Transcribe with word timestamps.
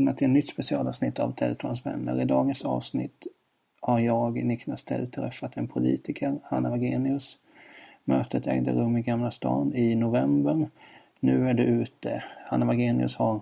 Välkomna 0.00 0.18
till 0.18 0.26
ett 0.26 0.30
nytt 0.30 0.48
specialavsnitt 0.48 1.18
av 1.18 1.32
Teletrons 1.32 1.86
vänner. 1.86 2.20
I 2.20 2.24
dagens 2.24 2.64
avsnitt 2.64 3.26
har 3.80 3.98
jag, 3.98 4.44
Niklas 4.44 4.84
Tell, 4.84 5.10
träffat 5.10 5.56
en 5.56 5.68
politiker, 5.68 6.38
Hanna 6.44 6.70
Wagenius. 6.70 7.38
Mötet 8.04 8.46
ägde 8.46 8.72
rum 8.72 8.96
i 8.96 9.02
Gamla 9.02 9.30
stan 9.30 9.74
i 9.74 9.94
november. 9.94 10.68
Nu 11.20 11.48
är 11.48 11.54
det 11.54 11.62
ute. 11.62 12.24
Hanna 12.46 12.66
Wagenius 12.66 13.16
har 13.16 13.40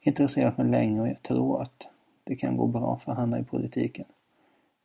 intresserat 0.00 0.58
mig 0.58 0.66
länge 0.66 1.00
och 1.00 1.08
jag 1.08 1.22
tror 1.22 1.62
att 1.62 1.86
det 2.24 2.36
kan 2.36 2.56
gå 2.56 2.66
bra 2.66 3.00
för 3.04 3.12
Hanna 3.12 3.38
i 3.38 3.44
politiken. 3.44 4.06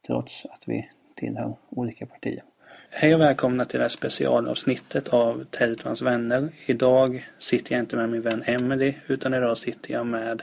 Trots 0.07 0.45
att 0.45 0.67
vi 0.67 0.89
tillhör 1.15 1.55
olika 1.69 2.05
partier. 2.05 2.43
Hej 2.89 3.15
och 3.15 3.21
välkomna 3.21 3.65
till 3.65 3.79
det 3.79 3.83
här 3.83 3.89
specialavsnittet 3.89 5.07
av 5.07 5.43
Teletrons 5.43 6.01
vänner. 6.01 6.49
Idag 6.65 7.25
sitter 7.39 7.75
jag 7.75 7.83
inte 7.83 7.95
med 7.95 8.09
min 8.09 8.21
vän 8.21 8.43
Emily 8.45 8.93
utan 9.07 9.33
idag 9.33 9.57
sitter 9.57 9.93
jag 9.93 10.05
med 10.05 10.41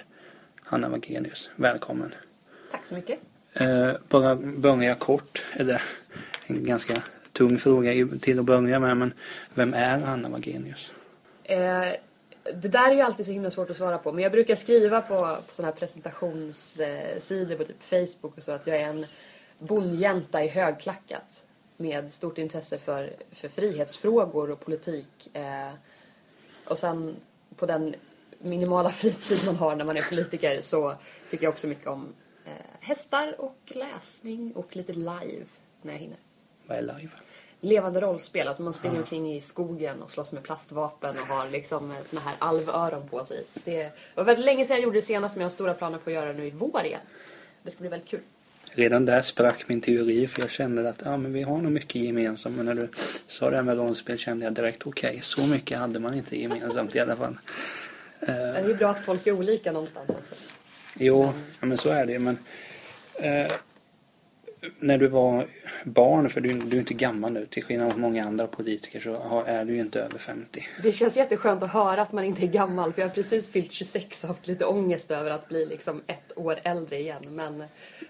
Hanna 0.68 0.88
Wagenius. 0.88 1.50
Välkommen. 1.56 2.14
Tack 2.70 2.86
så 2.86 2.94
mycket. 2.94 3.18
Eh, 3.54 3.90
bara 4.08 4.36
börja 4.36 4.94
kort, 4.94 5.42
eller 5.52 5.82
en 6.46 6.64
ganska 6.64 6.94
tung 7.32 7.58
fråga 7.58 8.08
till 8.20 8.38
att 8.38 8.44
börja 8.44 8.78
med, 8.78 8.96
men 8.96 9.12
vem 9.54 9.74
är 9.74 9.98
Hanna 9.98 10.28
Wagenius? 10.28 10.92
Eh, 11.44 11.92
det 12.54 12.68
där 12.68 12.90
är 12.90 12.94
ju 12.94 13.00
alltid 13.00 13.26
så 13.26 13.32
himla 13.32 13.50
svårt 13.50 13.70
att 13.70 13.76
svara 13.76 13.98
på, 13.98 14.12
men 14.12 14.22
jag 14.22 14.32
brukar 14.32 14.56
skriva 14.56 15.00
på, 15.00 15.36
på 15.48 15.54
sådana 15.54 15.72
här 15.72 15.78
presentationssidor 15.78 17.56
på 17.56 17.64
typ 17.64 17.82
Facebook 17.82 18.38
och 18.38 18.44
så 18.44 18.52
att 18.52 18.66
jag 18.66 18.76
är 18.76 18.86
en 18.86 19.04
bondjänta 19.58 20.44
i 20.44 20.48
högklackat 20.48 21.44
med 21.76 22.12
stort 22.12 22.38
intresse 22.38 22.78
för, 22.78 23.12
för 23.32 23.48
frihetsfrågor 23.48 24.50
och 24.50 24.60
politik. 24.60 25.36
Eh, 25.36 25.72
och 26.64 26.78
sen 26.78 27.16
på 27.56 27.66
den 27.66 27.94
minimala 28.38 28.90
fritid 28.90 29.38
man 29.46 29.56
har 29.56 29.76
när 29.76 29.84
man 29.84 29.96
är 29.96 30.02
politiker 30.02 30.62
så 30.62 30.94
tycker 31.30 31.44
jag 31.44 31.52
också 31.52 31.66
mycket 31.66 31.86
om 31.86 32.14
eh, 32.44 32.52
hästar 32.80 33.40
och 33.40 33.58
läsning 33.66 34.52
och 34.52 34.76
lite 34.76 34.92
live 34.92 35.44
när 35.82 35.92
jag 35.92 36.00
hinner. 36.00 36.18
Vad 36.66 36.78
är 36.78 36.82
live? 36.82 37.10
Levande 37.60 38.00
rollspel, 38.00 38.48
alltså 38.48 38.62
man 38.62 38.74
springer 38.74 38.98
omkring 38.98 39.34
i 39.34 39.40
skogen 39.40 40.02
och 40.02 40.10
slåss 40.10 40.32
med 40.32 40.42
plastvapen 40.42 41.10
och 41.10 41.36
har 41.36 41.50
liksom 41.50 41.90
eh, 41.90 42.02
såna 42.02 42.20
här 42.20 42.36
alvöron 42.38 43.08
på 43.08 43.24
sig. 43.24 43.44
Det 43.64 43.92
var 44.14 44.24
väldigt 44.24 44.44
länge 44.44 44.64
sedan 44.64 44.76
jag 44.76 44.84
gjorde 44.84 44.98
det 44.98 45.02
senast 45.02 45.36
men 45.36 45.40
jag 45.40 45.48
har 45.48 45.54
stora 45.54 45.74
planer 45.74 45.98
på 45.98 46.10
att 46.10 46.14
göra 46.14 46.32
det 46.32 46.38
nu 46.38 46.46
i 46.46 46.50
vår 46.50 46.84
igen. 46.84 47.00
Det 47.62 47.70
ska 47.70 47.80
bli 47.80 47.88
väldigt 47.88 48.08
kul. 48.08 48.20
Redan 48.72 49.06
där 49.06 49.22
sprack 49.22 49.68
min 49.68 49.80
teori 49.80 50.26
för 50.26 50.40
jag 50.40 50.50
kände 50.50 50.88
att 50.88 51.02
ja, 51.04 51.16
men 51.16 51.32
vi 51.32 51.42
har 51.42 51.58
nog 51.58 51.72
mycket 51.72 52.02
gemensamt. 52.02 52.56
Men 52.56 52.66
när 52.66 52.74
du 52.74 52.88
sa 53.26 53.50
det 53.50 53.56
här 53.56 53.62
med 53.62 53.76
rollspel 53.76 54.18
kände 54.18 54.44
jag 54.44 54.54
direkt 54.54 54.86
okej, 54.86 55.10
okay, 55.10 55.22
så 55.22 55.46
mycket 55.46 55.78
hade 55.78 56.00
man 56.00 56.14
inte 56.14 56.40
gemensamt 56.40 56.96
i 56.96 57.00
alla 57.00 57.16
fall. 57.16 57.36
Det 58.20 58.32
är 58.32 58.74
bra 58.74 58.90
att 58.90 59.00
folk 59.00 59.26
är 59.26 59.32
olika 59.32 59.72
någonstans 59.72 60.10
också. 60.10 60.34
Jo, 60.94 61.32
ja, 61.60 61.66
men 61.66 61.78
så 61.78 61.88
är 61.88 62.06
det 62.06 62.18
men 62.18 62.38
eh, 63.20 63.52
när 64.78 64.98
du 64.98 65.06
var 65.06 65.46
barn, 65.84 66.30
för 66.30 66.40
du, 66.40 66.52
du 66.52 66.76
är 66.76 66.80
inte 66.80 66.94
gammal 66.94 67.32
nu, 67.32 67.46
till 67.46 67.64
skillnad 67.64 67.92
från 67.92 68.00
många 68.00 68.24
andra 68.24 68.46
politiker 68.46 69.00
så 69.00 69.44
är 69.46 69.64
du 69.64 69.74
ju 69.74 69.80
inte 69.80 70.00
över 70.00 70.18
50. 70.18 70.68
Det 70.82 70.92
känns 70.92 71.16
jätteskönt 71.16 71.62
att 71.62 71.70
höra 71.70 72.02
att 72.02 72.12
man 72.12 72.24
inte 72.24 72.42
är 72.42 72.46
gammal 72.46 72.92
för 72.92 73.02
jag 73.02 73.08
har 73.08 73.14
precis 73.14 73.50
fyllt 73.50 73.72
26 73.72 74.22
och 74.22 74.28
haft 74.28 74.46
lite 74.46 74.64
ångest 74.64 75.10
över 75.10 75.30
att 75.30 75.48
bli 75.48 75.66
liksom 75.66 76.02
ett 76.06 76.32
år 76.36 76.60
äldre 76.62 76.98
igen. 76.98 77.22
Men, 77.28 77.64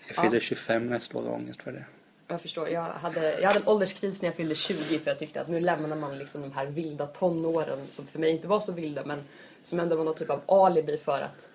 jag 0.07 0.17
fyller 0.17 0.37
ja. 0.37 0.41
25 0.41 0.87
nästa 0.87 1.19
år 1.19 1.23
och 1.23 1.35
ångest 1.35 1.63
för 1.63 1.73
det. 1.73 1.85
Jag 2.29 2.41
förstår. 2.41 2.69
Jag 2.69 2.83
hade, 2.83 3.41
jag 3.41 3.49
hade 3.49 3.61
en 3.61 3.69
ålderskris 3.69 4.23
när 4.23 4.29
jag 4.29 4.37
fyllde 4.37 4.55
20 4.55 4.75
för 4.75 5.11
jag 5.11 5.19
tyckte 5.19 5.41
att 5.41 5.49
nu 5.49 5.61
lämnar 5.61 5.97
man 5.97 6.19
liksom 6.19 6.43
de 6.43 6.53
här 6.53 6.67
vilda 6.67 7.07
tonåren 7.07 7.79
som 7.91 8.07
för 8.07 8.19
mig 8.19 8.31
inte 8.31 8.49
var 8.49 8.61
så 8.61 8.73
vilda 8.73 9.05
men 9.05 9.19
som 9.69 9.81
ändå 9.81 9.97
var 9.97 10.05
någon 10.05 10.15
typ 10.15 10.31
av 10.31 10.41
alibi 10.49 10.99
för 10.99 11.21
att 11.21 11.49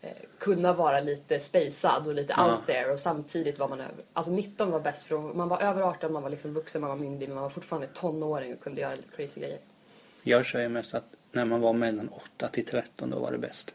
eh, 0.00 0.10
kunna 0.38 0.72
vara 0.72 1.00
lite 1.00 1.40
spacad 1.40 2.06
och 2.06 2.14
lite 2.14 2.34
Ja. 2.36 2.52
out 2.56 2.66
there 2.66 2.92
och 2.92 3.00
samtidigt 3.00 3.58
var 3.58 3.68
man 3.68 3.80
över, 3.80 4.04
alltså 4.12 4.32
19 4.32 4.70
var 4.70 4.80
bäst 4.80 5.02
för 5.06 5.18
man 5.18 5.48
var 5.48 5.60
över 5.62 5.82
18, 5.82 6.12
man 6.12 6.22
var 6.22 6.30
liksom 6.30 6.54
vuxen, 6.54 6.80
man 6.80 6.90
var 6.90 6.96
myndig 6.96 7.28
men 7.28 7.34
man 7.34 7.42
var 7.42 7.50
fortfarande 7.50 7.86
tonåring 7.88 8.54
och 8.54 8.60
kunde 8.60 8.80
göra 8.80 8.94
lite 8.94 9.08
crazy 9.16 9.40
grejer. 9.40 9.58
Jag 10.22 10.46
säger 10.46 10.68
mest 10.68 10.94
att 10.94 11.04
när 11.32 11.44
man 11.44 11.60
var 11.60 11.72
mellan 11.72 12.08
8 12.08 12.48
till 12.48 12.64
13 12.66 13.10
då 13.10 13.18
var 13.18 13.32
det 13.32 13.38
bäst. 13.38 13.74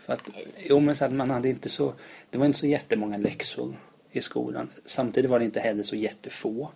För 0.00 0.12
att, 0.12 0.20
jo 0.58 0.80
men 0.80 0.96
så 0.96 1.04
att 1.04 1.12
man 1.12 1.30
hade 1.30 1.48
inte 1.48 1.68
så, 1.68 1.92
det 2.30 2.38
var 2.38 2.46
inte 2.46 2.58
så 2.58 2.66
jättemånga 2.66 3.16
läxor 3.16 3.74
i 4.10 4.20
skolan. 4.20 4.70
Samtidigt 4.84 5.30
var 5.30 5.38
det 5.38 5.44
inte 5.44 5.60
heller 5.60 5.82
så 5.82 5.96
jättefå. 5.96 6.68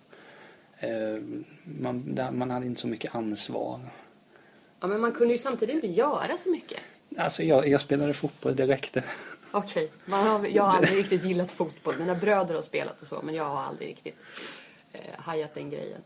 Eh, 0.79 0.89
man, 1.63 2.15
där- 2.15 2.31
man 2.31 2.51
hade 2.51 2.65
inte 2.65 2.81
så 2.81 2.87
mycket 2.87 3.15
ansvar. 3.15 3.79
Ja 4.85 4.89
men 4.89 5.01
man 5.01 5.11
kunde 5.11 5.33
ju 5.33 5.37
samtidigt 5.37 5.75
inte 5.75 5.87
göra 5.87 6.37
så 6.37 6.51
mycket. 6.51 6.79
Alltså 7.17 7.43
jag, 7.43 7.67
jag 7.67 7.81
spelade 7.81 8.13
fotboll, 8.13 8.55
det 8.55 8.67
räckte. 8.67 9.03
Okej, 9.51 9.91
har, 10.09 10.45
jag 10.45 10.63
har 10.63 10.77
aldrig 10.77 10.97
riktigt 10.97 11.23
gillat 11.23 11.51
fotboll. 11.51 11.97
Mina 11.99 12.15
bröder 12.15 12.55
har 12.55 12.61
spelat 12.61 13.01
och 13.01 13.07
så 13.07 13.21
men 13.23 13.35
jag 13.35 13.43
har 13.43 13.61
aldrig 13.61 13.89
riktigt 13.89 14.15
eh, 14.93 14.99
hajat 15.17 15.53
den 15.53 15.69
grejen. 15.69 16.01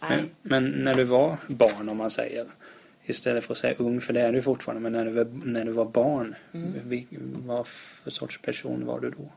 Men, 0.00 0.30
men 0.42 0.70
när 0.70 0.94
du 0.94 1.04
var 1.04 1.36
barn 1.48 1.88
om 1.88 1.96
man 1.96 2.10
säger, 2.10 2.46
istället 3.04 3.44
för 3.44 3.54
att 3.54 3.58
säga 3.58 3.74
ung, 3.78 4.00
för 4.00 4.12
det 4.12 4.20
är 4.20 4.32
du 4.32 4.42
fortfarande, 4.42 4.82
men 4.82 4.92
när 4.92 5.04
du 5.04 5.10
var, 5.10 5.26
när 5.44 5.64
du 5.64 5.72
var 5.72 5.84
barn, 5.84 6.34
vi, 6.84 7.06
vad 7.46 7.66
för 7.66 8.10
sorts 8.10 8.42
person 8.42 8.86
var 8.86 9.00
du 9.00 9.10
då? 9.10 9.30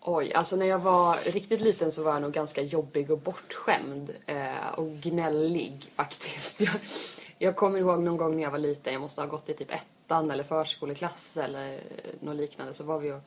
Oj, 0.00 0.32
alltså 0.32 0.56
när 0.56 0.66
jag 0.66 0.78
var 0.78 1.32
riktigt 1.32 1.60
liten 1.60 1.92
så 1.92 2.02
var 2.02 2.12
jag 2.12 2.22
nog 2.22 2.32
ganska 2.32 2.62
jobbig 2.62 3.10
och 3.10 3.18
bortskämd. 3.18 4.10
Eh, 4.26 4.68
och 4.74 4.90
gnällig 4.90 5.90
faktiskt. 5.94 6.60
Jag, 6.60 6.74
jag 7.42 7.56
kommer 7.56 7.78
ihåg 7.78 8.02
någon 8.02 8.16
gång 8.16 8.36
när 8.36 8.42
jag 8.42 8.50
var 8.50 8.58
liten, 8.58 8.92
jag 8.92 9.02
måste 9.02 9.20
ha 9.20 9.28
gått 9.28 9.48
i 9.48 9.54
typ 9.54 9.70
ettan 9.70 10.30
eller 10.30 10.44
förskoleklass 10.44 11.36
eller 11.36 11.72
eh, 11.74 11.80
något 12.20 12.36
liknande. 12.36 12.74
Så 12.74 12.84
var 12.84 12.98
vi 12.98 13.12
och, 13.12 13.20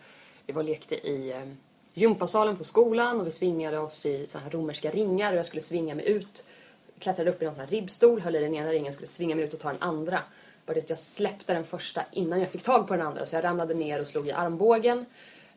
vi 0.45 0.53
var 0.53 0.61
och 0.61 0.69
lekte 0.69 0.95
i 0.95 1.31
eh, 1.31 1.45
gympasalen 1.93 2.57
på 2.57 2.63
skolan 2.63 3.21
och 3.21 3.27
vi 3.27 3.31
svingade 3.31 3.79
oss 3.79 4.05
i 4.05 4.27
så 4.27 4.37
här 4.37 4.49
romerska 4.49 4.91
ringar 4.91 5.31
och 5.31 5.37
jag 5.37 5.45
skulle 5.45 5.61
svinga 5.61 5.95
mig 5.95 6.05
ut. 6.07 6.45
Klättrade 6.99 7.29
upp 7.29 7.41
i 7.41 7.45
någon 7.45 7.55
sån 7.55 7.63
här 7.63 7.71
ribbstol, 7.71 8.21
höll 8.21 8.35
i 8.35 8.39
den 8.39 8.55
ena 8.55 8.71
ringen, 8.71 8.93
skulle 8.93 9.07
svinga 9.07 9.35
mig 9.35 9.45
ut 9.45 9.53
och 9.53 9.59
ta 9.59 9.67
den 9.67 9.81
andra. 9.81 10.19
Bara 10.65 10.73
det 10.73 10.79
att 10.79 10.89
jag 10.89 10.99
släppte 10.99 11.53
den 11.53 11.65
första 11.65 12.03
innan 12.11 12.39
jag 12.39 12.49
fick 12.49 12.63
tag 12.63 12.87
på 12.87 12.95
den 12.95 13.07
andra 13.07 13.25
så 13.25 13.35
jag 13.35 13.43
ramlade 13.43 13.73
ner 13.73 14.01
och 14.01 14.07
slog 14.07 14.27
i 14.27 14.31
armbågen. 14.31 15.05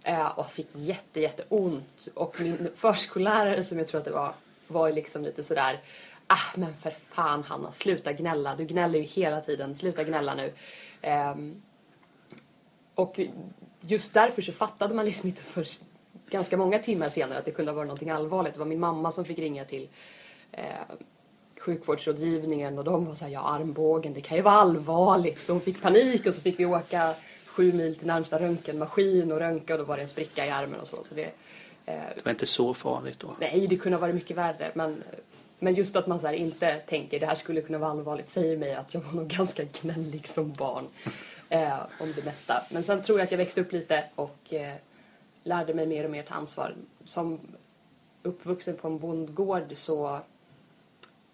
Eh, 0.05 0.39
och 0.39 0.51
fick 0.51 0.69
jätte, 0.73 1.21
jätte 1.21 1.45
ont. 1.49 2.09
Och 2.15 2.41
min 2.41 2.71
förskollärare 2.77 3.65
som 3.65 3.79
jag 3.79 3.89
tror 3.89 3.99
att 3.99 4.05
det 4.05 4.11
var, 4.11 4.35
var 4.67 4.89
ju 4.89 4.95
liksom 4.95 5.23
lite 5.23 5.45
sådär 5.45 5.81
Ah 6.31 6.53
men 6.55 6.77
för 6.77 6.91
fan 7.11 7.43
Hanna, 7.43 7.73
sluta 7.73 8.13
gnälla. 8.13 8.57
Du 8.57 8.65
gnäller 8.65 8.99
ju 8.99 9.05
hela 9.05 9.41
tiden, 9.41 9.77
sluta 9.77 10.05
gnälla 10.05 10.35
nu. 10.35 10.53
Ehm, 11.03 11.63
och 12.95 13.21
just 13.81 14.15
därför 14.15 14.43
så 14.43 14.53
fattade 14.53 14.95
man 14.95 15.05
liksom 15.05 15.29
inte 15.29 15.43
för 15.43 15.67
ganska 16.31 16.57
många 16.57 16.79
timmar 16.79 17.09
senare 17.09 17.39
att 17.39 17.45
det 17.45 17.51
kunde 17.51 17.73
ha 17.73 17.77
varit 17.77 17.87
någonting 17.89 18.11
allvarligt. 18.11 18.53
Det 18.53 18.59
var 18.59 18.67
min 18.67 18.81
mamma 18.81 19.13
som 19.13 19.25
fick 19.25 19.39
ringa 19.39 19.65
till 19.65 19.89
eh, 20.53 20.65
sjukvårdsrådgivningen 21.61 22.79
och 22.79 22.85
de 22.85 23.07
var 23.07 23.15
såhär, 23.15 23.33
ja 23.33 23.41
armbågen, 23.41 24.15
det 24.15 24.21
kan 24.21 24.37
ju 24.37 24.43
vara 24.43 24.55
allvarligt. 24.55 25.39
Så 25.41 25.53
hon 25.53 25.61
fick 25.61 25.83
panik 25.83 26.27
och 26.27 26.35
så 26.35 26.41
fick 26.41 26.61
vi 26.61 26.67
åka 26.67 27.15
sju 27.47 27.73
mil 27.73 27.97
till 27.97 28.07
närmsta 28.07 28.41
röntgenmaskin 28.41 29.33
och 29.33 29.39
röntga 29.39 29.75
och 29.75 29.79
då 29.79 29.85
var 29.85 29.97
det 29.97 30.03
en 30.03 30.09
spricka 30.09 30.47
i 30.47 30.51
armen 30.51 30.81
och 30.81 30.89
så. 30.89 30.97
så 30.97 31.15
det, 31.15 31.25
eh, 31.87 31.95
Det 32.15 32.25
var 32.25 32.31
inte 32.31 32.47
så 32.47 32.75
farligt 32.75 33.19
då. 33.19 33.37
nej, 33.41 33.67
det 33.71 33.77
kunde 33.77 33.97
ha 33.97 34.01
varit 34.01 34.15
mycket 34.15 34.37
värre. 34.37 34.73
Men, 34.75 35.03
men 35.59 35.75
just 35.75 35.97
att 35.97 36.07
man 36.07 36.21
så 36.21 36.33
inte 36.33 36.77
tänker 36.79 37.21
det 37.21 37.27
här 37.27 37.35
skulle 37.35 37.61
kunna 37.61 37.79
vara 37.79 37.91
allvarligt 37.91 38.29
säger 38.29 38.57
mig 38.57 38.75
att 38.75 38.95
jag 38.95 39.01
var 39.01 39.13
nog 39.13 39.29
ganska 39.29 39.65
gnällig 39.83 40.29
som 40.29 40.53
barn. 40.53 40.85
Eh, 41.51 41.79
om 42.01 42.13
det 42.17 42.25
mesta. 42.25 42.63
Men 42.71 42.83
sen 42.83 43.03
tror 43.03 43.19
jag 43.19 43.25
att 43.25 43.31
jag 43.31 43.39
växte 43.39 43.61
upp 43.61 43.73
lite 43.73 44.05
och 44.15 44.55
eh, 44.55 44.75
lärde 45.43 45.75
mig 45.75 45.87
mer 45.87 46.05
och 46.05 46.11
mer 46.11 46.23
ta 46.23 46.35
ansvar. 46.35 46.75
Som 47.05 47.41
uppvuxen 48.23 48.77
på 48.77 48.89
en 48.89 48.99
bondgård 48.99 49.73
så 49.75 50.21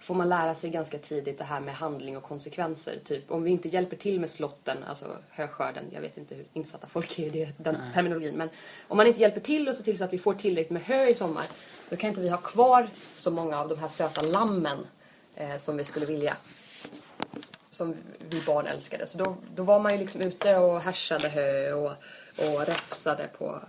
får 0.05 0.15
man 0.15 0.29
lära 0.29 0.55
sig 0.55 0.71
ganska 0.71 0.99
tidigt 0.99 1.39
det 1.39 1.45
här 1.45 1.61
med 1.61 1.75
handling 1.75 2.17
och 2.17 2.23
konsekvenser. 2.23 2.99
Typ 3.05 3.31
om 3.31 3.43
vi 3.43 3.51
inte 3.51 3.69
hjälper 3.69 3.97
till 3.97 4.21
med 4.21 4.31
slotten, 4.31 4.85
alltså 4.89 5.17
höskörden, 5.31 5.85
jag 5.93 6.01
vet 6.01 6.19
inte 6.19 6.35
hur 6.35 6.47
insatta 6.53 6.87
folk 6.87 7.19
är 7.19 7.27
i 7.27 7.31
det, 7.31 7.53
den 7.57 7.77
terminologin, 7.95 8.35
men 8.37 8.49
om 8.89 8.97
man 8.97 9.07
inte 9.07 9.21
hjälper 9.21 9.41
till 9.41 9.69
och 9.69 9.77
ser 9.77 9.85
till 9.85 9.99
så 9.99 10.05
att 10.05 10.13
vi 10.13 10.19
får 10.19 10.35
tillräckligt 10.35 10.71
med 10.71 10.83
hö 10.83 11.07
i 11.07 11.15
sommar, 11.15 11.45
då 11.91 11.97
kan 11.97 12.09
inte 12.09 12.21
vi 12.21 12.29
ha 12.29 12.37
kvar 12.37 12.87
så 13.17 13.31
många 13.31 13.61
av 13.61 13.69
de 13.69 13.79
här 13.79 13.89
söta 13.89 14.23
lammen 14.23 14.87
eh, 15.35 15.57
som 15.57 15.77
vi 15.77 15.85
skulle 15.85 16.07
vilja. 16.07 16.37
Som 17.71 17.97
vi 18.19 18.41
barn 18.41 18.67
älskade. 18.67 19.07
Så 19.07 19.19
då, 19.19 19.37
då 19.55 19.63
var 19.63 19.81
man 19.81 19.93
ju 19.93 19.99
liksom 19.99 20.21
ute 20.21 20.57
och 20.57 20.81
härsade 20.81 21.29
hö 21.29 21.73
och, 21.73 21.93
och 22.37 22.67
räfsade 22.67 23.29
på, 23.39 23.61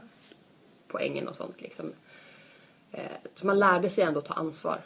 på 0.87 0.99
ängen 0.99 1.27
och 1.27 1.35
sånt 1.35 1.61
liksom. 1.61 1.93
Eh, 2.91 3.03
så 3.35 3.47
man 3.47 3.59
lärde 3.59 3.89
sig 3.89 4.03
ändå 4.03 4.21
ta 4.21 4.33
ansvar. 4.33 4.81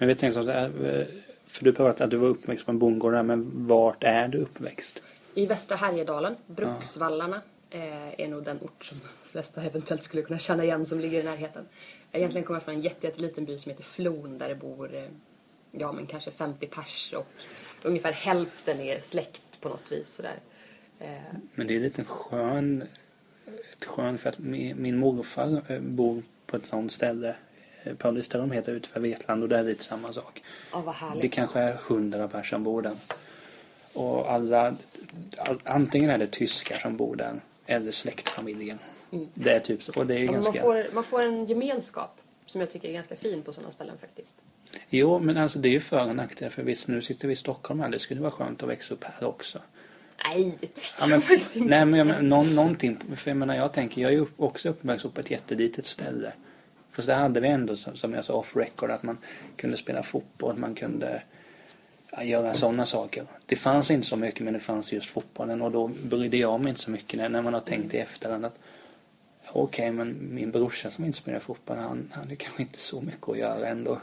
Men 0.00 0.08
vi 0.08 0.14
tänkte 0.14 0.44
så 0.44 0.50
eh, 0.50 1.06
för 1.46 1.64
du 1.64 1.72
pratade 1.72 2.04
att 2.04 2.10
du 2.10 2.16
var 2.16 2.28
uppväxt 2.28 2.66
på 2.66 2.72
en 2.72 2.78
bondgård 2.78 3.12
där, 3.12 3.22
men 3.22 3.66
vart 3.66 4.04
är 4.04 4.28
du 4.28 4.38
uppväxt? 4.38 5.02
I 5.34 5.46
västra 5.46 5.76
Härjedalen, 5.76 6.36
Bruksvallarna, 6.46 7.40
eh, 7.70 8.20
är 8.20 8.28
nog 8.28 8.44
den 8.44 8.58
ort 8.62 8.84
som 8.84 8.98
de 8.98 9.28
flesta 9.30 9.62
eventuellt 9.62 10.02
skulle 10.02 10.22
kunna 10.22 10.38
känna 10.38 10.64
igen 10.64 10.86
som 10.86 11.00
ligger 11.00 11.20
i 11.20 11.22
närheten. 11.22 11.64
Egentligen 12.12 12.44
kommer 12.44 12.56
jag 12.56 12.64
från 12.64 12.74
en 12.74 12.80
jätte, 12.80 13.06
jätteliten 13.06 13.44
by 13.44 13.58
som 13.58 13.70
heter 13.70 13.84
Flon 13.84 14.38
där 14.38 14.48
det 14.48 14.54
bor 14.54 14.94
eh, 14.94 15.04
ja, 15.70 15.92
men 15.92 16.06
kanske 16.06 16.30
50 16.30 16.66
pers 16.66 17.14
och 17.16 17.26
ungefär 17.82 18.12
hälften 18.12 18.80
är 18.80 19.00
släkt 19.00 19.60
på 19.60 19.68
något 19.68 19.92
vis. 19.92 20.14
Sådär. 20.14 20.38
Men 21.54 21.66
det 21.66 21.76
är 21.76 21.80
lite 21.80 22.04
skön, 22.04 22.84
ett 23.72 23.84
skön 23.84 24.18
för 24.18 24.28
att 24.28 24.38
min, 24.38 24.82
min 24.82 24.96
morfar 24.96 25.80
bor 25.80 26.22
på 26.46 26.56
ett 26.56 26.66
sånt 26.66 26.92
ställe. 26.92 27.34
Eh, 27.84 27.94
Pauliström 27.94 28.50
heter 28.50 28.72
utanför 28.72 29.00
Vetlanda 29.00 29.44
och 29.44 29.48
där 29.48 29.58
är 29.58 29.62
det 29.62 29.68
lite 29.68 29.84
samma 29.84 30.12
sak. 30.12 30.42
ja, 30.72 30.80
vad 30.80 30.94
härligt. 30.94 31.22
Det 31.22 31.28
kanske 31.28 31.60
är 31.60 31.74
hundra 31.88 32.28
personer 32.28 32.42
som 32.44 32.64
bor 32.64 32.82
där. 32.82 32.96
Och 33.92 34.32
alla, 34.32 34.76
all, 35.36 35.58
antingen 35.64 36.10
är 36.10 36.18
det 36.18 36.26
tyskar 36.26 36.76
som 36.76 36.96
bor 36.96 37.16
där 37.16 37.40
eller 37.66 37.90
släktfamiljen. 37.90 38.78
Det 39.34 39.50
är 39.52 39.60
typ. 39.60 39.96
Och 39.96 40.06
det 40.06 40.14
är 40.14 40.24
Ja, 40.24 40.32
ganska... 40.32 40.52
man, 40.52 40.62
får, 40.62 40.94
man 40.94 41.04
får 41.04 41.22
en 41.22 41.46
gemenskap 41.46 42.16
som 42.46 42.60
jag 42.60 42.70
tycker 42.72 42.88
är 42.88 42.92
ganska 42.92 43.16
fin 43.16 43.42
på 43.42 43.52
sådana 43.52 43.72
ställen 43.72 43.98
faktiskt. 44.00 44.36
Jo, 44.88 45.18
men 45.18 45.36
alltså 45.36 45.58
det 45.58 45.68
är 45.68 45.70
ju 45.70 45.80
för 45.80 46.08
och 46.08 46.16
nackdel. 46.16 46.50
För 46.50 46.62
visst, 46.62 46.88
nu 46.88 47.02
sitter 47.02 47.28
vi 47.28 47.32
i 47.32 47.36
Stockholm 47.36 47.80
här. 47.80 47.88
Det 47.88 47.98
skulle 47.98 48.20
vara 48.20 48.30
skönt 48.30 48.62
att 48.62 48.68
växa 48.68 48.94
upp 48.94 49.04
här 49.04 49.26
också. 49.28 49.58
Nej, 50.24 50.52
det 50.60 50.66
tycker 50.66 50.88
Ja, 50.98 51.06
men, 51.06 51.10
jag 51.10 51.24
faktiskt 51.24 51.56
inte. 51.56 51.68
nej, 51.68 51.86
men 51.86 52.08
jag 52.08 52.24
någon, 52.24 52.54
någonting. 52.54 52.98
För 53.16 53.30
jag 53.30 53.36
menar, 53.36 53.54
jag 53.54 53.72
tänker, 53.72 54.02
jag 54.02 54.12
är 54.12 54.16
ju 54.16 54.26
också 54.36 54.68
uppväxt 54.68 55.14
på 55.14 55.20
ett 55.20 55.30
jättelitet 55.30 55.86
ställe. 55.86 56.32
Fast 56.92 57.08
där 57.08 57.16
hade 57.16 57.40
vi 57.40 57.48
ändå, 57.48 57.76
som 57.76 58.14
jag 58.14 58.24
sa, 58.24 58.34
off 58.34 58.56
record, 58.56 58.90
att 58.90 59.02
man 59.02 59.18
kunde 59.56 59.76
spela 59.76 60.02
fotboll, 60.02 60.52
att 60.52 60.58
man 60.58 60.74
kunde 60.74 61.22
ja, 62.12 62.22
göra 62.22 62.54
sådana 62.54 62.86
saker. 62.86 63.24
Det 63.46 63.56
fanns 63.56 63.90
inte 63.90 64.06
så 64.06 64.16
mycket, 64.16 64.44
men 64.44 64.54
det 64.54 64.60
fanns 64.60 64.92
just 64.92 65.10
fotbollen. 65.10 65.62
Och 65.62 65.70
då 65.70 65.88
brydde 65.88 66.36
jag 66.36 66.60
mig 66.60 66.68
inte 66.70 66.80
så 66.80 66.90
mycket 66.90 67.30
när, 67.30 67.42
man 67.42 67.54
har 67.54 67.60
tänkt 67.60 67.94
i 67.94 67.98
efterhand 67.98 68.44
att 68.44 68.58
okej, 69.52 69.90
men 69.90 70.34
min 70.34 70.50
brorsa 70.50 70.90
som 70.90 71.04
inte 71.04 71.18
spelar 71.18 71.38
fotboll, 71.38 71.76
han 71.76 72.12
hade 72.14 72.36
kanske 72.36 72.62
inte 72.62 72.78
så 72.78 73.00
mycket 73.00 73.28
att 73.28 73.38
göra 73.38 73.68
ändå. 73.68 73.98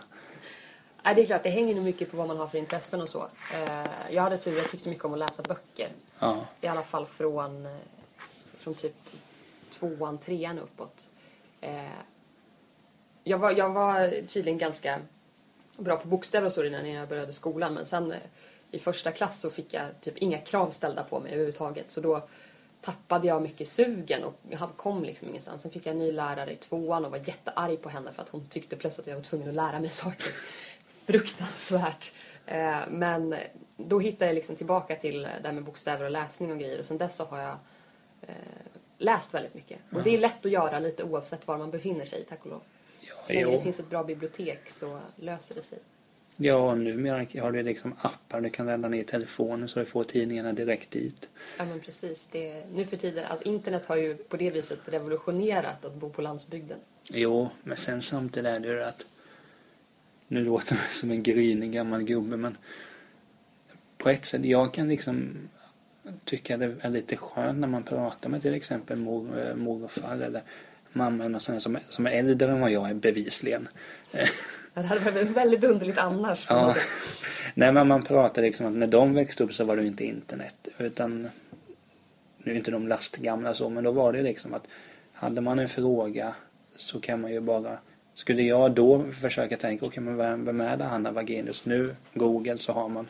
Nej, 1.04 1.16
det 1.16 1.22
är 1.22 1.26
klart, 1.26 1.44
det 1.44 1.50
hänger 1.50 1.76
nog 1.76 1.84
mycket 1.84 2.12
på 2.12 2.18
vad 2.18 2.28
man 2.28 2.38
har 2.38 2.48
för 2.48 2.58
intressen 2.58 3.02
och 3.02 3.10
så. 3.10 3.30
Eh, 3.54 3.86
jag 4.12 4.24
hade 4.24 4.38
tur, 4.38 4.58
jag 4.58 4.72
tyckte 4.72 4.90
mycket 4.90 5.06
om 5.06 5.14
att 5.14 5.20
läsa 5.20 5.44
böcker. 5.44 5.90
Ja, 6.20 6.46
I 6.62 6.68
alla 6.68 6.84
fall 6.84 7.06
från, 7.06 7.66
eh, 7.66 7.72
från 8.60 8.74
typ 8.74 8.96
tvåan, 9.72 10.18
trean 10.18 10.60
uppåt. 10.60 11.06
Jag, 13.28 13.38
var, 13.38 13.52
jag 13.52 13.70
var 13.70 14.28
tydligen 14.28 14.58
ganska 14.58 15.00
bra 15.78 15.98
på 15.98 16.08
bokstäver 16.08 16.46
och 16.46 16.52
så 16.54 16.64
innan 16.64 16.90
jag 16.90 17.10
började 17.10 17.34
skolan 17.34 17.74
men 17.74 17.86
sen 17.86 18.12
eh, 18.12 18.18
i 18.72 18.80
första 18.80 19.12
klass 19.12 19.42
så 19.42 19.50
fick 19.50 19.74
jag 19.74 19.86
typ 20.02 20.18
inga 20.18 20.38
krav 20.38 20.72
ställda 20.72 21.04
på 21.04 21.20
mig 21.20 21.32
överhuvudtaget 21.32 21.92
så 21.92 22.02
då 22.02 22.28
tappade 22.82 23.28
jag 23.28 23.42
mycket 23.42 23.70
sugen 23.70 24.24
och 24.24 24.34
jag 24.50 24.70
kom 24.76 25.04
liksom 25.04 25.30
ingenstans. 25.30 25.62
Sen 25.62 25.72
fick 25.72 25.86
jag 25.86 25.92
en 25.92 26.00
ny 26.00 26.12
lärare 26.12 26.52
i 26.54 26.56
tvåan 26.56 27.06
och 27.06 27.12
var 27.12 27.18
jättearg 27.18 27.82
på 27.82 27.90
henne 27.90 28.12
för 28.14 28.22
att 28.22 28.30
hon 28.30 28.46
tyckte 28.46 28.76
plötsligt 28.76 29.08
att 29.08 29.12
jag 29.12 29.16
var 29.16 29.24
tvungen 29.24 29.50
att 29.50 29.56
lära 29.56 29.80
mig 29.80 29.90
saker. 30.04 30.32
Fruktansvärt. 31.06 32.14
Eh, 32.46 32.80
Men 32.90 33.36
då 33.78 34.00
hittade 34.00 34.26
jag 34.26 34.36
liksom 34.36 34.56
tillbaka 34.56 34.96
till 34.96 35.22
det 35.22 35.42
här 35.44 35.52
med 35.52 35.64
bokstäver 35.64 36.06
och 36.06 36.12
läsning 36.12 36.52
och 36.52 36.60
grejer 36.60 36.80
och 36.80 36.86
sen 36.86 36.98
dess 36.98 37.16
så 37.16 37.26
har 37.26 37.40
jag 37.40 37.58
eh, 38.22 38.36
läst 38.98 39.34
väldigt 39.34 39.54
mycket. 39.54 39.80
Och 39.92 40.04
det 40.04 40.16
är 40.16 40.18
lätt 40.18 40.46
att 40.46 40.52
göra 40.52 40.80
lite 40.80 41.04
oavsett 41.04 41.48
var 41.48 41.58
man 41.58 41.72
befinner 41.72 42.06
sig 42.06 42.26
tack 42.30 42.40
och 42.46 42.52
lov. 42.52 42.62
Så 43.22 43.34
länge 43.34 43.52
det 43.52 43.62
finns 43.62 43.80
ett 43.80 43.90
bra 43.90 44.04
bibliotek 44.04 44.70
så 44.70 45.00
löser 45.16 45.56
det 45.56 45.64
sig. 45.64 45.80
Ja, 46.40 46.76
numera 46.76 47.42
har 47.42 47.52
du 47.52 47.64
liksom 47.64 47.96
appar 48.02 48.42
du 48.42 48.50
kan 48.50 48.66
ladda 48.66 48.90
ner 48.90 49.02
i 49.02 49.04
telefonen 49.04 49.68
så 49.68 49.80
du 49.80 49.86
får 49.86 50.04
tidningarna 50.04 50.54
direkt 50.54 50.92
dit. 50.92 51.30
Ja 51.58 51.66
men 51.66 51.80
precis. 51.80 52.28
Det, 52.32 52.64
nu 52.74 52.86
för 52.86 52.98
tiden, 52.98 53.26
alltså 53.26 53.48
internet 53.48 53.86
har 53.86 53.96
ju 53.96 54.16
på 54.16 54.38
det 54.38 54.50
viset 54.50 54.80
revolutionerat 54.86 55.86
att 55.86 55.96
bo 55.96 56.10
på 56.10 56.22
landsbygden. 56.22 56.78
Jo, 57.10 57.50
men 57.64 57.78
sen 57.78 58.02
samtidigt 58.02 58.50
är 58.50 58.60
det 58.60 58.68
ju 58.68 58.84
att 58.84 59.06
nu 60.28 60.44
låter 60.44 60.76
jag 60.76 60.92
som 60.92 61.12
en 61.12 61.24
grinig 61.24 61.72
gammal 61.72 62.04
gubbe 62.04 62.38
men 62.38 62.58
på 63.98 64.10
ett 64.10 64.26
sätt, 64.26 64.46
jag 64.46 64.74
kan 64.74 64.88
liksom 64.88 65.50
tycka 66.24 66.58
det 66.58 66.76
är 66.82 66.90
lite 66.90 67.18
skönt 67.18 67.60
när 67.60 67.68
man 67.68 67.84
pratar 67.84 68.30
med 68.30 68.42
till 68.42 68.54
exempel 68.54 68.98
mor, 68.98 69.40
eh, 69.40 69.56
morfar 69.56 70.14
eller 70.14 70.20
mamma 70.20 70.26
eller 70.26 70.42
någon 70.94 71.40
sån 71.40 71.54
här 71.54 71.60
som, 71.60 71.76
är- 71.76 71.84
som 71.90 72.08
är 72.08 72.12
äldre 72.12 72.52
än 72.52 72.60
vad 72.62 72.72
jag 72.72 72.90
är 72.90 72.94
bevisligen. 72.94 73.68
Det 74.74 74.82
hade 74.82 75.12
varit 75.12 75.28
väldigt 75.30 75.64
underligt 75.64 75.98
annars. 75.98 76.46
Ja. 76.50 76.76
Nej 77.54 77.72
men 77.72 77.88
man 77.88 78.04
pratar 78.04 78.42
liksom 78.42 78.66
att 78.68 78.74
när 78.74 78.88
de 78.88 79.14
växte 79.14 79.44
upp 79.44 79.54
så 79.54 79.64
var 79.64 79.76
det 79.78 79.86
inte 79.86 80.06
internet 80.06 80.68
utan 80.78 81.30
nu 82.38 82.52
är 82.52 82.56
inte 82.56 82.72
de 82.72 82.88
lastgamla 82.88 83.54
så 83.54 83.70
men 83.70 83.84
då 83.84 83.92
var 83.92 84.14
det 84.14 84.22
liksom 84.22 84.54
att 84.54 84.64
hade 85.14 85.42
man 85.42 85.60
en 85.60 85.68
fråga 85.70 86.34
så 86.78 87.00
kan 87.00 87.22
man 87.22 87.32
ju 87.32 87.40
bara 87.40 87.78
skulle 88.14 88.42
jag 88.44 88.72
då 88.72 89.04
försöka 89.22 89.58
tänka 89.58 89.86
okej 89.86 90.04
men 90.04 90.18
vem, 90.18 90.46
vem 90.46 90.62
är 90.62 90.78
det 90.78 90.84
Hanna 90.84 91.12
Wagenius 91.12 91.66
nu 91.66 91.96
Google 92.14 92.58
så 92.58 92.72
har 92.72 92.90
man 92.90 93.08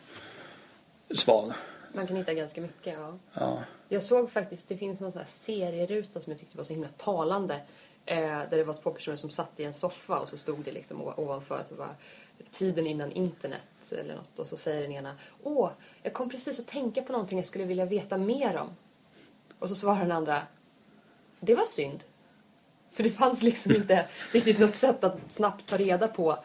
svar 1.14 1.52
Man 1.92 2.06
kan 2.06 2.16
hitta 2.16 2.34
ganska 2.34 2.60
mycket, 2.60 2.98
ja. 2.98 3.18
ja 3.32 3.62
Jag 3.88 4.02
såg 4.02 4.30
faktiskt, 4.30 4.68
det 4.68 4.76
finns 4.76 5.00
någon 5.00 5.12
sån 5.12 5.20
här 5.20 5.28
serieruta 5.28 6.20
som 6.20 6.30
jag 6.30 6.40
tyckte 6.40 6.56
var 6.56 6.64
så 6.64 6.72
himla 6.72 6.88
talande. 6.88 7.60
Eh, 8.06 8.20
där 8.20 8.56
det 8.56 8.64
var 8.64 8.74
två 8.74 8.90
personer 8.90 9.16
som 9.16 9.30
satt 9.30 9.60
i 9.60 9.64
en 9.64 9.74
soffa 9.74 10.18
och 10.18 10.28
så 10.28 10.38
stod 10.38 10.64
det 10.64 10.72
liksom 10.72 11.02
ovanför 11.16 11.58
att 11.58 11.68
det 11.68 11.74
var 11.74 11.94
tiden 12.50 12.86
innan 12.86 13.12
internet 13.12 13.92
eller 13.92 14.16
något. 14.16 14.38
Och 14.38 14.48
så 14.48 14.56
säger 14.56 14.82
den 14.82 14.92
ena, 14.92 15.14
åh, 15.42 15.70
jag 16.02 16.12
kom 16.12 16.30
precis 16.30 16.60
att 16.60 16.66
tänka 16.66 17.02
på 17.02 17.12
någonting 17.12 17.38
jag 17.38 17.46
skulle 17.46 17.64
vilja 17.64 17.84
veta 17.84 18.18
mer 18.18 18.56
om. 18.56 18.68
Och 19.58 19.68
så 19.68 19.74
svarar 19.74 20.00
den 20.00 20.12
andra, 20.12 20.42
det 21.40 21.54
var 21.54 21.66
synd. 21.66 22.04
För 22.90 23.02
det 23.02 23.10
fanns 23.10 23.42
liksom 23.42 23.72
inte 23.72 24.08
riktigt 24.32 24.58
något 24.58 24.74
sätt 24.74 25.04
att 25.04 25.18
snabbt 25.28 25.66
ta 25.66 25.76
reda 25.76 26.08
på, 26.08 26.38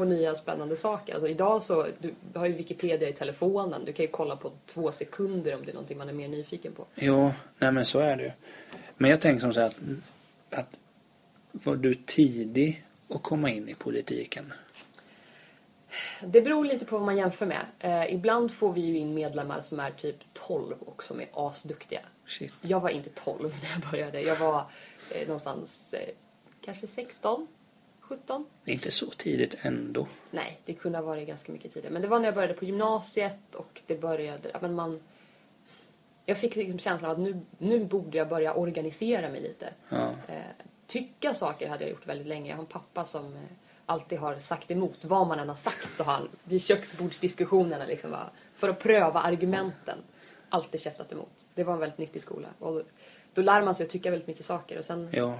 på 0.00 0.04
nya 0.04 0.34
spännande 0.34 0.76
saker. 0.76 1.14
Alltså 1.14 1.28
idag 1.28 1.62
så, 1.62 1.86
du 1.98 2.14
har 2.38 2.46
ju 2.46 2.52
Wikipedia 2.52 3.08
i 3.08 3.12
telefonen. 3.12 3.84
Du 3.84 3.92
kan 3.92 4.04
ju 4.04 4.10
kolla 4.10 4.36
på 4.36 4.52
två 4.66 4.92
sekunder 4.92 5.54
om 5.54 5.64
det 5.64 5.70
är 5.70 5.74
någonting 5.74 5.98
man 5.98 6.08
är 6.08 6.12
mer 6.12 6.28
nyfiken 6.28 6.72
på. 6.72 6.86
jo 6.94 7.32
nej 7.58 7.72
men 7.72 7.84
så 7.84 7.98
är 7.98 8.16
det 8.16 8.22
ju 8.22 8.30
men 8.96 9.10
jag 9.10 9.20
tänker 9.20 9.40
som 9.40 9.52
så 9.52 9.60
här 9.60 9.66
att, 9.66 9.78
att 10.58 10.78
var 11.52 11.76
du 11.76 11.94
tidig 11.94 12.84
att 13.08 13.22
komma 13.22 13.50
in 13.50 13.68
i 13.68 13.74
politiken 13.74 14.52
Det 16.24 16.40
beror 16.40 16.64
lite 16.64 16.84
på 16.84 16.96
vad 16.96 17.06
man 17.06 17.16
jämför 17.16 17.46
med. 17.46 17.66
Eh, 17.78 18.14
ibland 18.14 18.52
får 18.52 18.72
vi 18.72 18.80
ju 18.80 18.98
in 18.98 19.14
medlemmar 19.14 19.60
som 19.60 19.80
är 19.80 19.90
typ 19.90 20.16
12 20.32 20.76
och 20.80 21.04
som 21.04 21.20
är 21.20 21.28
asduktiga. 21.32 22.00
shit 22.26 22.54
Jag 22.60 22.80
var 22.80 22.90
inte 22.90 23.10
12 23.10 23.54
när 23.62 23.70
jag 23.70 23.90
började. 23.90 24.20
Jag 24.20 24.36
var 24.36 24.64
eh, 25.10 25.26
någonstans 25.26 25.94
eh, 25.94 26.14
kanske 26.64 26.86
16, 26.86 27.46
17. 28.10 28.46
inte 28.64 28.90
så 28.90 29.06
tidigt 29.06 29.56
ändå 29.62 30.06
Nej, 30.30 30.60
det 30.64 30.74
kunde 30.74 30.98
ha 30.98 31.04
varit 31.04 31.28
ganska 31.28 31.52
mycket 31.52 31.72
tidigare. 31.74 31.92
Men 31.92 32.02
det 32.02 32.08
var 32.08 32.18
när 32.18 32.26
jag 32.26 32.34
började 32.34 32.54
på 32.54 32.64
gymnasiet 32.64 33.54
och 33.54 33.80
det 33.86 34.00
började... 34.00 34.50
Ja, 34.52 34.58
men 34.62 34.74
man, 34.74 35.00
jag 36.26 36.38
fick 36.38 36.56
liksom 36.56 36.78
känslan 36.78 37.10
av 37.10 37.16
att 37.16 37.22
nu, 37.22 37.40
nu 37.58 37.84
borde 37.84 38.18
jag 38.18 38.28
börja 38.28 38.54
organisera 38.54 39.28
mig 39.28 39.40
lite. 39.40 39.72
ja 39.88 40.14
Eh, 40.28 40.40
tycka 40.86 41.34
saker 41.34 41.68
hade 41.68 41.84
jag 41.84 41.90
gjort 41.90 42.06
väldigt 42.06 42.26
länge. 42.26 42.50
Jag 42.50 42.56
har 42.56 42.62
en 42.62 42.66
pappa 42.66 43.04
som 43.04 43.24
eh, 43.26 43.40
alltid 43.86 44.18
har 44.18 44.36
sagt 44.40 44.70
emot. 44.70 45.04
Vad 45.04 45.26
man 45.26 45.38
än 45.38 45.48
har 45.48 45.56
sagt 45.56 45.94
så 45.94 46.04
har 46.04 46.12
han 46.12 46.28
vid 46.44 46.62
köksbordsdiskussionerna 46.62 47.84
liksom 47.84 48.10
bara, 48.10 48.30
för 48.54 48.68
att 48.68 48.78
pröva 48.78 49.20
argumenten 49.20 49.98
alltid 50.48 50.80
käftat 50.80 51.12
emot. 51.12 51.46
Det 51.54 51.64
var 51.64 51.72
en 51.72 51.80
väldigt 51.80 51.98
nyttig 51.98 52.22
skola. 52.22 52.48
Och 52.58 52.82
då 53.34 53.42
lär 53.42 53.62
man 53.62 53.74
sig 53.74 53.86
att 53.86 53.92
tycka 53.92 54.10
väldigt 54.10 54.28
mycket 54.28 54.46
saker. 54.46 54.78
Och 54.78 54.84
sen, 54.84 55.08
ja 55.12 55.38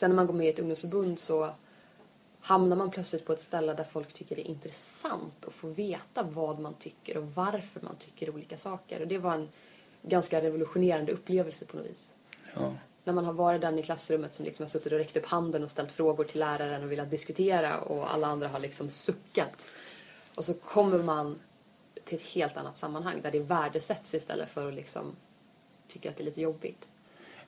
sen 0.00 0.10
när 0.10 0.16
man 0.16 0.26
går 0.26 0.34
med 0.34 0.46
i 0.46 0.50
ett 0.50 0.58
ungdomsförbund 0.58 1.18
så 1.18 1.50
hamnar 2.40 2.76
man 2.76 2.90
plötsligt 2.90 3.24
på 3.24 3.32
ett 3.32 3.40
ställe 3.40 3.74
där 3.74 3.84
folk 3.84 4.12
tycker 4.12 4.36
det 4.36 4.42
är 4.42 4.50
intressant 4.50 5.44
att 5.46 5.52
få 5.52 5.68
veta 5.68 6.22
vad 6.22 6.58
man 6.58 6.74
tycker 6.74 7.16
och 7.16 7.34
varför 7.34 7.80
man 7.80 7.96
tycker 7.96 8.30
olika 8.30 8.58
saker. 8.58 9.00
Och 9.00 9.08
det 9.08 9.18
var 9.18 9.34
en 9.34 9.48
ganska 10.02 10.42
revolutionerande 10.42 11.12
upplevelse 11.12 11.64
på 11.64 11.76
något 11.76 11.86
vis 11.86 12.12
ja 12.54 12.72
när 13.04 13.14
man 13.14 13.24
har 13.24 13.32
varit 13.32 13.60
den 13.60 13.78
i 13.78 13.82
klassrummet 13.82 14.34
som 14.34 14.44
liksom 14.44 14.64
har 14.64 14.70
suttit 14.70 14.92
och 14.92 14.98
räckt 14.98 15.16
upp 15.16 15.26
handen 15.26 15.64
och 15.64 15.70
ställt 15.70 15.92
frågor 15.92 16.24
till 16.24 16.40
läraren 16.40 16.82
och 16.82 16.92
velat 16.92 17.10
diskutera 17.10 17.80
och 17.80 18.14
alla 18.14 18.26
andra 18.26 18.48
har 18.48 18.60
liksom 18.60 18.90
suckat. 18.90 19.66
Och 20.36 20.44
så 20.44 20.54
kommer 20.54 21.02
man 21.02 21.38
till 22.04 22.18
ett 22.18 22.24
helt 22.24 22.56
annat 22.56 22.78
sammanhang 22.78 23.20
där 23.22 23.30
det 23.30 23.40
värdesätts 23.40 24.14
istället 24.14 24.50
för 24.50 24.68
att 24.68 24.74
liksom 24.74 25.16
tycka 25.88 26.10
att 26.10 26.16
det 26.16 26.22
är 26.22 26.24
lite 26.24 26.40
jobbigt. 26.40 26.88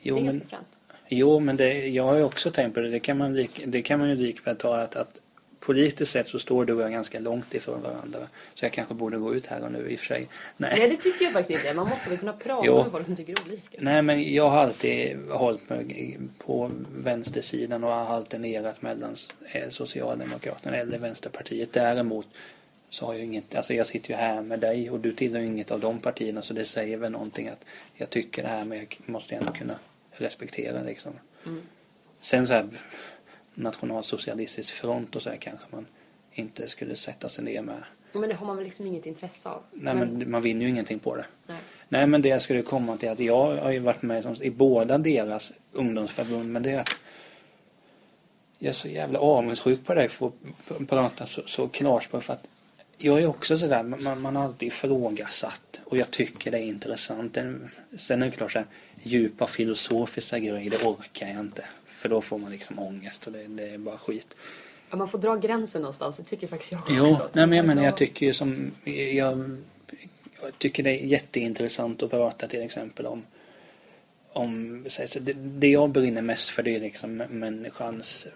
jo 0.01 0.15
det 0.15 0.21
är 0.21 0.25
men 0.25 0.33
ganska 0.33 0.49
fränt. 0.49 0.69
Jo, 1.15 1.41
men 1.41 1.57
det, 1.57 1.89
jag 1.89 2.05
har 2.05 2.17
ju 2.17 2.25
också 2.25 2.51
tänkt 2.51 2.75
på 2.75 2.81
det. 2.81 2.89
Det 2.89 3.01
kan 3.01 3.19
man, 3.19 3.47
det 3.65 3.83
kan 3.83 3.99
man 3.99 4.09
ju 4.09 4.15
likväl 4.15 4.57
ta 4.57 4.77
att, 4.77 4.97
att 4.97 5.21
politiskt 5.61 6.13
sett 6.13 6.29
så 6.29 6.39
står 6.39 6.65
du 6.65 6.73
och 6.73 6.83
jag 6.83 6.93
ganska 6.93 7.21
långt 7.21 7.55
ifrån 7.55 7.83
varandra. 7.83 8.19
Så 8.55 8.65
jag 8.65 8.73
kanske 8.73 8.95
borde 8.95 9.17
gå 9.17 9.35
ut 9.35 9.47
här 9.47 9.65
och 9.65 9.73
nu 9.73 9.91
i 9.91 9.95
och 9.97 9.99
för 9.99 10.07
sig. 10.07 10.29
Nej, 10.57 10.75
Nej, 10.79 10.91
det 10.91 10.97
tycker 10.97 11.25
jag 11.25 11.33
faktiskt 11.33 11.65
inte. 11.65 11.77
Man 11.77 11.89
måste 11.89 12.09
väl 12.09 12.19
kunna 12.19 12.33
prata 12.33 12.67
Jo. 12.67 12.83
med 12.83 12.93
folk 12.93 13.07
som 13.07 13.17
tycker 13.17 13.35
olika. 13.47 13.79
Nej 13.79 14.03
men 14.03 14.35
jag 14.35 14.51
har 14.51 14.59
alltid 14.59 15.17
hållit 15.31 15.71
mig 15.71 16.19
på 16.39 16.71
vänstersidan 16.97 17.85
och 17.85 17.91
har 17.91 18.17
alternerat 18.17 18.83
mellan 18.83 19.17
eh, 19.53 19.69
Socialdemokraterna 19.71 20.77
eller 20.77 20.99
Vänsterpartiet. 20.99 21.73
Däremot 21.73 22.27
så 22.91 23.07
har 23.07 23.15
jag 23.15 23.23
inget, 23.25 23.55
alltså 23.55 23.75
jag 23.75 23.87
sitter 23.87 24.11
ju 24.11 24.17
här 24.17 24.43
med 24.43 24.61
dig 24.61 24.91
och 24.91 25.01
du 25.01 25.13
tillhör 25.13 25.41
ju 25.41 25.47
inget 25.47 25.71
av 25.71 25.81
de 25.81 25.99
partierna 25.99 26.43
så 26.43 26.55
det 26.55 26.65
säger 26.65 26.97
väl 26.97 27.13
någonting 27.13 27.49
att 27.49 27.65
jag 27.95 28.11
tycker 28.11 28.43
det 28.43 28.49
här 28.49 28.65
men 28.65 28.79
jag 28.79 28.97
måste 29.07 29.35
ändå 29.35 29.53
kunna 29.53 29.75
respektera 30.13 30.83
liksom. 30.83 31.13
Mm. 31.47 31.63
Sen 32.21 32.47
så 32.47 32.55
här 32.55 32.69
nationalsocialistisk 33.55 34.75
front 34.75 35.17
och 35.17 35.23
så 35.23 35.31
här 35.31 35.37
kanske 35.37 35.67
man 35.71 35.87
inte 36.33 36.69
skulle 36.69 36.97
sätta 36.97 37.29
sig 37.29 37.45
ner 37.45 37.63
med. 37.63 37.83
Men 38.13 38.29
det 38.29 38.35
har 38.35 38.47
man 38.47 38.57
väl 38.57 38.65
liksom 38.65 38.87
inget 38.87 39.07
intresse 39.07 39.49
av. 39.49 39.63
Nej, 39.73 39.95
men 39.95 40.31
man 40.31 40.43
vinner 40.43 40.63
ju 40.63 40.69
ingenting 40.69 40.99
på 40.99 41.17
det. 41.17 41.25
nej. 41.47 41.59
Nej, 41.89 42.07
men 42.07 42.23
det 42.23 42.29
jag 42.29 42.43
skulle 42.43 42.63
komma 42.63 42.97
till 42.97 43.09
att 43.09 43.21
jag 43.21 43.57
har 43.57 43.71
ju 43.71 43.79
varit 43.79 44.03
med 44.03 44.39
i 44.41 44.51
båda 44.51 44.99
deras 44.99 45.53
ungdomsförbund, 45.73 46.53
men 46.53 46.63
det 46.63 46.71
är 46.71 46.81
att 46.81 46.97
jag 48.59 48.69
är 48.69 48.73
så 48.73 48.89
jävla 48.89 49.19
avundsjuk 49.19 49.85
på 49.85 49.95
dig 49.95 50.09
för 50.09 50.33
att 50.67 50.89
prata 50.89 51.27
så, 51.27 51.43
så 51.47 51.69
klarspråk 51.69 52.23
för 52.23 52.33
att 52.33 52.49
jag 53.05 53.23
är 53.23 53.27
också 53.27 53.59
sådär, 53.59 53.83
man, 53.83 54.21
man 54.21 54.37
har 54.37 54.45
alltid 54.45 54.67
ifrågasatt 54.67 55.81
och 55.85 55.97
jag 55.97 56.11
tycker 56.11 56.51
det 56.51 56.59
är 56.59 56.63
intressant. 56.63 57.39
Sen 57.97 58.23
är 58.23 58.27
det 58.27 58.33
klart 58.33 58.53
så 58.53 58.59
här, 58.59 58.67
djupa 59.03 59.47
filosofiska 59.47 60.39
grejer, 60.39 60.71
det 60.71 60.85
orkar 60.85 61.29
jag 61.29 61.41
inte. 61.41 61.65
För 61.87 62.09
då 62.09 62.21
får 62.21 62.39
man 62.39 62.51
liksom 62.51 62.79
ångest 62.79 63.27
och 63.27 63.33
det, 63.33 63.47
det 63.47 63.69
är 63.69 63.79
bara 63.79 63.99
skit. 63.99 64.35
Ja, 64.91 64.97
man 64.97 65.09
får 65.09 65.19
dra 65.19 65.37
gränsen 65.37 65.83
någonstans, 65.83 66.17
det 66.17 66.23
tycker 66.23 66.47
faktiskt 66.47 66.73
jag 66.73 66.81
också. 66.81 66.95
Jo, 66.97 67.17
nej 67.33 67.47
men 67.47 67.57
jag 67.57 67.67
menar 67.67 67.85
jag 67.85 67.97
tycker 67.97 68.27
ju 68.27 68.33
som, 68.33 68.71
jag, 68.85 69.61
jag 70.43 70.59
tycker 70.59 70.83
det 70.83 70.91
är 70.91 71.07
jätteintressant 71.07 72.03
att 72.03 72.11
prata 72.11 72.47
till 72.47 72.63
exempel 72.63 73.07
om, 73.07 73.23
om 74.33 74.85
så 74.89 75.19
det, 75.21 75.33
det 75.33 75.69
jag 75.69 75.91
brinner 75.91 76.23
mest 76.23 76.51
för 76.51 76.63
det 76.63 76.75
är 76.75 76.81
liksom 76.81 77.17
människans 77.17 78.27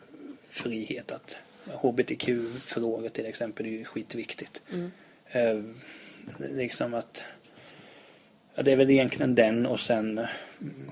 frihet 0.51 1.13
att 1.13 1.37
HBTQ-frågor 1.75 3.09
till 3.09 3.27
exempel 3.27 3.67
är 3.67 3.71
ju 3.71 3.85
skitviktigt. 3.85 4.63
Mm. 4.73 4.93
Eh, 5.29 5.63
liksom 6.51 6.95
att 6.95 7.23
ja, 8.55 8.63
det 8.63 8.73
är 8.73 8.77
väl 8.77 8.91
egentligen 8.91 9.35
den 9.35 9.67
och 9.67 9.81
sen 9.81 10.19
mm, 10.19 10.91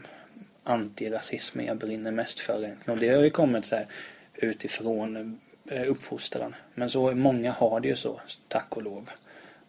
antirasismen 0.65 1.67
jag 1.67 1.77
brinner 1.77 2.11
mest 2.11 2.41
för 2.41 2.65
egentligen. 2.65 2.99
Och 2.99 3.01
det 3.01 3.09
har 3.09 3.23
ju 3.23 3.31
kommit 3.31 3.65
så 3.65 3.77
här 3.77 3.87
utifrån 4.35 5.41
eh, 5.71 5.91
uppfostran. 5.91 6.55
Men 6.75 6.91
så 6.91 7.15
många 7.15 7.53
har 7.53 7.81
det 7.81 7.89
ju 7.89 7.97
så, 7.97 8.21
tack 8.49 8.77
och 8.77 8.83
lov. 8.83 9.11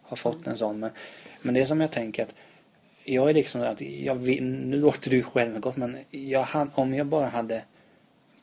Har 0.02 0.16
fått 0.16 0.46
en 0.46 0.58
sån. 0.58 0.80
Men, 0.80 0.90
men 1.42 1.54
det 1.54 1.60
är 1.60 1.66
som 1.66 1.80
jag 1.80 1.90
tänker 1.90 2.22
att 2.22 2.34
jag 3.04 3.30
är 3.30 3.34
liksom 3.34 3.62
att 3.62 3.80
jag 3.80 4.14
vill, 4.14 4.44
nu 4.44 4.76
låter 4.76 5.10
det 5.10 5.16
ju 5.16 5.22
självgott 5.22 5.76
men 5.76 5.98
jag, 6.10 6.46
om 6.74 6.94
jag 6.94 7.06
bara 7.06 7.26
hade 7.26 7.62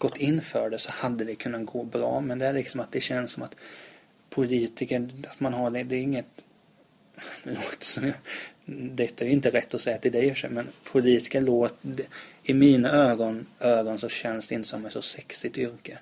gått 0.03 0.17
in 0.17 0.41
för 0.41 0.69
det 0.69 0.77
så 0.77 0.91
hade 0.91 1.23
det 1.23 1.35
kunnat 1.35 1.65
gå 1.65 1.83
bra. 1.83 2.19
Men 2.19 2.39
det 2.39 2.45
är 2.45 2.53
liksom 2.53 2.79
att 2.79 2.91
det 2.91 3.01
känns 3.01 3.31
som 3.31 3.43
att 3.43 3.55
politiker, 4.29 5.09
att 5.27 5.39
man 5.39 5.53
har 5.53 5.69
det, 5.69 5.83
det 5.83 5.95
är 5.95 6.01
inget 6.01 6.43
det 7.43 7.49
låter 7.49 7.85
som 7.85 8.05
jag, 8.05 8.15
detta 8.65 9.25
är 9.25 9.29
ju 9.29 9.33
inte 9.33 9.49
rätt 9.49 9.73
att 9.73 9.81
säga 9.81 9.97
till 9.97 10.11
dig 10.11 10.25
i 10.25 10.31
och 10.31 10.35
för 10.35 10.39
sig, 10.39 10.49
men 10.49 10.67
politiker 10.83 11.41
låter, 11.41 12.05
i 12.43 12.53
mina 12.53 12.91
ögon, 12.91 13.45
ögon 13.59 13.99
så 13.99 14.09
känns 14.09 14.47
det 14.47 14.55
inte 14.55 14.67
som 14.67 14.85
ett 14.85 14.93
så 14.93 15.01
sexigt 15.01 15.57
yrke. 15.57 15.97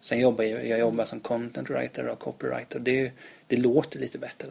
Sen 0.00 0.20
jobbar 0.20 0.44
jag, 0.44 0.68
jag 0.68 0.78
jobbar 0.78 1.04
som 1.04 1.20
content 1.20 1.70
writer 1.70 2.08
och 2.08 2.18
copywriter. 2.18 2.78
Det, 2.78 3.12
det 3.46 3.56
låter 3.56 3.98
lite 3.98 4.18
bättre. 4.18 4.48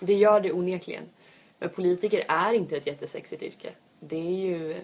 Det 0.00 0.14
gör 0.14 0.40
det 0.40 0.52
onekligen. 0.52 1.04
Men 1.58 1.68
politiker 1.68 2.24
är 2.28 2.52
inte 2.52 2.76
ett 2.76 2.86
jättesexigt 2.86 3.42
yrke. 3.42 3.70
Det 4.00 4.16
är 4.16 4.36
ju... 4.36 4.76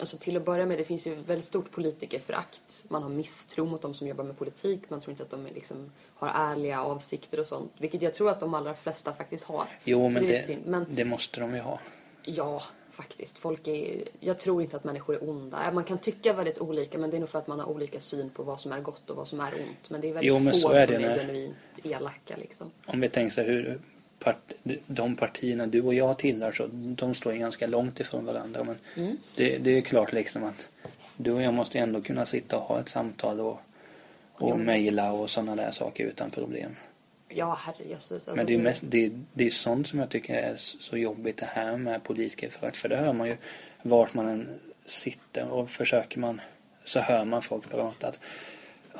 Alltså 0.00 0.16
till 0.16 0.36
att 0.36 0.44
börja 0.44 0.66
med, 0.66 0.78
det 0.78 0.84
finns 0.84 1.06
ju 1.06 1.14
väldigt 1.14 1.44
stort 1.44 1.70
politikerförakt. 1.70 2.84
Man 2.88 3.02
har 3.02 3.10
misstro 3.10 3.66
mot 3.66 3.82
de 3.82 3.94
som 3.94 4.06
jobbar 4.08 4.24
med 4.24 4.38
politik. 4.38 4.82
Man 4.88 5.00
tror 5.00 5.10
inte 5.10 5.22
att 5.22 5.30
de 5.30 5.46
liksom, 5.54 5.92
har 6.14 6.28
ärliga 6.28 6.82
avsikter 6.82 7.40
och 7.40 7.46
sånt. 7.46 7.72
Vilket 7.78 8.02
jag 8.02 8.14
tror 8.14 8.30
att 8.30 8.40
de 8.40 8.54
allra 8.54 8.74
flesta 8.74 9.14
faktiskt 9.14 9.44
har. 9.44 9.64
Jo, 9.84 10.08
men 10.08 10.26
det 10.26 10.46
det. 10.46 10.58
Men 10.66 10.86
det 10.90 11.04
måste 11.04 11.40
de 11.40 11.54
ju 11.54 11.60
ha. 11.60 11.78
ja, 12.22 12.62
faktiskt. 12.90 13.38
Folk 13.38 13.68
är... 13.68 14.04
Jag 14.20 14.40
tror 14.40 14.62
inte 14.62 14.76
att 14.76 14.84
människor 14.84 15.14
är 15.14 15.30
onda. 15.30 15.72
Man 15.72 15.84
kan 15.84 15.98
tycka 15.98 16.32
väldigt 16.32 16.58
olika, 16.58 16.98
men 16.98 17.10
det 17.10 17.16
är 17.16 17.20
nog 17.20 17.28
för 17.28 17.38
att 17.38 17.46
man 17.46 17.60
har 17.60 17.68
olika 17.68 18.00
syn 18.00 18.30
på 18.30 18.42
vad 18.42 18.60
som 18.60 18.72
är 18.72 18.80
gott 18.80 19.10
och 19.10 19.16
vad 19.16 19.28
som 19.28 19.40
är 19.40 19.52
ont. 19.54 19.90
Men 19.90 20.00
det 20.00 20.08
är 20.08 20.14
väldigt 20.14 20.28
Jo, 20.28 20.38
få 20.52 20.72
är 20.72 20.86
som 20.86 21.04
är 21.04 21.18
genuint 21.18 21.56
elaka 21.82 22.36
liksom. 22.36 22.70
Om 22.86 23.00
vi 23.00 23.08
tänker 23.08 23.30
så 23.30 23.40
här, 23.40 23.48
hur 23.48 23.80
part, 24.24 24.52
de 24.86 25.16
partierna 25.16 25.66
du 25.66 25.82
och 25.82 25.94
jag 25.94 26.18
tillhör 26.18 26.52
så 26.52 26.66
de 26.72 27.14
står 27.14 27.32
ju 27.32 27.38
ganska 27.38 27.66
långt 27.66 28.00
ifrån 28.00 28.24
varandra. 28.24 28.64
Men 28.64 28.78
Mm. 28.96 29.16
det, 29.36 29.58
det 29.58 29.70
är 29.76 29.80
klart 29.80 30.12
liksom 30.12 30.44
att 30.44 30.68
du 31.16 31.32
och 31.32 31.42
jag 31.42 31.54
måste 31.54 31.78
ändå 31.78 32.02
kunna 32.02 32.26
sitta 32.26 32.56
och 32.56 32.62
ha 32.62 32.80
ett 32.80 32.88
samtal 32.88 33.40
och, 33.40 33.60
och 34.32 34.50
Jo. 34.50 34.56
mejla 34.56 35.12
och 35.12 35.30
sådana 35.30 35.56
där 35.56 35.70
saker 35.70 36.04
utan 36.04 36.30
problem. 36.30 36.76
Ja, 37.28 37.58
herrejösses. 37.60 38.12
Alltså, 38.12 38.34
Men 38.34 38.46
det 38.46 38.54
är 38.54 38.58
mest, 38.58 38.82
det, 38.86 39.12
det 39.32 39.46
är 39.46 39.50
sånt 39.50 39.86
som 39.86 39.98
jag 39.98 40.08
tycker 40.08 40.34
är 40.34 40.56
så 40.56 40.96
jobbigt 40.96 41.36
det 41.36 41.46
här 41.46 41.76
med 41.76 42.02
politiker 42.02 42.50
för 42.50 42.66
att 42.68 42.76
för 42.76 42.88
det 42.88 42.96
hör 42.96 43.12
man 43.12 43.26
ju 43.28 43.36
vart 43.82 44.14
man 44.14 44.28
än 44.28 44.48
sitter 44.86 45.48
och 45.48 45.70
försöker 45.70 46.20
man 46.20 46.40
så 46.84 47.00
hör 47.00 47.24
man 47.24 47.42
folk 47.42 47.70
prata 47.70 48.08
att 48.08 48.20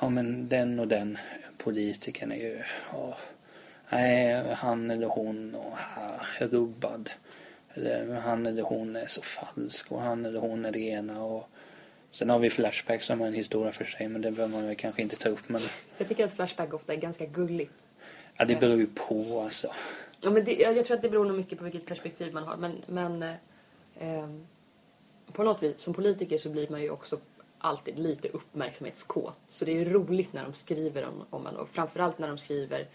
ja 0.00 0.08
men 0.08 0.48
den 0.48 0.78
och 0.78 0.88
den 0.88 1.18
politikern 1.58 2.32
är 2.32 2.36
ju 2.36 2.58
ja, 2.92 3.16
nej 3.90 4.54
han 4.54 4.90
eller 4.90 5.06
hon 5.06 5.56
är 6.40 6.46
rubbad 6.46 7.10
eller 7.74 8.14
han 8.14 8.46
eller 8.46 8.62
hon 8.62 8.96
är 8.96 9.06
så 9.06 9.22
falsk 9.22 9.92
och 9.92 10.00
han 10.00 10.24
eller 10.24 10.40
hon 10.40 10.64
är 10.64 10.72
det 10.72 10.80
ena 10.80 11.24
och 11.24 11.48
sen 12.10 12.30
har 12.30 12.38
vi 12.38 12.50
Flashback 12.50 13.02
som 13.02 13.20
är 13.20 13.26
en 13.26 13.34
historia 13.34 13.72
för 13.72 13.84
sig 13.84 14.08
men 14.08 14.22
det 14.22 14.30
behöver 14.30 14.56
man 14.56 14.66
väl 14.66 14.76
kanske 14.76 15.02
inte 15.02 15.16
ta 15.16 15.28
upp 15.28 15.48
men 15.48 15.62
Jag 15.98 16.08
tycker 16.08 16.24
att 16.24 16.32
Flashback 16.32 16.74
ofta 16.74 16.92
är 16.92 16.96
ganska 16.96 17.26
gulligt. 17.26 17.74
ja 18.36 18.44
det 18.44 18.60
beror 18.60 18.78
ju 18.78 18.86
på 18.86 19.40
alltså. 19.40 19.68
Ja, 20.20 20.30
men 20.30 20.44
det, 20.44 20.54
jag, 20.54 20.86
tror 20.86 20.96
att 20.96 21.02
det 21.02 21.08
beror 21.08 21.24
nog 21.24 21.36
mycket 21.36 21.58
på 21.58 21.64
vilket 21.64 21.86
perspektiv 21.86 22.34
man 22.34 22.44
har. 22.44 22.56
Men, 22.56 22.82
men 22.86 23.22
eh, 24.00 24.28
på 25.32 25.42
något 25.42 25.62
vis, 25.62 25.80
som 25.80 25.94
politiker 25.94 26.38
så 26.38 26.48
blir 26.48 26.68
man 26.70 26.82
ju 26.82 26.90
också 26.90 27.18
alltid 27.58 27.98
lite 27.98 28.28
uppmärksamhetskåt. 28.28 29.40
Så 29.48 29.64
det 29.64 29.70
är 29.70 29.74
ju 29.74 29.92
roligt 29.92 30.32
när 30.32 30.44
de 30.44 30.54
skriver 30.54 31.04
om, 31.04 31.24
om 31.30 31.46
en 31.46 31.56
och 31.56 31.68
framförallt 31.68 32.18
när 32.18 32.28
de 32.28 32.38
skriver 32.38 32.88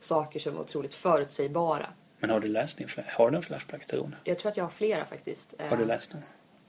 saker 0.00 0.40
som 0.40 0.56
är 0.56 0.60
otroligt 0.60 0.94
förutsägbara. 0.94 1.86
Men 2.18 2.30
har 2.30 2.40
du 2.40 2.48
läst 2.48 2.78
din 2.78 2.88
har 3.18 3.30
du 3.30 3.36
en 3.36 3.42
Flashback 3.42 3.86
tron? 3.86 4.14
Jag 4.24 4.38
tror 4.38 4.50
att 4.50 4.56
jag 4.56 4.64
har 4.64 4.70
flera 4.70 5.04
faktiskt. 5.04 5.54
Har 5.58 5.76
du 5.76 5.82
Eh, 5.82 5.88
läst 5.88 6.10
den? 6.10 6.22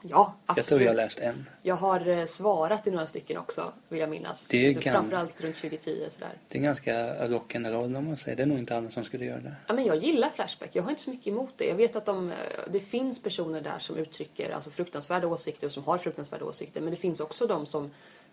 Ja, 0.03 0.35
absolut. 0.45 0.57
Jag 0.57 0.65
tror 0.67 0.81
jag 0.81 0.89
har 0.89 0.95
läst 0.95 1.19
en. 1.19 1.49
Jag 1.61 1.75
har 1.75 2.07
eh, 2.07 2.25
svarat 2.25 2.87
i 2.87 2.91
några 2.91 3.07
stycken 3.07 3.37
också, 3.37 3.73
vill 3.89 3.99
jag 3.99 4.09
minnas. 4.09 4.47
Det 4.47 4.65
är 4.67 4.71
gam- 4.73 4.91
Framförallt 4.93 5.41
runt 5.41 5.55
2010 5.55 6.07
sådär. 6.11 6.33
Det 6.47 6.57
är 6.57 6.61
ganska 6.61 6.93
rock'n'roll 7.27 7.97
om 7.97 8.05
man 8.05 8.17
säger. 8.17 8.37
Det 8.37 8.43
är 8.43 8.47
nog 8.47 8.57
inte 8.57 8.77
alla 8.77 8.89
som 8.89 9.03
skulle 9.03 9.25
göra 9.25 9.39
det. 9.39 9.55
Ja, 9.67 9.73
men 9.73 9.85
jag 9.85 9.95
gillar 9.97 10.29
Flashback. 10.29 10.69
Jag 10.73 10.83
har 10.83 10.89
inte 10.89 11.01
så 11.01 11.09
mycket 11.09 11.27
emot 11.27 11.53
det. 11.57 11.65
Jag 11.65 11.75
vet 11.75 11.95
att 11.95 12.05
de, 12.05 12.31
eh, 12.31 12.37
det 12.71 12.79
finns 12.79 13.23
personer 13.23 13.61
där 13.61 13.79
som 13.79 13.97
uttrycker 13.97 14.49
alltså, 14.51 14.71
fruktansvärda 14.71 15.27
åsikter 15.27 15.67
och 15.67 15.73
som 15.73 15.83
har 15.83 15.97
fruktansvärda 15.97 16.45
åsikter. 16.45 16.81
Men 16.81 16.91
det 16.91 16.97
finns 16.97 17.19
också 17.19 17.47
de 17.47 17.65
som 17.65 17.91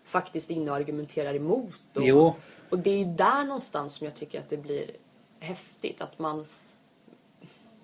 faktiskt 0.09 0.49
inne 0.49 0.71
och 0.71 0.77
argumenterar 0.77 1.35
emot. 1.35 1.79
Och, 1.93 2.01
Jo. 2.03 2.35
och 2.69 2.79
det 2.79 2.89
är 2.89 2.97
ju 2.97 3.05
där 3.05 3.43
någonstans 3.43 3.93
som 3.93 4.05
jag 4.05 4.15
tycker 4.15 4.39
att 4.39 4.49
det 4.49 4.57
blir 4.57 4.91
häftigt. 5.39 6.01
Att 6.01 6.19
man, 6.19 6.45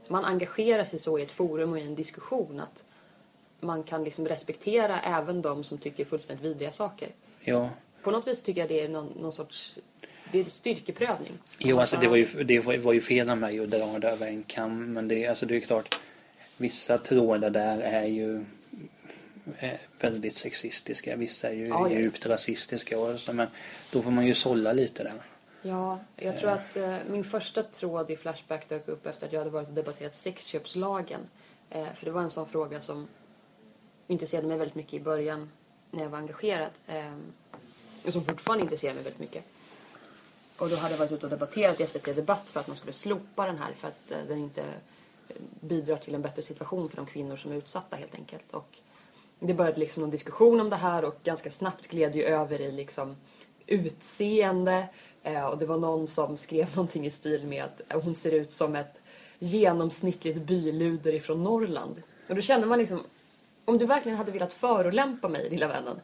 man 0.07 0.25
engagerar 0.25 0.85
sig 0.85 0.99
så 0.99 1.19
i 1.19 1.23
ett 1.23 1.31
forum 1.31 1.71
och 1.71 1.79
i 1.79 1.81
en 1.81 1.95
diskussion. 1.95 2.59
Att 2.59 2.83
man 3.59 3.83
kan 3.83 4.03
liksom 4.03 4.27
respektera 4.27 5.01
även 5.01 5.41
de 5.41 5.63
som 5.63 5.77
tycker 5.77 6.05
fullständigt 6.05 6.45
vidriga 6.45 6.71
saker. 6.71 7.09
Ja. 7.39 7.69
På 8.01 8.11
något 8.11 8.27
vis 8.27 8.43
tycker 8.43 8.61
jag 8.61 8.69
det 8.69 8.81
är 8.81 8.89
någon, 8.89 9.13
någon 9.21 9.33
sorts 9.33 9.77
det 10.31 10.39
är 10.39 10.45
styrkeprövning. 10.45 11.31
Jo, 11.59 11.79
alltså 11.79 11.97
det 11.97 12.07
var 12.07 12.17
ju, 12.17 12.25
det 12.25 12.59
var, 12.59 12.93
ju 12.93 13.01
fel 13.01 13.29
av 13.29 13.37
mig 13.37 13.59
att 13.59 13.71
dra 13.71 13.99
det 13.99 14.09
över 14.09 14.27
en 14.27 14.43
kam. 14.43 14.93
Men 14.93 15.07
det, 15.07 15.27
alltså, 15.27 15.45
det 15.45 15.55
är 15.55 15.59
klart, 15.59 15.99
vissa 16.57 16.97
trådar 16.97 17.49
där 17.49 17.79
är 17.79 18.05
ju 18.05 18.45
väldigt 19.99 20.35
sexistiska. 20.35 21.15
Vissa 21.15 21.49
är 21.49 21.53
ju 21.53 21.67
Ja, 21.67 21.89
ja. 21.89 21.99
djupt 21.99 22.25
rasistiska. 22.25 22.99
Och 22.99 23.19
så, 23.19 23.33
men 23.33 23.47
då 23.91 24.01
får 24.01 24.11
man 24.11 24.25
ju 24.25 24.33
sålla 24.33 24.73
lite 24.73 25.03
där. 25.03 25.13
Ja, 25.61 25.99
jag 26.15 26.39
tror 26.39 26.49
att 26.49 26.77
eh, 26.77 26.97
min 27.09 27.23
första 27.23 27.63
tråd 27.63 28.11
i 28.11 28.17
Flashback 28.17 28.69
dök 28.69 28.87
upp 28.87 29.05
efter 29.05 29.27
att 29.27 29.33
jag 29.33 29.39
hade 29.39 29.51
varit 29.51 29.67
och 29.67 29.73
debatterat 29.73 30.15
sexköpslagen. 30.15 31.21
Eh, 31.69 31.87
för 31.95 32.05
det 32.05 32.11
var 32.11 32.21
en 32.21 32.31
sån 32.31 32.47
fråga 32.47 32.81
som 32.81 33.07
intresserade 34.07 34.47
mig 34.47 34.57
väldigt 34.57 34.75
mycket 34.75 34.93
i 34.93 34.99
början 34.99 35.51
när 35.91 36.03
jag 36.03 36.09
var 36.09 36.17
engagerad. 36.17 36.71
Eh, 36.87 37.13
och 38.05 38.13
som 38.13 38.25
fortfarande 38.25 38.63
intresserar 38.63 38.93
mig 38.93 39.03
väldigt 39.03 39.19
mycket. 39.19 39.43
Och 40.57 40.69
då 40.69 40.75
hade 40.75 40.93
jag 40.93 40.99
varit 40.99 41.11
ute 41.11 41.25
och 41.25 41.29
debatterat 41.29 41.81
i 41.81 41.87
SVT 41.87 42.15
Debatt 42.15 42.49
för 42.49 42.59
att 42.59 42.67
man 42.67 42.77
skulle 42.77 42.93
slopa 42.93 43.47
den 43.47 43.57
här 43.57 43.73
för 43.73 43.87
att 43.87 44.11
eh, 44.11 44.17
den 44.27 44.37
inte 44.37 44.61
eh, 44.61 45.35
bidrar 45.59 45.97
till 45.97 46.15
en 46.15 46.21
bättre 46.21 46.41
situation 46.41 46.89
för 46.89 46.97
de 46.97 47.05
kvinnor 47.05 47.37
som 47.37 47.51
är 47.51 47.55
utsatta 47.55 47.95
helt 47.95 48.15
enkelt. 48.15 48.53
Och 48.53 48.77
det 49.39 49.53
började 49.53 49.79
liksom 49.79 50.01
någon 50.01 50.09
diskussion 50.09 50.59
om 50.59 50.69
det 50.69 50.75
här 50.75 51.05
och 51.05 51.15
ganska 51.23 51.51
snabbt 51.51 51.87
gled 51.87 52.15
ju 52.15 52.23
över 52.23 52.61
i 52.61 52.71
liksom 52.71 53.15
utseende. 53.67 54.87
Eh, 55.23 55.45
och 55.45 55.57
det 55.57 55.65
var 55.65 55.77
någon 55.77 56.07
som 56.07 56.37
skrev 56.37 56.67
någonting 56.75 57.05
i 57.05 57.11
stil 57.11 57.47
med 57.47 57.63
att 57.63 58.03
hon 58.03 58.15
ser 58.15 58.31
ut 58.31 58.51
som 58.51 58.75
ett 58.75 59.01
genomsnittligt 59.39 60.37
byluder 60.37 61.13
ifrån 61.13 61.43
Norrland. 61.43 62.03
Och 62.29 62.35
då 62.35 62.41
känner 62.41 62.67
man 62.67 62.79
liksom, 62.79 63.03
om 63.65 63.77
du 63.77 63.85
verkligen 63.85 64.17
hade 64.17 64.31
velat 64.31 64.53
förolämpa 64.53 65.29
mig, 65.29 65.49
lilla 65.49 65.67
vännen, 65.67 65.99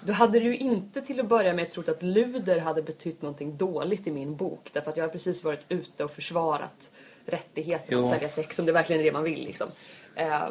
då 0.00 0.12
hade 0.12 0.40
du 0.40 0.56
inte 0.56 1.02
till 1.02 1.20
att 1.20 1.26
börja 1.28 1.54
med 1.54 1.70
trott 1.70 1.88
att 1.88 2.02
luder 2.02 2.58
hade 2.58 2.82
betytt 2.82 3.22
någonting 3.22 3.56
dåligt 3.56 4.06
i 4.06 4.10
min 4.10 4.36
bok. 4.36 4.70
Därför 4.72 4.90
att 4.90 4.96
jag 4.96 5.04
har 5.04 5.08
precis 5.08 5.44
varit 5.44 5.64
ute 5.68 6.04
och 6.04 6.10
försvarat 6.10 6.90
rättigheten 7.26 7.98
att 7.98 8.04
Jo. 8.04 8.12
sälja 8.12 8.28
sex 8.28 8.58
om 8.58 8.66
det 8.66 8.72
verkligen 8.72 9.00
är 9.00 9.04
det 9.04 9.12
man 9.12 9.22
vill. 9.22 9.44
Liksom. 9.44 9.68
Eh, 10.14 10.42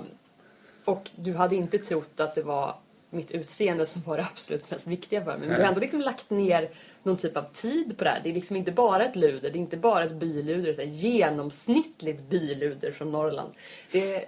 och 0.86 1.12
du 1.16 1.34
hade 1.34 1.56
inte 1.56 1.78
trott 1.78 2.20
att 2.20 2.36
det 2.36 2.44
var 2.44 2.76
mitt 3.10 3.32
utseende 3.32 3.86
som 3.86 4.02
var 4.02 4.18
det 4.18 4.24
absolut 4.24 4.72
mest 4.72 4.88
viktiga 4.88 5.24
för 5.24 5.38
mig. 5.38 5.48
Men 5.48 5.50
jag 5.50 5.64
har 5.64 5.68
ändå 5.68 5.80
liksom 5.80 6.02
lagt 6.02 6.30
ner 6.30 6.70
någon 7.04 7.18
typ 7.18 7.38
av 7.38 7.46
tid 7.54 7.98
på 7.98 8.04
det 8.04 8.10
här. 8.10 8.22
Det 8.24 8.30
är 8.30 8.34
liksom 8.34 8.56
inte 8.56 8.72
bara 8.72 9.06
ett 9.06 9.16
luder, 9.16 9.50
det 9.52 9.58
är 9.58 9.62
inte 9.62 9.78
bara 9.78 10.04
ett 10.04 10.16
byluder, 10.16 10.70
utan 10.70 10.90
genomsnittligt 10.90 12.22
byluder 12.22 12.92
från 12.92 13.12
Norrland. 13.12 13.54
Det 13.92 14.16
är, 14.16 14.26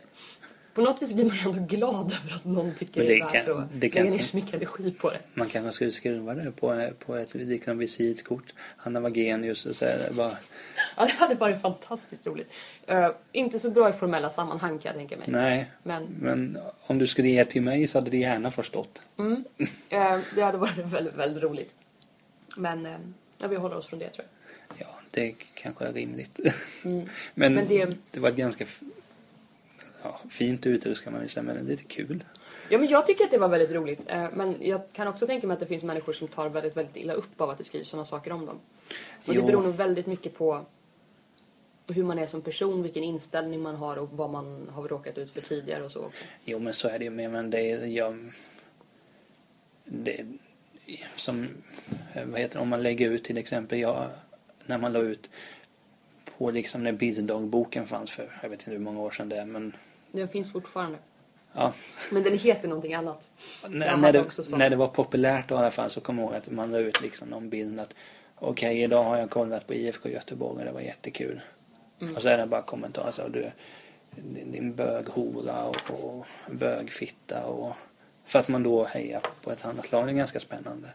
på 0.77 0.83
något 0.83 1.01
vis 1.01 1.13
blir 1.13 1.25
man 1.25 1.37
ändå 1.45 1.75
glad 1.75 2.05
över 2.11 2.35
att 2.35 2.45
någon 2.45 2.75
tycker 2.75 2.97
Men 2.99 3.07
det 3.07 3.13
det 3.13 3.19
är 3.19 3.43
värt 3.43 3.47
att 3.47 3.81
lägga 3.83 4.03
ner 4.03 4.19
så 4.19 4.37
mycket 4.37 4.53
energi 4.53 4.91
på 4.91 5.09
det. 5.09 5.19
Man 5.33 5.49
kanske 5.49 5.71
skulle 5.71 5.91
skriva 5.91 6.33
det 6.33 6.51
på, 6.51 6.89
på 7.05 7.15
ett 7.15 7.33
liksom 7.35 7.77
visitkort. 7.77 8.53
Hanna 8.77 8.99
Wagenius 8.99 9.65
och 9.65 9.75
så 9.75 9.85
är 9.85 9.97
det 9.97 10.13
bara... 10.13 10.37
Ja, 10.97 11.05
det 11.05 11.11
hade 11.11 11.35
varit 11.35 11.61
fantastiskt 11.61 12.27
roligt. 12.27 12.49
Eh, 12.87 13.09
inte 13.31 13.59
så 13.59 13.69
bra 13.69 13.89
i 13.89 13.93
formella 13.93 14.29
sammanhang 14.29 14.79
kan 14.79 14.89
jag 14.89 14.95
tänka 14.95 15.17
mig. 15.17 15.27
Nej, 15.29 15.71
Men 15.83 16.03
men 16.19 16.57
om 16.87 16.97
du 16.97 17.07
skulle 17.07 17.27
ge 17.27 17.45
till 17.45 17.61
mig 17.61 17.87
så 17.87 17.97
hade 17.97 18.11
det 18.11 18.17
gärna 18.17 18.51
förstått. 18.51 19.01
mm, 19.17 19.43
eh, 19.89 20.19
det 20.35 20.41
hade 20.41 20.57
varit 20.57 20.77
väldigt, 20.77 21.13
väldigt 21.15 21.43
roligt. 21.43 21.75
Men 22.57 22.85
eh, 22.85 22.97
ja, 23.37 23.47
vi 23.47 23.55
håller 23.55 23.75
oss 23.75 23.87
från 23.87 23.99
det 23.99 24.09
tror 24.09 24.25
jag. 24.25 24.77
Ja, 24.79 24.93
det 25.11 25.35
kanske 25.53 25.85
är 25.85 25.93
rimligt. 25.93 26.39
Mm. 26.85 27.07
Men, 27.33 27.53
Men 27.53 27.67
det... 27.67 27.97
det- 28.11 28.19
var 28.19 28.29
ett 28.29 28.35
ganska 28.35 28.65
ja, 30.07 30.29
fint 30.29 30.65
uttryck 30.65 31.03
kan 31.03 31.13
man 31.13 31.29
säga, 31.29 31.43
men 31.43 31.65
lite 31.65 31.83
kul. 31.83 32.23
Ja, 32.69 32.77
men 32.77 32.87
jag 32.87 33.07
tycker 33.07 33.23
att 33.23 33.31
det 33.31 33.37
var 33.37 33.47
väldigt 33.47 33.71
roligt. 33.71 34.11
Eh, 34.11 34.27
Men 34.33 34.55
jag 34.61 34.81
kan 34.93 35.07
också 35.07 35.27
tänka 35.27 35.47
mig 35.47 35.53
att 35.53 35.59
det 35.59 35.65
finns 35.65 35.83
människor 35.83 36.13
som 36.13 36.27
tar 36.27 36.49
väldigt, 36.49 36.77
väldigt 36.77 36.95
illa 36.95 37.13
upp 37.13 37.41
av 37.41 37.49
att 37.49 37.57
det 37.57 37.63
skrivs 37.63 37.89
sådana 37.89 38.05
saker 38.05 38.31
om 38.31 38.45
dem. 38.45 38.59
Och 39.25 39.33
det 39.33 39.41
beror 39.41 39.63
nog 39.63 39.75
väldigt 39.75 40.07
mycket 40.07 40.37
på 40.37 40.65
hur 41.87 42.03
man 42.03 42.19
är 42.19 42.27
som 42.27 42.41
person, 42.41 42.83
vilken 42.83 43.03
inställning 43.03 43.61
man 43.61 43.75
har 43.75 43.97
och 43.97 44.09
vad 44.11 44.29
man 44.29 44.69
har 44.71 44.87
råkat 44.87 45.17
ut 45.17 45.31
för 45.31 45.41
tidigare 45.41 45.83
och 45.83 45.91
så 45.91 45.99
också. 45.99 46.23
Jo, 46.45 46.59
men 46.59 46.73
så 46.73 46.87
är 46.87 46.99
det 46.99 47.05
ju 47.05 47.11
med, 47.11 47.31
men 47.31 47.49
det 47.49 47.71
är... 47.71 47.85
Jag, 47.85 48.31
det, 49.85 50.25
som, 51.15 51.47
eh, 52.13 52.25
vad 52.25 52.39
heter 52.39 52.55
det, 52.55 52.61
om 52.61 52.69
man 52.69 52.83
lägger 52.83 53.09
ut 53.09 53.23
till 53.23 53.37
exempel, 53.37 53.79
jag, 53.79 54.09
när 54.65 54.77
man 54.77 54.93
la 54.93 54.99
ut 54.99 55.29
på 56.37 56.51
liksom 56.51 56.83
när 56.83 56.91
bilddagboken 56.91 57.87
fanns 57.87 58.11
för, 58.11 58.31
jag 58.41 58.49
vet 58.49 58.61
inte 58.61 58.71
hur 58.71 58.79
många 58.79 59.01
år 59.01 59.11
sedan 59.11 59.29
det 59.29 59.37
är, 59.37 59.45
men 59.45 59.73
Den 60.11 60.27
finns 60.27 60.51
fortfarande. 60.51 60.97
ja. 61.53 61.73
Men 62.11 62.23
den 62.23 62.39
heter 62.39 62.67
någonting 62.67 62.93
annat. 62.93 63.27
När, 63.67 63.97
när, 63.97 64.13
det, 64.13 64.31
sån. 64.31 64.59
när 64.59 64.69
det 64.69 64.75
var 64.75 64.87
populärt 64.87 65.51
i 65.51 65.53
alla 65.53 65.71
fall 65.71 65.89
så 65.89 66.01
kommer 66.01 66.23
jag 66.23 66.31
ihåg 66.31 66.37
att 66.37 66.49
man 66.49 66.71
la 66.71 66.77
ut 66.77 67.01
liksom 67.01 67.27
någon 67.27 67.49
bild 67.49 67.79
att 67.79 67.95
okej, 68.35 68.81
idag 68.81 69.03
har 69.03 69.17
jag 69.17 69.29
kollat 69.29 69.67
på 69.67 69.73
IFK 69.73 70.09
Göteborg 70.09 70.59
och 70.59 70.65
det 70.65 70.71
var 70.71 70.81
jättekul. 70.81 71.41
Mm. 71.99 72.15
Och 72.15 72.21
så 72.21 72.29
är 72.29 72.37
det 72.37 72.47
bara 72.47 72.61
kommentarer 72.61 73.11
så 73.11 73.27
du, 73.27 73.51
din, 74.15 74.51
din 74.51 74.75
böghora 74.75 75.63
och, 75.63 75.91
och 75.91 76.25
bögfitta 76.51 77.45
och 77.45 77.75
för 78.25 78.39
att 78.39 78.47
man 78.47 78.63
då 78.63 78.83
hejar 78.83 79.21
på 79.41 79.51
ett 79.51 79.65
annat 79.65 79.91
lag. 79.91 80.07
Det 80.07 80.11
är 80.11 80.15
ganska 80.15 80.39
spännande. 80.39 80.89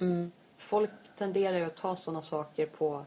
Mm. 0.00 0.32
Folk 0.58 0.90
tenderar 1.18 1.58
ju 1.58 1.64
att 1.64 1.76
ta 1.76 1.96
sådana 1.96 2.22
saker 2.22 2.66
på, 2.66 3.04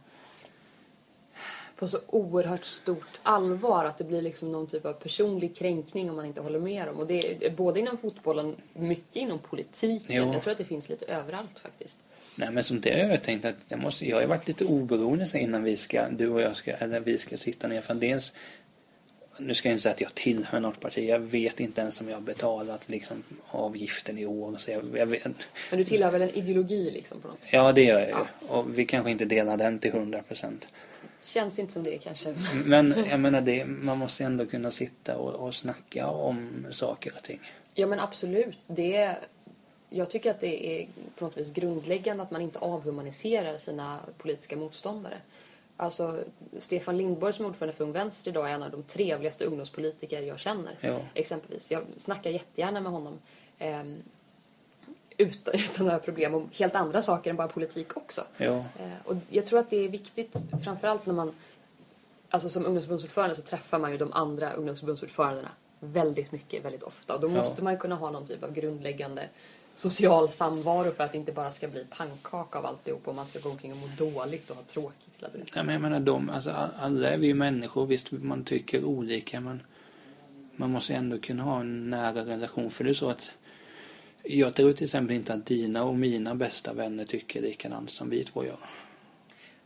på 1.81 1.87
så 1.87 1.99
oerhört 2.07 2.65
stort 2.65 3.19
allvar 3.23 3.85
att 3.85 3.97
det 3.97 4.03
blir 4.03 4.21
liksom 4.21 4.51
någon 4.51 4.67
typ 4.67 4.85
av 4.85 4.93
personlig 4.93 5.55
kränkning 5.55 6.09
om 6.09 6.15
man 6.15 6.25
inte 6.25 6.41
håller 6.41 6.59
med 6.59 6.87
dem. 6.87 6.99
Och 6.99 7.07
det 7.07 7.45
är 7.45 7.49
både 7.49 7.79
inom 7.79 7.97
fotbollen, 7.97 8.55
mycket 8.73 9.15
inom 9.15 9.39
politiken. 9.39 10.15
Jo. 10.15 10.33
Jag 10.33 10.41
tror 10.41 10.51
att 10.51 10.57
det 10.57 10.65
finns 10.65 10.89
lite 10.89 11.05
överallt 11.05 11.59
faktiskt. 11.63 11.97
Nej 12.35 12.51
men 12.51 12.63
som 12.63 12.81
det 12.81 13.01
har 13.03 13.09
jag 13.09 13.23
tänkt 13.23 13.45
att 13.45 13.55
jag 13.67 13.79
måste, 13.79 14.09
jag 14.09 14.17
har 14.17 14.25
varit 14.25 14.47
lite 14.47 14.65
oberoende 14.65 15.39
innan 15.39 15.63
vi 15.63 15.77
ska, 15.77 16.09
du 16.09 16.29
och 16.29 16.41
jag 16.41 16.55
ska, 16.55 16.71
eller 16.71 16.99
vi 16.99 17.17
ska 17.17 17.37
sitta 17.37 17.67
ner 17.67 17.81
för 17.81 17.93
dels 17.93 18.33
nu 19.39 19.53
ska 19.53 19.69
jag 19.69 19.73
inte 19.73 19.83
säga 19.83 19.93
att 19.93 20.01
jag 20.01 20.15
tillhör 20.15 20.59
något 20.59 20.79
parti. 20.79 21.09
Jag 21.09 21.19
vet 21.19 21.59
inte 21.59 21.81
ens 21.81 22.01
om 22.01 22.09
jag 22.09 22.15
har 22.15 22.21
betalat 22.21 22.89
liksom, 22.89 23.23
avgiften 23.47 24.17
i 24.17 24.25
år. 24.25 24.55
Så 24.57 24.71
jag, 24.71 24.83
jag 24.95 25.05
vet, 25.05 25.23
Men 25.69 25.79
du 25.79 25.83
tillhör 25.83 26.11
väl 26.11 26.21
en 26.21 26.29
ideologi 26.29 26.91
liksom 26.91 27.21
på 27.21 27.27
något 27.27 27.39
ja, 27.51 27.71
det 27.71 27.83
gör 27.83 27.99
jag 27.99 28.07
ju. 28.07 28.13
Ja. 28.13 28.27
Och 28.47 28.79
vi 28.79 28.85
kanske 28.85 29.11
inte 29.11 29.25
delar 29.25 29.57
den 29.57 29.79
till 29.79 29.91
hundra 29.91 30.21
procent. 30.21 30.67
Känns 31.23 31.59
inte 31.59 31.73
som 31.73 31.83
det 31.83 31.97
kanske. 31.97 32.35
Men 32.65 32.95
jag 33.09 33.19
menar, 33.19 33.41
det, 33.41 33.65
man 33.65 33.97
måste 33.97 34.23
ändå 34.23 34.45
kunna 34.45 34.71
sitta 34.71 35.17
och, 35.17 35.47
och 35.47 35.55
snacka 35.55 36.07
om 36.07 36.67
saker 36.71 37.13
och 37.17 37.23
ting. 37.23 37.39
Ja 37.73 37.87
men 37.87 37.99
absolut. 37.99 38.57
Det 38.67 38.95
är, 38.95 39.19
jag 39.89 40.09
tycker 40.09 40.31
att 40.31 40.39
det 40.39 40.65
är 40.65 40.87
på 41.15 41.25
något 41.25 41.37
vis 41.37 41.53
grundläggande 41.53 42.23
att 42.23 42.31
man 42.31 42.41
inte 42.41 42.59
avhumaniserar 42.59 43.57
sina 43.57 43.99
politiska 44.17 44.57
motståndare. 44.57 45.17
Alltså, 45.77 46.23
Stefan 46.57 46.97
Lindborg 46.97 47.33
som 47.33 47.45
är 47.45 47.49
ordförande 47.49 47.77
för 47.77 47.83
Ung 47.83 47.91
Vänster 47.91 48.31
idag 48.31 48.49
är 48.49 48.53
en 48.53 48.63
av 48.63 48.71
de 48.71 48.83
trevligaste 48.83 49.45
ungdomspolitiker 49.45 50.21
jag 50.21 50.39
känner. 50.39 50.77
Ja. 50.81 50.99
Exempelvis. 51.13 51.71
Jag 51.71 51.83
snackar 51.97 52.29
jättegärna 52.29 52.81
med 52.81 52.91
honom. 52.91 53.19
Utan, 55.21 55.53
utan 55.53 55.85
några 55.85 55.99
problem 55.99 56.33
om 56.33 56.49
helt 56.53 56.75
andra 56.75 57.01
saker 57.01 57.29
än 57.29 57.35
bara 57.35 57.47
politik 57.47 57.97
också. 57.97 58.23
Ja, 58.37 58.65
Eh, 58.79 58.91
och 59.05 59.15
jag 59.29 59.45
tror 59.45 59.59
att 59.59 59.69
det 59.69 59.85
är 59.85 59.89
viktigt, 59.89 60.35
framförallt 60.63 61.05
när 61.05 61.13
man... 61.13 61.31
Alltså 62.29 62.49
som 62.49 62.65
ungdomsförbundsordförande 62.65 63.35
så 63.35 63.41
träffar 63.41 63.79
man 63.79 63.91
ju 63.91 63.97
de 63.97 64.13
andra 64.13 64.53
ungdomsförbundsordförandena 64.53 65.49
väldigt 65.79 66.31
mycket, 66.31 66.65
väldigt 66.65 66.83
ofta. 66.83 67.13
Och 67.15 67.21
då 67.21 67.27
Ja. 67.27 67.31
måste 67.33 67.63
man 67.63 67.73
ju 67.73 67.79
kunna 67.79 67.95
ha 67.95 68.11
någon 68.11 68.27
typ 68.27 68.43
av 68.43 68.53
grundläggande 68.53 69.27
social 69.75 70.31
samvaro 70.31 70.91
för 70.91 71.03
att 71.03 71.11
det 71.11 71.17
inte 71.17 71.31
bara 71.31 71.51
ska 71.51 71.67
bli 71.67 71.85
pannkaka 71.97 72.59
av 72.59 72.65
alltihop 72.65 73.07
och 73.07 73.15
man 73.15 73.25
ska 73.25 73.39
gå 73.39 73.49
omkring 73.49 73.71
och 73.71 73.77
må 73.77 73.87
dåligt 73.97 74.49
och 74.49 74.55
ha 74.55 74.63
tråkigt 74.63 75.09
hela 75.17 75.29
tiden. 75.29 75.47
Ja, 75.55 75.63
men 75.63 75.73
jag 75.73 75.81
menar, 75.81 75.99
de, 75.99 76.29
alltså, 76.29 76.49
all- 76.51 76.69
alla 76.79 77.09
är 77.09 77.17
vi 77.17 77.27
ju 77.27 77.33
människor. 77.33 77.85
Visst, 77.85 78.11
man 78.11 78.43
tycker 78.43 78.83
olika, 78.83 79.39
men 79.39 79.61
man 80.55 80.69
måste 80.71 80.93
ändå 80.93 81.17
kunna 81.19 81.43
ha 81.43 81.59
en 81.59 81.89
nära 81.89 82.25
relation. 82.25 82.71
För 82.71 82.83
det 82.83 82.89
är 82.89 82.93
så 82.93 83.09
att 83.09 83.31
jag 84.23 84.53
tror 84.55 84.73
till 84.73 84.83
exempel 84.83 85.15
inte 85.15 85.33
att 85.33 85.45
dina 85.45 85.83
och 85.83 85.95
mina 85.95 86.35
bästa 86.35 86.73
vänner 86.73 87.05
tycker 87.05 87.41
likadant 87.41 87.89
som 87.91 88.09
vi 88.09 88.23
två 88.23 88.45
gör. 88.45 88.57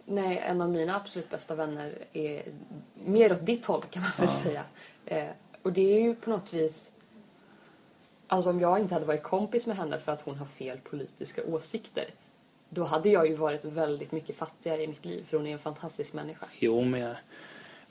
Nej, 0.05 0.37
en 0.37 0.61
av 0.61 0.69
mina 0.69 0.95
absolut 0.95 1.29
bästa 1.29 1.55
vänner 1.55 1.93
är 2.13 2.43
mer 3.05 3.31
åt 3.33 3.45
ditt 3.45 3.65
håll 3.65 3.83
kan 3.91 4.01
man 4.03 4.11
väl 4.17 4.27
Ja. 4.29 4.43
säga. 4.43 4.63
Eh, 5.05 5.29
och 5.61 5.73
det 5.73 5.95
är 5.97 6.01
ju 6.01 6.15
på 6.15 6.29
något 6.29 6.53
vis... 6.53 6.91
Alltså 8.27 8.49
om 8.49 8.59
jag 8.59 8.79
inte 8.79 8.93
hade 8.93 9.05
varit 9.05 9.23
kompis 9.23 9.65
med 9.65 9.77
henne 9.77 9.99
för 9.99 10.11
att 10.11 10.21
hon 10.21 10.35
har 10.35 10.45
fel 10.45 10.77
politiska 10.77 11.43
åsikter 11.45 12.05
då 12.69 12.83
hade 12.83 13.09
jag 13.09 13.27
ju 13.27 13.35
varit 13.35 13.65
väldigt 13.65 14.11
mycket 14.11 14.35
fattigare 14.37 14.83
i 14.83 14.87
mitt 14.87 15.05
liv 15.05 15.25
för 15.29 15.37
hon 15.37 15.47
är 15.47 15.51
en 15.53 15.59
fantastisk 15.59 16.13
människa. 16.13 16.45
Jo, 16.59 16.81
men, 16.81 16.99
jag, 17.01 17.15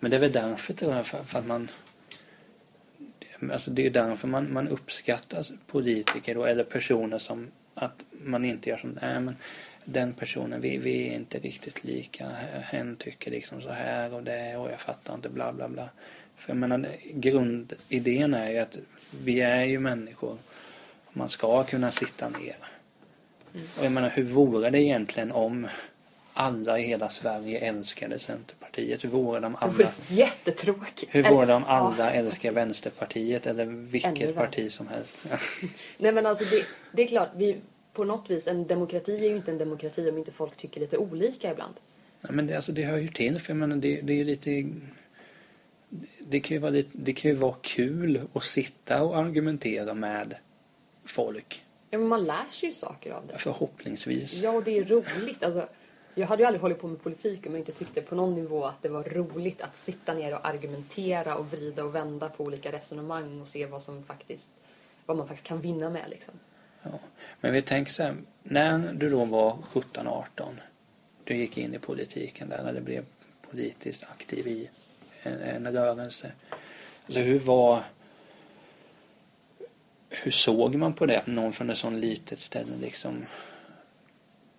men 0.00 0.10
det 0.10 0.16
är 0.16 0.20
väl 0.20 0.32
därför 0.32 0.72
tror 0.72 0.92
jag, 0.92 1.06
för, 1.06 1.22
för 1.24 1.38
att 1.38 1.46
man... 1.46 1.68
Alltså 3.50 3.70
det 3.70 3.86
är 3.86 3.90
därför 3.90 4.28
man, 4.28 4.52
man 4.52 4.68
uppskattar 4.68 5.46
politiker 5.66 6.34
då, 6.34 6.44
eller 6.44 6.64
personer 6.64 7.18
som 7.18 7.48
att 7.74 8.04
man 8.10 8.44
inte 8.44 8.70
gör 8.70 8.76
som, 8.76 8.98
nej 9.02 9.20
men 9.20 9.36
den 9.84 10.12
personen, 10.12 10.60
vi, 10.60 10.78
vi 10.78 11.08
är 11.08 11.14
inte 11.14 11.38
riktigt 11.38 11.84
lika. 11.84 12.28
Hen 12.62 12.96
tycker 12.96 13.30
liksom 13.30 13.60
så 13.60 13.70
här 13.70 14.14
och 14.14 14.22
det 14.22 14.56
och 14.56 14.70
jag 14.70 14.80
fattar 14.80 15.14
inte 15.14 15.28
bla 15.28 15.52
bla 15.52 15.68
bla. 15.68 15.88
För 16.36 16.50
jag 16.50 16.56
menar, 16.56 16.96
grundidén 17.12 18.34
är 18.34 18.50
ju 18.50 18.58
att 18.58 18.78
vi 19.24 19.40
är 19.40 19.64
ju 19.64 19.78
människor. 19.78 20.38
Man 21.12 21.28
ska 21.28 21.64
kunna 21.64 21.90
sitta 21.90 22.28
ner. 22.28 22.56
Och 23.78 23.84
jag 23.84 23.92
menar, 23.92 24.10
hur 24.10 24.24
vore 24.24 24.70
det 24.70 24.82
egentligen 24.82 25.32
om 25.32 25.66
alla 26.32 26.78
i 26.78 26.82
hela 26.82 27.10
Sverige 27.10 27.58
älskade 27.58 28.18
Centerpartiet? 28.18 28.63
Hur 28.78 29.08
vore 29.08 29.40
det 29.40 29.46
om 29.46 29.56
alla, 29.58 29.92
jättetråkigt. 30.08 31.14
hur 31.14 31.22
vore 31.22 31.46
det 31.46 31.54
om 31.54 31.64
ja, 31.66 31.72
alla 31.72 32.12
älskar. 32.12 32.52
Vänsterpartiet 32.52 33.46
eller 33.46 33.66
vilket 33.66 34.34
parti 34.34 34.72
som 34.72 34.88
helst? 34.88 35.14
Nej 35.98 36.12
men 36.12 36.26
alltså 36.26 36.44
det, 36.44 36.66
det 36.92 37.02
är 37.02 37.06
klart, 37.06 37.28
vi, 37.36 37.56
på 37.92 38.04
något 38.04 38.30
vis, 38.30 38.46
en 38.46 38.66
demokrati 38.66 39.16
är 39.26 39.30
ju 39.30 39.36
inte 39.36 39.50
en 39.50 39.58
demokrati 39.58 40.10
om 40.10 40.18
inte 40.18 40.32
folk 40.32 40.56
tycker 40.56 40.80
lite 40.80 40.98
olika 40.98 41.52
ibland. 41.52 41.74
Nej, 42.20 42.32
men 42.32 42.46
det, 42.46 42.54
alltså, 42.54 42.72
det 42.72 42.84
hör 42.84 42.96
ju 42.96 43.08
till, 43.08 43.40
för 43.40 43.50
jag 43.50 43.56
menar, 43.56 43.76
det, 43.76 44.00
det 44.00 44.12
är 44.12 44.16
ju 44.16 44.24
lite... 44.24 44.70
Det 46.20 46.40
kan 46.40 46.54
ju, 46.54 46.60
vara 46.60 46.70
lite, 46.70 46.90
det 46.92 47.12
kan 47.12 47.30
ju 47.30 47.36
vara 47.36 47.54
kul 47.62 48.20
att 48.32 48.44
sitta 48.44 49.02
och 49.02 49.16
argumentera 49.16 49.94
med 49.94 50.34
folk. 51.04 51.64
Ja, 51.90 51.98
men 51.98 52.08
man 52.08 52.24
lär 52.24 52.50
sig 52.50 52.68
ju 52.68 52.74
saker 52.74 53.10
av 53.12 53.26
det. 53.26 53.38
Förhoppningsvis. 53.38 54.42
Ja, 54.42 54.50
och 54.50 54.64
det 54.64 54.78
är 54.78 54.84
roligt. 54.84 55.42
Alltså, 55.42 55.68
jag 56.14 56.26
hade 56.26 56.42
ju 56.42 56.46
aldrig 56.46 56.62
hållit 56.62 56.80
på 56.80 56.88
med 56.88 57.02
politik 57.02 57.46
om 57.46 57.52
jag 57.52 57.60
inte 57.60 57.72
tyckte 57.72 58.02
på 58.02 58.14
någon 58.14 58.34
nivå 58.34 58.64
att 58.64 58.82
det 58.82 58.88
var 58.88 59.02
roligt 59.02 59.62
att 59.62 59.76
sitta 59.76 60.14
ner 60.14 60.34
och 60.34 60.46
argumentera 60.46 61.36
och 61.36 61.52
vrida 61.52 61.84
och 61.84 61.94
vända 61.94 62.28
på 62.28 62.44
olika 62.44 62.72
resonemang 62.72 63.40
och 63.40 63.48
se 63.48 63.66
vad 63.66 63.82
som 63.82 64.04
faktiskt 64.04 64.50
vad 65.06 65.16
man 65.16 65.28
faktiskt 65.28 65.46
kan 65.46 65.60
vinna 65.60 65.90
med 65.90 66.10
liksom. 66.10 66.34
Ja. 66.82 66.90
Men 67.40 67.52
vi 67.52 67.62
tänker 67.62 67.92
så 67.92 68.02
här, 68.02 68.16
när 68.42 68.92
du 68.92 69.10
då 69.10 69.24
var 69.24 69.52
17-18, 69.52 70.24
du 71.24 71.36
gick 71.36 71.58
in 71.58 71.74
i 71.74 71.78
politiken 71.78 72.48
där 72.48 72.68
eller 72.68 72.80
blev 72.80 73.04
politiskt 73.50 74.04
aktiv 74.04 74.46
i 74.46 74.70
en, 75.22 75.40
en 75.40 75.72
rörelse. 75.72 76.32
Alltså 77.06 77.20
hur 77.20 77.38
var... 77.38 77.84
Hur 80.08 80.30
såg 80.30 80.74
man 80.74 80.92
på 80.92 81.06
det? 81.06 81.26
Någon 81.26 81.52
från 81.52 81.70
ett 81.70 81.76
sånt 81.76 81.96
litet 81.96 82.38
ställe 82.38 82.76
liksom... 82.80 83.24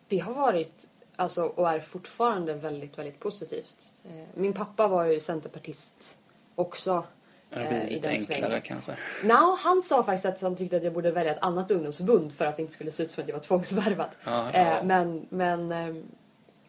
Det 0.07 0.19
har 0.19 0.33
varit, 0.33 0.87
alltså, 1.15 1.43
och 1.43 1.69
är 1.69 1.79
fortfarande 1.79 2.53
väldigt, 2.53 2.97
väldigt 2.97 3.19
positivt. 3.19 3.75
Eh, 4.05 4.11
Min 4.33 4.53
pappa 4.53 4.87
var 4.87 5.05
ju 5.05 5.19
centerpartist 5.19 6.17
också 6.55 7.03
Det 7.49 7.55
blir 7.55 7.71
eh, 7.79 7.87
i 7.87 7.89
lite 7.89 8.09
den 8.09 8.17
enklare 8.19 8.41
svängen. 8.41 8.61
kanske. 8.61 8.91
No, 9.27 9.55
han 9.59 9.81
sa 9.83 10.03
faktiskt 10.03 10.25
att 10.25 10.41
han 10.41 10.55
tyckte 10.55 10.77
att 10.77 10.83
jag 10.83 10.93
borde 10.93 11.11
välja 11.11 11.31
ett 11.33 11.41
annat 11.41 11.71
ungdomsförbund 11.71 12.33
för 12.33 12.45
att 12.45 12.55
det 12.55 12.61
inte 12.61 12.73
skulle 12.73 12.91
se 12.91 13.03
ut 13.03 13.11
som 13.11 13.21
att 13.23 13.27
jag 13.27 13.35
var 13.35 13.43
tvångsvärvad. 13.43 14.09
Ja, 14.25 14.51
Eh, 14.51 14.67
ja. 14.67 14.83
Men, 14.83 15.25
men 15.29 15.71
eh, 15.71 16.03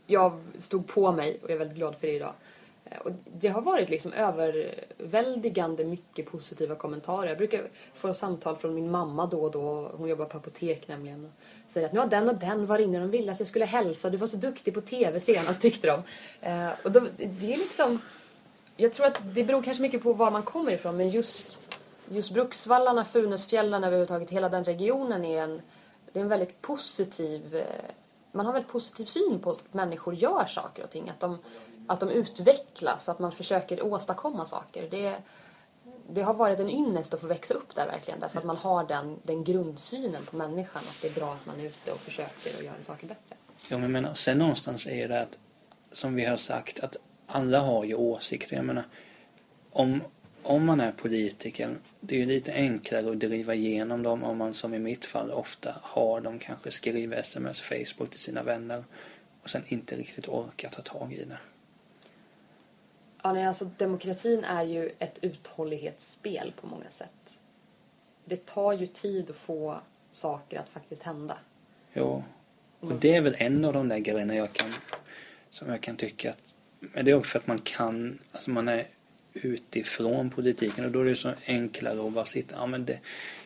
jag 0.07 0.41
stod 0.59 0.87
på 0.89 1.13
mig 1.13 1.39
och 1.43 1.51
jag 1.51 1.55
är 1.55 1.59
väldigt 1.59 1.77
glad 1.77 1.97
för 1.97 2.07
det 2.07 2.13
idag. 2.13 2.33
Eh, 2.91 2.99
och 2.99 3.11
det 3.25 3.49
har 3.49 3.63
varit 3.63 3.89
liksom 3.89 4.13
överväldigande 4.13 5.85
mycket 5.85 6.27
positiva 6.27 6.75
kommentarer. 6.75 7.29
Jag 7.29 7.39
brukar 7.39 7.69
få 7.95 8.15
samtal 8.15 8.57
från 8.57 8.75
min 8.75 8.91
mamma 8.91 9.27
då 9.27 9.43
och 9.43 9.51
då. 9.51 9.91
Hon 9.97 10.09
jobbar 10.09 10.25
på 10.25 10.37
apotek 10.37 10.89
nämligen. 10.89 11.25
Och 11.25 11.31
säger 11.69 11.87
att 11.87 11.93
nu 11.93 12.01
har 12.01 12.07
den 12.07 12.29
och 12.29 12.37
den 12.37 12.67
varit 12.67 12.85
inne 12.85 12.99
och 12.99 13.03
de 13.03 13.11
ville 13.11 13.33
att 13.33 13.39
jag 13.39 13.49
skulle 13.49 13.65
hälsa. 13.65 14.11
Du 14.11 14.17
var 14.17 14.27
så 14.27 14.37
duktig 14.37 14.75
på 14.75 14.81
TV 14.81 15.21
senast 15.21 15.63
tyckte 15.63 15.87
de. 15.87 16.03
Eh, 16.49 16.71
och 16.85 16.93
då, 16.93 17.01
det 17.17 17.55
är 17.55 17.59
liksom... 17.59 18.01
Jag 18.77 18.93
tror 18.93 19.07
att 19.07 19.21
det 19.35 19.45
beror 19.45 19.63
kanske 19.63 19.83
mycket 19.83 20.03
på 20.03 20.13
var 20.13 20.31
man 20.31 20.43
kommer 20.43 20.73
ifrån 20.73 20.97
men 20.97 21.11
just, 21.11 21.77
just 22.09 22.31
Bruksvallarna, 22.31 23.05
Funäsfjällen 23.05 23.85
överhuvudtaget, 23.85 24.31
hela 24.31 24.49
den 24.49 24.65
regionen 24.65 25.25
är 25.25 25.43
en, 25.43 25.63
det 26.13 26.19
är 26.19 26.23
en 26.23 26.29
väldigt 26.29 26.63
positiv, 26.63 27.57
eh, 27.57 27.65
man 28.33 28.47
har 28.47 28.53
en 28.53 28.55
väldigt 28.55 28.73
positiv 28.73 29.05
syn 29.05 29.39
på 29.39 29.51
att 29.51 29.75
människor 29.75 30.15
gör 30.15 30.45
saker 30.45 30.85
och 30.85 30.91
ting. 30.91 31.09
Att 31.09 31.21
de, 31.21 31.39
att 31.87 32.01
de 32.01 32.11
utvecklas, 32.11 33.09
att 33.09 33.19
man 33.19 33.33
försöker 33.33 33.83
åstadkomma 33.83 34.47
saker. 34.47 34.89
Det, 34.91 35.17
det 36.09 36.23
har 36.23 36.35
varit 36.35 36.61
en 36.61 36.71
ynnest 36.71 37.15
att 37.15 37.21
få 37.21 37.27
växa 37.27 37.55
upp 37.55 37.75
där 37.75 37.87
verkligen 37.87 38.21
därför 38.21 38.39
att 38.39 38.45
man 38.45 38.57
har 38.57 38.85
den, 38.85 39.21
den 39.23 39.45
grundsynen 39.45 40.25
på 40.31 40.37
människan 40.37 40.83
att 40.89 41.03
det 41.03 41.09
är 41.09 41.21
bra 41.21 41.33
att 41.33 41.47
man 41.47 41.61
är 41.61 41.65
ute 41.65 41.93
och 41.93 42.01
försöker 42.01 42.59
och 42.59 42.65
gör 42.65 42.75
saker 42.87 43.07
bättre. 43.07 43.37
Ja, 43.69 43.79
men 43.79 43.93
menar, 43.93 44.15
sen 44.15 44.39
någonstans 44.39 44.87
är 44.87 45.09
det 45.09 45.21
att, 45.21 45.39
som 45.93 46.15
vi 46.15 46.25
har 46.25 46.37
sagt, 46.37 46.81
att 46.81 46.97
alla 47.27 47.61
har 47.61 47.85
ju 47.85 47.95
åsikter. 47.95 48.57
Jag 48.57 48.65
menar, 48.65 48.85
om, 49.71 50.03
om 50.43 50.67
man 50.67 50.81
är 50.81 50.93
politiker, 50.93 51.77
det 52.01 52.15
är 52.15 52.19
ju 52.19 52.27
lite 52.27 52.53
enklare 52.53 53.11
att 53.11 53.19
driva 53.19 53.55
igenom 53.55 54.03
dem 54.03 54.25
om 54.25 54.39
man 54.39 54.55
som 54.55 54.75
i 54.75 54.79
mitt 54.79 55.05
fall 55.05 55.31
ofta 55.31 55.75
har 55.83 56.21
dem 56.21 56.39
kanske 56.39 56.71
skriva 56.71 57.17
sms, 57.17 57.61
Facebook 57.61 58.11
till 58.11 58.21
sina 58.21 58.43
vänner 58.43 58.85
och 59.43 59.51
sen 59.51 59.63
inte 59.69 59.97
riktigt 59.97 60.29
orkar 60.29 60.69
ta 60.69 60.83
tag 60.83 61.13
i 61.13 61.25
det. 61.25 61.39
Ja, 63.27 63.33
nej, 63.33 63.47
alltså 63.47 63.71
demokratin 63.77 64.45
är 64.45 64.63
ju 64.63 64.91
ett 64.99 65.19
uthållighetsspel 65.21 66.53
på 66.61 66.67
många 66.67 66.91
sätt. 66.91 67.39
Det 68.25 68.47
tar 68.47 68.73
ju 68.73 68.87
tid 68.87 69.31
att 69.31 69.37
få 69.37 69.81
saker 70.13 70.59
att 70.59 70.69
faktiskt 70.69 71.03
hända. 71.03 71.39
Jo, 71.93 72.25
och 72.81 72.93
det 72.93 73.15
är 73.15 73.21
väl 73.21 73.37
en 73.39 73.65
av 73.65 73.73
de 73.73 73.89
där 73.89 73.99
grejerna 73.99 74.35
jag 74.35 74.53
kan, 74.53 74.71
som 75.51 75.71
jag 75.71 75.81
kan 75.81 75.97
tycka 75.97 76.31
att, 76.31 76.55
men 76.81 77.05
det 77.05 77.11
är 77.11 77.15
också 77.15 77.31
för 77.31 77.39
att 77.39 77.47
man 77.47 77.59
kan, 77.59 78.19
alltså 78.33 78.51
man 78.51 78.69
är 78.69 78.87
utifrån 79.33 80.31
politiken 80.31 80.85
och 80.85 80.91
då 80.91 81.01
är 81.01 81.05
det 81.05 81.17
så 81.17 81.33
enklare 81.47 82.07
att 82.07 82.13
bara 82.13 82.25
sitta, 82.25 82.57
ja 82.57 82.67
men 82.67 82.85
det, 82.85 82.99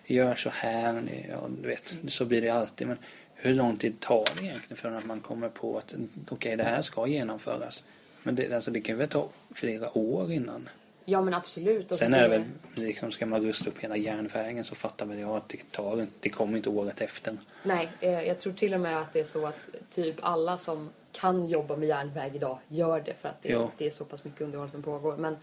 gör 0.05 0.35
så 0.35 0.51
här, 0.51 1.03
det, 1.03 1.27
ja, 1.29 1.49
du 1.62 1.69
vet, 1.69 1.95
så 2.09 2.25
blir 2.25 2.40
det 2.43 2.51
alltid. 2.51 2.87
Men 2.87 2.99
hur 3.35 3.55
lång 3.55 3.77
tid 3.77 4.01
tar 4.01 4.25
det 4.37 4.45
egentligen 4.45 4.77
för 4.77 4.93
att 4.93 5.07
man 5.07 5.21
kommer 5.21 5.49
på 5.49 5.79
att 5.79 5.95
okej, 6.29 6.57
det 6.57 6.64
här 6.64 6.83
ska 6.83 7.07
genomföras? 7.07 7.85
Men 8.23 8.35
det, 8.35 8.53
alltså, 8.53 8.71
det 8.71 8.81
kan 8.81 8.99
väl 8.99 9.09
ta 9.09 9.29
flera 9.55 9.99
år 9.99 10.33
innan. 10.33 10.69
Ja, 11.05 11.23
men 11.23 11.35
absolut. 11.35 11.93
Och 11.93 11.99
Sen 11.99 12.15
är 12.15 12.23
det 12.23 12.29
väl, 12.29 12.45
liksom, 12.75 13.11
ska 13.11 13.27
man 13.27 13.43
rusta 13.43 13.71
upp 13.71 13.79
hela 13.79 13.97
järnvägen 13.97 14.65
så 14.65 14.75
fattar 14.75 15.07
väl 15.07 15.19
jag 15.19 15.37
att 15.37 15.49
det 15.49 15.71
tar 15.71 16.07
det 16.21 16.29
kommer 16.29 16.57
inte 16.57 16.71
året 16.71 17.01
efter. 17.01 17.37
Nej, 17.63 17.89
eh, 18.01 18.23
jag 18.23 18.41
tror 18.41 18.53
till 18.53 18.75
och 18.75 18.81
med 18.81 19.01
att 19.01 19.13
det 19.13 19.21
är 19.21 19.25
så 19.25 19.47
att 19.47 19.67
typ 19.91 20.17
alla 20.21 20.59
som 20.59 20.91
kan 21.13 21.49
jobba 21.49 21.77
med 21.77 21.89
järnväg 21.89 22.31
idag 22.35 22.59
gör 22.69 23.01
det 23.01 23.15
för 23.15 23.29
att 23.29 23.43
det, 23.43 23.69
det 23.79 23.87
är 23.87 23.91
så 23.91 24.05
pass 24.05 24.25
mycket 24.25 24.41
underhåll 24.41 24.71
som 24.71 24.83
pågår. 24.83 25.17
Men, 25.17 25.37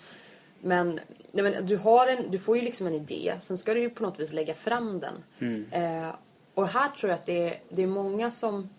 men, 0.59 0.99
nej, 1.31 1.43
men 1.43 1.65
du, 1.65 1.77
har 1.77 2.07
en, 2.07 2.31
du 2.31 2.39
får 2.39 2.57
ju 2.57 2.63
liksom 2.63 2.87
en 2.87 2.93
idé, 2.93 3.33
sen 3.41 3.57
ska 3.57 3.73
du 3.73 3.79
ju 3.79 3.89
på 3.89 4.03
något 4.03 4.19
vis 4.19 4.33
lägga 4.33 4.53
fram 4.53 4.99
den. 4.99 5.23
Mm. 5.39 5.65
Eh, 5.71 6.15
och 6.53 6.67
här 6.67 6.89
tror 6.89 7.09
jag 7.09 7.19
att 7.19 7.25
det 7.25 7.47
är, 7.47 7.59
det 7.69 7.83
är 7.83 7.87
många 7.87 8.31
som 8.31 8.69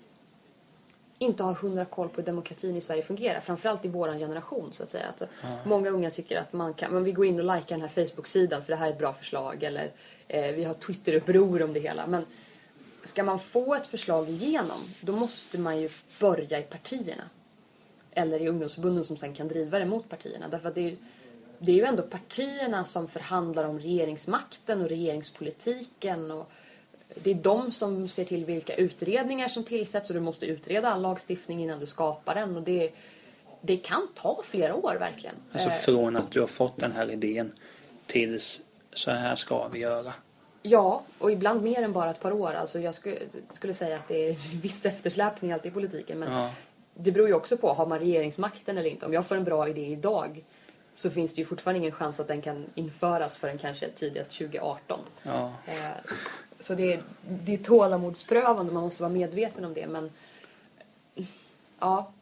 inte 1.18 1.42
har 1.42 1.54
hundra 1.54 1.84
koll 1.84 2.08
på 2.08 2.16
hur 2.16 2.26
demokratin 2.26 2.76
i 2.76 2.80
Sverige 2.80 3.02
fungerar. 3.02 3.40
Framförallt 3.40 3.84
i 3.84 3.88
våran 3.88 4.18
generation 4.18 4.72
så 4.72 4.82
att 4.82 4.90
säga. 4.90 5.06
Att 5.08 5.22
Många 5.66 5.90
unga 5.90 6.10
tycker 6.10 6.38
att 6.38 6.52
man 6.52 6.74
kan, 6.74 6.92
men 6.92 7.04
vi 7.04 7.12
går 7.12 7.26
in 7.26 7.40
och 7.40 7.56
likar 7.56 7.76
den 7.76 7.80
här 7.80 7.88
Facebook-sidan 7.88 8.62
för 8.62 8.72
det 8.72 8.76
här 8.76 8.86
är 8.86 8.90
ett 8.90 8.98
bra 8.98 9.12
förslag. 9.12 9.62
Eller 9.62 9.90
eh, 10.28 10.54
vi 10.54 10.64
har 10.64 10.74
Twitter-uppror 10.74 11.62
om 11.62 11.72
det 11.72 11.80
hela. 11.80 12.06
Men 12.06 12.24
ska 13.04 13.22
man 13.22 13.38
få 13.38 13.74
ett 13.74 13.86
förslag 13.86 14.28
igenom 14.28 14.78
då 15.00 15.12
måste 15.12 15.58
man 15.58 15.80
ju 15.80 15.88
börja 16.20 16.58
i 16.58 16.62
partierna. 16.62 17.24
Eller 18.10 18.40
i 18.40 18.48
ungdomsförbunden 18.48 19.04
som 19.04 19.16
sen 19.16 19.34
kan 19.34 19.48
driva 19.48 19.78
det 19.78 19.86
mot 19.86 20.08
partierna. 20.08 20.48
Därför 20.48 20.68
att 20.68 20.74
det 20.74 20.88
är, 20.88 20.96
det 21.58 21.72
är 21.72 21.76
ju 21.76 21.84
ändå 21.84 22.02
partierna 22.02 22.84
som 22.84 23.08
förhandlar 23.08 23.64
om 23.64 23.80
regeringsmakten 23.80 24.82
och 24.82 24.88
regeringspolitiken. 24.88 26.30
Och 26.30 26.50
det 27.22 27.30
är 27.30 27.34
de 27.34 27.72
som 27.72 28.08
ser 28.08 28.24
till 28.24 28.44
vilka 28.44 28.74
utredningar 28.74 29.48
som 29.48 29.64
tillsätts 29.64 30.10
och 30.10 30.14
du 30.14 30.20
måste 30.20 30.46
utreda 30.46 30.88
all 30.88 31.02
lagstiftning 31.02 31.62
innan 31.62 31.80
du 31.80 31.86
skapar 31.86 32.34
den. 32.34 32.56
Och 32.56 32.62
det, 32.62 32.90
det 33.60 33.76
kan 33.76 34.08
ta 34.14 34.42
flera 34.46 34.74
år 34.74 34.96
verkligen. 35.00 35.34
Alltså 35.52 35.68
Eh, 35.68 35.74
från 35.74 36.16
att 36.16 36.30
du 36.30 36.40
har 36.40 36.46
fått 36.46 36.76
den 36.76 36.92
här 36.92 37.10
idén 37.10 37.52
tills 38.06 38.60
så 38.92 39.10
här 39.10 39.36
ska 39.36 39.68
vi 39.68 39.78
göra. 39.78 40.12
Ja, 40.62 41.02
och 41.18 41.32
ibland 41.32 41.62
mer 41.62 41.82
än 41.82 41.92
bara 41.92 42.10
ett 42.10 42.20
par 42.20 42.32
år. 42.32 42.52
Alltså 42.52 42.80
jag 42.80 42.94
skulle, 42.94 43.18
skulle 43.52 43.74
säga 43.74 43.96
att 43.96 44.08
det 44.08 44.28
är 44.28 44.32
viss 44.62 44.86
eftersläpning 44.86 45.52
alltid 45.52 45.70
i 45.72 45.74
politiken. 45.74 46.18
Men 46.18 46.32
Ja. 46.32 46.50
det 46.94 47.12
beror 47.12 47.28
ju 47.28 47.34
också 47.34 47.56
på, 47.56 47.72
har 47.72 47.86
man 47.86 47.98
regeringsmakten 47.98 48.78
eller 48.78 48.90
inte? 48.90 49.06
Om 49.06 49.12
jag 49.12 49.26
får 49.26 49.36
en 49.36 49.44
bra 49.44 49.68
idé 49.68 49.86
idag 49.86 50.44
så 50.94 51.10
finns 51.10 51.34
det 51.34 51.38
ju 51.40 51.46
fortfarande 51.46 51.78
ingen 51.78 51.92
chans 51.92 52.20
att 52.20 52.28
den 52.28 52.42
kan 52.42 52.66
införas 52.74 53.38
förrän 53.38 53.58
kanske 53.58 53.88
tidigast 53.88 54.32
2018. 54.32 55.00
Ja. 55.22 55.52
Så 56.58 56.74
det 56.74 56.92
är, 56.92 57.02
det 57.28 57.54
är 57.54 57.58
tålamodsprövande, 57.58 58.72
man 58.72 58.82
måste 58.82 59.02
vara 59.02 59.12
medveten 59.12 59.64
om 59.64 59.74
det. 59.74 59.86
Men 59.86 60.10
ja, 61.78 62.12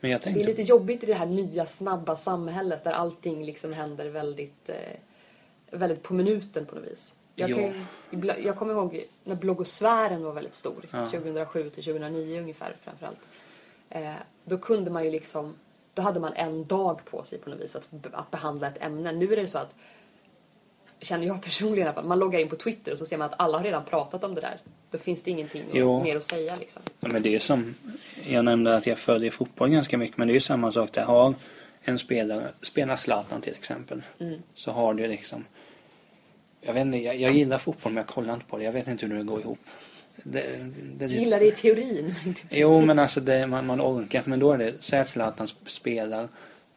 Men 0.00 0.10
jag 0.10 0.20
det 0.20 0.22
är 0.22 0.32
tänkte, 0.32 0.50
lite 0.50 0.62
jobbigt 0.62 1.02
i 1.02 1.06
det 1.06 1.14
här 1.14 1.26
nya 1.26 1.66
snabba 1.66 2.16
samhället 2.16 2.84
där 2.84 2.92
allting 2.92 3.44
liksom 3.44 3.72
händer 3.72 4.08
väldigt, 4.10 4.68
eh, 4.68 4.76
väldigt 5.70 6.02
på 6.02 6.14
minuten 6.14 6.66
på 6.66 6.74
något 6.74 6.84
vis. 6.84 7.14
Jag, 7.34 7.50
kan, 7.50 8.42
jag 8.44 8.56
kommer 8.56 8.74
ihåg 8.74 9.06
när 9.24 9.34
bloggosfären 9.34 10.24
var 10.24 10.32
väldigt 10.32 10.54
stor, 10.54 10.86
Ja. 10.92 11.06
2007 11.06 11.70
till 11.70 11.84
2009 11.84 12.40
ungefär 12.40 12.76
framförallt. 12.82 13.20
Eh, 13.90 14.14
då 14.44 14.58
kunde 14.58 14.90
man 14.90 15.04
ju 15.04 15.10
liksom, 15.10 15.54
då 15.94 16.02
hade 16.02 16.20
man 16.20 16.32
en 16.32 16.64
dag 16.64 17.04
på 17.04 17.24
sig 17.24 17.38
på 17.38 17.50
något 17.50 17.60
vis 17.60 17.76
att, 17.76 17.88
att 18.12 18.30
behandla 18.30 18.68
ett 18.68 18.82
ämne. 18.82 19.12
Nu 19.12 19.32
är 19.32 19.36
det 19.36 19.48
så 19.48 19.58
att, 19.58 19.74
känner 21.00 21.26
jag 21.26 21.42
personligen 21.42 21.78
i 21.78 21.88
alla 21.88 21.94
fall, 21.94 22.04
man 22.04 22.18
loggar 22.18 22.40
in 22.40 22.48
på 22.48 22.56
Twitter 22.56 22.92
och 22.92 22.98
så 22.98 23.06
ser 23.06 23.16
man 23.16 23.26
att 23.32 23.40
alla 23.40 23.58
har 23.58 23.64
redan 23.64 23.84
pratat 23.84 24.24
om 24.24 24.34
det 24.34 24.40
där. 24.40 24.60
Då 24.90 24.98
finns 24.98 25.22
det 25.22 25.30
ingenting 25.30 25.62
Jo. 25.72 26.02
mer 26.02 26.16
att 26.16 26.24
säga 26.24 26.56
liksom. 26.56 26.82
ja, 27.00 27.08
men 27.08 27.22
det 27.22 27.34
är 27.34 27.38
som, 27.38 27.74
jag 28.26 28.44
nämnde 28.44 28.76
att 28.76 28.86
jag 28.86 28.98
följer 28.98 29.30
fotboll 29.30 29.68
ganska 29.70 29.98
mycket 29.98 30.16
men 30.18 30.28
det 30.28 30.32
är 30.32 30.34
ju 30.34 30.40
samma 30.40 30.72
sak 30.72 30.92
där. 30.92 31.02
Har 31.04 31.34
en 31.82 31.98
spelare, 31.98 32.42
spelar 32.62 32.96
Zlatan 32.96 33.40
till 33.40 33.52
exempel, 33.54 34.02
Mm. 34.18 34.42
så 34.54 34.70
har 34.70 34.94
du 34.94 35.06
liksom, 35.06 35.44
jag 36.60 36.72
vet 36.74 36.80
inte, 36.80 36.98
jag, 36.98 37.16
jag 37.16 37.32
gillar 37.32 37.58
fotboll 37.58 37.92
men 37.92 37.96
jag 38.00 38.06
kollar 38.06 38.34
inte 38.34 38.46
på 38.46 38.58
det. 38.58 38.64
Jag 38.64 38.72
vet 38.72 38.88
inte 38.88 39.06
hur 39.06 39.14
det 39.16 39.22
går 39.22 39.40
ihop. 39.40 39.58
Det, 40.24 40.44
det, 40.96 41.06
gillar 41.06 41.38
det 41.40 41.46
i 41.46 41.50
teorin. 41.52 42.14
Jo, 42.50 42.80
men 42.80 42.98
alltså 42.98 43.20
det, 43.20 43.46
man, 43.46 43.66
man 43.66 43.80
orkar. 43.80 44.22
Men 44.24 44.38
då 44.38 44.52
är 44.52 44.58
det, 44.58 44.74
säg 44.80 45.00
att 45.00 45.08
Zlatan 45.08 45.46
sp- 45.46 45.66
spelar 45.68 46.28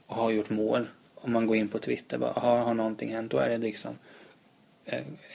och 0.06 0.16
har 0.16 0.32
gjort 0.32 0.50
mål. 0.50 0.88
Om 1.16 1.32
man 1.34 1.48
går 1.48 1.56
in 1.58 1.68
på 1.68 1.80
Twitter 1.80 2.18
bara, 2.18 2.32
har, 2.32 2.58
har 2.58 2.74
någonting 2.74 3.14
hänt? 3.14 3.32
Då 3.32 3.38
är 3.38 3.50
det 3.50 3.58
liksom 3.58 3.92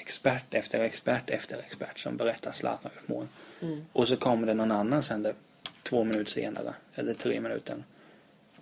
expert 0.00 0.54
efter 0.54 0.80
expert 0.80 1.30
efter 1.30 1.58
expert 1.58 1.98
som 1.98 2.16
berättar 2.16 2.52
Zlatan 2.52 2.90
gjort 2.94 3.08
mål. 3.08 3.26
Mm. 3.62 3.84
Och 3.92 4.08
så 4.08 4.16
kommer 4.16 4.46
det 4.46 4.54
någon 4.54 4.72
annan 4.72 5.02
sen 5.02 5.22
där, 5.22 5.34
två 5.82 6.04
minuter 6.04 6.30
senare, 6.30 6.74
eller 6.94 7.14
tre 7.14 7.40
minuter. 7.40 7.76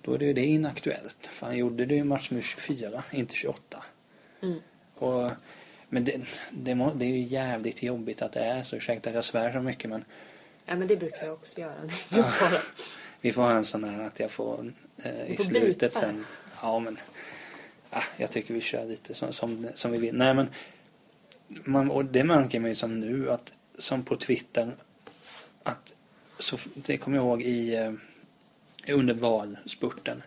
Då 0.03 0.15
är 0.15 0.19
det 0.19 0.25
ju 0.25 0.33
det 0.33 0.45
inaktuellt. 0.45 1.27
För 1.27 1.47
han 1.47 1.57
gjorde 1.57 1.87
det 1.87 1.95
i 1.95 2.05
match 2.05 2.31
nummer 2.31 2.43
24, 2.43 3.05
inte 3.11 3.35
28. 3.35 3.85
Mm. 4.43 4.61
Och, 4.95 5.31
men 5.89 6.05
det, 6.05 6.21
det, 6.51 6.75
må, 6.75 6.95
det 6.95 7.05
är 7.05 7.09
ju 7.09 7.23
jävligt 7.23 7.83
jobbigt 7.83 8.23
att 8.23 8.33
det 8.33 8.41
är 8.41 8.63
så. 8.63 8.77
Ursäkta 8.77 9.11
att 9.11 9.17
jag 9.17 9.25
svär 9.25 9.53
så 9.53 9.61
mycket 9.61 9.91
men 9.91 10.05
Ja, 10.67 10.77
men 10.77 10.89
det 10.89 10.97
brukar 10.97 11.25
jag 11.25 11.33
också 11.33 11.61
göra. 11.61 11.75
Vi 13.21 13.33
får 13.33 13.43
ha 13.43 13.51
en 13.51 13.65
sån 13.65 13.85
här 13.85 14.07
att 14.07 14.21
jag 14.21 14.31
får 14.31 14.73
eh, 15.03 15.33
i 15.33 15.37
får 15.37 15.45
slutet 15.45 15.79
blipa 15.79 16.01
sen. 16.01 16.25
Ja 16.63 16.79
men. 16.79 16.99
Ah, 17.91 18.03
jag 18.17 18.31
tycker 18.31 18.55
vi 18.55 18.61
kör 18.61 18.85
lite 18.85 19.15
som, 19.15 19.33
som, 19.33 19.69
som 19.75 19.91
vi 19.93 19.99
vill. 19.99 20.15
Nej 20.15 20.35
men. 20.35 20.49
Man, 21.65 21.91
och 21.91 22.05
det 22.05 22.25
märker 22.25 22.61
man 22.61 22.69
ju 22.71 22.75
som 22.75 23.01
nu 23.01 23.31
att 23.31 23.53
som 23.79 24.03
på 24.03 24.17
Twitter. 24.17 24.75
Att 25.63 25.93
så, 26.39 26.59
det 26.75 26.97
kommer 26.97 27.17
jag 27.17 27.27
ihåg 27.27 27.43
i 27.43 27.75
eh, 27.77 27.93
under 28.95 29.15
valspurten. 29.15 30.23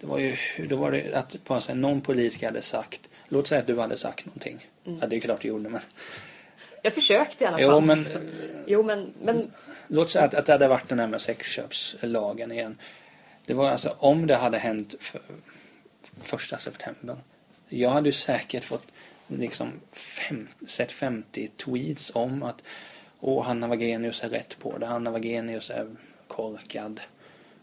Det 0.00 0.06
var 0.06 0.18
ju 0.18 0.36
då 0.68 0.76
var 0.76 0.92
det 0.92 1.14
att 1.14 1.44
på 1.44 1.60
sig, 1.60 1.74
någon 1.74 2.00
politiker 2.00 2.46
hade 2.46 2.62
sagt. 2.62 3.08
Låt 3.28 3.48
säga 3.48 3.60
att 3.60 3.66
du 3.66 3.78
hade 3.78 3.96
sagt 3.96 4.26
någonting. 4.26 4.66
Ja 4.84 5.06
det 5.06 5.16
är 5.16 5.20
klart 5.20 5.40
du 5.40 5.48
gjorde 5.48 5.68
men. 5.68 5.80
Jag 6.82 6.94
försökte 6.94 7.44
i 7.44 7.46
alla 7.46 7.58
fall. 7.58 7.66
Jo 7.66 7.80
men 7.80 8.06
Jo, 8.66 8.82
men, 8.82 9.12
men 9.22 9.50
Låt 9.88 10.10
säga 10.10 10.24
att, 10.24 10.34
att 10.34 10.46
det 10.46 10.52
hade 10.52 10.68
varit 10.68 10.88
den 10.88 10.98
här 10.98 11.06
med 11.06 11.20
sexköpslagen 11.20 12.52
igen. 12.52 12.78
Det 13.46 13.54
var 13.54 13.70
alltså 13.70 13.96
om 13.98 14.26
det 14.26 14.36
hade 14.36 14.58
hänt 14.58 14.94
för 15.00 15.20
första 16.22 16.56
september 16.56 17.16
Jag 17.68 17.90
hade 17.90 18.08
ju 18.08 18.12
säkert 18.12 18.64
fått 18.64 18.86
liksom 19.38 19.72
fem, 19.92 20.48
sett 20.66 20.92
50 20.92 21.48
tweets 21.48 22.12
om 22.14 22.42
att 22.42 22.62
Åh, 23.20 23.44
Hanna 23.44 23.68
Wagenius 23.68 24.24
är 24.24 24.28
rätt 24.28 24.58
på 24.58 24.78
det. 24.78 24.86
Hanna 24.86 25.10
Wagenius 25.10 25.70
är 25.70 25.86
korkad. 26.28 27.00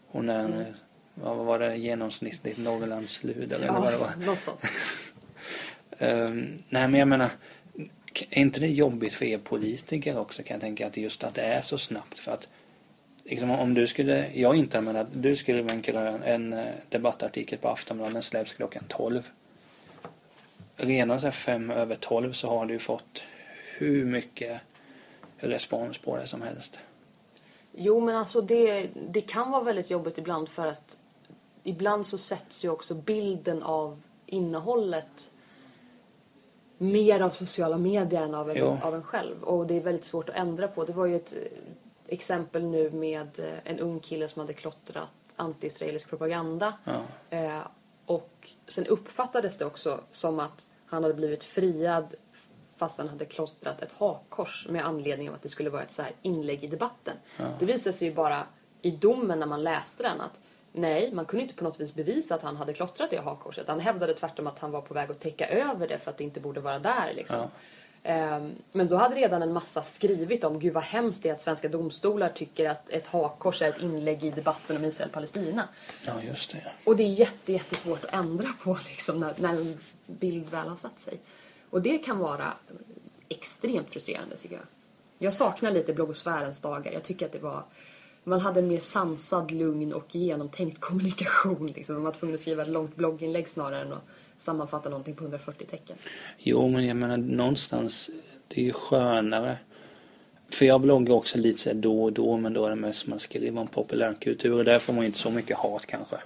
Hon 0.06 0.28
är, 0.28 0.44
mm. 0.44 0.64
vad 1.14 1.36
var 1.36 1.58
det, 1.58 1.76
genomsnittligt 1.76 2.58
Norrlandsluder 2.58 3.58
ja, 3.60 3.66
eller 3.66 3.80
vad 3.80 3.92
det 3.92 3.98
var. 3.98 4.26
något 4.26 4.42
sånt. 4.42 4.60
um, 5.98 6.62
nej, 6.68 6.88
men 6.88 6.94
jag 6.94 7.08
menar, 7.08 7.30
är 8.30 8.40
inte 8.40 8.60
det 8.60 8.68
jobbigt 8.68 9.14
för 9.14 9.24
er 9.24 9.38
politiker 9.38 10.18
också 10.18 10.42
kan 10.42 10.54
jag 10.54 10.60
tänka 10.60 10.86
att 10.86 10.96
just 10.96 11.24
att 11.24 11.34
det 11.34 11.42
är 11.42 11.60
så 11.60 11.78
snabbt 11.78 12.18
för 12.18 12.32
att 12.32 12.48
liksom, 13.24 13.50
om 13.50 13.74
du 13.74 13.86
skulle, 13.86 14.30
jag 14.34 14.56
inte 14.56 14.80
menar, 14.80 15.06
du 15.12 15.36
skriver 15.36 15.72
en, 15.72 16.22
en 16.22 16.52
eh, 16.52 16.74
debattartikel 16.88 17.58
på 17.58 17.68
Aftonbladet, 17.68 18.14
den 18.14 18.22
släpps 18.22 18.52
klockan 18.52 18.84
12. 18.88 19.30
Redan 20.80 21.20
så 21.20 21.30
fem 21.30 21.70
över 21.70 21.94
12 21.94 22.32
så 22.32 22.48
har 22.48 22.66
du 22.66 22.78
fått 22.78 23.24
hur 23.78 24.04
mycket 24.04 24.60
respons 25.36 25.98
på 25.98 26.16
det 26.16 26.26
som 26.26 26.42
helst. 26.42 26.78
Jo 27.72 28.00
men 28.00 28.16
alltså 28.16 28.40
det, 28.40 28.90
det 29.10 29.20
kan 29.20 29.50
vara 29.50 29.62
väldigt 29.62 29.90
jobbigt 29.90 30.18
ibland 30.18 30.48
för 30.48 30.66
att 30.66 30.98
ibland 31.62 32.06
så 32.06 32.18
sätts 32.18 32.64
ju 32.64 32.68
också 32.68 32.94
bilden 32.94 33.62
av 33.62 34.00
innehållet 34.26 35.30
mer 36.78 37.20
av 37.20 37.30
sociala 37.30 37.78
medier 37.78 38.22
än 38.22 38.34
av 38.34 38.50
en, 38.50 38.82
av 38.82 38.94
en 38.94 39.02
själv. 39.02 39.42
Och 39.42 39.66
det 39.66 39.74
är 39.74 39.80
väldigt 39.80 40.04
svårt 40.04 40.28
att 40.28 40.36
ändra 40.36 40.68
på. 40.68 40.84
Det 40.84 40.92
var 40.92 41.06
ju 41.06 41.16
ett 41.16 41.32
eh, 41.32 41.58
exempel 42.06 42.64
nu 42.64 42.90
med 42.90 43.38
eh, 43.38 43.58
en 43.64 43.78
ung 43.78 44.00
kille 44.00 44.28
som 44.28 44.40
hade 44.40 44.52
klottrat 44.52 45.08
anti-israelisk 45.36 46.08
propaganda. 46.08 46.74
Ja. 46.84 47.00
Eh, 47.30 47.60
och 48.06 48.50
sen 48.68 48.86
uppfattades 48.86 49.58
det 49.58 49.64
också 49.64 50.00
som 50.10 50.40
att 50.40 50.67
han 50.90 51.02
hade 51.02 51.14
blivit 51.14 51.44
friad 51.44 52.14
fast 52.76 52.98
han 52.98 53.08
hade 53.08 53.24
klottrat 53.24 53.82
ett 53.82 53.92
hakkors 53.98 54.66
med 54.68 54.86
anledning 54.86 55.28
av 55.28 55.34
att 55.34 55.42
det 55.42 55.48
skulle 55.48 55.70
vara 55.70 55.82
ett 55.82 55.90
så 55.90 56.02
inlägg 56.22 56.64
i 56.64 56.66
debatten. 56.66 57.16
Ja. 57.36 57.44
Det 57.58 57.64
visade 57.64 57.92
sig 57.92 58.08
ju 58.08 58.14
bara 58.14 58.46
i 58.82 58.90
domen 58.90 59.38
när 59.38 59.46
man 59.46 59.62
läste 59.62 60.02
den 60.02 60.20
att 60.20 60.38
nej, 60.72 61.12
man 61.12 61.24
kunde 61.24 61.42
inte 61.42 61.54
på 61.54 61.64
något 61.64 61.80
vis 61.80 61.94
bevisa 61.94 62.34
att 62.34 62.42
han 62.42 62.56
hade 62.56 62.72
klottrat 62.72 63.10
det 63.10 63.18
hakkorset. 63.18 63.68
Han 63.68 63.80
hävdade 63.80 64.14
tvärtom 64.14 64.46
att 64.46 64.58
han 64.58 64.70
var 64.70 64.80
på 64.80 64.94
väg 64.94 65.10
att 65.10 65.20
täcka 65.20 65.48
över 65.48 65.88
det 65.88 65.98
för 65.98 66.10
att 66.10 66.18
det 66.18 66.24
inte 66.24 66.40
borde 66.40 66.60
vara 66.60 66.78
där 66.78 67.12
liksom. 67.14 67.38
Ja. 67.38 67.48
Ehm, 68.02 68.54
men 68.72 68.88
då 68.88 68.96
hade 68.96 69.14
redan 69.14 69.42
en 69.42 69.52
massa 69.52 69.82
skrivit 69.82 70.44
om 70.44 70.58
gud 70.60 70.74
vad 70.74 70.82
hemskt 70.82 71.22
det 71.22 71.28
är 71.28 71.32
att 71.32 71.42
svenska 71.42 71.68
domstolar 71.68 72.28
tycker 72.28 72.70
att 72.70 72.90
ett 72.90 73.06
hakkors 73.06 73.62
är 73.62 73.68
ett 73.68 73.82
inlägg 73.82 74.24
i 74.24 74.30
debatten 74.30 74.76
om 74.76 74.84
Israel-Palestina. 74.84 75.68
Ja, 76.06 76.12
just 76.22 76.52
det. 76.52 76.62
Och 76.84 76.96
det 76.96 77.02
är 77.02 77.12
jätte, 77.12 77.52
jättesvårt 77.52 78.04
att 78.04 78.14
ändra 78.14 78.48
på 78.62 78.78
liksom, 78.88 79.20
när, 79.20 79.34
när 79.36 79.76
bild 80.08 80.50
väl 80.50 80.68
har 80.68 80.76
satt 80.76 81.00
sig. 81.00 81.20
Och 81.70 81.82
det 81.82 81.98
kan 81.98 82.18
vara 82.18 82.54
extremt 83.28 83.90
frustrerande 83.90 84.36
tycker 84.36 84.54
jag. 84.54 84.64
Jag 85.18 85.34
saknar 85.34 85.70
lite 85.70 85.94
bloggosfärens 85.94 86.60
dagar. 86.60 86.92
Jag 86.92 87.02
tycker 87.02 87.26
att 87.26 87.32
det 87.32 87.38
var 87.38 87.64
man 88.28 88.40
hade 88.40 88.60
en 88.60 88.68
mer 88.68 88.80
sansad, 88.80 89.50
lugn 89.50 89.92
och 89.92 90.14
genomtänkt 90.14 90.80
kommunikation. 90.80 91.66
Liksom. 91.66 91.94
Man 91.94 92.04
var 92.04 92.12
tvungen 92.12 92.34
att 92.34 92.40
skriva 92.40 92.62
ett 92.62 92.68
långt 92.68 92.96
blogginlägg 92.96 93.48
snarare 93.48 93.80
än 93.80 93.92
att 93.92 94.04
sammanfatta 94.38 94.88
någonting 94.88 95.14
på 95.14 95.24
140 95.24 95.66
tecken. 95.70 95.96
Jo, 96.38 96.68
men 96.68 96.86
jag 96.86 96.96
menar 96.96 97.16
någonstans, 97.16 98.10
det 98.48 98.60
är 98.60 98.64
ju 98.64 98.72
skönare. 98.72 99.58
För 100.50 100.66
jag 100.66 100.80
bloggar 100.80 101.14
också 101.14 101.38
lite 101.38 101.58
så 101.58 101.72
då 101.72 102.04
och 102.04 102.12
då, 102.12 102.36
men 102.36 102.52
då 102.52 102.66
är 102.66 102.70
det 102.70 102.76
mest 102.76 103.06
man 103.06 103.20
skriver 103.20 103.60
om 103.60 103.66
populärkultur 103.66 104.52
och 104.52 104.64
där 104.64 104.78
får 104.78 104.92
man 104.92 105.02
ju 105.02 105.06
inte 105.06 105.18
så 105.18 105.30
mycket 105.30 105.56
hat 105.56 105.86
kanske. 105.86 106.16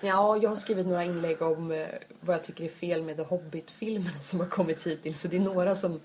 Ja, 0.00 0.38
jag 0.42 0.50
har 0.50 0.56
skrivit 0.56 0.86
några 0.86 1.04
inlägg 1.04 1.42
om 1.42 1.72
eh, 1.72 1.86
vad 2.20 2.36
jag 2.36 2.44
tycker 2.44 2.64
är 2.64 2.68
fel 2.68 3.02
med 3.02 3.16
The 3.16 3.22
Hobbit-filmerna 3.22 4.20
som 4.22 4.40
har 4.40 4.46
kommit 4.46 4.86
hittills. 4.86 5.20
Så 5.20 5.28
det 5.28 5.36
är 5.36 5.40
några 5.40 5.76
som 5.76 6.00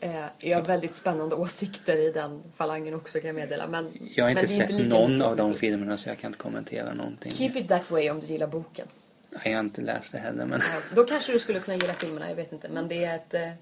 eh, 0.00 0.54
har 0.54 0.62
väldigt 0.62 0.94
spännande 0.94 1.36
åsikter 1.36 1.96
i 1.96 2.12
den 2.12 2.42
falangen 2.56 2.94
också 2.94 3.20
kan 3.20 3.26
jag 3.26 3.34
meddela. 3.34 3.66
Men, 3.66 3.92
jag 4.16 4.24
har 4.24 4.30
inte 4.30 4.48
sett 4.48 4.70
inte 4.70 4.84
någon 4.84 5.22
av 5.22 5.36
de 5.36 5.54
filmerna 5.54 5.96
så 5.96 6.08
jag 6.08 6.18
kan 6.18 6.28
inte 6.28 6.38
kommentera 6.38 6.94
någonting. 6.94 7.32
Keep 7.32 7.52
it 7.54 7.68
that 7.68 7.90
way 7.90 8.10
om 8.10 8.20
du 8.20 8.26
gillar 8.26 8.46
boken. 8.46 8.86
Nej, 9.30 9.42
jag 9.44 9.52
har 9.52 9.64
inte 9.64 9.80
läst 9.80 10.12
det 10.12 10.18
heller. 10.18 10.46
Men... 10.46 10.60
Ja, 10.60 10.80
då 10.94 11.04
kanske 11.04 11.32
du 11.32 11.40
skulle 11.40 11.60
kunna 11.60 11.76
gilla 11.76 11.92
filmerna, 11.92 12.28
jag 12.28 12.36
vet 12.36 12.52
inte. 12.52 12.68
Men 12.68 12.88
det 12.88 13.04
är 13.04 13.14
ett, 13.14 13.34
eh, 13.34 13.52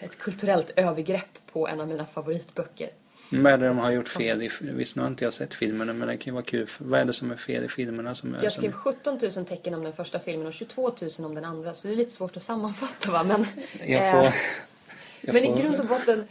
ett 0.00 0.18
kulturellt 0.18 0.70
övergrepp 0.76 1.38
på 1.52 1.68
en 1.68 1.80
av 1.80 1.88
mina 1.88 2.06
favoritböcker. 2.06 2.90
Vad 3.30 3.52
är 3.52 3.58
det 3.58 3.66
de 3.66 3.78
har 3.78 3.92
gjort 3.92 4.08
fel 4.08 4.42
i? 4.42 4.50
Visst, 4.60 4.96
nu 4.96 5.02
har 5.02 5.08
inte 5.08 5.24
jag 5.24 5.32
sett 5.32 5.54
filmerna 5.54 5.92
men 5.92 6.08
det 6.08 6.16
kan 6.16 6.30
ju 6.30 6.32
vara 6.32 6.44
kul. 6.44 6.68
Vad 6.78 7.00
är 7.00 7.04
det 7.04 7.12
som 7.12 7.30
är 7.30 7.36
fel 7.36 7.64
i 7.64 7.68
filmerna? 7.68 8.14
Som 8.14 8.34
är 8.34 8.42
jag 8.42 8.52
skrev 8.52 8.72
17 8.72 9.18
000 9.36 9.46
tecken 9.46 9.74
om 9.74 9.84
den 9.84 9.92
första 9.92 10.18
filmen 10.18 10.46
och 10.46 10.54
22 10.54 10.92
000 11.00 11.10
om 11.18 11.34
den 11.34 11.44
andra. 11.44 11.74
Så 11.74 11.88
det 11.88 11.94
är 11.94 11.96
lite 11.96 12.10
svårt 12.10 12.36
att 12.36 12.42
sammanfatta 12.42 13.10
va. 13.10 13.24
Men, 13.24 13.46
jag 13.86 14.10
får, 14.10 14.26
eh, 14.26 14.32
jag 15.20 15.34
men 15.34 15.44
får... 15.44 15.58
i 15.58 15.62
grund 15.62 15.80
och 15.80 15.86
botten. 15.86 16.24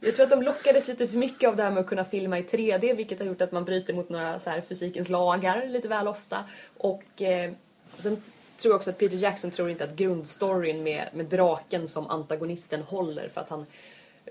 Jag 0.00 0.14
tror 0.14 0.24
att 0.24 0.30
de 0.30 0.42
lockades 0.42 0.88
lite 0.88 1.08
för 1.08 1.16
mycket 1.16 1.48
av 1.48 1.56
det 1.56 1.62
här 1.62 1.70
med 1.70 1.80
att 1.80 1.86
kunna 1.86 2.04
filma 2.04 2.38
i 2.38 2.42
3D. 2.42 2.96
Vilket 2.96 3.18
har 3.18 3.26
gjort 3.26 3.40
att 3.40 3.52
man 3.52 3.64
bryter 3.64 3.94
mot 3.94 4.08
några 4.08 4.40
så 4.40 4.50
här 4.50 4.60
fysikens 4.60 5.08
lagar 5.08 5.66
lite 5.68 5.88
väl 5.88 6.08
ofta. 6.08 6.44
Och 6.76 7.22
eh, 7.22 7.52
sen 7.96 8.22
tror 8.56 8.72
jag 8.72 8.76
också 8.76 8.90
att 8.90 8.98
Peter 8.98 9.16
Jackson 9.16 9.50
tror 9.50 9.70
inte 9.70 9.84
att 9.84 9.96
grundstoryn 9.96 10.82
med, 10.82 11.08
med 11.12 11.26
draken 11.26 11.88
som 11.88 12.06
antagonisten 12.06 12.82
håller. 12.82 13.28
För 13.28 13.40
att 13.40 13.50
han 13.50 13.66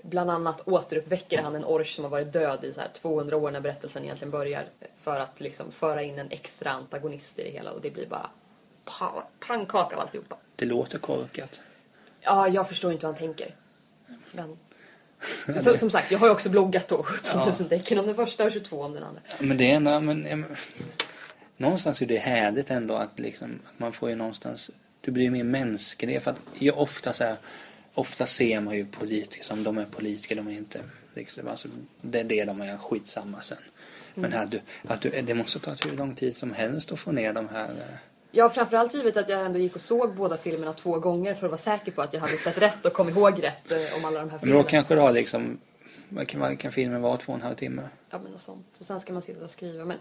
bland 0.02 0.30
annat 0.30 0.68
återuppväcker 0.68 1.42
han 1.42 1.56
en 1.56 1.64
orch 1.64 1.94
som 1.94 2.04
har 2.04 2.10
varit 2.10 2.32
död 2.32 2.64
i 2.64 2.72
så 2.72 2.80
här 2.80 2.88
200 2.94 3.36
år 3.36 3.50
när 3.50 3.60
berättelsen 3.60 4.04
egentligen 4.04 4.30
börjar. 4.30 4.68
För 5.02 5.20
att 5.20 5.40
liksom 5.40 5.72
föra 5.72 6.02
in 6.02 6.18
en 6.18 6.30
extra 6.30 6.70
antagonist 6.70 7.38
i 7.38 7.42
det 7.42 7.50
hela 7.50 7.72
och 7.72 7.80
det 7.80 7.90
blir 7.90 8.06
bara 8.06 8.30
pannkaka 9.46 9.96
av 9.96 10.00
alltihopa. 10.00 10.36
Det 10.56 10.64
låter 10.64 10.98
korkat. 10.98 11.60
Ja, 12.20 12.48
jag 12.48 12.68
förstår 12.68 12.92
inte 12.92 13.06
hur 13.06 13.12
han 13.12 13.18
tänker. 13.18 13.54
Men... 14.32 14.58
Så, 15.62 15.76
som 15.76 15.90
sagt, 15.90 16.10
jag 16.10 16.18
har 16.18 16.26
ju 16.26 16.32
också 16.32 16.48
bloggat 16.48 16.88
då 16.88 17.02
17 17.02 17.38
000 17.38 17.54
ja. 17.58 17.64
tecken 17.64 17.98
om 17.98 18.06
den 18.06 18.14
första 18.14 18.44
och 18.44 18.52
22 18.52 18.82
om 18.82 18.92
den 18.92 19.02
andra. 19.02 19.20
Men 19.40 19.56
det 19.56 19.70
är 19.70 19.74
ändå, 19.74 20.00
men, 20.00 20.46
någonstans 21.56 22.02
är 22.02 22.06
det 22.06 22.18
härligt 22.18 22.70
ändå 22.70 22.94
att 22.94 23.18
liksom, 23.18 23.60
att 23.66 23.78
man 23.78 23.92
får 23.92 24.08
ju 24.08 24.14
någonstans, 24.14 24.70
du 25.00 25.10
blir 25.10 25.30
mer 25.30 25.44
mänsklig. 25.44 26.22
För 26.22 26.30
att 26.30 26.36
jag 26.58 26.78
ofta 26.78 27.12
så 27.12 27.24
här, 27.24 27.36
ofta 28.00 28.26
ser 28.26 28.60
man 28.60 28.74
ju 28.74 28.86
politiker 28.86 29.44
som 29.44 29.64
de 29.64 29.78
är 29.78 29.84
politiker, 29.84 30.36
de 30.36 30.48
är 30.48 30.52
inte 30.52 30.80
alltså, 31.50 31.68
det 32.00 32.20
är 32.20 32.24
det 32.24 32.44
de 32.44 32.60
är, 32.60 32.76
skitsamma 32.76 33.40
sen. 33.40 33.58
Men 34.14 34.32
här, 34.32 34.46
du, 34.46 34.60
att 34.88 35.00
du, 35.00 35.10
det 35.10 35.34
måste 35.34 35.58
ta 35.58 35.74
hur 35.88 35.96
lång 35.96 36.14
tid 36.14 36.36
som 36.36 36.52
helst 36.52 36.92
att 36.92 36.98
få 36.98 37.12
ner 37.12 37.32
de 37.32 37.48
här 37.48 37.68
eh, 37.68 37.98
Ja, 38.32 38.50
framförallt 38.50 38.94
givet 38.94 39.16
att 39.16 39.28
jag 39.28 39.46
ändå 39.46 39.58
gick 39.58 39.74
och 39.74 39.80
såg 39.80 40.14
båda 40.14 40.36
filmerna 40.36 40.72
två 40.72 40.98
gånger 40.98 41.34
för 41.34 41.46
att 41.46 41.50
vara 41.50 41.58
säker 41.58 41.92
på 41.92 42.02
att 42.02 42.12
jag 42.12 42.20
hade 42.20 42.32
sett 42.32 42.58
rätt 42.58 42.86
och 42.86 42.92
kom 42.92 43.08
ihåg 43.08 43.44
rätt 43.44 43.70
eh, 43.70 43.96
om 43.96 44.04
alla 44.04 44.20
de 44.20 44.30
här 44.30 44.38
filmerna. 44.38 44.58
Men 44.58 44.64
då 44.64 44.70
kanske 44.70 44.94
du 44.94 45.00
har 45.00 45.12
liksom, 45.12 45.58
vad 46.08 46.28
kan, 46.28 46.56
kan 46.56 46.72
filmen 46.72 47.02
vara, 47.02 47.16
två 47.16 47.32
och 47.32 47.38
en 47.38 47.44
halv 47.44 47.54
timme? 47.54 47.82
Ja, 48.10 48.18
men 48.22 48.32
något 48.32 48.40
sånt. 48.40 48.66
Och 48.78 48.86
sen 48.86 49.00
ska 49.00 49.12
man 49.12 49.22
sitta 49.22 49.44
och 49.44 49.50
skriva. 49.50 49.84
Men 49.84 49.98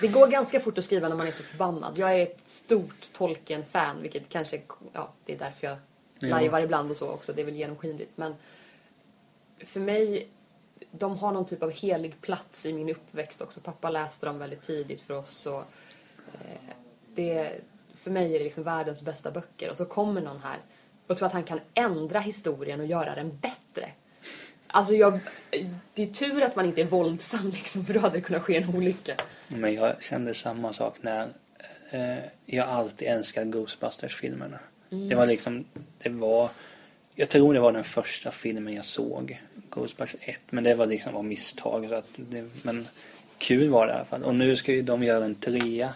det 0.00 0.08
går 0.08 0.26
ganska 0.26 0.60
fort 0.60 0.78
att 0.78 0.84
skriva 0.84 1.08
när 1.08 1.16
man 1.16 1.26
är 1.26 1.32
så 1.32 1.42
förbannad. 1.42 1.98
Jag 1.98 2.12
är 2.12 2.22
ett 2.22 2.42
stort 2.46 3.12
Tolkien-fan, 3.12 4.02
vilket 4.02 4.28
kanske, 4.28 4.60
ja, 4.92 5.12
det 5.24 5.34
är 5.34 5.38
därför 5.38 5.66
jag 5.66 5.76
lajvar 6.20 6.60
ibland 6.60 6.90
och 6.90 6.96
så 6.96 7.10
också. 7.10 7.32
Det 7.32 7.40
är 7.40 7.44
väl 7.44 7.56
genomskinligt. 7.56 8.12
Men 8.14 8.34
för 9.58 9.80
mig, 9.80 10.28
de 10.90 11.18
har 11.18 11.32
någon 11.32 11.46
typ 11.46 11.62
av 11.62 11.70
helig 11.70 12.20
plats 12.20 12.66
i 12.66 12.72
min 12.72 12.90
uppväxt 12.90 13.40
också. 13.40 13.60
Pappa 13.60 13.90
läste 13.90 14.26
dem 14.26 14.38
väldigt 14.38 14.66
tidigt 14.66 15.00
för 15.00 15.14
oss. 15.14 15.46
Och, 15.46 15.62
eh, 16.32 16.74
det, 17.14 17.52
för 17.94 18.10
mig 18.10 18.34
är 18.34 18.38
det 18.38 18.44
liksom 18.44 18.64
världens 18.64 19.02
bästa 19.02 19.30
böcker. 19.30 19.70
Och 19.70 19.76
så 19.76 19.84
kommer 19.84 20.20
någon 20.20 20.40
här 20.40 20.58
och 21.06 21.16
tror 21.16 21.26
att 21.26 21.32
han 21.32 21.44
kan 21.44 21.60
ändra 21.74 22.20
historien 22.20 22.80
och 22.80 22.86
göra 22.86 23.14
den 23.14 23.38
bättre. 23.38 23.90
Alltså 24.66 24.94
jag, 24.94 25.20
det 25.94 26.02
är 26.02 26.06
tur 26.06 26.42
att 26.42 26.56
man 26.56 26.66
inte 26.66 26.80
är 26.80 26.84
våldsam 26.84 27.50
liksom, 27.50 27.84
för 27.84 27.94
då 27.94 28.00
hade 28.00 28.14
det 28.14 28.20
kunnat 28.20 28.42
ske 28.42 28.56
en 28.56 28.76
olycka. 28.76 29.14
Men 29.48 29.74
jag 29.74 30.02
kände 30.02 30.34
samma 30.34 30.72
sak 30.72 30.96
när 31.00 31.28
eh, 31.90 32.24
jag 32.44 32.68
alltid 32.68 33.08
älskade 33.08 33.50
Ghostbusters-filmerna. 33.50 34.58
Mm. 34.96 35.08
Det 35.08 35.14
var 35.14 35.26
liksom, 35.26 35.64
det 35.98 36.08
var, 36.08 36.50
jag 37.14 37.28
tror 37.28 37.54
det 37.54 37.60
var 37.60 37.72
den 37.72 37.84
första 37.84 38.30
filmen 38.30 38.74
jag 38.74 38.84
såg. 38.84 39.40
Ghostbusters 39.70 40.20
1, 40.20 40.40
men 40.50 40.64
det 40.64 40.74
var 40.74 40.86
liksom 40.86 41.16
av 41.16 41.24
misstag. 41.24 41.88
Så 41.88 41.94
att 41.94 42.10
det, 42.16 42.48
men 42.62 42.88
kul 43.38 43.68
var 43.68 43.86
det 43.86 43.92
i 43.92 43.96
alla 43.96 44.04
fall. 44.04 44.22
Och 44.22 44.34
nu 44.34 44.56
ska 44.56 44.72
ju 44.72 44.82
de 44.82 45.02
göra 45.02 45.24
en 45.24 45.34
trea. 45.34 45.94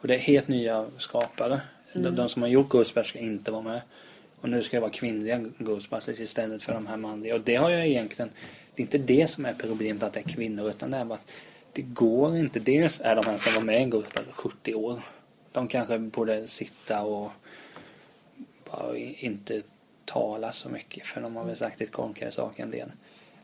Och 0.00 0.08
det 0.08 0.14
är 0.14 0.18
helt 0.18 0.48
nya 0.48 0.86
skapare. 0.98 1.60
Mm. 1.92 2.04
De, 2.04 2.22
de, 2.22 2.28
som 2.28 2.42
har 2.42 2.48
gjort 2.48 2.68
Ghostbusters 2.68 3.08
ska 3.08 3.18
inte 3.18 3.50
vara 3.50 3.62
med. 3.62 3.80
Och 4.40 4.48
nu 4.48 4.62
ska 4.62 4.76
det 4.76 4.80
vara 4.80 4.90
kvinnliga 4.90 5.38
Ghostbusters 5.58 6.20
istället 6.20 6.62
för 6.62 6.74
de 6.74 6.86
här 6.86 6.96
manliga. 6.96 7.34
Och 7.34 7.40
det 7.40 7.56
har 7.56 7.70
jag 7.70 7.86
egentligen, 7.86 8.30
det 8.74 8.82
är 8.82 8.84
inte 8.84 8.98
det 8.98 9.26
som 9.26 9.44
är 9.44 9.54
problemet 9.54 10.02
att 10.02 10.12
det 10.12 10.20
är 10.20 10.28
kvinnor 10.28 10.70
utan 10.70 10.90
det 10.90 10.96
är 10.96 11.04
bara 11.04 11.14
att 11.14 11.30
det 11.72 11.82
går 11.82 12.36
inte. 12.36 12.60
Dels 12.60 13.00
är 13.00 13.16
de 13.16 13.26
här 13.26 13.36
som 13.36 13.54
var 13.54 13.62
med 13.62 13.82
i 13.82 13.84
Ghostbusters 13.84 14.34
70 14.34 14.74
år. 14.74 15.00
De 15.52 15.68
kanske 15.68 15.98
borde 15.98 16.46
sitta 16.46 17.02
och 17.02 17.32
bara 18.78 18.96
inte 18.98 19.62
tala 20.04 20.52
så 20.52 20.68
mycket 20.68 21.06
för 21.06 21.20
de 21.20 21.36
har 21.36 21.44
väl 21.44 21.56
sagt 21.56 21.80
ett 21.80 21.92
korkade 21.92 22.32
saker 22.32 22.62
en 22.62 22.70
del. 22.70 22.92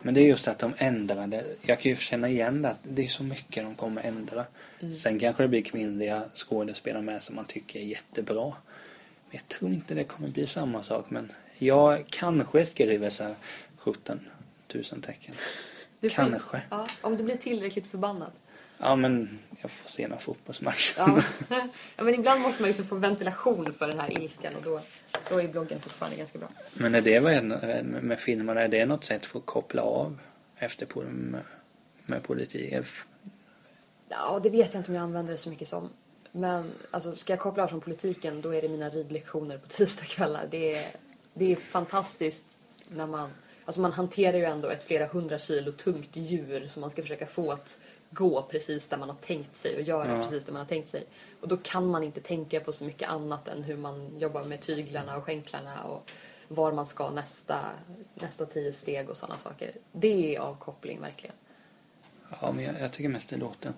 Men 0.01 0.15
det 0.15 0.21
är 0.21 0.27
just 0.27 0.49
att 0.49 0.59
de 0.59 0.75
ändrade. 0.77 1.45
Jag 1.63 1.81
kan 1.81 1.91
ju 1.91 1.97
känna 1.97 2.29
igen 2.29 2.63
det 2.63 2.69
att 2.69 2.79
det 2.83 3.03
är 3.05 3.09
så 3.09 3.23
mycket 3.23 3.65
de 3.65 3.75
kommer 3.75 4.03
ändra. 4.03 4.45
Mm. 4.81 4.95
Sen 4.95 5.19
kanske 5.19 5.43
det 5.43 5.49
blir 5.49 5.63
kvinnliga 5.63 6.23
skådespelare 6.35 7.03
med 7.03 7.23
som 7.23 7.37
man 7.37 7.45
tycker 7.45 7.81
är 7.81 7.85
jättebra. 7.85 8.53
Jag 9.31 9.49
tror 9.49 9.73
inte 9.73 9.95
det 9.95 10.05
kommer 10.05 10.29
bli 10.29 10.47
samma 10.47 10.83
sak 10.83 11.11
men 11.11 11.33
jag 11.59 12.05
kanske 12.11 12.65
skriver 12.67 13.11
så 13.11 13.25
här 13.25 13.35
17 13.77 14.21
000 14.75 14.85
tecken. 14.85 15.35
Du 16.01 16.11
får- 16.11 16.17
Kanske. 16.17 16.63
Ja, 16.71 16.87
om 17.01 17.17
du 17.17 17.25
blir 17.25 17.37
tillräckligt 17.37 17.87
förbannad. 17.87 18.33
Ja 18.79 18.97
men 18.97 19.39
jag 19.61 19.71
får 19.71 19.89
se 19.89 20.09
någon 20.09 20.19
fotbollsmatch. 20.19 20.95
Ja. 20.99 21.23
ja, 21.97 22.05
men 22.05 22.15
ibland 22.15 22.41
måste 22.41 22.63
man 22.63 22.71
ju 22.73 22.85
få 22.85 22.95
ventilation 22.95 23.73
för 23.73 23.87
den 23.89 24.01
här 24.01 24.23
ilskan 24.23 24.57
och 24.57 24.63
då, 24.63 24.81
då 25.29 25.41
är 25.41 25.49
bloggen 25.49 25.81
fortfarande 25.81 26.17
ganska 26.17 26.39
bra. 26.39 26.49
Men 26.75 26.95
är 26.95 27.01
det 27.01 27.21
vad 27.21 27.33
är, 27.33 27.43
med, 27.43 27.85
med 27.85 28.19
filmerna, 28.19 28.61
är 28.61 28.69
det 28.69 28.87
något 28.87 29.05
sätt 29.05 29.27
för 29.27 29.39
att 29.39 29.47
koppla 29.47 29.83
av 29.83 30.21
efter 30.57 30.87
på, 30.87 31.01
med, 31.01 31.43
med 32.07 32.23
politik? 32.23 32.75
Ja, 34.09 34.41
det 34.43 34.51
vet 34.51 34.75
jag 34.75 34.81
inte 34.81 34.91
om 34.91 34.95
jag 34.95 35.03
använder 35.03 35.33
det 35.33 35.39
så 35.39 35.51
mycket 35.51 35.69
som. 35.69 35.89
Men 36.33 36.73
alltså, 36.91 37.17
ska 37.17 37.33
jag 37.33 37.41
koppla 37.41 37.63
av 37.63 37.69
från 37.69 37.81
politiken 37.81 38.41
då 38.41 38.55
är 38.55 38.63
det 38.63 38.69
mina 38.69 38.91
ridlektioner 38.91 39.59
på 39.59 39.69
tisdagskvällar. 39.69 40.49
Det 40.51 40.75
är, 40.75 40.87
det 41.35 41.53
är 41.53 41.57
fantastiskt 41.57 42.45
när 42.89 43.07
man... 43.07 43.31
Alltså 43.65 43.81
man 43.81 43.93
hanterar 43.93 44.37
ju 44.37 44.45
ändå 44.45 44.69
ett 44.69 44.85
flera 44.85 45.07
hundra 45.07 45.39
kilo 45.39 45.73
tungt 45.73 46.17
djur 46.17 46.67
som 46.69 46.81
man 46.81 46.91
ska 46.91 47.03
försöka 47.03 47.27
få 47.27 47.53
att 47.53 47.79
gå 48.13 48.43
precis 48.43 48.89
där 48.89 48.97
man 48.97 49.09
har 49.09 49.17
tänkt 49.17 49.57
sig 49.57 49.77
och 49.77 49.83
göra 49.83 50.17
Ja. 50.19 50.23
precis 50.25 50.45
där 50.45 50.53
man 50.53 50.61
har 50.61 50.67
tänkt 50.69 50.89
sig. 50.91 51.05
Och 51.41 51.49
då 51.49 51.57
kan 51.57 51.87
man 51.87 52.03
inte 52.03 52.21
tänka 52.21 52.61
på 52.61 52.73
så 52.73 52.85
mycket 52.85 53.09
annat 53.09 53.49
än 53.49 53.63
hur 53.63 53.77
man 53.77 54.19
jobbar 54.19 54.45
med 54.45 54.61
tyglarna 54.61 55.17
och 55.17 55.25
skänklarna 55.25 55.85
och 55.85 56.11
var 56.49 56.73
man 56.73 56.87
ska 56.87 57.11
nästa, 57.11 57.61
nästa 58.15 58.47
tio 58.47 58.73
steg 58.73 59.11
och 59.11 59.17
sådana 59.17 59.39
saker. 59.39 59.73
Det 59.93 60.37
är 60.37 60.41
avkoppling 60.41 61.01
verkligen. 61.01 61.35
Ja, 62.41 62.53
men 62.53 62.65
jag, 62.65 62.81
jag 62.81 62.93
tycker 62.93 63.09
mest 63.09 63.29
det 63.31 63.37
låter 63.37 63.73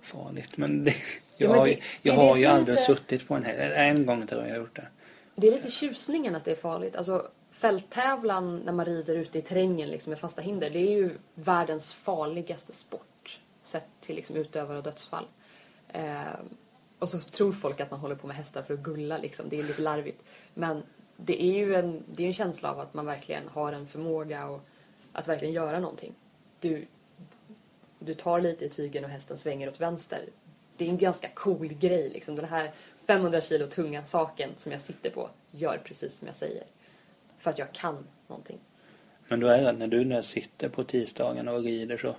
farligt. 0.00 0.56
Men 0.56 0.84
det, 0.84 0.90
Ja, 0.90 0.96
jag, 1.44 1.50
men 1.50 1.58
har, 1.58 1.66
det- 1.66 1.80
jag 2.02 2.14
har 2.14 2.36
ju 2.36 2.44
är 2.44 2.48
aldrig 2.50 2.72
lite- 2.74 2.82
suttit 2.82 3.28
på 3.28 3.34
en 3.34 3.44
häst. 3.44 3.58
En 3.76 4.06
gång 4.06 4.26
tror 4.26 4.40
jag 4.42 4.50
jag 4.50 4.56
gjort 4.58 4.76
det. 4.76 4.88
Det 5.36 5.46
är 5.48 5.52
lite 5.52 5.70
tjusningen 5.70 6.34
att 6.34 6.44
det 6.44 6.50
är 6.50 6.54
farligt. 6.56 6.96
Alltså, 6.96 7.30
fälttävlan 7.50 8.58
när 8.58 8.72
man 8.72 8.86
rider 8.86 9.14
ute 9.16 9.38
i 9.38 9.42
terrängen 9.42 9.88
liksom, 9.88 10.10
med 10.10 10.18
fasta 10.20 10.42
hinder, 10.42 10.70
det 10.70 10.78
är 10.78 10.90
ju 10.90 11.10
världens 11.34 11.92
farligaste 11.94 12.72
sport. 12.72 13.06
Sett 13.66 13.86
till 14.00 14.16
liksom, 14.16 14.36
utövare 14.36 14.78
och 14.78 14.84
dödsfall. 14.84 15.24
Eh, 15.88 16.22
och 16.98 17.08
så 17.08 17.18
tror 17.18 17.52
folk 17.52 17.80
att 17.80 17.90
man 17.90 18.00
håller 18.00 18.14
på 18.14 18.26
med 18.26 18.36
hästar 18.36 18.62
för 18.62 18.74
att 18.74 18.80
gulla 18.80 19.18
liksom. 19.18 19.48
Det 19.48 19.58
är 19.58 19.62
lite 19.62 19.82
larvigt. 19.82 20.22
Men 20.54 20.82
det 21.16 21.42
är 21.42 21.56
ju 21.56 21.74
en, 21.74 22.04
det 22.06 22.22
är 22.22 22.26
en 22.26 22.34
känsla 22.34 22.70
av 22.70 22.80
att 22.80 22.94
man 22.94 23.06
verkligen 23.06 23.48
har 23.48 23.72
en 23.72 23.86
förmåga 23.86 24.46
och 24.46 24.60
att 25.12 25.28
verkligen 25.28 25.54
göra 25.54 25.80
någonting. 25.80 26.14
Du, 26.60 26.86
du 27.98 28.14
tar 28.14 28.40
lite 28.40 28.64
i 28.64 28.68
tygen 28.68 29.04
och 29.04 29.10
hästen 29.10 29.38
svänger 29.38 29.68
åt 29.68 29.80
vänster. 29.80 30.24
Det 30.76 30.84
är 30.84 30.88
en 30.88 30.98
ganska 30.98 31.28
cool 31.34 31.68
grej 31.68 32.10
liksom. 32.10 32.36
Den 32.36 32.44
här 32.44 32.72
500 33.06 33.40
kilo 33.40 33.66
tunga 33.66 34.06
saken 34.06 34.50
som 34.56 34.72
jag 34.72 34.80
sitter 34.80 35.10
på 35.10 35.30
gör 35.50 35.80
precis 35.84 36.18
som 36.18 36.26
jag 36.26 36.36
säger. 36.36 36.64
För 37.38 37.50
att 37.50 37.58
jag 37.58 37.72
kan 37.72 38.06
någonting. 38.26 38.58
Men 39.28 39.40
då 39.40 39.46
är 39.46 39.62
det 39.62 39.70
att 39.70 39.78
när 39.78 39.86
du 39.86 40.22
sitter 40.22 40.68
på 40.68 40.84
tisdagen 40.84 41.48
och 41.48 41.62
rider 41.62 41.96
så 41.96 42.14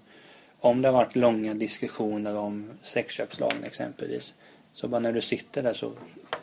om 0.60 0.82
det 0.82 0.88
har 0.88 0.94
varit 0.94 1.16
långa 1.16 1.54
diskussioner 1.54 2.36
om 2.36 2.72
sexköpslagen 2.82 3.64
exempelvis 3.64 4.36
så 4.74 4.88
bara 4.88 5.00
när 5.00 5.14
du 5.14 5.22
sitter 5.22 5.64
där 5.64 5.74
så 5.74 5.92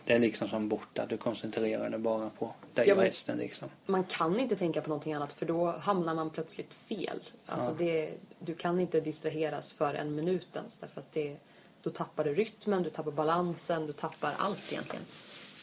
det 0.05 0.13
är 0.13 0.19
liksom 0.19 0.49
som 0.49 0.69
borta. 0.69 1.07
Du 1.07 1.17
koncentrerar 1.17 1.91
dig 1.91 1.99
bara 2.01 2.31
på 2.31 2.55
dig 2.75 2.89
Ja, 2.89 2.95
och 2.95 3.03
hästen 3.03 3.39
liksom. 3.39 3.69
Man 3.87 4.05
kan 4.05 4.41
inte 4.41 4.57
tänka 4.57 4.81
på 4.81 4.89
någonting 4.89 5.13
annat 5.13 5.33
för 5.33 5.47
då 5.47 5.67
hamnar 5.71 6.15
man 6.15 6.31
plötsligt 6.31 6.75
fel. 6.75 7.21
Alltså 7.47 7.71
Ja. 7.71 7.75
det, 7.79 8.15
du 8.39 8.55
kan 8.55 8.81
inte 8.81 9.01
distraheras 9.01 9.73
för 9.75 9.95
en 9.95 10.15
minut 10.15 10.49
ens 10.55 10.77
därför 10.77 11.01
att 11.01 11.13
det, 11.13 11.37
då 11.83 11.91
tappar 11.91 12.25
du 12.25 12.35
rytmen, 12.35 12.83
du 12.83 12.91
tappar 12.91 13.11
balansen, 13.11 13.87
du 13.87 13.93
tappar 13.93 14.35
allt 14.39 14.73
egentligen. 14.73 15.05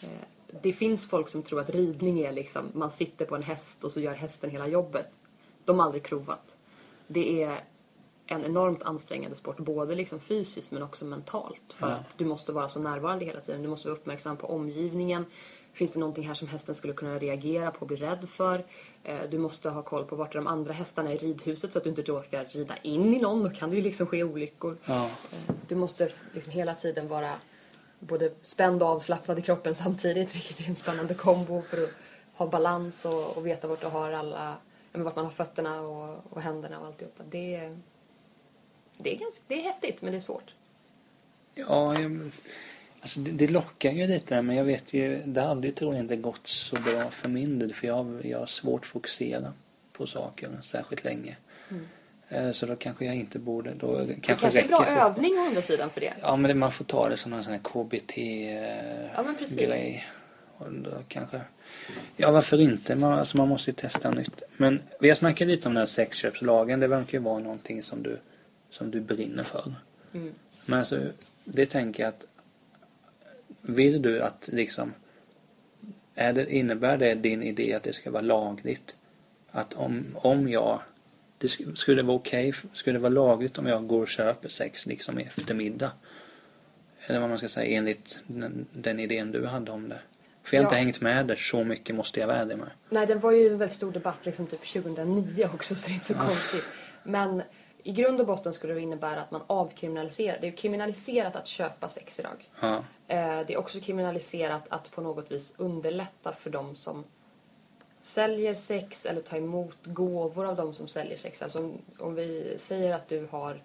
Eh, 0.03 0.09
Det 0.61 0.73
finns 0.73 1.09
folk 1.09 1.29
som 1.29 1.43
tror 1.43 1.59
att 1.59 1.69
ridning 1.69 2.19
är 2.19 2.31
liksom, 2.31 2.71
man 2.73 2.91
sitter 2.91 3.25
på 3.25 3.35
en 3.35 3.43
häst 3.43 3.83
och 3.83 3.91
så 3.91 3.99
gör 4.01 4.13
hästen 4.13 4.49
hela 4.49 4.67
jobbet. 4.67 5.07
De 5.65 5.79
har 5.79 5.85
aldrig 5.85 6.03
provat. 6.03 6.55
Det 7.07 7.43
är 7.43 7.63
en 8.31 8.45
enormt 8.45 8.83
ansträngande 8.83 9.37
sport, 9.37 9.57
både 9.57 9.95
liksom 9.95 10.19
fysiskt 10.19 10.71
men 10.71 10.83
också 10.83 11.05
mentalt. 11.05 11.73
För 11.73 11.87
Ja. 11.89 11.93
att 11.95 12.17
du 12.17 12.25
måste 12.25 12.51
vara 12.51 12.69
så 12.69 12.79
närvarande 12.79 13.25
hela 13.25 13.39
tiden. 13.39 13.61
Du 13.61 13.67
måste 13.67 13.87
vara 13.87 13.97
uppmärksam 13.99 14.37
på 14.37 14.47
omgivningen. 14.47 15.25
Finns 15.73 15.91
det 15.93 15.99
någonting 15.99 16.27
här 16.27 16.33
som 16.33 16.47
hästen 16.47 16.75
skulle 16.75 16.93
kunna 16.93 17.19
reagera 17.19 17.71
på 17.71 17.79
och 17.79 17.87
bli 17.87 17.97
rädd 17.97 18.29
för? 18.29 18.63
Eh, 19.03 19.19
Du 19.29 19.37
måste 19.37 19.69
ha 19.69 19.81
koll 19.81 20.05
på 20.05 20.15
vart 20.15 20.31
är 20.35 20.39
de 20.39 20.47
andra 20.47 20.73
hästarna 20.73 21.13
i 21.13 21.17
ridhuset 21.17 21.71
så 21.71 21.77
att 21.77 21.83
du 21.83 21.89
inte 21.89 22.01
råkar 22.01 22.45
rida 22.45 22.77
in 22.77 23.13
i 23.13 23.19
någon. 23.19 23.43
Då 23.43 23.49
kan 23.49 23.69
det 23.69 23.75
ju 23.75 23.81
liksom 23.81 24.07
ske 24.07 24.23
olyckor. 24.23 24.77
Ja. 24.85 25.05
Eh, 25.05 25.55
Du 25.67 25.75
måste 25.75 26.09
liksom 26.33 26.51
hela 26.51 26.73
tiden 26.75 27.07
vara 27.07 27.31
både 27.99 28.31
spänd 28.41 28.83
och 28.83 28.89
avslappnad 28.89 29.39
i 29.39 29.41
kroppen 29.41 29.75
samtidigt, 29.75 30.35
vilket 30.35 30.59
är 30.59 30.69
en 30.69 30.75
spännande 30.75 31.13
kombo 31.13 31.61
för 31.61 31.83
att 31.83 31.89
ha 32.33 32.47
balans 32.47 33.05
och, 33.05 33.37
och 33.37 33.45
veta 33.45 33.67
vart 33.67 33.81
du 33.81 33.87
har 33.87 34.11
alla, 34.11 34.55
ja, 34.91 35.03
vart 35.03 35.15
man 35.15 35.25
har 35.25 35.31
fötterna 35.31 35.81
och, 35.81 36.17
och 36.29 36.41
händerna 36.41 36.79
och 36.79 36.85
alltihopa. 36.87 37.23
Det, 37.29 37.55
är- 37.55 37.77
det, 39.03 39.15
är 39.15 39.17
ganska, 39.17 39.41
det 39.47 39.53
är 39.59 39.61
häftigt, 39.63 40.01
men 40.01 40.11
det 40.11 40.17
är 40.17 40.21
svårt. 40.21 40.53
Ja, 41.55 41.99
jag, 42.01 42.31
alltså 43.01 43.19
det, 43.19 43.31
det 43.31 43.47
lockar 43.47 43.91
ju 43.91 44.07
lite 44.07 44.41
men 44.41 44.55
jag 44.55 44.63
vet 44.63 44.93
ju, 44.93 45.21
det 45.25 45.41
hade 45.41 45.67
ju 45.67 45.73
troligen 45.73 46.05
inte 46.05 46.15
gått 46.15 46.47
så 46.47 46.75
bra 46.81 47.09
för 47.09 47.29
min 47.29 47.59
del 47.59 47.73
för 47.73 47.87
jag, 47.87 48.21
jag 48.25 48.39
har 48.39 48.45
svårt 48.45 48.81
att 48.81 48.85
fokusera 48.87 49.53
på 49.93 50.07
saker 50.07 50.49
särskilt 50.61 51.03
länge. 51.03 51.37
Eh, 52.29 52.51
Så 52.51 52.65
då 52.65 52.75
kanske 52.75 53.05
jag 53.05 53.15
inte 53.15 53.39
borde, 53.39 53.73
då 53.73 53.97
Det 53.97 54.05
kanske 54.05 54.21
kanske 54.23 54.47
är 54.47 54.51
räcker 54.51 54.67
bra 54.67 54.85
för... 54.85 54.95
övning 54.95 55.33
å 55.33 55.41
andra 55.47 55.61
sidan 55.61 55.89
för 55.89 56.01
det. 56.01 56.13
Ja 56.21 56.35
men 56.35 56.49
det, 56.49 56.55
man 56.55 56.71
får 56.71 56.85
ta 56.85 57.09
det 57.09 57.17
som 57.17 57.33
en 57.33 57.43
sån 57.43 57.53
här 57.53 57.61
Ja, 59.15 59.23
men 59.23 59.35
precis. 59.35 59.57
KBT-grej. 59.57 60.03
Och 60.57 60.71
då 60.71 60.91
kanske... 61.07 61.41
Ja 62.17 62.31
varför 62.31 62.61
inte? 62.61 62.95
Man, 62.95 63.19
alltså 63.19 63.37
man 63.37 63.47
måste 63.47 63.69
ju 63.71 63.75
testa 63.75 64.09
nytt. 64.11 64.43
Men 64.57 64.81
vi 64.99 65.07
har 65.09 65.15
snackat 65.15 65.47
lite 65.47 65.67
om 65.67 65.73
den 65.73 65.81
här 65.81 65.85
sexköpslagen. 65.87 66.79
Det 66.79 66.87
verkar 66.87 67.17
ju 67.17 67.23
vara 67.23 67.39
någonting 67.39 67.83
som 67.83 68.03
du, 68.03 68.17
som 68.71 68.91
du 68.91 69.01
brinner 69.01 69.43
för. 69.43 69.73
Mm. 70.13 70.33
Men 70.65 70.79
alltså, 70.79 71.01
det 71.43 71.65
tänker 71.65 72.03
jag 72.03 72.09
att 72.09 72.25
vill 73.61 74.01
du 74.01 74.21
att 74.21 74.49
liksom 74.53 74.93
är 76.15 76.33
det, 76.33 76.53
innebär 76.55 76.97
det 76.97 77.15
din 77.15 77.43
idé 77.43 77.73
att 77.73 77.83
det 77.83 77.93
ska 77.93 78.11
vara 78.11 78.21
lagligt? 78.21 78.95
Att 79.51 79.73
om, 79.73 80.05
om 80.15 80.47
jag 80.49 80.81
det 81.37 81.47
sk- 81.47 81.75
skulle 81.75 82.01
det 82.01 82.05
vara 82.07 82.15
okej, 82.17 82.53
skulle 82.73 82.95
det 82.99 83.01
vara 83.01 83.13
lagligt 83.13 83.57
om 83.57 83.65
jag 83.67 83.87
går 83.87 84.01
och 84.01 84.07
köper 84.07 84.49
sex 84.49 84.85
liksom 84.85 85.19
i 85.19 85.23
eftermiddag? 85.23 85.91
Eller 87.07 87.19
vad 87.19 87.29
man 87.29 87.37
ska 87.37 87.49
säga 87.49 87.77
enligt 87.77 88.19
den, 88.27 88.65
den 88.73 88.99
idén 88.99 89.31
du 89.31 89.45
hade 89.45 89.71
om 89.71 89.89
det. 89.89 89.99
För 90.43 90.57
jag 90.57 90.63
har 90.63 90.67
inte 90.69 90.75
Ja. 90.75 90.83
hängt 90.83 91.01
med 91.01 91.27
där 91.27 91.35
så 91.35 91.63
mycket 91.63 91.95
måste 91.95 92.19
jag 92.19 92.27
vara 92.27 92.37
ärlig 92.37 92.57
med. 92.57 92.69
Nej, 92.89 93.07
det 93.07 93.15
var 93.15 93.31
ju 93.31 93.47
en 93.47 93.57
väldigt 93.57 93.77
stor 93.77 93.91
debatt 93.91 94.25
liksom 94.25 94.47
typ 94.47 94.65
2009 94.73 95.49
också, 95.53 95.75
så 95.75 95.85
det 95.87 95.91
är 95.91 95.93
inte 95.93 96.05
så 96.05 96.13
konstigt. 96.13 96.63
Men 97.03 97.41
i 97.83 97.91
grund 97.91 98.19
och 98.21 98.27
botten 98.27 98.53
skulle 98.53 98.73
det 98.73 98.81
innebära 98.81 99.21
att 99.21 99.31
man 99.31 99.41
avkriminaliserar. 99.47 100.37
Det 100.41 100.47
är 100.47 100.51
ju 100.51 100.57
kriminaliserat 100.57 101.35
att 101.35 101.47
köpa 101.47 101.87
sex 101.87 102.19
idag. 102.19 102.49
Ja, 102.61 102.83
Eh, 103.07 103.39
Det 103.47 103.53
är 103.53 103.57
också 103.57 103.79
kriminaliserat 103.79 104.63
att 104.69 104.91
på 104.91 105.01
något 105.01 105.31
vis 105.31 105.53
underlätta 105.57 106.33
för 106.33 106.49
de 106.49 106.75
som 106.75 107.03
säljer 108.01 108.55
sex 108.55 109.05
eller 109.05 109.21
tar 109.21 109.37
emot 109.37 109.77
gåvor 109.83 110.45
av 110.45 110.55
de 110.55 110.73
som 110.73 110.87
säljer 110.87 111.17
sex. 111.17 111.41
Alltså 111.41 111.59
om, 111.59 111.77
om 111.99 112.15
vi 112.15 112.53
säger 112.57 112.93
att 112.93 113.07
du 113.09 113.27
har 113.31 113.63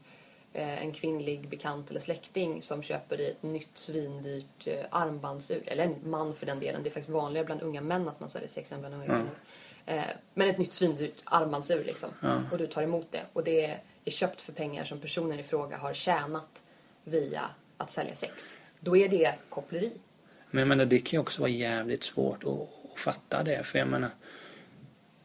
eh, 0.53 0.83
en 0.83 0.93
kvinnlig 0.93 1.49
bekant 1.49 1.91
eller 1.91 2.01
släkting 2.01 2.63
som 2.63 2.83
köper 2.83 3.17
dig 3.17 3.31
ett 3.31 3.43
nytt 3.43 3.79
svindyrt 3.79 4.67
eh, 4.67 4.85
armbandsur, 4.91 5.63
eller 5.67 5.85
en 5.85 6.11
man 6.11 6.35
för 6.35 6.47
den 6.47 6.61
delen. 6.61 6.83
Det 6.83 6.89
är 6.89 6.93
faktiskt 6.93 7.09
vanligare 7.09 7.47
bland 7.47 7.63
unga 7.63 7.81
män 7.81 8.09
att 8.09 8.21
man 8.21 8.29
säljer 8.29 8.49
sex 8.49 8.73
än 8.73 8.81
bland 8.81 8.95
unga 8.95 9.05
kvinnor. 9.07 9.31
Eh, 9.87 10.03
Men 10.35 10.49
ett 10.49 10.59
nytt 10.59 10.73
svindyrt 10.73 11.15
armbandsur 11.25 11.85
liksom. 11.85 12.11
Ja. 12.23 12.41
Och 12.53 12.59
du 12.59 12.67
tar 12.67 12.83
emot 12.83 13.07
det. 13.11 13.23
Och 13.33 13.45
det 13.45 13.65
är 13.67 13.81
köpt 14.11 14.41
för 14.41 14.53
pengar 14.53 14.85
som 14.85 15.01
personen 15.01 15.41
i 15.41 15.43
fråga 15.43 15.77
har 15.77 15.95
tjänat 15.95 16.63
via 17.05 17.51
att 17.77 17.91
sälja 17.91 18.15
sex. 18.15 18.59
Då 18.81 18.97
är 18.97 19.09
det 19.09 19.35
koppleri. 19.49 19.93
Men 20.51 20.59
jag 20.59 20.69
menar 20.69 20.85
det 20.85 20.99
kan 20.99 21.17
ju 21.17 21.19
också 21.19 21.41
vara 21.41 21.51
jävligt 21.51 22.05
svårt 22.05 22.45
att, 22.45 22.51
att 22.93 22.99
fatta 22.99 23.43
det. 23.43 23.63
För 23.63 23.79
jag 23.79 23.89
menar 23.89 24.11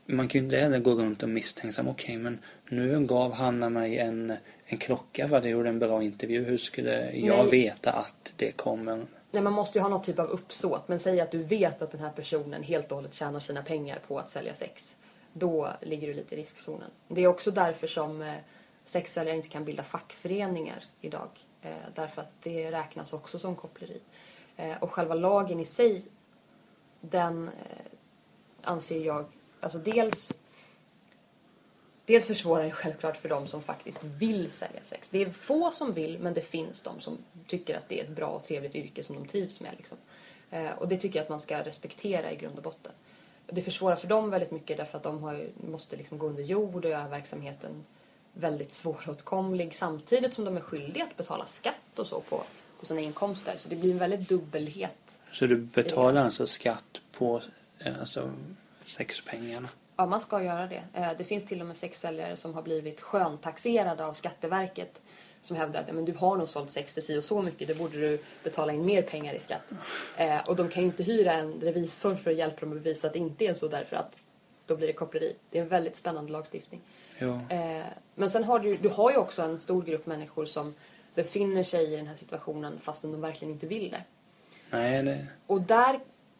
man 0.05 0.27
kan 0.27 0.39
ju 0.39 0.45
inte 0.45 0.57
heller 0.57 0.79
gå 0.79 0.91
runt 0.91 1.23
och 1.23 1.29
misstänksam. 1.29 1.88
Okej 1.88 2.17
men 2.17 2.39
nu 2.69 3.05
gav 3.05 3.34
Hanna 3.34 3.69
mig 3.69 3.97
en, 3.97 4.34
en 4.65 4.77
klocka 4.77 5.27
för 5.27 5.38
att 5.38 5.43
jag 5.43 5.51
gjorde 5.51 5.69
en 5.69 5.79
bra 5.79 6.03
intervju. 6.03 6.43
Hur 6.43 6.57
skulle 6.57 7.11
jag 7.11 7.38
Nej. 7.38 7.49
veta 7.49 7.91
att 7.91 8.34
det 8.36 8.51
kommer? 8.51 9.05
Nej, 9.32 9.43
man 9.43 9.53
måste 9.53 9.77
ju 9.77 9.82
ha 9.82 9.89
någon 9.89 10.01
typ 10.01 10.19
av 10.19 10.27
uppsåt. 10.27 10.88
Men 10.88 10.99
säg 10.99 11.21
att 11.21 11.32
du 11.32 11.43
vet 11.43 11.82
att 11.82 11.91
den 11.91 12.01
här 12.01 12.11
personen 12.11 12.63
helt 12.63 12.91
och 12.91 12.95
hållet 12.95 13.13
tjänar 13.13 13.39
sina 13.39 13.63
pengar 13.63 13.99
på 14.07 14.19
att 14.19 14.29
sälja 14.29 14.53
sex. 14.53 14.95
Då 15.34 15.69
ligger 15.82 16.07
du 16.07 16.13
lite 16.13 16.36
i 16.36 16.38
riskzonen. 16.38 16.89
Det 17.07 17.23
är 17.23 17.27
också 17.27 17.51
därför 17.51 17.88
som 17.88 18.21
eh, 18.21 18.34
sexsäljare 18.91 19.37
inte 19.37 19.49
kan 19.49 19.65
bilda 19.65 19.83
fackföreningar 19.83 20.83
idag. 21.01 21.29
Eh, 21.61 21.75
därför 21.95 22.21
att 22.21 22.31
det 22.43 22.71
räknas 22.71 23.13
också 23.13 23.39
som 23.39 23.55
koppleri. 23.55 24.01
Eh, 24.57 24.83
och 24.83 24.91
själva 24.91 25.15
lagen 25.15 25.59
i 25.59 25.65
sig, 25.65 26.03
den 27.01 27.47
eh, 27.47 27.85
anser 28.61 29.05
jag, 29.05 29.25
alltså 29.59 29.77
dels 29.77 30.33
Dels 32.05 32.27
försvårar 32.27 32.63
det 32.63 32.71
självklart 32.71 33.17
för 33.17 33.29
de 33.29 33.47
som 33.47 33.63
faktiskt 33.63 34.03
vill 34.03 34.51
sälja 34.51 34.79
sex. 34.83 35.09
Det 35.09 35.21
är 35.21 35.29
få 35.29 35.71
som 35.71 35.93
vill, 35.93 36.19
men 36.19 36.33
det 36.33 36.41
finns 36.41 36.81
de 36.81 37.01
som 37.01 37.17
tycker 37.47 37.77
att 37.77 37.89
det 37.89 37.99
är 37.99 38.03
ett 38.03 38.15
bra 38.15 38.27
och 38.27 38.43
trevligt 38.43 38.75
yrke 38.75 39.03
som 39.03 39.15
de 39.15 39.27
trivs 39.27 39.61
med. 39.61 39.73
Liksom. 39.77 39.97
Eh, 40.49 40.71
och 40.71 40.87
det 40.87 40.97
tycker 40.97 41.19
jag 41.19 41.23
att 41.23 41.29
man 41.29 41.39
ska 41.39 41.63
respektera 41.63 42.31
i 42.31 42.35
grund 42.35 42.57
och 42.57 42.63
botten. 42.63 42.91
Det 43.45 43.61
försvårar 43.61 43.95
för 43.95 44.07
dem 44.07 44.29
väldigt 44.29 44.51
mycket 44.51 44.77
därför 44.77 44.97
att 44.97 45.03
de 45.03 45.23
har, 45.23 45.49
måste 45.55 45.95
liksom 45.95 46.17
gå 46.17 46.27
under 46.27 46.43
jord 46.43 46.85
och 46.85 46.91
göra 46.91 47.07
verksamheten 47.07 47.85
väldigt 48.34 48.73
svåråtkomlig 48.73 49.75
samtidigt 49.75 50.34
som 50.34 50.45
de 50.45 50.57
är 50.57 50.61
skyldiga 50.61 51.03
att 51.03 51.17
betala 51.17 51.45
skatt 51.45 51.99
och 51.99 52.07
så 52.07 52.19
på, 52.21 52.43
på 52.79 52.86
sina 52.86 52.99
inkomster. 53.01 53.53
Så 53.57 53.69
det 53.69 53.75
blir 53.75 53.91
en 53.91 53.97
väldigt 53.97 54.29
dubbelhet. 54.29 55.19
Så 55.32 55.45
du 55.45 55.57
betalar 55.57 56.25
alltså 56.25 56.47
skatt 56.47 57.01
på 57.11 57.41
eh, 57.79 57.99
alltså, 57.99 58.32
sexpengarna? 58.86 59.67
Ja, 59.95 60.05
man 60.05 60.21
ska 60.21 60.43
göra 60.43 60.67
det. 60.67 60.84
Eh, 60.93 61.11
Det 61.17 61.23
finns 61.23 61.45
till 61.45 61.61
och 61.61 61.67
med 61.67 61.77
sexsäljare 61.77 62.38
som 62.38 62.53
har 62.53 62.61
blivit 62.61 63.01
sköntaxerade 63.01 64.05
av 64.05 64.13
Skatteverket 64.13 65.01
som 65.41 65.57
hävdar 65.57 65.79
att 65.79 65.95
men 65.95 66.05
du 66.05 66.13
har 66.13 66.38
nog 66.38 66.49
sålt 66.49 66.71
sex 66.71 66.93
för 66.93 67.01
si 67.01 67.17
och 67.17 67.23
så 67.23 67.41
mycket, 67.41 67.67
då 67.67 67.75
borde 67.75 67.97
du 67.97 68.19
betala 68.43 68.73
in 68.73 68.86
mer 68.86 69.01
pengar 69.01 69.34
i 69.34 69.39
skatt. 69.39 69.71
Eh, 70.17 70.39
och 70.49 70.55
de 70.55 70.69
kan 70.69 70.84
ju 70.84 70.88
inte 70.88 71.03
hyra 71.03 71.34
en 71.34 71.53
revisor 71.61 72.15
för 72.15 72.32
att 72.32 72.38
hjälpa 72.38 72.59
dem 72.59 72.71
att 72.77 72.84
bevisa 72.84 73.07
att 73.07 73.13
det 73.13 73.19
inte 73.19 73.45
är 73.45 73.53
så 73.53 73.67
därför 73.67 73.95
att 73.95 74.19
då 74.65 74.75
blir 74.75 74.88
det 74.88 74.93
koppleri. 74.93 75.36
Det 75.49 75.57
är 75.57 75.61
en 75.61 75.67
väldigt 75.67 75.95
spännande 75.95 76.32
lagstiftning. 76.32 76.82
Ja. 77.22 77.55
Eh, 77.55 77.86
men 78.15 78.30
sen 78.30 78.43
har 78.43 78.59
du, 78.59 78.78
du 78.78 78.89
har 78.89 79.11
ju 79.11 79.17
också 79.17 79.41
en 79.41 79.59
stor 79.59 79.84
grupp 79.84 80.05
människor 80.05 80.45
som 80.45 80.74
befinner 81.15 81.63
sig 81.63 81.93
i 81.93 81.95
den 81.95 82.07
här 82.07 82.15
situationen 82.15 82.80
fastän 82.80 83.11
de 83.11 83.22
verkligen 83.22 83.53
inte 83.53 83.67
vill 83.67 83.91
det. 83.91 84.03
Nej, 84.69 85.03
det... 85.03 85.28
Och 85.47 85.61
där 85.61 85.99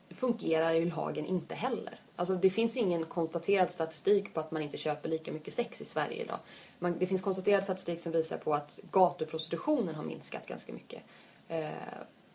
fungerar 0.10 0.72
ju 0.74 0.86
lagen 0.86 1.26
inte 1.26 1.56
heller. 1.56 2.00
Alltså 2.16 2.36
det 2.36 2.50
finns 2.50 2.78
ingen 2.78 3.06
konstaterad 3.06 3.70
statistik 3.70 4.34
på 4.34 4.40
att 4.40 4.52
man 4.52 4.62
inte 4.62 4.78
köper 4.78 5.10
lika 5.10 5.32
mycket 5.32 5.54
sex 5.54 5.82
i 5.82 5.86
Sverige 5.86 6.24
idag. 6.24 6.40
Man, 6.80 6.96
det 7.00 7.08
finns 7.08 7.22
konstaterad 7.22 7.64
statistik 7.64 8.02
som 8.02 8.12
visar 8.12 8.38
på 8.38 8.54
att 8.54 8.80
gatuprostitutionen 8.92 9.96
har 9.96 10.04
minskat 10.04 10.48
ganska 10.48 10.74
mycket. 10.74 11.02
Eh, 11.48 11.70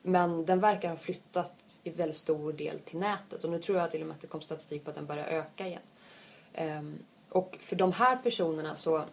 men 0.02 0.46
den 0.46 0.60
verkar 0.60 0.88
ha 0.88 0.96
flyttat 0.96 1.78
i 1.82 1.90
väldigt 1.90 2.16
stor 2.16 2.52
del 2.52 2.80
till 2.80 2.98
nätet. 2.98 3.44
Och 3.44 3.50
nu 3.50 3.58
tror 3.58 3.78
jag 3.78 3.90
till 3.90 4.00
och 4.00 4.06
med 4.06 4.14
att 4.14 4.20
det 4.20 4.26
kom 4.26 4.40
statistik 4.40 4.84
på 4.84 4.90
att 4.90 4.96
den 4.96 5.06
börjar 5.06 5.26
öka 5.26 5.66
igen. 5.66 5.82
Ehm, 6.52 6.98
och 7.36 7.58
för 7.62 7.76
de 7.76 7.92
här 7.92 8.16
personerna 8.16 8.76
så, 8.76 9.04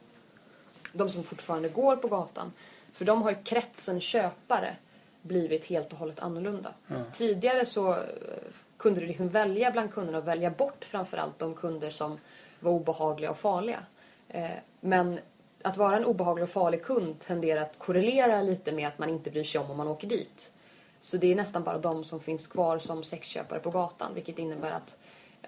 de 0.93 1.09
som 1.09 1.23
fortfarande 1.23 1.69
går 1.69 1.95
på 1.95 2.07
gatan, 2.07 2.53
för 2.93 3.05
de 3.05 3.21
har 3.21 3.29
ju 3.31 3.37
kretsen 3.43 4.01
köpare 4.01 4.75
blivit 5.21 5.65
helt 5.65 5.91
och 5.93 5.97
hållet 5.99 6.19
annorlunda. 6.19 6.73
Tidigare 7.13 7.65
så 7.65 7.91
eh, 7.91 7.97
kunde 8.77 8.99
du 8.99 9.07
liksom 9.07 9.29
välja 9.29 9.71
bland 9.71 9.93
kunderna 9.93 10.17
och 10.17 10.27
välja 10.27 10.49
bort 10.49 10.85
framförallt 10.85 11.39
de 11.39 11.53
kunder 11.55 11.89
som 11.89 12.19
var 12.59 12.71
obehagliga 12.71 13.31
och 13.31 13.37
farliga. 13.37 13.79
Eh, 14.29 14.49
Men 14.79 15.19
att 15.61 15.77
vara 15.77 15.97
en 15.97 16.05
obehaglig 16.05 16.43
och 16.43 16.49
farlig 16.49 16.83
kund 16.83 17.19
tenderar 17.19 17.61
att 17.61 17.79
korrelera 17.79 18.41
lite 18.41 18.71
med 18.71 18.87
att 18.87 18.99
man 18.99 19.09
inte 19.09 19.31
bryr 19.31 19.43
sig 19.43 19.61
om 19.61 19.71
om 19.71 19.77
man 19.77 19.87
åker 19.87 20.07
dit. 20.07 20.51
Så 21.01 21.17
det 21.17 21.31
är 21.31 21.35
nästan 21.35 21.63
bara 21.63 21.77
de 21.77 22.03
som 22.03 22.19
finns 22.19 22.47
kvar 22.47 22.77
som 22.79 23.03
sexköpare 23.03 23.59
på 23.59 23.69
gatan 23.69 24.13
vilket 24.13 24.39
innebär 24.39 24.71
att 24.71 24.95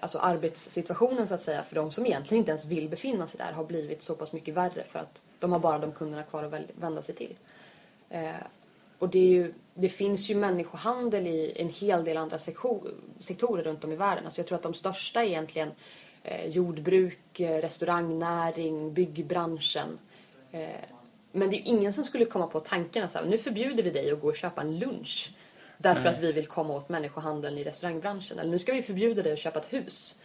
alltså 0.00 0.18
arbetssituationen 0.18 1.28
så 1.28 1.34
att 1.34 1.42
säga 1.42 1.62
för 1.62 1.74
de 1.74 1.92
som 1.92 2.06
egentligen 2.06 2.38
inte 2.38 2.50
ens 2.50 2.66
vill 2.66 2.88
befinna 2.88 3.26
sig 3.26 3.38
där 3.38 3.52
har 3.52 3.64
blivit 3.64 4.02
så 4.02 4.14
pass 4.14 4.32
mycket 4.32 4.54
värre 4.54 4.84
för 4.88 4.98
att 4.98 5.22
de 5.38 5.52
har 5.52 5.58
bara 5.58 5.78
de 5.78 5.92
kunderna 5.92 6.22
kvar 6.22 6.44
att 6.44 6.62
vända 6.80 7.02
sig 7.02 7.14
till. 7.14 7.34
Eh, 8.10 8.34
och 8.98 9.08
det, 9.08 9.18
är 9.18 9.28
ju, 9.28 9.54
det 9.74 9.88
finns 9.88 10.30
ju 10.30 10.34
människohandel 10.34 11.26
i 11.26 11.52
en 11.56 11.68
hel 11.68 12.04
del 12.04 12.16
andra 12.16 12.38
sektorer 13.18 13.62
runt 13.62 13.84
om 13.84 13.92
i 13.92 13.96
världen. 13.96 14.24
Alltså 14.24 14.40
jag 14.40 14.46
tror 14.46 14.56
att 14.56 14.62
de 14.62 14.74
största 14.74 15.22
är 15.22 15.26
egentligen 15.26 15.70
eh, 16.22 16.46
jordbruk, 16.46 17.40
eh, 17.40 17.60
restaurangnäring, 17.60 18.94
byggbranschen. 18.94 19.98
Eh, 20.52 20.68
men 21.32 21.50
det 21.50 21.56
är 21.56 21.58
ju 21.58 21.64
ingen 21.64 21.92
som 21.92 22.04
skulle 22.04 22.24
komma 22.24 22.46
på 22.46 22.60
tanken 22.60 23.04
att 23.04 23.28
nu 23.28 23.38
förbjuder 23.38 23.82
vi 23.82 23.90
dig 23.90 24.10
att 24.10 24.20
gå 24.20 24.28
och 24.28 24.36
köpa 24.36 24.60
en 24.60 24.78
lunch. 24.78 25.34
Därför 25.78 26.08
att 26.08 26.18
vi 26.18 26.32
vill 26.32 26.46
komma 26.46 26.74
åt 26.74 26.88
människohandeln 26.88 27.58
i 27.58 27.64
restaurangbranschen. 27.64 28.38
Eller 28.38 28.50
nu 28.50 28.58
ska 28.58 28.72
vi 28.72 28.82
förbjuda 28.82 29.22
dig 29.22 29.32
att 29.32 29.38
köpa 29.38 29.58
ett 29.58 29.72
hus. 29.72 30.16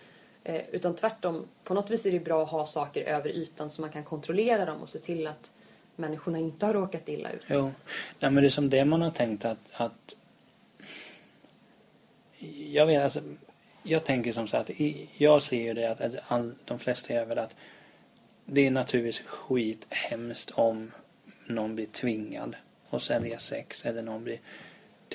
Eh, 0.44 0.62
utan 0.72 0.96
tvärtom, 0.96 1.48
på 1.64 1.74
något 1.74 1.90
vis 1.90 2.06
är 2.06 2.12
det 2.12 2.20
bra 2.20 2.44
att 2.44 2.50
ha 2.50 2.66
saker 2.66 3.02
över 3.02 3.30
ytan 3.30 3.72
så 3.72 3.82
man 3.82 3.92
kan 3.92 4.04
kontrollera 4.04 4.66
dem 4.66 4.82
och 4.82 4.90
se 4.90 5.00
till 5.00 5.28
att 5.28 5.52
människorna 5.96 6.40
inte 6.40 6.66
har 6.66 6.74
råkat 6.74 7.10
illa 7.10 7.32
ut. 7.32 7.42
Jo. 7.48 7.72
Nej, 8.20 8.32
men 8.32 8.36
det 8.36 8.48
är 8.48 8.50
som 8.50 8.70
det 8.70 8.86
man 8.86 9.02
har 9.02 9.12
tänkt 9.12 9.46
att, 9.46 9.60
att 9.74 10.16
jag 12.72 12.86
vet 12.86 13.04
alltså, 13.04 13.22
jag 13.84 14.04
tänker 14.04 14.32
som 14.32 14.48
så 14.48 14.58
att 14.58 14.70
jag 15.18 15.42
ser 15.42 15.62
ju 15.62 15.74
det 15.74 15.92
att, 15.92 16.02
att 16.02 16.16
all, 16.28 16.56
de 16.66 16.80
flesta 16.80 17.14
är 17.14 17.26
väl 17.26 17.38
att 17.38 17.56
det 18.46 18.68
är 18.68 18.72
naturligtvis 18.72 19.28
skithemskt 19.28 20.52
om 20.52 20.92
någon 21.48 21.76
blir 21.76 21.86
tvingad 21.86 22.56
att 22.90 23.02
sälja 23.02 23.38
sex 23.38 23.86
eller 23.86 24.02
någon 24.02 24.24
blir 24.24 24.40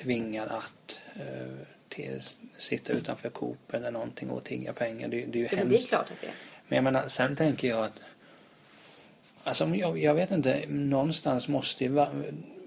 tvingad 0.03 0.51
att 0.51 0.99
eh, 1.15 1.47
till, 1.89 2.21
sitta 2.57 2.93
utanför 2.93 3.29
Coop 3.29 3.73
eller 3.73 3.91
någonting 3.91 4.29
och 4.29 4.43
tigga 4.43 4.73
pengar. 4.73 5.07
Det, 5.07 5.25
det 5.25 5.39
är 5.39 5.41
ju 5.41 5.47
Ja, 5.51 5.57
men 5.57 5.69
det 5.69 5.75
är 5.75 5.77
hemskt. 5.77 5.89
klart 5.89 6.11
att 6.11 6.21
det 6.21 6.27
är. 6.27 6.33
Men 6.67 6.75
jag 6.75 6.83
menar, 6.83 7.07
sen 7.07 7.35
tänker 7.35 7.67
jag 7.67 7.83
att 7.85 7.93
Alltså 9.43 9.65
jag, 9.65 9.97
jag 9.97 10.13
vet 10.13 10.31
inte, 10.31 10.63
någonstans 10.67 11.47
måste 11.47 11.83
ju 11.83 12.05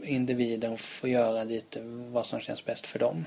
individen 0.03 0.79
få 0.79 1.09
göra 1.09 1.45
lite 1.45 1.81
vad 1.85 2.27
som 2.27 2.41
känns 2.41 2.65
bäst 2.65 2.87
för 2.87 2.99
dem. 2.99 3.25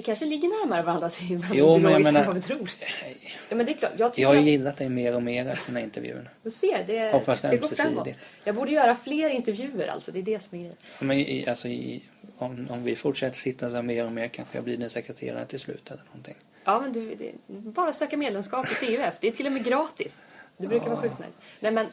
Vi 0.00 0.04
kanske 0.04 0.24
ligger 0.24 0.48
närmare 0.48 0.82
varandra 0.82 1.08
till 1.10 1.46
Jo, 1.52 1.78
men 1.78 1.92
jag 1.92 2.02
menar- 2.02 2.26
vad 2.26 2.34
vi 2.34 2.42
tror. 2.42 2.70
Ja, 3.48 3.56
men 3.56 3.66
det 3.66 3.72
är 3.72 3.76
klart. 3.76 3.92
Jag 3.96 4.18
Jag 4.18 4.28
har 4.28 4.34
ju 4.34 4.40
gillat 4.50 4.76
dig 4.76 4.88
mer 4.88 5.14
och 5.14 5.22
mer 5.22 5.48
efter 5.48 5.66
den 5.66 5.76
här 5.76 5.82
intervjun. 5.82 6.28
Du 6.42 6.50
ser, 6.50 6.84
det, 6.86 7.12
Hoppas 7.12 7.42
det 7.42 7.48
går 7.48 7.54
ömsesidigt. 7.56 7.94
framåt. 7.94 8.08
Jag 8.44 8.54
borde 8.54 8.72
göra 8.72 8.96
fler 8.96 9.30
intervjuer 9.30 9.88
alltså, 9.88 10.12
det 10.12 10.18
är 10.18 10.22
det 10.22 10.42
som 10.44 10.58
är 10.58 10.62
grejen. 10.62 10.76
Ja, 10.98 11.06
Men 11.06 11.18
i, 11.18 11.44
alltså 11.48 11.68
i, 11.68 12.02
om, 12.38 12.66
om 12.70 12.84
vi 12.84 12.96
fortsätter 12.96 13.36
sitta 13.36 13.70
så 13.70 13.74
här 13.74 13.82
mer 13.82 14.04
och 14.04 14.12
mer 14.12 14.28
kanske 14.28 14.56
jag 14.58 14.64
blir 14.64 14.76
din 14.76 14.90
sekreterare 14.90 15.44
till 15.46 15.60
slut 15.60 15.90
eller 15.90 16.02
någonting. 16.06 16.36
Ja, 16.64 16.80
men 16.80 16.92
du, 16.92 17.14
det, 17.14 17.32
bara 17.46 17.92
söka 17.92 18.16
medlemskap 18.16 18.66
i 18.66 18.74
CUF. 18.74 19.14
Det 19.20 19.28
är 19.28 19.32
till 19.32 19.46
och 19.46 19.52
med 19.52 19.64
gratis. 19.64 20.18
Du 20.56 20.66
brukar 20.66 20.86
vara 20.86 21.00
sjukt 21.00 21.18
nöjd. 21.18 21.32
Nej, 21.60 21.72
men 21.72 21.86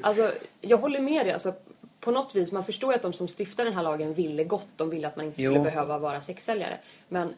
alltså, 0.00 0.32
jag 0.60 0.78
håller 0.78 1.00
med 1.00 1.26
dig. 1.26 1.32
Alltså, 1.32 1.54
på 2.00 2.10
något 2.10 2.34
vis, 2.34 2.52
man 2.52 2.64
förstår 2.64 2.92
ju 2.92 2.96
att 2.96 3.02
de 3.02 3.12
som 3.12 3.28
stiftar 3.28 3.64
den 3.64 3.74
här 3.74 3.82
lagen 3.82 4.14
ville 4.14 4.44
gott. 4.44 4.68
De 4.76 4.90
ville 4.90 5.08
att 5.08 5.16
man 5.16 5.24
inte 5.26 5.34
skulle 5.38 5.56
Jo. 5.56 5.62
behöva 5.64 5.98
vara 5.98 6.20
sexsäljare. 6.20 6.78
Men 7.08 7.34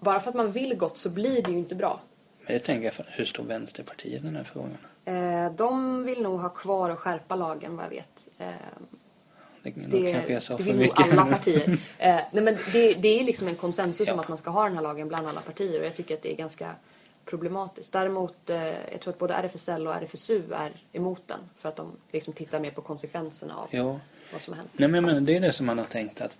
bara 0.00 0.20
för 0.20 0.28
att 0.28 0.36
man 0.36 0.52
vill 0.52 0.74
gott 0.74 0.98
så 0.98 1.10
blir 1.10 1.42
det 1.42 1.50
ju 1.50 1.58
inte 1.58 1.74
bra. 1.74 2.00
Men 2.46 2.52
det 2.52 2.58
tänker 2.58 2.84
jag, 2.84 3.04
hur 3.08 3.24
står 3.24 3.44
Vänsterpartiet 3.44 4.20
i 4.22 4.24
den 4.24 4.36
här 4.36 4.44
frågan? 4.44 4.76
Eh, 5.04 5.52
de 5.52 6.04
vill 6.04 6.22
nog 6.22 6.40
ha 6.40 6.48
kvar 6.48 6.90
och 6.90 6.98
skärpa 6.98 7.36
lagen 7.36 7.76
vad 7.76 7.84
jag 7.84 7.90
vet. 7.90 8.28
Eh, 8.38 8.46
Det, 9.62 9.70
det, 9.70 10.12
kanske 10.12 10.32
jag 10.32 10.42
sa 10.42 10.56
det 10.56 10.62
för 10.64 10.72
vill 10.72 10.74
nog 10.76 10.82
mycket. 10.98 11.12
alla 11.18 11.26
partier. 11.32 11.78
Eh, 11.98 12.20
nej, 12.32 12.44
men 12.44 12.56
det, 12.72 12.94
det 12.94 13.20
är 13.20 13.24
liksom 13.24 13.48
en 13.48 13.54
konsensus 13.56 14.08
om 14.10 14.16
Ja. 14.16 14.22
att 14.22 14.28
man 14.28 14.38
ska 14.38 14.50
ha 14.50 14.64
den 14.64 14.74
här 14.74 14.82
lagen 14.82 15.08
bland 15.08 15.28
alla 15.28 15.40
partier 15.40 15.80
och 15.80 15.86
jag 15.86 15.96
tycker 15.96 16.14
att 16.14 16.22
det 16.22 16.32
är 16.32 16.36
ganska 16.36 16.70
problematiskt. 17.30 17.92
Däremot, 17.92 18.50
eh, 18.50 18.90
jag 18.92 19.00
tror 19.00 19.12
att 19.12 19.18
både 19.18 19.34
RFSL 19.34 19.86
och 19.86 19.94
RFSU 19.94 20.42
är 20.52 20.72
emot 20.92 21.22
den 21.26 21.38
för 21.58 21.68
att 21.68 21.76
de 21.76 21.92
liksom 22.12 22.32
tittar 22.32 22.60
mer 22.60 22.70
på 22.70 22.80
konsekvenserna 22.82 23.56
av 23.56 23.68
Ja. 23.70 24.00
vad 24.32 24.40
som 24.40 24.52
har 24.52 24.58
hänt. 24.58 24.70
Nej 24.72 24.88
men, 24.88 25.04
men 25.04 25.24
det 25.24 25.36
är 25.36 25.40
det 25.40 25.52
som 25.52 25.66
man 25.66 25.78
har 25.78 25.84
tänkt 25.86 26.20
att 26.20 26.36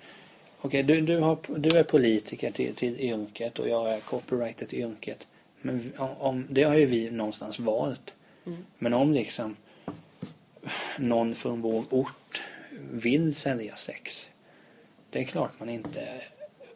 Okej, 0.62 0.82
du, 0.82 1.00
du, 1.00 1.18
har, 1.18 1.38
du 1.56 1.78
är 1.78 1.82
politiker 1.82 2.50
till, 2.50 2.74
till 2.74 3.00
yrket 3.00 3.58
och 3.58 3.68
jag 3.68 3.92
är 3.94 4.00
copywriter 4.00 4.66
till 4.66 4.78
yrket. 4.78 5.26
Men 5.62 5.92
om, 5.98 6.46
det 6.50 6.62
har 6.62 6.74
ju 6.74 6.86
vi 6.86 7.10
någonstans 7.10 7.58
valt. 7.58 8.14
Mm. 8.46 8.64
Men 8.78 8.94
om 8.94 9.12
liksom 9.12 9.56
någon 10.98 11.34
från 11.34 11.60
vår 11.60 11.84
ort 11.90 12.42
vill 12.90 13.34
sälja 13.34 13.74
sex. 13.74 14.30
Det 15.10 15.18
är 15.18 15.24
klart 15.24 15.50
man 15.58 15.68
inte... 15.68 16.08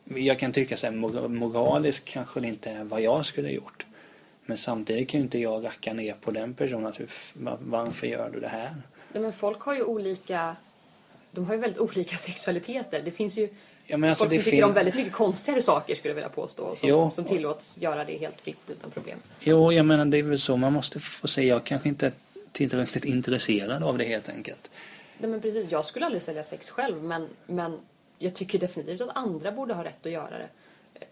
Jag 0.04 0.38
kan 0.38 0.52
tycka 0.52 0.76
så 0.76 0.86
här, 0.86 0.92
mor- 0.94 1.28
moraliskt 1.28 2.04
kanske 2.04 2.40
det 2.40 2.48
inte 2.48 2.70
är 2.70 2.84
vad 2.84 3.00
jag 3.00 3.26
skulle 3.26 3.50
gjort. 3.50 3.86
Men 4.46 4.56
samtidigt 4.56 5.08
kan 5.08 5.20
ju 5.20 5.24
inte 5.24 5.38
jag 5.38 5.64
racka 5.64 5.92
ner 5.92 6.14
på 6.20 6.30
den 6.30 6.54
personen. 6.54 6.86
Att, 6.86 7.00
hur 7.00 7.08
varför 7.58 8.06
gör 8.06 8.30
du 8.30 8.40
det 8.40 8.48
här? 8.48 8.74
Nej, 9.12 9.22
men 9.22 9.32
folk 9.32 9.60
har 9.60 9.74
ju 9.74 9.82
olika 9.82 10.56
de 11.34 11.46
har 11.46 11.54
ju 11.54 11.60
väldigt 11.60 11.80
olika 11.80 12.16
sexualiteter. 12.16 13.02
Det 13.04 13.10
finns 13.10 13.38
ju 13.38 13.48
Ja, 13.86 13.96
men 13.96 14.10
alltså, 14.10 14.24
folk 14.24 14.34
som 14.42 14.50
tycker 14.50 14.64
om 14.64 14.72
väldigt 14.72 14.94
mycket 14.94 15.12
konstigare 15.12 15.62
saker 15.62 15.94
skulle 15.94 16.10
jag 16.10 16.14
vilja 16.14 16.28
påstå. 16.28 16.76
Som, 16.76 16.88
Jo. 16.88 17.10
som 17.14 17.24
tillåts 17.24 17.78
göra 17.78 18.04
det 18.04 18.18
helt 18.18 18.40
fritt 18.40 18.70
utan 18.70 18.90
problem. 18.90 19.18
Jo, 19.40 19.72
jag 19.72 19.86
menar 19.86 20.04
det 20.04 20.18
är 20.18 20.22
väl 20.22 20.38
så 20.38 20.56
man 20.56 20.72
måste 20.72 21.00
få 21.00 21.28
se. 21.28 21.46
Jag 21.46 21.64
kanske 21.64 21.88
inte 21.88 22.06
är 22.06 22.12
tillräckligt 22.52 23.04
intresserad 23.04 23.82
av 23.82 23.98
det 23.98 24.04
helt 24.04 24.28
enkelt. 24.28 24.70
Nej, 25.18 25.30
men 25.30 25.40
precis, 25.40 25.70
jag 25.70 25.86
skulle 25.86 26.06
aldrig 26.06 26.22
sälja 26.22 26.44
sex 26.44 26.70
själv 26.70 27.02
men, 27.02 27.28
men 27.46 27.78
jag 28.18 28.34
tycker 28.34 28.58
definitivt 28.58 29.00
att 29.00 29.16
andra 29.16 29.52
borde 29.52 29.74
ha 29.74 29.84
rätt 29.84 30.06
att 30.06 30.12
göra 30.12 30.38
det. 30.38 30.48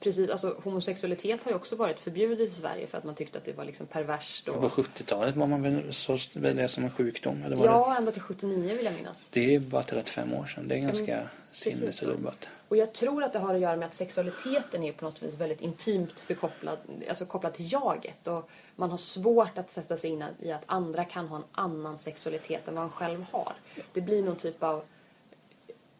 Precis, 0.00 0.30
alltså 0.30 0.56
homosexualitet 0.64 1.44
har 1.44 1.50
ju 1.50 1.56
också 1.56 1.76
varit 1.76 2.00
förbjudet 2.00 2.50
i 2.50 2.52
Sverige 2.52 2.86
för 2.86 2.98
att 2.98 3.04
man 3.04 3.14
tyckte 3.14 3.38
att 3.38 3.44
det 3.44 3.52
var 3.52 3.64
liksom 3.64 3.86
perverst. 3.86 4.46
På 4.46 4.52
Och... 4.52 4.70
70-talet 4.70 5.36
var 5.36 5.46
man 5.46 5.62
väl 5.62 5.92
så 5.92 6.18
det 6.32 6.68
som 6.68 6.84
en 6.84 6.90
sjukdom? 6.90 7.42
Eller 7.42 7.56
var 7.56 7.64
det? 7.64 7.70
Ja, 7.70 7.96
ända 7.96 8.12
till 8.12 8.22
79 8.22 8.76
vill 8.76 8.84
jag 8.84 8.94
minnas. 8.94 9.28
det 9.30 9.54
är 9.54 9.60
bara 9.60 9.82
35 9.82 10.34
år 10.34 10.46
sedan. 10.46 10.68
Det 10.68 10.74
är 10.74 10.78
ganska 10.78 11.12
Mm, 11.12 11.28
sinnesrubbat. 11.52 12.48
Och 12.68 12.76
jag 12.76 12.92
tror 12.92 13.22
att 13.22 13.32
det 13.32 13.38
har 13.38 13.54
att 13.54 13.60
göra 13.60 13.76
med 13.76 13.86
att 13.86 13.94
sexualiteten 13.94 14.82
är 14.82 14.92
på 14.92 15.04
något 15.04 15.22
vis 15.22 15.34
väldigt 15.34 15.60
intimt 15.60 16.20
förkopplad, 16.20 16.78
alltså 17.08 17.24
kopplad 17.26 17.54
till 17.54 17.72
jaget. 17.72 18.28
Och 18.28 18.50
man 18.76 18.90
har 18.90 18.98
svårt 18.98 19.58
att 19.58 19.70
sätta 19.70 19.96
sig 19.96 20.10
in 20.10 20.24
i 20.38 20.52
att 20.52 20.62
andra 20.66 21.04
kan 21.04 21.28
ha 21.28 21.36
en 21.36 21.44
annan 21.52 21.98
sexualitet 21.98 22.68
än 22.68 22.74
vad 22.74 22.82
man 22.82 22.90
själv 22.90 23.24
har. 23.32 23.52
Det 23.92 24.00
blir 24.00 24.22
någon 24.22 24.36
typ 24.36 24.62
av 24.62 24.82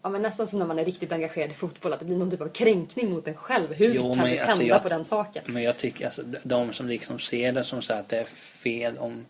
Ja, 0.03 0.09
men 0.11 0.23
nästan 0.23 0.47
som 0.47 0.59
när 0.59 0.67
man 0.67 0.79
är 0.79 0.85
riktigt 0.85 1.13
engagerad 1.13 1.51
i 1.51 1.55
fotboll, 1.55 1.93
att 1.93 1.99
det 1.99 2.05
blir 2.05 2.17
någon 2.17 2.31
typ 2.31 2.41
av 2.41 2.49
kränkning 2.49 3.11
mot 3.11 3.29
en 3.29 3.35
själv. 3.35 3.73
Hur 3.75 3.95
Jo, 3.95 4.03
kan 4.09 4.19
men 4.19 4.27
vi 4.31 4.39
alltså, 4.39 4.57
tända 4.59 4.75
jag- 4.75 4.83
på 4.83 4.89
den 4.89 5.05
saken? 5.05 5.43
Men 5.47 5.63
jag 5.63 5.77
tycker 5.79 6.05
alltså 6.05 6.23
de 6.43 6.73
som 6.73 6.87
liksom 6.87 7.19
ser 7.19 7.53
det 7.53 7.65
som 7.65 7.83
så 7.83 7.95
att 7.95 8.09
det 8.09 8.19
är 8.19 8.25
fel 8.25 8.99
om 8.99 9.27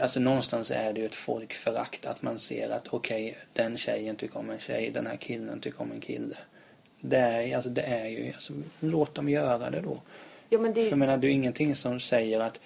Alltså 0.00 0.20
någonstans 0.20 0.70
är 0.70 0.92
det 0.92 1.00
ju 1.00 1.06
ett 1.06 1.14
folkförakt 1.14 2.06
att 2.06 2.22
man 2.22 2.38
ser 2.38 2.70
att 2.70 2.88
okej, 2.88 3.36
den 3.52 3.76
tjejen 3.76 4.16
tycker 4.16 4.38
om 4.38 4.50
en 4.50 4.58
tjej, 4.58 4.90
den 4.90 5.06
här 5.06 5.16
killen 5.16 5.60
tycker 5.60 5.82
om 5.82 5.92
en 5.92 6.00
kille. 6.00 6.36
Det 7.00 7.16
är, 7.16 7.56
alltså, 7.56 7.70
det 7.70 7.82
är 7.82 8.06
ju, 8.06 8.32
alltså, 8.32 8.52
låt 8.80 9.14
dem 9.14 9.28
göra 9.28 9.70
det 9.70 9.80
då. 9.80 10.00
Ja, 10.48 10.58
men 10.58 10.74
För 10.74 10.80
det, 10.80 10.88
jag 10.88 10.98
menar, 10.98 11.16
det 11.16 11.26
är 11.26 11.28
ju 11.28 11.34
ingenting 11.34 11.74
som 11.74 12.00
säger 12.00 12.40
att 12.40 12.60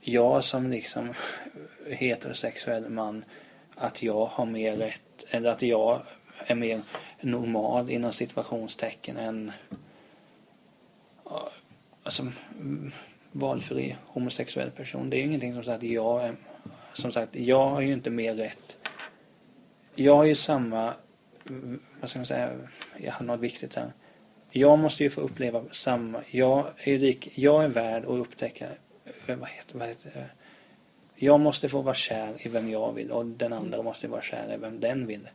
jag 0.00 0.44
som 0.44 0.70
liksom 0.70 1.12
heterosexuell 1.90 2.88
man 2.88 3.24
att 3.74 4.02
jag 4.02 4.24
har 4.26 4.46
mer 4.46 4.76
rätt 4.76 5.02
eller 5.30 5.50
att 5.50 5.62
jag 5.62 6.00
är 6.46 6.54
mer 6.54 6.80
normal 7.20 7.90
inom 7.90 8.12
situationstecken 8.12 9.16
än 9.16 9.52
alltså, 12.02 12.22
mm, 12.58 12.92
valfri 13.32 13.96
homosexuell 14.06 14.70
person. 14.70 15.10
Det 15.10 15.16
är 15.16 15.18
ju 15.18 15.24
ingenting 15.24 15.54
som 15.54 15.64
sagt 15.64 15.82
jag 15.82 16.24
är, 16.24 16.34
som 16.92 17.12
sagt, 17.12 17.36
jag 17.36 17.66
har 17.66 17.80
ju 17.80 17.92
inte 17.92 18.10
mer 18.10 18.34
rätt. 18.34 18.78
Jag 19.94 20.16
har 20.16 20.24
ju 20.24 20.34
samma, 20.34 20.94
mm, 21.48 21.80
vad 22.00 22.10
ska 22.10 22.18
man 22.18 22.26
säga, 22.26 22.50
jag 22.96 23.12
har 23.12 23.26
något 23.26 23.40
viktigt 23.40 23.74
här. 23.74 23.92
Jag 24.50 24.78
måste 24.78 25.02
ju 25.02 25.10
få 25.10 25.20
uppleva 25.20 25.64
samma, 25.72 26.22
jag 26.30 26.66
är 26.76 26.92
ju 26.92 26.98
lik, 26.98 27.38
jag 27.38 27.64
är 27.64 27.68
värd 27.68 28.04
att 28.04 28.10
upptäcka, 28.10 28.66
eh, 29.26 29.36
vad 29.36 29.48
heter, 29.48 29.78
vad 29.78 29.88
heter? 29.88 30.32
Jag 31.16 31.40
måste 31.40 31.68
få 31.68 31.82
vara 31.82 31.94
kär 31.94 32.46
i 32.46 32.48
vem 32.48 32.70
jag 32.70 32.92
vill 32.92 33.10
och 33.10 33.26
den 33.26 33.52
andra 33.52 33.82
måste 33.82 34.08
vara 34.08 34.22
kär 34.22 34.54
i 34.54 34.56
vem 34.56 34.80
den 34.80 35.06
vill. 35.06 35.28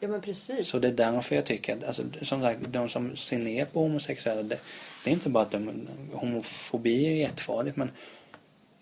ja, 0.00 0.08
men 0.08 0.20
precis. 0.20 0.68
Så 0.68 0.78
det 0.78 0.88
är 0.88 0.92
därför 0.92 1.36
jag 1.36 1.44
tycker 1.44 1.76
att, 1.76 1.84
alltså, 1.84 2.02
som 2.22 2.42
sagt, 2.42 2.60
de 2.68 2.88
som 2.88 3.16
ser 3.16 3.38
ner 3.38 3.64
på 3.64 3.80
homosexuella, 3.80 4.42
det, 4.42 4.58
det 5.04 5.10
är 5.10 5.14
inte 5.14 5.28
bara 5.28 5.42
att 5.42 5.50
de, 5.50 5.88
homofobi 6.12 7.06
är 7.06 7.14
jättefarligt, 7.14 7.76
men 7.76 7.90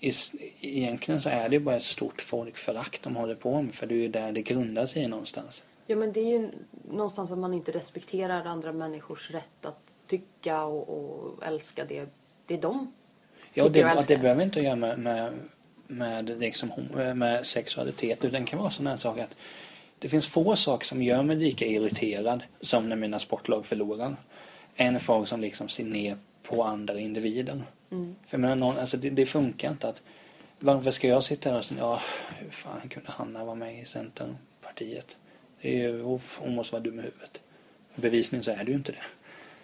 i, 0.00 0.12
egentligen 0.60 1.20
så 1.20 1.28
är 1.28 1.48
det 1.48 1.60
bara 1.60 1.76
ett 1.76 1.82
stort 1.82 2.20
folkförakt 2.20 3.02
de 3.02 3.16
håller 3.16 3.34
på 3.34 3.62
med, 3.62 3.74
för 3.74 3.86
det 3.86 3.94
är 3.94 3.98
ju 3.98 4.08
där 4.08 4.32
det 4.32 4.42
grundar 4.42 4.86
sig 4.86 5.08
någonstans. 5.08 5.62
Ja, 5.86 5.96
men 5.96 6.12
det 6.12 6.20
är 6.20 6.38
ju 6.38 6.48
någonstans 6.90 7.30
att 7.30 7.38
man 7.38 7.54
inte 7.54 7.72
respekterar 7.72 8.44
andra 8.44 8.72
människors 8.72 9.30
rätt 9.30 9.66
att 9.66 9.78
tycka 10.06 10.64
och, 10.64 10.88
och 10.88 11.46
älska 11.46 11.84
det, 11.84 12.08
det 12.46 12.54
är 12.54 12.60
de 12.60 12.92
Ja, 13.54 13.68
det, 13.68 14.04
det 14.08 14.16
behöver 14.16 14.42
inte 14.42 14.58
att 14.58 14.64
göra 14.64 14.76
med, 14.76 14.98
med, 14.98 15.32
med, 15.92 16.40
liksom, 16.40 16.70
hom- 16.72 17.14
med 17.14 17.46
sexualitet, 17.46 18.24
utan 18.24 18.40
det 18.40 18.46
kan 18.50 18.58
vara 18.58 18.70
sån 18.70 18.86
här 18.86 18.96
sak 18.96 19.18
att 19.18 19.36
det 19.98 20.08
finns 20.08 20.26
få 20.26 20.56
saker 20.56 20.86
som 20.86 21.02
gör 21.02 21.22
mig 21.22 21.36
lika 21.36 21.66
irriterad 21.66 22.42
som 22.60 22.88
när 22.88 22.96
mina 22.96 23.18
sportlag 23.18 23.66
förlorar. 23.66 24.16
Än 24.76 25.00
folk 25.00 25.28
som 25.28 25.40
liksom 25.40 25.68
ser 25.68 25.84
ner 25.84 26.16
på 26.42 26.64
andra 26.64 26.98
individer. 26.98 27.62
Mm. 27.90 28.16
För 28.26 28.34
jag 28.36 28.40
menar, 28.40 28.56
någon, 28.56 28.78
alltså 28.78 28.96
det, 28.96 29.10
det 29.10 29.26
funkar 29.26 29.70
inte 29.70 29.88
att 29.88 30.02
varför 30.58 30.90
ska 30.90 31.08
jag 31.08 31.24
sitta 31.24 31.50
här 31.50 31.58
och 31.58 31.64
säga 31.64 31.80
ja, 31.80 32.00
hur 32.38 32.50
fan 32.50 32.88
kunde 32.88 33.10
Hanna 33.10 33.44
vara 33.44 33.54
med 33.54 33.80
i 33.82 33.84
Centerpartiet? 33.84 35.16
Det 35.60 35.68
är 35.68 35.88
ju, 35.88 36.02
hon 36.38 36.54
måste 36.54 36.72
vara 36.72 36.82
dum 36.82 36.98
i 36.98 37.02
huvudet. 37.02 37.40
Bevisligen 37.94 38.42
så 38.44 38.50
är 38.50 38.56
det 38.64 38.70
ju 38.70 38.74
inte 38.76 38.92
det. 38.92 38.98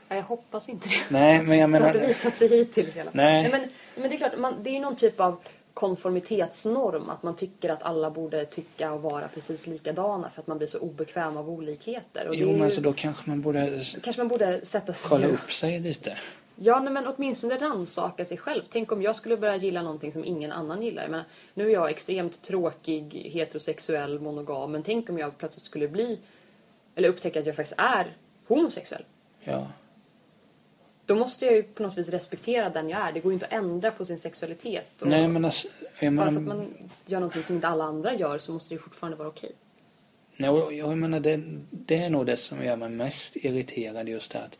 Ja, 0.08 0.16
jag 0.16 0.22
hoppas 0.22 0.68
inte 0.68 0.88
det. 0.88 0.94
Nej, 1.08 1.42
men 1.42 1.58
jag 1.58 1.70
Det 1.70 1.78
har 1.78 1.80
menar... 1.80 1.94
inte 1.94 2.06
visat 2.06 2.36
sig 2.36 2.48
hittills 2.48 2.96
i 2.96 3.00
alla 3.00 3.10
fall. 3.10 3.16
Nej. 3.16 3.48
men, 3.50 3.60
men 3.96 4.10
det 4.10 4.16
är 4.16 4.18
klart, 4.18 4.38
man, 4.38 4.62
det 4.62 4.70
är 4.70 4.74
ju 4.74 4.80
någon 4.80 4.96
typ 4.96 5.20
av 5.20 5.40
konformitetsnorm. 5.78 7.10
Att 7.10 7.22
man 7.22 7.36
tycker 7.36 7.70
att 7.70 7.82
alla 7.82 8.10
borde 8.10 8.44
tycka 8.44 8.92
och 8.92 9.02
vara 9.02 9.28
precis 9.28 9.66
likadana 9.66 10.30
för 10.30 10.40
att 10.40 10.46
man 10.46 10.58
blir 10.58 10.68
så 10.68 10.78
obekväm 10.78 11.36
av 11.36 11.50
olikheter. 11.50 12.28
Och 12.28 12.34
Jo, 12.34 12.46
men 12.46 12.56
ju, 12.56 12.64
alltså 12.64 12.80
då 12.80 12.92
kanske 12.92 13.30
man 13.30 13.40
borde 13.40 13.82
kanske 14.02 14.20
man 14.20 14.28
borde 14.28 14.66
sätta 14.66 14.92
sig 14.92 15.08
kolla 15.08 15.26
upp 15.26 15.52
sig 15.52 15.80
lite. 15.80 16.14
Ja, 16.56 16.80
nej, 16.80 16.92
men 16.92 17.06
åtminstone 17.06 17.56
rannsaka 17.56 18.24
sig 18.24 18.36
själv. 18.36 18.62
Tänk 18.70 18.92
om 18.92 19.02
jag 19.02 19.16
skulle 19.16 19.36
börja 19.36 19.56
gilla 19.56 19.82
någonting 19.82 20.12
som 20.12 20.24
ingen 20.24 20.52
annan 20.52 20.82
gillar. 20.82 21.08
Menar, 21.08 21.24
nu 21.54 21.68
är 21.68 21.72
jag 21.72 21.90
extremt 21.90 22.42
tråkig, 22.42 23.30
heterosexuell, 23.32 24.20
monogam. 24.20 24.72
Men 24.72 24.82
tänk 24.82 25.10
om 25.10 25.18
jag 25.18 25.38
plötsligt 25.38 25.64
skulle 25.64 25.88
bli, 25.88 26.18
eller 26.94 27.08
upptäcka 27.08 27.40
att 27.40 27.46
jag 27.46 27.56
faktiskt 27.56 27.80
är 27.80 28.16
homosexuell. 28.46 29.04
Ja. 29.40 29.66
Då 31.08 31.14
måste 31.14 31.44
jag 31.46 31.54
ju 31.54 31.62
på 31.62 31.82
något 31.82 31.98
vis 31.98 32.08
respektera 32.08 32.70
den 32.70 32.88
jag 32.88 33.00
är. 33.00 33.12
Det 33.12 33.20
går 33.20 33.32
ju 33.32 33.34
inte 33.34 33.46
att 33.46 33.52
ändra 33.52 33.90
på 33.90 34.04
sin 34.04 34.18
sexualitet. 34.18 35.02
Och 35.02 35.08
Nej, 35.08 35.28
men 35.28 35.44
alltså, 35.44 35.68
jag 36.00 36.14
Bara 36.14 36.30
menar, 36.30 36.46
för 36.46 36.52
att 36.52 36.58
man 36.58 36.74
gör 37.06 37.20
någonting 37.20 37.42
som 37.42 37.54
inte 37.54 37.68
alla 37.68 37.84
andra 37.84 38.14
gör 38.14 38.38
så 38.38 38.52
måste 38.52 38.68
det 38.68 38.74
ju 38.74 38.80
fortfarande 38.82 39.16
vara 39.16 39.28
okej. 39.28 39.52
nej, 40.36 40.50
och 40.50 40.72
jag 40.72 40.98
menar 40.98 41.20
det, 41.20 41.40
det 41.70 42.02
är 42.02 42.10
nog 42.10 42.26
det 42.26 42.36
som 42.36 42.64
gör 42.64 42.76
mig 42.76 42.88
mest 42.88 43.36
irriterad 43.36 44.08
just 44.08 44.30
det 44.32 44.38
att 44.38 44.58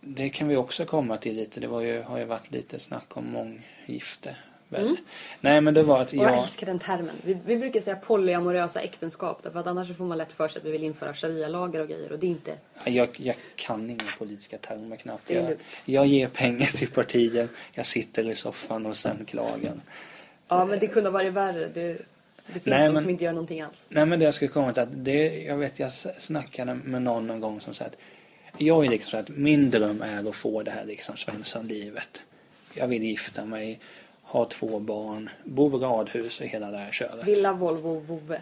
det 0.00 0.28
kan 0.28 0.48
vi 0.48 0.56
också 0.56 0.84
komma 0.84 1.16
till 1.16 1.36
lite. 1.36 1.60
Det 1.60 1.66
var 1.66 1.80
ju, 1.80 2.02
har 2.02 2.18
ju 2.18 2.24
varit 2.24 2.52
lite 2.52 2.78
snack 2.78 3.16
om 3.16 3.32
månggifte. 3.32 4.36
Väl? 4.68 4.82
Mm. 4.82 4.96
Nej, 5.40 5.60
men 5.60 5.74
det 5.74 5.82
var 5.82 6.00
att 6.00 6.08
Och 6.08 6.14
jag 6.14 6.32
jag... 6.32 6.42
älskar 6.42 6.66
den 6.66 6.78
termen. 6.78 7.14
Vi, 7.24 7.38
vi 7.46 7.56
brukar 7.56 7.80
säga 7.80 7.96
polyamorösa 7.96 8.80
äktenskap 8.80 9.40
därför 9.42 9.60
att 9.60 9.66
annars 9.66 9.96
får 9.96 10.04
man 10.04 10.18
lätt 10.18 10.32
för 10.32 10.48
sig 10.48 10.58
att 10.60 10.64
vi 10.64 10.70
vill 10.70 10.84
införa 10.84 11.14
sharia-lagar 11.14 11.80
och 11.80 11.88
grejer 11.88 12.12
och 12.12 12.18
det 12.18 12.26
är 12.26 12.28
inte... 12.28 12.54
Jag, 12.84 13.08
jag 13.16 13.34
kan 13.56 13.90
inga 13.90 14.04
politiska 14.18 14.58
termer 14.58 14.96
knappt. 14.96 15.30
Jag, 15.30 15.56
jag 15.84 16.06
ger 16.06 16.28
pengar 16.28 16.66
till 16.66 16.90
partier, 16.90 17.48
jag 17.72 17.86
sitter 17.86 18.30
i 18.30 18.34
soffan 18.34 18.86
och 18.86 18.96
sen 18.96 19.24
klagar. 19.24 19.72
Ja, 20.48 20.64
men 20.64 20.78
det 20.78 20.86
kunde 20.86 21.08
ha 21.08 21.12
varit 21.14 21.32
värre. 21.32 21.68
Det, 21.74 21.82
det 22.46 22.52
finns 22.52 22.66
Nej, 22.66 22.86
de 22.86 22.92
men- 22.92 23.02
som 23.02 23.10
inte 23.10 23.24
gör 23.24 23.32
någonting 23.32 23.60
alls. 23.60 23.86
Nej 23.88 24.06
men 24.06 24.18
det 24.18 24.24
jag 24.24 24.34
skulle 24.34 24.48
komma 24.48 24.72
till 24.72 24.82
att 24.82 25.04
det, 25.04 25.42
jag 25.42 25.56
vet 25.56 25.78
jag 25.78 25.92
snackade 26.18 26.74
med 26.74 27.02
någon 27.02 27.26
någon 27.26 27.40
gång 27.40 27.60
som 27.60 27.74
sa 27.74 27.84
att 27.84 27.96
jag 28.58 28.84
är 28.84 28.88
liksom 28.88 29.10
så 29.10 29.16
att 29.16 29.28
min 29.28 29.70
dröm 29.70 30.02
är 30.02 30.28
att 30.28 30.34
få 30.36 30.62
det 30.62 30.70
här 30.70 30.84
liksom 30.84 31.16
Svenssonlivet. 31.16 32.22
Jag 32.74 32.88
vill 32.88 33.02
gifta 33.04 33.44
mig, 33.44 33.80
ha 34.28 34.44
två 34.44 34.78
barn, 34.80 35.30
bo 35.44 35.76
i 35.76 35.80
radhus 35.80 36.40
och 36.40 36.46
hela 36.46 36.70
det 36.70 36.78
här 36.78 36.92
köret. 36.92 37.28
Villa, 37.28 37.52
Volvo, 37.52 37.98
vove. 38.00 38.40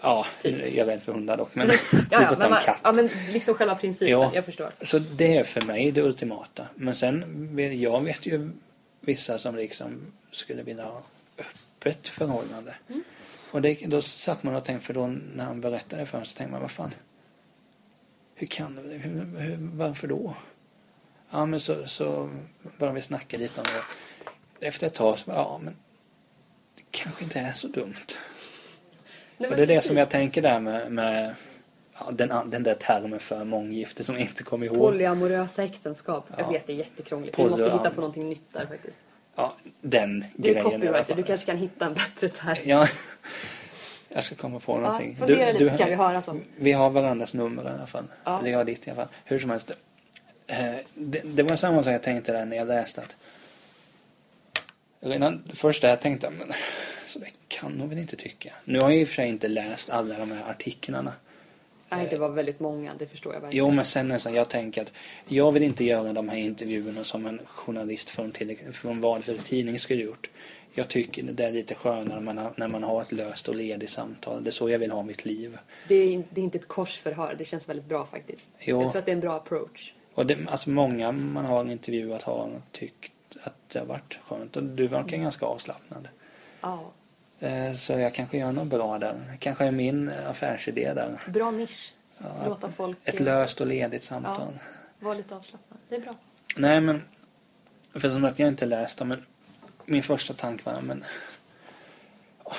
Ja, 0.00 0.26
typ. 0.42 0.58
jag 0.60 0.76
är 0.76 0.84
rädd 0.84 1.02
för 1.02 1.12
hundar 1.12 1.36
dock 1.36 1.54
men 1.54 1.68
Ja, 1.92 1.98
ja, 2.10 2.30
men, 2.30 2.42
en 2.42 2.50
man, 2.50 2.62
katt. 2.64 2.80
ja, 2.82 2.92
men 2.92 3.10
liksom 3.32 3.54
själva 3.54 3.74
principen. 3.74 4.08
Ja. 4.08 4.30
Jag 4.34 4.44
förstår. 4.44 4.72
Så 4.82 4.98
det 4.98 5.36
är 5.36 5.44
för 5.44 5.66
mig 5.66 5.90
det 5.92 6.02
ultimata. 6.02 6.66
Men 6.74 6.94
sen, 6.94 7.50
jag 7.80 8.00
vet 8.00 8.26
ju 8.26 8.50
vissa 9.00 9.38
som 9.38 9.56
liksom 9.56 10.12
skulle 10.30 10.62
vilja 10.62 10.84
ha 10.84 11.02
öppet 11.38 12.08
förhållande. 12.08 12.74
Mm. 12.88 13.02
Och 13.50 13.62
det, 13.62 13.74
då 13.86 14.02
satt 14.02 14.42
man 14.42 14.54
och 14.54 14.64
tänkte, 14.64 14.86
för 14.86 14.94
då 14.94 15.06
när 15.06 15.44
han 15.44 15.60
berättade 15.60 16.02
det 16.02 16.06
för 16.06 16.18
mig 16.18 16.26
så 16.26 16.36
tänkte 16.36 16.52
man, 16.52 16.60
vad 16.60 16.70
fan. 16.70 16.94
Hur 18.34 18.46
kan 18.46 18.74
det, 18.74 18.82
hur, 18.82 19.38
hur, 19.38 19.56
varför 19.60 20.08
då? 20.08 20.34
Ja 21.30 21.46
men 21.46 21.60
så, 21.60 21.88
så 21.88 22.30
började 22.78 22.96
vi 22.96 23.02
snacka 23.02 23.36
lite 23.36 23.60
om 23.60 23.66
det. 23.66 23.82
Efter 24.64 24.86
ett 24.86 24.94
tag 24.94 25.18
så 25.18 25.26
bara, 25.30 25.36
ja 25.36 25.60
men 25.64 25.76
det 26.76 26.82
kanske 26.90 27.24
inte 27.24 27.38
är 27.40 27.52
så 27.52 27.68
dumt. 27.68 27.94
Nej, 29.38 29.50
Och 29.50 29.56
det 29.56 29.62
är 29.62 29.66
det 29.66 29.80
som 29.80 29.96
jag 29.96 30.08
tänker 30.10 30.42
där 30.42 30.60
med, 30.60 30.92
med 30.92 31.34
ja, 31.98 32.10
den, 32.12 32.50
den 32.50 32.62
där 32.62 32.74
termen 32.74 33.20
för 33.20 33.44
månggifte 33.44 34.04
som 34.04 34.14
jag 34.14 34.22
inte 34.28 34.42
kommer 34.42 34.66
ihåg. 34.66 34.76
Polyamorösa 34.76 35.62
äktenskap. 35.64 36.26
Jag 36.36 36.46
Ja. 36.46 36.50
vet, 36.50 36.66
det 36.66 36.72
är 36.72 36.76
jättekrångligt. 36.76 37.38
Vi 37.38 37.44
måste 37.44 37.64
hitta 37.64 37.90
på 37.90 38.00
någonting 38.00 38.28
nytt 38.28 38.52
där 38.52 38.66
faktiskt. 38.66 38.98
Ja, 39.36 39.54
den 39.80 40.24
Du 40.36 40.52
grejen 40.52 40.82
i 40.82 40.88
alla 40.88 41.04
fall. 41.04 41.16
du 41.16 41.22
kanske 41.22 41.46
kan 41.46 41.56
hitta 41.56 41.86
en 41.86 41.94
bättre 41.94 42.28
term. 42.28 42.56
Ja, 42.64 42.86
jag 44.08 44.24
ska 44.24 44.34
komma 44.36 44.60
på 44.60 44.72
Ja, 44.72 44.80
någonting. 44.80 45.16
fundera 45.16 45.52
lite 45.52 45.70
ska 45.74 45.84
vi 45.84 45.94
höra 45.94 46.22
så. 46.22 46.40
Vi 46.56 46.72
har 46.72 46.90
varandras 46.90 47.34
nummer 47.34 47.64
i 47.64 47.68
alla 47.68 47.86
fall. 47.86 48.04
Ja. 48.24 48.48
Jag 48.48 48.58
har 48.58 48.64
ditt 48.64 48.86
i 48.86 48.90
alla 48.90 48.96
fall. 49.04 49.08
Hur 49.24 49.38
som 49.38 49.50
helst. 49.50 49.70
Eh, 50.46 50.74
det, 50.94 51.20
det 51.24 51.42
var 51.42 51.56
samma 51.56 51.82
sak 51.84 51.92
jag 51.94 52.02
tänkte 52.02 52.32
där 52.32 52.44
när 52.46 52.56
jag 52.56 52.68
läste 52.68 53.00
att 53.02 53.16
Redan 55.04 55.42
först 55.52 55.82
där 55.82 55.88
jag 55.88 56.00
tänkte 56.00 56.30
men 56.30 56.52
så 57.06 57.18
det 57.18 57.26
kan 57.48 57.80
hon 57.80 57.88
väl 57.88 57.98
inte 57.98 58.16
tycka. 58.16 58.52
Nu 58.64 58.80
har 58.80 58.90
jag 58.90 59.00
i 59.00 59.04
och 59.04 59.08
för 59.08 59.14
sig 59.14 59.28
inte 59.28 59.48
läst 59.48 59.90
alla 59.90 60.18
de 60.18 60.32
här 60.32 60.50
artiklarna. 60.50 61.12
Nej, 61.88 62.06
det 62.10 62.18
var 62.18 62.28
väldigt 62.28 62.60
många, 62.60 62.94
det 62.98 63.06
förstår 63.06 63.34
jag 63.34 63.40
verkligen. 63.40 63.66
Jo, 63.66 63.72
men 63.72 63.84
sen 63.84 64.20
så 64.20 64.30
jag 64.30 64.50
tänker 64.50 64.82
att 64.82 64.94
jag 65.26 65.52
vill 65.52 65.62
inte 65.62 65.84
göra 65.84 66.12
de 66.12 66.28
här 66.28 66.38
intervjuerna 66.38 67.04
som 67.04 67.26
en 67.26 67.40
journalist 67.46 68.10
från, 68.10 68.32
till, 68.32 68.56
från 68.72 69.00
valfri 69.00 69.38
tidning 69.38 69.78
skulle 69.78 70.02
gjort. 70.02 70.30
Jag 70.72 70.88
tycker 70.88 71.22
det 71.22 71.44
är 71.44 71.52
lite 71.52 71.74
skönare 71.74 72.14
när 72.14 72.20
man, 72.20 72.38
har, 72.38 72.52
när 72.56 72.68
man 72.68 72.82
har 72.82 73.02
ett 73.02 73.12
löst 73.12 73.48
och 73.48 73.54
ledigt 73.54 73.90
samtal. 73.90 74.44
Det 74.44 74.50
är 74.50 74.52
så 74.52 74.70
jag 74.70 74.78
vill 74.78 74.90
ha 74.90 75.02
mitt 75.02 75.24
liv. 75.24 75.58
Det, 75.88 75.94
är, 75.94 76.22
det 76.30 76.40
är 76.40 76.44
inte 76.44 76.58
ett 76.58 76.68
korsförhör, 76.68 77.34
det 77.38 77.44
känns 77.44 77.68
väldigt 77.68 77.86
bra 77.86 78.06
faktiskt. 78.06 78.48
Jo. 78.60 78.82
Jag 78.82 78.90
tror 78.90 78.98
att 78.98 79.06
det 79.06 79.12
är 79.12 79.16
en 79.16 79.20
bra 79.20 79.36
approach. 79.36 79.92
Och 80.14 80.26
det, 80.26 80.38
alltså 80.46 80.70
många 80.70 81.12
man 81.12 81.44
har 81.44 81.70
intervjuat 81.70 82.22
har 82.22 82.62
tyckt 82.72 83.13
att 83.42 83.54
det 83.68 83.78
har 83.78 83.86
varit 83.86 84.18
skönt. 84.28 84.56
Och 84.56 84.62
du 84.62 84.86
verkar 84.86 85.16
ganska 85.16 85.46
avslappnad. 85.46 86.08
Ja, 86.60 86.92
Eh, 87.38 87.72
Så 87.72 87.92
jag 87.92 88.14
kanske 88.14 88.38
gör 88.38 88.52
något 88.52 88.66
bra 88.66 88.98
där. 88.98 89.36
Kanske 89.38 89.64
är 89.64 89.70
min 89.70 90.08
affärsidé 90.08 90.94
där. 90.94 91.18
bra 91.28 91.50
nisch. 91.50 91.92
Ja, 92.18 92.26
Låta 92.48 92.70
folk 92.72 92.98
Ett 93.04 93.14
eh, 93.20 93.24
löst 93.24 93.60
och 93.60 93.66
ledigt 93.66 94.02
samtal. 94.02 94.52
vara 95.00 95.14
lite 95.14 95.36
avslappnade. 95.36 95.82
Det 95.88 95.96
är 95.96 96.00
bra. 96.00 96.14
Nej 96.56 96.80
men, 96.80 97.02
för 97.92 98.10
som 98.10 98.22
sagt 98.22 98.38
jag 98.38 98.46
har 98.46 98.50
inte 98.50 98.66
läst 98.66 98.98
dem 98.98 99.08
men 99.08 99.24
min 99.84 100.02
första 100.02 100.34
tanke 100.34 100.62
var 100.70 100.80
men 100.80 101.04
åh, 102.44 102.52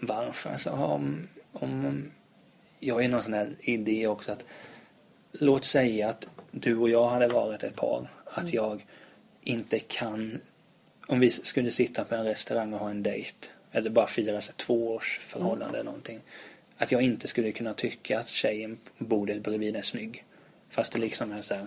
varför? 0.00 0.50
Alltså, 0.50 0.70
om, 0.70 1.28
om 1.52 2.10
jag 2.78 2.94
har 2.94 3.00
ju 3.02 3.08
någon 3.08 3.22
sån 3.22 3.34
här 3.34 3.54
idé 3.60 4.06
också 4.06 4.32
att 4.32 4.44
låt 5.32 5.64
säga 5.64 6.08
att 6.08 6.28
du 6.50 6.76
och 6.76 6.88
jag 6.90 7.06
hade 7.08 7.28
varit 7.28 7.62
ett 7.64 7.76
par. 7.76 8.08
Att 8.24 8.38
Mm. 8.42 8.54
jag 8.54 8.86
inte 9.48 9.78
kan, 9.78 10.40
om 11.06 11.20
vi 11.20 11.30
skulle 11.30 11.70
sitta 11.70 12.04
på 12.04 12.14
en 12.14 12.24
restaurang 12.24 12.72
och 12.72 12.78
ha 12.78 12.90
en 12.90 13.02
dejt 13.02 13.48
eller 13.72 13.90
bara 13.90 14.06
fira 14.06 14.40
så 14.40 14.52
två 14.56 14.94
års 14.94 15.18
förhållande 15.18 15.64
Mm. 15.64 15.74
eller 15.74 15.84
någonting. 15.84 16.20
Att 16.76 16.92
jag 16.92 17.02
inte 17.02 17.28
skulle 17.28 17.52
kunna 17.52 17.74
tycka 17.74 18.18
att 18.18 18.28
tjejen 18.28 18.78
på 18.98 19.04
bordet 19.04 19.42
bredvid 19.42 19.76
är 19.76 19.82
snygg. 19.82 20.24
Fast 20.70 20.92
det 20.92 20.98
liksom 20.98 21.32
är 21.32 21.36
så 21.36 21.54
här 21.54 21.66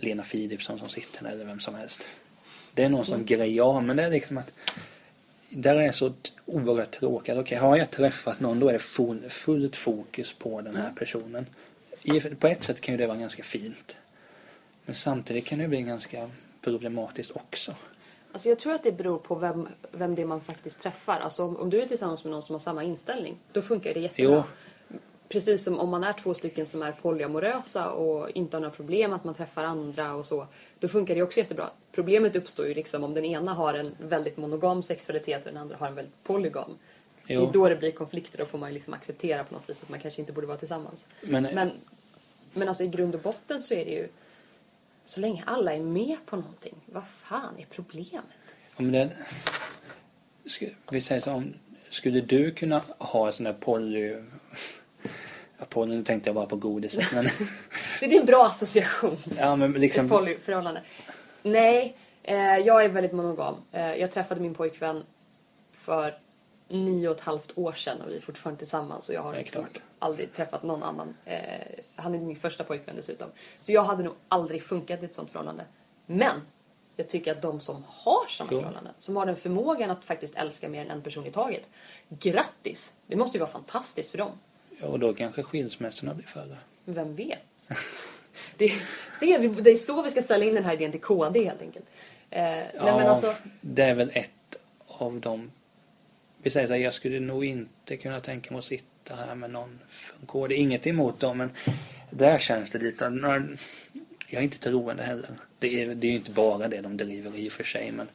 Lena 0.00 0.22
Philipsson 0.22 0.78
som 0.78 0.88
sitter 0.88 1.22
där 1.24 1.30
eller 1.30 1.44
vem 1.44 1.60
som 1.60 1.74
helst. 1.74 2.06
Det 2.74 2.84
är 2.84 2.88
någon 2.88 3.04
sån 3.04 3.14
Mm. 3.14 3.26
grej 3.26 3.56
jag 3.56 3.82
men 3.84 3.96
det 3.96 4.02
är 4.02 4.10
liksom 4.10 4.38
att 4.38 4.52
där 5.48 5.76
är 5.76 5.92
så 5.92 6.10
t- 6.10 6.30
oerhört 6.46 6.90
tråkigt. 6.90 7.34
Okej, 7.36 7.58
har 7.58 7.76
jag 7.76 7.90
träffat 7.90 8.40
någon 8.40 8.60
då 8.60 8.68
är 8.68 8.72
det 8.72 8.78
full, 8.78 9.30
fullt 9.30 9.76
fokus 9.76 10.32
på 10.34 10.60
den 10.60 10.76
här 10.76 10.92
personen. 10.92 11.46
I, 12.02 12.20
på 12.20 12.46
ett 12.46 12.62
sätt 12.62 12.80
kan 12.80 12.94
ju 12.94 12.98
det 12.98 13.06
vara 13.06 13.18
ganska 13.18 13.42
fint. 13.42 13.96
Men 14.84 14.94
samtidigt 14.94 15.44
kan 15.46 15.58
det 15.58 15.68
bli 15.68 15.82
ganska 15.82 16.30
problematiskt 16.64 17.36
också. 17.36 17.74
Alltså 18.32 18.48
jag 18.48 18.58
tror 18.58 18.72
att 18.72 18.82
det 18.82 18.92
beror 18.92 19.18
på 19.18 19.34
vem, 19.34 19.68
vem 19.92 20.14
det 20.14 20.22
är 20.22 20.26
man 20.26 20.40
faktiskt 20.40 20.80
träffar. 20.80 21.20
Alltså 21.20 21.44
om, 21.44 21.56
om 21.56 21.70
du 21.70 21.82
är 21.82 21.86
tillsammans 21.86 22.24
med 22.24 22.30
någon 22.30 22.42
som 22.42 22.54
har 22.54 22.60
samma 22.60 22.84
inställning, 22.84 23.36
då 23.52 23.62
funkar 23.62 23.94
det 23.94 24.00
jättebra. 24.00 24.44
Precis 25.28 25.64
som 25.64 25.78
om 25.78 25.88
man 25.90 26.04
är 26.04 26.12
två 26.12 26.34
stycken 26.34 26.66
som 26.66 26.82
är 26.82 26.92
polyamorösa 26.92 27.90
och 27.90 28.30
inte 28.30 28.56
har 28.56 28.60
några 28.60 28.74
problem 28.74 29.12
att 29.12 29.24
man 29.24 29.34
träffar 29.34 29.64
andra 29.64 30.14
och 30.14 30.26
så. 30.26 30.46
Då 30.78 30.88
funkar 30.88 31.14
det 31.14 31.22
också 31.22 31.38
jättebra. 31.38 31.70
Problemet 31.92 32.36
uppstår 32.36 32.66
ju 32.66 32.74
liksom 32.74 33.04
om 33.04 33.14
den 33.14 33.24
ena 33.24 33.54
har 33.54 33.74
en 33.74 33.94
väldigt 33.98 34.36
monogam 34.36 34.82
sexualitet 34.82 35.46
och 35.46 35.52
den 35.52 35.62
andra 35.62 35.76
har 35.76 35.86
en 35.86 35.94
väldigt 35.94 36.24
polygam. 36.24 36.70
Det 37.26 37.34
Jo. 37.34 37.48
är 37.48 37.52
då 37.52 37.68
det 37.68 37.76
blir 37.76 37.90
konflikter. 37.90 38.38
Då 38.38 38.46
får 38.46 38.58
man 38.58 38.68
ju 38.70 38.74
liksom 38.74 38.94
acceptera 38.94 39.44
på 39.44 39.54
något 39.54 39.68
vis 39.70 39.82
att 39.82 39.88
man 39.88 40.00
kanske 40.00 40.20
inte 40.20 40.32
borde 40.32 40.46
vara 40.46 40.58
tillsammans. 40.58 41.06
Men, 41.20 41.42
Men, 41.42 41.70
men 42.52 42.68
alltså 42.68 42.84
i 42.84 42.88
grund 42.88 43.14
och 43.14 43.20
botten 43.20 43.62
så 43.62 43.74
är 43.74 43.84
det 43.84 43.90
ju 43.90 44.08
så 45.04 45.20
länge 45.20 45.42
alla 45.46 45.74
är 45.74 45.80
med 45.80 46.16
på 46.26 46.36
någonting, 46.36 46.74
vad 46.86 47.04
fan 47.08 47.58
är 47.58 47.66
problemet? 47.70 48.24
om 48.76 48.92
det, 48.92 49.10
vi 50.90 51.00
säger 51.00 51.20
så 51.20 51.32
om, 51.32 51.54
skulle 51.88 52.20
du 52.20 52.50
kunna 52.50 52.82
ha 52.98 53.26
en 53.26 53.32
sån 53.32 53.44
där 53.44 53.52
poly... 53.52 54.16
Ja, 55.58 55.64
poly, 55.68 55.96
nu 55.96 56.02
tänkte 56.02 56.28
jag 56.28 56.34
bara 56.34 56.46
på 56.46 56.56
godiset. 56.56 57.12
Men, 57.12 57.28
Så 57.28 57.34
det 58.00 58.16
är 58.16 58.20
en 58.20 58.26
bra 58.26 58.46
association. 58.46 59.16
ja, 59.38 59.56
men 59.56 59.72
liksom, 59.72 60.08
polyförhållande. 60.08 60.82
Nej, 61.42 61.96
eh, 62.22 62.56
jag 62.58 62.84
är 62.84 62.88
väldigt 62.88 63.12
monogam. 63.12 63.54
Eh, 63.72 63.94
jag 63.94 64.12
träffade 64.12 64.40
min 64.40 64.54
pojkvän 64.54 65.02
för 65.72 66.18
nio 66.68 67.08
och 67.08 67.16
ett 67.16 67.20
halvt 67.22 67.58
år 67.58 67.72
sedan 67.72 68.00
och 68.00 68.08
vi 68.10 68.16
är 68.16 68.20
fortfarande 68.20 68.58
tillsammans 68.58 69.08
och 69.08 69.14
jag 69.14 69.22
har 69.22 69.34
liksom 69.34 69.66
aldrig 69.98 70.32
träffat 70.32 70.62
någon 70.62 70.82
annan. 70.82 71.14
Eh, 71.24 71.40
han 71.96 72.14
är 72.14 72.18
min 72.18 72.36
första 72.36 72.64
pojkvän 72.64 72.96
dessutom. 72.96 73.28
Så 73.60 73.72
jag 73.72 73.82
hade 73.84 74.02
nog 74.02 74.14
aldrig 74.28 74.62
funkat 74.62 75.02
i 75.02 75.04
ett 75.04 75.14
sånt 75.14 75.30
förhållande. 75.30 75.64
Men 76.06 76.40
jag 76.96 77.08
tycker 77.08 77.32
att 77.32 77.42
de 77.42 77.60
som 77.60 77.84
har 77.88 78.26
sådana 78.28 78.52
Jo. 78.52 78.58
förhållanden, 78.58 78.92
som 78.98 79.16
har 79.16 79.26
den 79.26 79.36
förmågan 79.36 79.90
att 79.90 80.04
faktiskt 80.04 80.34
älska 80.34 80.68
mer 80.68 80.80
än 80.84 80.90
en 80.90 81.02
person 81.02 81.26
i 81.26 81.30
taget. 81.30 81.62
Grattis! 82.08 82.94
Det 83.06 83.16
måste 83.16 83.36
ju 83.38 83.40
vara 83.40 83.50
fantastiskt 83.50 84.10
för 84.10 84.18
dem. 84.18 84.30
ja, 84.80 84.86
och 84.86 84.98
då 84.98 85.14
kanske 85.14 85.42
skilsmässorna 85.42 86.14
blir 86.14 86.26
färre. 86.26 86.56
Vem 86.84 87.14
vet? 87.16 87.38
Det, 88.58 88.72
se, 89.20 89.38
vi- 89.38 89.48
det 89.48 89.70
är 89.70 89.76
så 89.76 90.02
vi 90.02 90.10
ska 90.10 90.22
ställa 90.22 90.44
in 90.44 90.54
den 90.54 90.64
här 90.64 90.72
idén 90.74 90.90
till 90.92 91.00
KD 91.00 91.44
helt 91.44 91.62
enkelt. 91.62 91.84
Eh, 92.30 92.40
nej, 92.42 92.70
Ja, 92.74 92.84
men 92.84 93.06
alltså, 93.06 93.34
det 93.60 93.82
är 93.82 93.94
väl 93.94 94.10
ett 94.14 94.56
av 94.86 95.20
de... 95.20 95.50
Vi 96.44 96.50
säger 96.50 96.66
så 96.66 96.72
här, 96.72 96.80
jag 96.80 96.94
skulle 96.94 97.20
nog 97.20 97.44
inte 97.44 97.96
kunna 97.96 98.20
tänka 98.20 98.50
mig 98.50 98.58
att 98.58 98.64
sitta 98.64 99.14
här 99.14 99.34
med 99.34 99.50
någon 99.50 99.78
från 99.88 100.26
KD. 100.26 100.54
Inget 100.54 100.86
emot 100.86 101.20
dem, 101.20 101.38
men 101.38 101.50
där 102.10 102.38
känns 102.38 102.70
det 102.70 102.78
lite... 102.78 103.04
Jag 104.26 104.40
är 104.40 104.44
inte 104.44 104.58
troende 104.58 105.02
heller. 105.02 105.30
Det 105.58 105.82
är, 105.82 105.94
det 105.94 106.06
är 106.06 106.10
ju 106.10 106.16
inte 106.16 106.30
bara 106.30 106.68
det 106.68 106.80
de 106.80 106.96
driver 106.96 107.38
i 107.38 107.48
och 107.48 107.52
för 107.52 107.64
sig, 107.64 107.92
men 107.92 108.08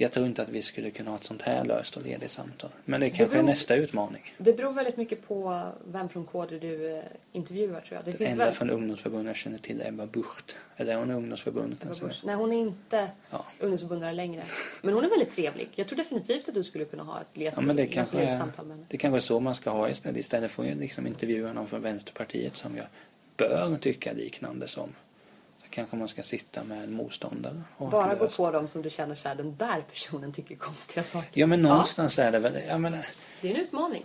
jag 0.00 0.12
tror 0.12 0.26
inte 0.26 0.42
att 0.42 0.48
vi 0.48 0.62
skulle 0.62 0.90
kunna 0.90 1.10
ha 1.10 1.16
ett 1.18 1.24
sånt 1.24 1.42
här 1.42 1.64
löst 1.64 1.96
och 1.96 2.02
ledigt 2.02 2.30
samtal. 2.30 2.70
Men 2.84 3.00
det 3.00 3.10
kanske 3.10 3.24
är 3.24 3.28
beror- 3.28 3.42
nästa 3.48 3.74
utmaning. 3.76 4.22
det 4.38 4.52
beror 4.52 4.72
väldigt 4.72 4.96
mycket 4.96 5.28
på 5.28 5.68
vem 5.86 6.08
från 6.08 6.24
KD 6.26 6.58
du 6.58 6.96
eh, 6.96 7.02
intervjuar 7.32 7.80
tror 7.80 7.96
jag. 7.96 8.04
Det 8.04 8.10
Den 8.10 8.18
finns 8.18 8.30
enda 8.30 8.44
väl... 8.44 8.54
från 8.54 8.70
ungdomsförbundet 8.70 9.26
jag 9.26 9.36
känner 9.36 9.58
till 9.58 9.80
är 9.80 9.88
Ebba 9.88 10.06
Bucht. 10.06 10.56
Eller 10.76 10.92
är 10.92 10.96
hon 10.98 11.10
ungdomsförbundet? 11.10 11.82
Ebba 11.82 11.90
Alltså? 11.90 12.26
Nej, 12.26 12.34
hon 12.34 12.52
är 12.52 12.56
inte 12.60 13.08
Ja. 13.30 13.44
ungdomsförbundare 13.60 14.12
längre. 14.12 14.44
Men 14.82 14.94
hon 14.94 15.04
är 15.04 15.08
väldigt 15.08 15.30
trevlig. 15.30 15.68
Jag 15.74 15.86
tror 15.88 15.96
definitivt 15.96 16.48
att 16.48 16.54
du 16.54 16.64
skulle 16.64 16.84
kunna 16.84 17.02
ha 17.02 17.20
ett 17.20 17.26
Ja, 17.32 17.60
men 17.60 17.76
det 17.76 17.86
kanske, 17.86 18.16
ledigt 18.16 18.34
är, 18.34 18.38
samtal 18.38 18.66
med 18.66 18.76
henne. 18.76 18.86
det 18.90 18.96
kanske 18.96 19.18
är 19.18 19.20
så 19.20 19.40
man 19.40 19.54
ska 19.54 19.70
ha 19.70 19.88
istället. 19.90 20.16
Istället 20.18 20.50
för 20.50 20.70
att 20.70 20.76
liksom 20.76 21.06
intervjua 21.06 21.52
någon 21.52 21.66
från 21.66 21.82
Vänsterpartiet 21.82 22.56
som 22.56 22.76
jag 22.76 22.86
bör 23.36 23.76
tycka 23.80 24.12
liknande 24.12 24.68
som. 24.68 24.94
Kanske 25.78 25.96
man 25.96 26.08
ska 26.08 26.22
sitta 26.22 26.64
med 26.64 26.84
en 26.84 26.92
motståndare. 26.92 27.62
Bara 27.78 28.14
gå 28.14 28.28
på 28.28 28.50
dem 28.50 28.68
som 28.68 28.82
du 28.82 28.90
känner 28.90 29.14
så 29.16 29.28
här, 29.28 29.34
den 29.34 29.56
där 29.56 29.84
personen 29.92 30.32
tycker 30.32 30.56
konstiga 30.56 31.04
saker. 31.04 31.28
Ja 31.40 31.46
men 31.46 31.62
någonstans 31.62 32.18
är 32.18 32.32
det 32.32 32.38
väl, 32.38 32.58
jag 32.68 32.80
menar, 32.80 33.06
Det 33.40 33.50
är 33.50 33.54
en 33.54 33.60
utmaning. 33.60 34.04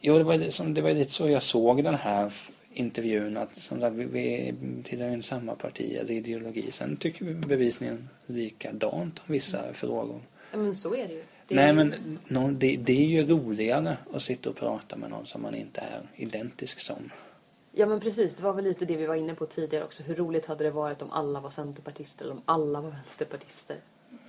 jo 0.00 0.18
det 0.18 0.24
var, 0.24 0.34
ju 0.34 0.50
som, 0.50 0.74
det 0.74 0.80
var 0.82 0.90
lite 0.90 1.10
så 1.10 1.28
jag 1.28 1.42
såg 1.42 1.84
den 1.84 1.94
här 1.94 2.32
intervjun 2.72 3.36
att 3.36 3.56
som 3.56 3.80
sagt, 3.80 3.94
vi, 3.96 4.04
vi 4.04 4.54
tillhör 4.84 5.10
ju 5.10 5.22
samma 5.22 5.54
parti 5.54 5.96
eller 6.00 6.10
ideologi. 6.10 6.70
Sen 6.72 6.96
tycker 6.96 7.24
vi 7.24 7.34
bevisligen 7.34 8.08
likadant 8.26 9.18
om 9.18 9.32
vissa 9.32 9.72
frågor. 9.72 10.20
Ja, 10.52 10.58
men 10.58 10.76
så 10.76 10.94
är 10.94 11.08
det 11.08 11.14
ju. 11.14 11.22
Det 11.48 11.54
Nej 11.54 11.68
är, 11.68 11.72
men 11.72 11.94
nå- 12.28 12.50
det, 12.50 12.76
det 12.76 12.92
är 12.92 13.06
ju 13.06 13.26
roligare 13.26 13.96
att 14.14 14.22
sitta 14.22 14.50
och 14.50 14.56
prata 14.56 14.96
med 14.96 15.10
någon 15.10 15.26
som 15.26 15.42
man 15.42 15.54
inte 15.54 15.80
är 15.80 16.00
identisk 16.16 16.80
som. 16.80 17.10
Ja 17.78 17.86
men 17.86 18.00
precis, 18.00 18.34
det 18.34 18.42
var 18.42 18.52
väl 18.52 18.64
lite 18.64 18.84
det 18.84 18.96
vi 18.96 19.06
var 19.06 19.14
inne 19.14 19.34
på 19.34 19.46
tidigare 19.46 19.84
också. 19.84 20.02
Hur 20.02 20.14
roligt 20.14 20.46
hade 20.46 20.64
det 20.64 20.70
varit 20.70 21.02
om 21.02 21.10
alla 21.10 21.40
var 21.40 21.50
centerpartister 21.50 22.24
eller 22.24 22.34
om 22.34 22.42
alla 22.44 22.80
var 22.80 22.90
vänsterpartister? 22.90 23.76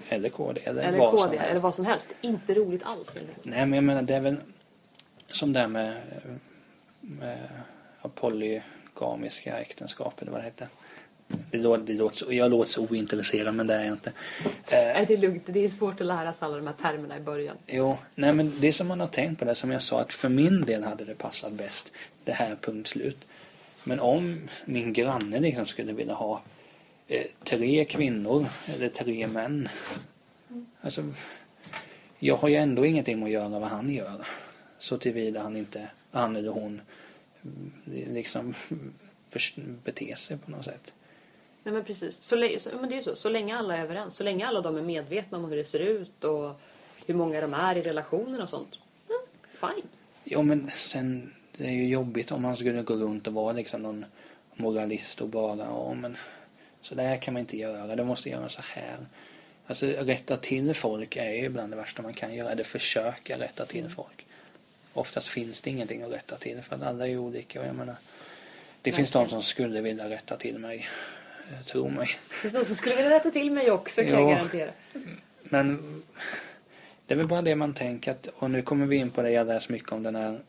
Eller 0.10 0.30
KD 0.30 0.62
eller, 0.64 0.84
Eller 0.84 1.00
vad 1.00 1.20
som 1.20 1.28
KD, 1.28 1.38
helst. 1.38 1.52
eller 1.52 1.62
vad 1.62 1.76
som 1.76 1.86
helst. 1.86 2.08
Inte 2.22 2.54
roligt 2.54 2.84
alls 2.84 3.10
enkelt. 3.10 3.38
Nej 3.45 3.66
men 3.66 3.74
jag 3.74 3.84
menar 3.84 4.02
det 4.02 4.16
är 4.16 4.22
väl 4.22 4.38
som 5.28 5.54
det 5.54 5.60
här 5.60 5.68
med, 5.68 5.93
med 7.02 7.50
polygamiska 8.16 9.60
äktenskap 9.60 10.22
eller 10.22 10.32
vad 10.32 10.41
det 10.41 10.45
heter. 10.45 10.68
Det 11.51 11.57
låter, 11.57 11.84
det 11.84 11.93
låter 11.93 12.32
jag 12.32 12.51
låter 12.51 12.71
så 12.71 12.82
ointresserad 12.82 13.55
men 13.55 13.67
det 13.67 13.73
är 13.73 13.84
jag 13.84 13.93
inte. 13.93 14.09
Eh, 14.09 14.13
Nej, 14.69 15.05
det 15.07 15.13
är 15.13 15.17
lugnt. 15.17 15.43
Det 15.45 15.65
är 15.65 15.69
svårt 15.69 16.01
att 16.01 16.07
lära 16.07 16.34
sig 16.34 16.45
alla 16.45 16.55
de 16.57 16.67
här 16.67 16.75
termerna 16.82 17.17
i 17.17 17.19
början. 17.19 17.57
jo, 17.67 17.97
nej 18.15 18.34
men 18.34 18.59
det 18.59 18.73
som 18.73 18.88
man 18.88 18.99
har 18.99 19.07
tänkt 19.07 19.39
på 19.39 19.45
det 19.45 19.55
som 19.55 19.71
jag 19.71 19.82
sa 19.82 20.01
att 20.01 20.13
för 20.13 20.30
min 20.30 20.61
del 20.61 20.84
hade 20.84 21.05
det 21.05 21.15
passat 21.15 21.53
bäst 21.53 21.91
det 22.23 22.32
här 22.32 22.57
punkt 22.61 22.88
slut. 22.88 23.17
Men 23.84 23.99
om 23.99 24.47
min 24.65 24.93
granne 24.93 25.39
liksom 25.39 25.65
skulle 25.65 25.93
vilja 25.93 26.13
ha 26.13 26.41
eh, 27.07 27.25
tre 27.43 27.86
kvinnor 27.86 28.45
eller 28.75 28.89
tre 28.89 29.28
män. 29.28 29.69
Alltså, 30.82 31.03
jag 32.19 32.36
har 32.36 32.49
ju 32.49 32.55
ändå 32.55 32.86
ingenting 32.86 33.23
att 33.23 33.30
göra 33.30 33.59
vad 33.59 33.69
han 33.69 33.89
gör. 33.89 34.28
Så 34.80 34.97
tillvida 34.97 35.41
han 35.41 35.57
inte, 35.57 35.89
han 36.11 36.36
eller 36.36 36.49
hon, 36.49 36.82
mm, 37.43 37.71
liksom 38.13 38.53
beter 39.84 40.15
sig 40.15 40.38
på 40.38 40.51
något 40.51 40.65
sätt. 40.65 40.93
Nej 41.68 41.74
men 41.74 41.84
precis. 41.84 42.24
Så, 42.24 42.36
men 42.36 42.89
det 42.89 42.95
är 42.95 42.97
ju 42.97 43.03
så. 43.03 43.15
Så 43.15 43.30
länge 43.30 43.57
alla 43.57 43.78
är 43.78 43.82
överens. 43.82 44.15
Så 44.15 44.24
länge 44.24 44.47
alla 44.47 44.61
de 44.61 44.78
är 44.78 44.82
medvetna 44.82 45.38
om 45.38 45.45
hur 45.45 45.57
det 45.57 45.65
ser 45.65 45.80
ut 45.80 46.24
och 46.24 46.61
hur 47.05 47.13
många 47.13 47.41
de 47.41 47.53
är 47.53 47.78
i 47.78 47.82
relationen 47.82 48.41
och 48.41 48.49
sånt. 48.49 48.80
Mm, 49.09 49.22
fine. 49.59 49.89
Jo 50.24 50.41
men 50.41 50.70
sen, 50.70 51.34
det 51.57 51.68
är 51.68 51.72
ju 51.72 51.88
jobbigt 51.88 52.32
om 52.32 52.41
man 52.41 52.57
skulle 52.57 52.82
gå 52.82 52.93
runt 52.93 53.28
och 53.28 53.34
vara 53.34 53.53
liksom 53.53 53.82
någon 53.82 54.05
moralist 54.55 55.22
och 55.22 55.30
bara, 55.30 55.57
ja 55.57 55.93
men 55.93 56.18
så 56.82 56.95
där 56.95 57.18
kan 57.18 57.34
man 57.34 57.39
inte 57.39 57.57
göra, 57.57 57.95
det 57.95 58.03
måste 58.03 58.30
göra 58.30 58.49
så 58.49 58.61
här. 58.61 58.97
Alltså 59.65 59.86
rätta 59.86 60.38
till 60.38 60.74
folk 60.74 61.15
är 61.15 61.34
ju 61.34 61.45
ibland 61.45 61.72
det 61.72 61.78
värsta 61.78 62.01
man 62.01 62.13
kan 62.13 62.36
göra, 62.36 62.51
eller 62.51 62.63
försöka 62.63 63.39
rätta 63.39 63.65
till 63.65 63.89
folk. 63.89 64.26
Oftast 64.93 65.28
finns 65.28 65.61
det 65.61 65.70
ingenting 65.70 66.01
att 66.01 66.11
rätta 66.11 66.36
till 66.36 66.61
för 66.61 66.76
att 66.76 66.84
alla 66.84 67.07
är 67.07 67.18
olika 67.18 67.59
och 67.61 67.68
jag 67.68 67.76
menar 67.76 67.95
det 68.82 68.91
finns 68.91 69.11
de 69.11 69.30
som 69.30 69.43
skulle 69.43 69.82
vilja 69.82 70.09
rätta 70.09 70.38
till 70.38 70.57
mig, 70.57 70.86
tro 71.66 71.89
mig. 71.89 72.08
Det 72.30 72.36
finns 72.36 72.54
någon 72.54 72.66
som 72.66 72.76
skulle 72.76 72.95
vilja 72.95 73.12
rätta 73.12 73.32
till 73.32 73.52
mig 73.52 73.72
också 73.72 74.02
kan 74.02 74.10
Ja. 74.10 74.20
jag 74.20 74.30
garantera. 74.30 74.72
Men 75.43 76.04
det 77.06 77.14
är 77.14 77.18
väl 77.18 77.28
bara 77.28 77.41
det 77.41 77.56
man 77.56 77.74
tänker 77.74 78.12
att, 78.12 78.28
och 78.28 78.52
nu 78.52 78.62
kommer 78.62 78.86
vi 78.86 78.95
in 78.95 79.12
på 79.12 79.22
det 79.22 79.32
jag 79.32 79.48
läst 79.48 79.70
mycket 79.70 79.91
om 79.91 80.04
den 80.04 80.16
här, 80.16 80.39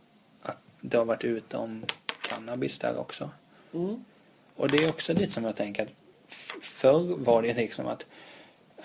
att 0.42 0.58
det 0.80 0.96
har 0.98 1.04
varit 1.04 1.24
ute 1.24 1.56
om 1.56 1.84
cannabis 2.22 2.78
där 2.78 2.98
också. 2.98 3.30
Mm. 3.74 4.04
Och 4.56 4.70
det 4.70 4.84
är 4.84 4.88
också 4.88 5.12
lite 5.12 5.32
som 5.32 5.44
jag 5.44 5.56
tänker 5.56 5.82
att 5.82 5.92
förr 6.62 7.16
var 7.16 7.42
det 7.42 7.54
liksom 7.54 7.86
att 7.86 8.06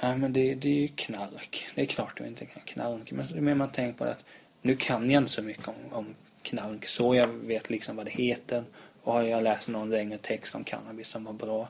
ja, 0.02 0.18
men 0.18 0.34
det, 0.34 0.56
det 0.56 0.70
är 0.70 0.82
ju 0.82 0.88
knark. 0.88 1.68
Det 1.76 1.82
är 1.82 1.86
klart 1.86 2.18
du 2.18 2.28
inte 2.28 2.46
kan 2.46 2.62
knark. 2.66 3.12
Men 3.12 3.46
mer 3.46 3.56
man 3.56 3.72
tänker 3.72 3.98
på 3.98 4.06
det 4.06 4.12
att 4.12 4.26
nu 4.62 4.76
kan 4.76 5.10
jag 5.10 5.22
inte 5.22 5.32
så 5.32 5.42
mycket 5.42 5.68
om, 5.68 5.76
om 5.92 6.16
knark 6.42 6.86
så 6.86 7.16
jag 7.16 7.28
vet 7.28 7.70
liksom 7.70 7.96
vad 7.96 8.06
det 8.06 8.12
heter. 8.12 8.64
Och 9.04 9.14
har 9.14 9.24
jag 9.24 9.44
läst 9.44 9.70
någon 9.70 9.90
längre 9.90 10.18
text 10.18 10.56
om 10.56 10.64
cannabis 10.64 11.08
som 11.08 11.24
var 11.24 11.34
bra. 11.34 11.70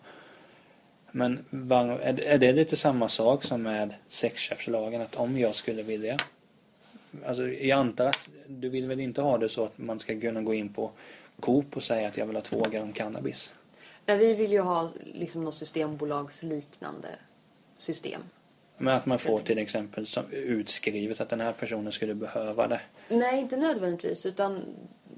Men 1.15 1.45
är 1.51 2.37
det 2.37 2.53
lite 2.53 2.75
samma 2.75 3.09
sak 3.09 3.43
som 3.43 3.61
med 3.61 3.93
sexköpslagen? 4.07 5.01
Att 5.01 5.15
om 5.15 5.37
jag 5.37 5.55
skulle 5.55 5.83
vilja 5.83 6.17
Alltså, 7.25 7.47
jag 7.47 7.79
antar 7.79 8.05
att 8.05 8.29
du 8.47 8.69
vill 8.69 8.87
väl 8.87 8.99
inte 8.99 9.21
ha 9.21 9.37
det 9.37 9.49
så 9.49 9.63
att 9.63 9.77
man 9.77 9.99
ska 9.99 10.19
kunna 10.19 10.41
gå 10.41 10.53
in 10.53 10.73
på 10.73 10.91
Coop 11.39 11.77
och 11.77 11.83
säga 11.83 12.07
att 12.07 12.17
jag 12.17 12.25
vill 12.25 12.35
ha 12.35 12.43
två 12.43 12.61
gram 12.71 12.93
cannabis? 12.93 13.53
Nej, 14.05 14.17
vi 14.17 14.33
vill 14.33 14.51
ju 14.51 14.59
ha 14.59 14.89
liksom 15.13 15.43
något 15.43 15.55
systembolagsliknande 15.55 17.09
system. 17.77 18.21
Men 18.77 18.95
att 18.95 19.05
man 19.05 19.19
får 19.19 19.39
till 19.39 19.57
exempel 19.57 20.07
som 20.07 20.23
utskrivet 20.31 21.21
att 21.21 21.29
den 21.29 21.41
här 21.41 21.51
personen 21.51 21.91
skulle 21.91 22.13
behöva 22.13 22.67
det. 22.67 22.81
Nej, 23.09 23.39
inte 23.39 23.57
nödvändigtvis. 23.57 24.25
Utan, 24.25 24.61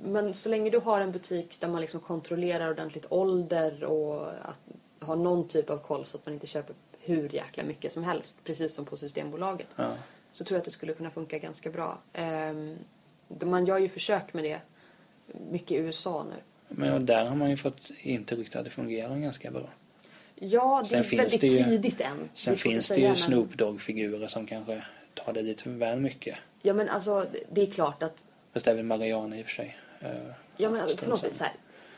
men 0.04 0.34
så 0.34 0.50
länge 0.50 0.70
du 0.70 0.80
har 0.80 1.02
en 1.02 1.12
butik 1.12 1.58
där 1.60 1.68
man 1.68 1.82
liksom 1.82 2.00
kontrollerar 2.00 2.70
ordentligt 2.70 3.06
ålder 3.10 3.84
och 3.84 4.28
att 4.30 4.60
ha 5.06 5.16
någon 5.16 5.48
typ 5.48 5.70
av 5.70 5.78
koll 5.78 6.06
så 6.06 6.18
att 6.18 6.26
man 6.26 6.34
inte 6.34 6.48
köper 6.48 6.76
hur 7.00 7.30
jäkla 7.30 7.64
mycket 7.64 7.92
som 7.94 8.04
helst. 8.04 8.38
Precis 8.44 8.74
som 8.76 8.86
på 8.86 8.98
Systembolaget. 8.98 9.68
Ja. 9.76 9.94
Så 10.32 10.44
tror 10.44 10.56
jag 10.56 10.60
att 10.60 10.66
det 10.66 10.72
skulle 10.72 10.94
kunna 10.94 11.12
funka 11.12 11.38
ganska 11.38 11.70
bra. 11.70 11.98
Ehm, 12.14 12.78
man 13.28 13.66
gör 13.66 13.78
ju 13.78 13.90
försök 13.90 14.34
med 14.34 14.44
det 14.44 14.60
mycket 15.52 15.72
i 15.72 15.76
USA 15.76 16.24
nu. 16.30 16.36
Men 16.68 17.06
där 17.06 17.26
har 17.26 17.36
man 17.36 17.50
ju 17.50 17.58
fått 17.58 17.92
intrycket 18.02 18.56
att 18.56 18.64
det 18.66 18.70
fungerar 18.72 19.18
ganska 19.18 19.52
bra. 19.52 19.70
Ja, 20.36 20.80
det 20.84 20.88
Sen 20.90 21.00
är 21.00 21.18
väldigt 21.18 21.42
det 21.42 21.48
ju- 21.48 21.64
tidigt 21.64 22.02
än. 22.02 22.30
Sen 22.34 22.54
Det 22.54 22.60
finns 22.60 22.90
det 22.90 22.96
ju 22.96 23.08
men- 23.08 23.16
Snoop 23.16 23.54
Dogg-figurer 23.58 24.28
som 24.28 24.48
kanske 24.48 24.82
tar 25.14 25.34
det 25.34 25.42
lite 25.42 25.70
väl 25.70 26.00
mycket. 26.00 26.36
Ja, 26.62 26.74
men 26.74 26.90
alltså 26.90 27.26
det 27.52 27.62
är 27.62 27.66
klart 27.72 28.04
att 28.04 28.24
Fast 28.54 28.66
det 28.66 28.72
är 28.72 28.76
väl 28.76 28.86
Mariana 28.86 29.40
i 29.40 29.42
och 29.42 29.46
för 29.46 29.52
sig. 29.54 29.78
Eh, 30.02 30.10
Ja 30.58 30.70
men 30.70 30.82
på 30.98 31.10
något 31.10 31.24
vis 31.24 31.38
så 31.38 31.44
här, 31.44 31.54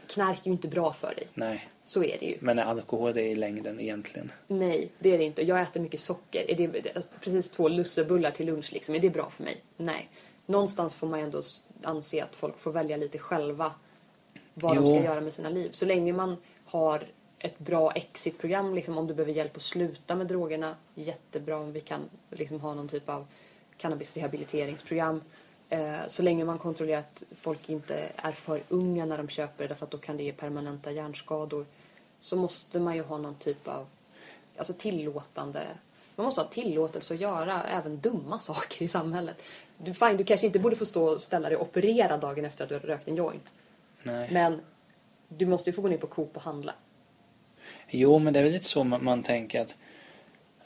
knark 0.08 0.40
är 0.42 0.46
ju 0.46 0.52
inte 0.52 0.68
bra 0.68 0.94
för 0.94 1.16
dig. 1.16 1.28
Nej, 1.34 1.62
Så 1.84 2.04
är 2.04 2.18
det 2.20 2.26
ju. 2.26 2.38
men 2.40 2.60
är 2.60 2.64
alkohol 2.64 3.14
det 3.14 3.22
i 3.24 3.36
längden 3.36 3.80
egentligen? 3.80 4.32
Nej, 4.48 4.92
det 5.00 5.14
är 5.14 5.18
det 5.18 5.24
inte. 5.24 5.42
Jag 5.42 5.62
äter 5.62 5.80
mycket 5.82 6.02
socker. 6.02 6.52
Är 6.52 6.56
det 6.68 6.96
alltså, 6.96 7.12
precis 7.22 7.52
två 7.52 7.68
lussebullar 7.68 8.32
till 8.32 8.46
lunch 8.46 8.74
liksom? 8.74 8.96
Är 8.96 9.00
det 9.00 9.10
bra 9.10 9.30
för 9.30 9.44
mig? 9.44 9.62
Nej. 9.78 10.10
Någonstans 10.46 10.96
får 10.96 11.08
man 11.08 11.20
ändå 11.20 11.42
anse 11.84 12.24
att 12.24 12.36
folk 12.36 12.60
får 12.60 12.72
välja 12.72 12.98
lite 12.98 13.18
själva 13.18 13.72
vad 14.54 14.76
de 14.76 14.86
Jo. 14.86 14.96
ska 14.96 15.06
göra 15.06 15.22
med 15.22 15.34
sina 15.34 15.50
liv. 15.50 15.70
Så 15.72 15.86
länge 15.86 16.14
man 16.14 16.38
har 16.66 17.08
ett 17.40 17.60
bra 17.60 17.92
exitprogram, 17.92 18.76
liksom, 18.76 18.98
om 18.98 19.08
du 19.08 19.14
behöver 19.14 19.34
hjälp 19.34 19.58
att 19.58 19.64
sluta 19.64 20.16
med 20.16 20.28
drogerna, 20.28 20.76
jättebra 20.96 21.58
om 21.58 21.72
vi 21.74 21.80
kan 21.82 22.02
liksom, 22.32 22.60
ha 22.62 22.74
någon 22.74 22.88
typ 22.88 23.10
av 23.10 23.26
cannabisrehabiliteringsprogram. 23.78 25.22
Eh, 25.70 26.08
så 26.08 26.24
länge 26.24 26.46
man 26.46 26.60
kontrollerar 26.60 27.00
att 27.00 27.24
folk 27.42 27.70
inte 27.70 28.10
är 28.16 28.32
för 28.32 28.62
unga 28.70 29.06
när 29.06 29.18
de 29.18 29.30
köper 29.30 29.64
det, 29.64 29.68
därför 29.68 29.86
att 29.86 29.92
då 29.92 29.98
kan 29.98 30.18
det 30.18 30.24
ge 30.24 30.32
permanenta 30.32 30.92
hjärnskador. 30.92 31.66
Så 32.20 32.36
måste 32.36 32.80
man 32.80 32.96
ju 32.96 33.02
ha 33.02 33.18
någon 33.18 33.36
typ 33.36 33.68
av 33.68 33.88
alltså 34.58 34.74
tillåtande... 34.74 35.68
Man 36.16 36.26
måste 36.26 36.42
ha 36.42 36.48
tillåtelse 36.48 37.14
att 37.14 37.20
göra 37.20 37.64
även 37.64 38.00
dumma 38.00 38.40
saker 38.42 38.86
i 38.86 38.88
samhället. 38.88 39.42
Du, 39.78 39.94
fine, 39.94 40.18
du 40.18 40.24
kanske 40.24 40.48
inte 40.48 40.60
borde 40.60 40.76
få 40.76 40.86
stå 40.86 41.04
och 41.04 41.22
ställa 41.22 41.50
dig 41.50 41.58
och 41.58 41.68
operera 41.68 42.18
dagen 42.18 42.46
efter 42.46 42.64
att 42.64 42.70
du 42.70 42.76
har 42.76 42.80
rökt 42.80 43.08
en 43.08 43.16
joint. 43.16 43.52
Nej. 44.04 44.30
Men 44.32 44.62
du 45.28 45.46
måste 45.46 45.70
ju 45.70 45.74
få 45.74 45.82
gå 45.82 45.88
ner 45.88 45.98
på 45.98 46.08
Coop 46.08 46.36
och 46.36 46.42
handla. 46.42 46.74
Jo, 47.90 48.20
men 48.20 48.34
det 48.34 48.40
är 48.40 48.44
väl 48.44 48.52
lite 48.54 48.66
så 48.66 48.84
man, 48.84 49.04
man 49.04 49.24
tänker 49.24 49.62
att 49.62 49.78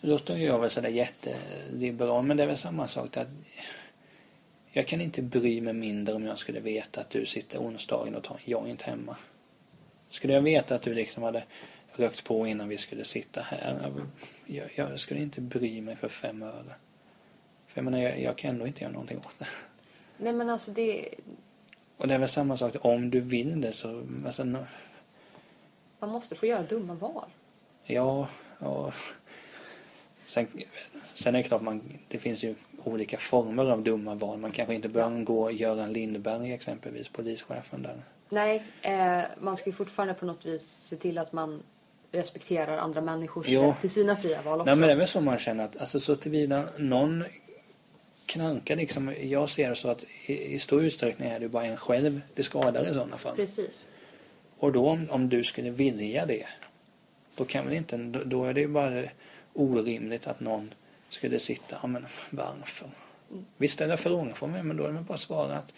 Låter 0.04 0.38
jag 0.38 0.60
väl 0.60 0.70
sådär 0.70 0.90
jätteliberal, 0.90 2.24
men 2.24 2.38
det 2.38 2.44
är 2.44 2.48
väl 2.48 2.58
samma 2.58 2.88
sak 2.88 3.18
att 3.18 3.28
jag 4.72 4.88
kan 4.88 5.02
inte 5.02 5.22
bry 5.22 5.62
mig 5.62 5.74
mindre 5.74 6.16
om 6.16 6.26
jag 6.26 6.38
skulle 6.38 6.60
veta 6.60 7.02
att 7.02 7.10
du 7.10 7.26
sitter 7.26 7.60
onsdagen 7.60 8.16
och 8.16 8.24
tar 8.24 8.36
en 8.36 8.52
joint 8.52 8.82
hemma. 8.82 9.18
Skulle 10.10 10.34
jag 10.34 10.42
veta 10.42 10.76
att 10.76 10.82
du 10.82 10.94
liksom 10.94 11.24
hade 11.24 11.44
rökt 11.92 12.24
på 12.24 12.48
innan 12.48 12.70
vi 12.70 12.78
skulle 12.78 13.04
sitta 13.06 13.42
här, 13.42 13.92
jag, 14.46 14.70
jag 14.76 15.00
skulle 15.00 15.22
inte 15.22 15.42
bry 15.42 15.82
mig 15.82 15.96
för 15.96 16.08
fem 16.08 16.44
öre. 16.44 16.76
För 17.68 17.78
jag 17.82 17.86
menar, 17.86 18.00
jag, 18.00 18.20
jag 18.22 18.38
kan 18.38 18.52
ändå 18.52 18.68
inte 18.68 18.82
göra 18.82 18.92
någonting 18.94 19.18
åt 19.18 19.40
det. 19.40 19.48
Nej 20.18 20.34
men 20.34 20.50
alltså 20.50 20.72
det... 20.72 21.10
Och 21.98 22.08
det 22.08 22.14
är 22.14 22.20
väl 22.20 22.30
samma 22.30 22.58
sak, 22.58 22.76
om 22.82 23.10
du 23.10 23.20
vill 23.20 23.62
det 23.62 23.72
så, 23.72 24.08
alltså, 24.26 24.44
nå- 24.44 24.66
Man 26.00 26.10
måste 26.10 26.36
få 26.36 26.46
göra 26.46 26.64
dumma 26.64 26.94
val. 26.94 27.30
Ja, 27.84 28.28
ja. 28.60 28.92
Sen, 30.26 30.48
sen 31.14 31.36
är 31.36 31.40
det 31.40 31.44
klart, 31.48 31.62
man, 31.62 32.00
det 32.08 32.20
finns 32.20 32.44
ju 32.44 32.56
olika 32.84 33.18
former 33.18 33.72
av 33.72 33.84
dumma 33.84 34.16
val. 34.16 34.40
Man 34.40 34.52
kanske 34.52 34.76
inte 34.76 34.90
bör 34.90 35.24
gå 35.24 35.52
Göran 35.52 35.94
Lindberg 35.94 36.54
exempelvis, 36.54 37.10
polischefen 37.10 37.82
där. 37.82 37.96
Nej, 38.30 38.64
eh, 38.82 39.22
man 39.40 39.58
ska 39.58 39.70
ju 39.70 39.76
fortfarande 39.76 40.14
på 40.14 40.26
något 40.26 40.46
vis 40.46 40.88
se 40.90 40.96
till 40.96 41.18
att 41.18 41.34
man 41.34 41.64
respekterar 42.12 42.78
andra 42.78 43.02
människors 43.02 43.48
rätt 43.48 43.82
till 43.82 43.90
sina 43.90 44.16
fria 44.16 44.42
val 44.42 44.62
också. 44.62 44.66
Nej 44.66 44.76
men 44.76 44.88
det 44.88 44.94
är 44.94 44.98
väl 44.98 45.08
så 45.08 45.22
man 45.22 45.38
känner 45.38 45.64
att, 45.64 45.78
alltså 45.78 46.00
så 46.00 46.16
tillvida 46.16 46.64
någon 46.78 47.24
knankar 48.26 48.76
liksom, 48.76 49.16
jag 49.22 49.50
ser 49.50 49.70
det 49.70 49.76
så 49.76 49.90
att 49.90 50.06
i, 50.26 50.54
i 50.54 50.60
stor 50.60 50.84
utsträckning 50.84 51.30
är 51.30 51.40
det 51.40 51.50
bara 51.50 51.66
en 51.66 51.78
själv 51.78 52.22
det 52.34 52.44
skadar 52.44 52.84
i 52.84 52.94
sådana 52.94 53.18
fall. 53.18 53.36
Precis. 53.36 53.88
Och 54.58 54.72
då 54.72 54.90
om, 54.90 55.08
om 55.10 55.30
du 55.30 55.44
skulle 55.44 55.70
vilja 55.70 56.26
det, 56.26 56.46
då 57.36 57.46
kan 57.46 57.66
väl 57.66 57.74
inte, 57.74 57.98
då, 57.98 58.20
då 58.26 58.46
är 58.46 58.54
det 58.54 58.62
ju 58.62 58.68
bara 58.68 59.04
orimligt 59.54 60.28
att 60.28 60.40
någon 60.40 60.74
skulle 61.14 61.40
sitta, 61.40 61.78
ja 61.82 61.88
men 61.88 62.06
varför? 62.30 62.88
Mm. 63.32 63.46
Visst 63.58 63.74
ställa 63.74 63.98
frågor 63.98 64.34
för 64.34 64.48
mig, 64.48 64.64
men 64.64 64.78
då 64.78 64.84
är 64.84 64.92
det 64.92 65.02
bara 65.02 65.14
att 65.14 65.20
svara 65.20 65.58
att 65.58 65.74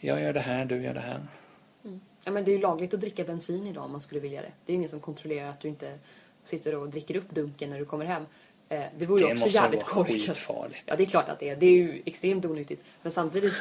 jag 0.00 0.20
gör 0.22 0.32
det 0.32 0.40
här, 0.40 0.64
du 0.64 0.82
gör 0.82 0.94
det 0.94 1.00
här. 1.00 1.20
Ja, 2.24 2.30
men 2.32 2.44
det 2.44 2.50
är 2.50 2.52
ju 2.52 2.60
lagligt 2.60 2.94
att 2.94 3.00
dricka 3.00 3.24
bensin 3.24 3.66
idag 3.66 3.84
om 3.84 3.92
man 3.92 4.00
skulle 4.00 4.20
vilja 4.20 4.42
det. 4.42 4.52
Det 4.66 4.72
är 4.72 4.74
ingen 4.74 4.90
som 4.90 5.00
kontrollerar 5.00 5.48
att 5.48 5.60
du 5.60 5.68
inte 5.68 5.98
sitter 6.44 6.74
och 6.74 6.88
dricker 6.88 7.16
upp 7.16 7.30
dunken 7.30 7.70
när 7.70 7.78
du 7.78 7.84
kommer 7.84 8.04
hem. 8.04 8.26
Eh, 8.68 8.84
det 8.98 9.06
vore 9.06 9.20
ju 9.20 9.26
Det 9.26 9.32
också 9.32 9.44
måste 9.44 9.58
jävligt 9.58 9.80
vara 9.80 9.90
korkat. 9.94 10.12
skitfarligt. 10.14 10.84
Ja, 10.86 10.96
det 10.96 11.02
är 11.02 11.06
klart 11.06 11.28
att 11.28 11.40
det 11.40 11.48
är. 11.48 11.56
Det 11.56 11.66
är 11.66 11.70
ju 11.70 12.02
extremt 12.04 12.44
onyttigt. 12.44 12.82
Men 13.02 13.12
samtidigt 13.12 13.54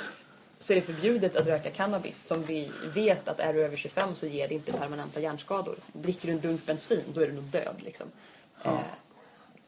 så 0.60 0.74
är 0.74 0.76
det 0.76 0.82
förbjudet 0.82 1.36
att 1.36 1.48
röka 1.48 1.70
cannabis 1.70 2.26
som 2.26 2.44
vi 2.44 2.72
vet 2.94 3.28
att 3.28 3.40
är 3.40 3.54
du 3.54 3.64
över 3.66 3.78
25 3.78 4.16
så 4.16 4.28
ger 4.28 4.48
det 4.48 4.54
inte 4.54 4.72
permanenta 4.74 5.22
hjärnskador. 5.22 5.76
Dricker 5.94 6.28
du 6.28 6.34
en 6.34 6.40
dunk 6.40 6.66
bensin 6.66 7.04
då 7.14 7.22
är 7.22 7.28
du 7.28 7.34
nog 7.34 7.44
död 7.44 7.76
liksom. 7.78 8.08
Ja. 8.64 8.72
Eh, 8.72 8.78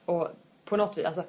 och 0.05 0.29
på 0.71 0.77
något 0.77 0.97
vis, 0.97 1.05
alltså 1.05 1.23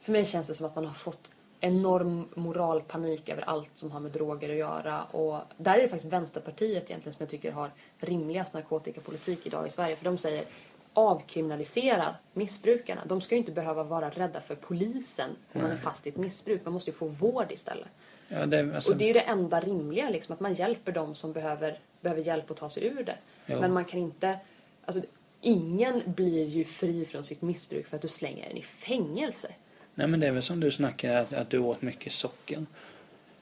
för 0.00 0.12
mig 0.12 0.26
känns 0.26 0.48
det 0.48 0.54
som 0.54 0.66
att 0.66 0.74
man 0.74 0.86
har 0.86 0.94
fått 0.94 1.30
enorm 1.60 2.28
moralpanik 2.34 3.28
över 3.28 3.42
allt 3.42 3.70
som 3.74 3.90
har 3.90 4.00
med 4.00 4.12
droger 4.12 4.50
att 4.50 4.56
göra. 4.56 5.04
Och 5.04 5.40
där 5.56 5.74
är 5.74 5.82
det 5.82 5.88
faktiskt 5.88 6.12
Vänsterpartiet 6.12 6.90
egentligen 6.90 7.12
som 7.12 7.16
jag 7.18 7.28
tycker 7.28 7.52
har 7.52 7.70
rimligast 7.98 8.54
narkotikapolitik 8.54 9.46
idag 9.46 9.66
i 9.66 9.70
Sverige. 9.70 9.96
För 9.96 10.04
de 10.04 10.18
säger 10.18 10.44
avkriminalisera 10.92 12.14
missbrukarna. 12.32 13.02
De 13.06 13.20
ska 13.20 13.34
ju 13.34 13.38
inte 13.38 13.52
behöva 13.52 13.82
vara 13.82 14.10
rädda 14.10 14.40
för 14.40 14.54
polisen 14.54 15.30
om 15.52 15.62
man 15.62 15.70
är 15.70 15.76
fast 15.76 16.06
i 16.06 16.08
ett 16.08 16.16
missbruk. 16.16 16.60
Man 16.64 16.74
måste 16.74 16.90
ju 16.90 16.96
få 16.96 17.06
vård 17.06 17.52
istället. 17.52 17.88
Ja, 18.28 18.46
det, 18.46 18.74
alltså, 18.74 18.92
Och 18.92 18.98
det 18.98 19.04
är 19.04 19.06
ju 19.06 19.12
det 19.12 19.20
enda 19.20 19.60
rimliga, 19.60 20.10
liksom, 20.10 20.32
att 20.32 20.40
man 20.40 20.54
hjälper 20.54 20.92
dem 20.92 21.14
som 21.14 21.32
behöver, 21.32 21.78
behöver 22.00 22.22
hjälp 22.22 22.50
att 22.50 22.56
ta 22.56 22.70
sig 22.70 22.86
ur 22.86 23.04
det. 23.04 23.16
Ja. 23.46 23.60
Men 23.60 23.72
man 23.72 23.84
kan 23.84 24.00
inte... 24.00 24.38
Alltså, 24.84 25.02
ingen 25.44 26.02
blir 26.06 26.46
ju 26.48 26.64
fri 26.64 27.06
från 27.06 27.24
sitt 27.24 27.42
missbruk 27.42 27.86
för 27.88 27.96
att 27.96 28.02
du 28.02 28.08
slänger 28.08 28.48
den 28.48 28.56
i 28.56 28.62
fängelse. 28.62 29.48
Nej 29.94 30.06
men 30.06 30.20
det 30.20 30.26
är 30.26 30.32
väl 30.32 30.42
som 30.42 30.60
du 30.60 30.70
snackade 30.70 31.20
att, 31.20 31.32
att 31.32 31.50
du 31.50 31.58
åt 31.58 31.82
mycket 31.82 32.12
socker. 32.12 32.66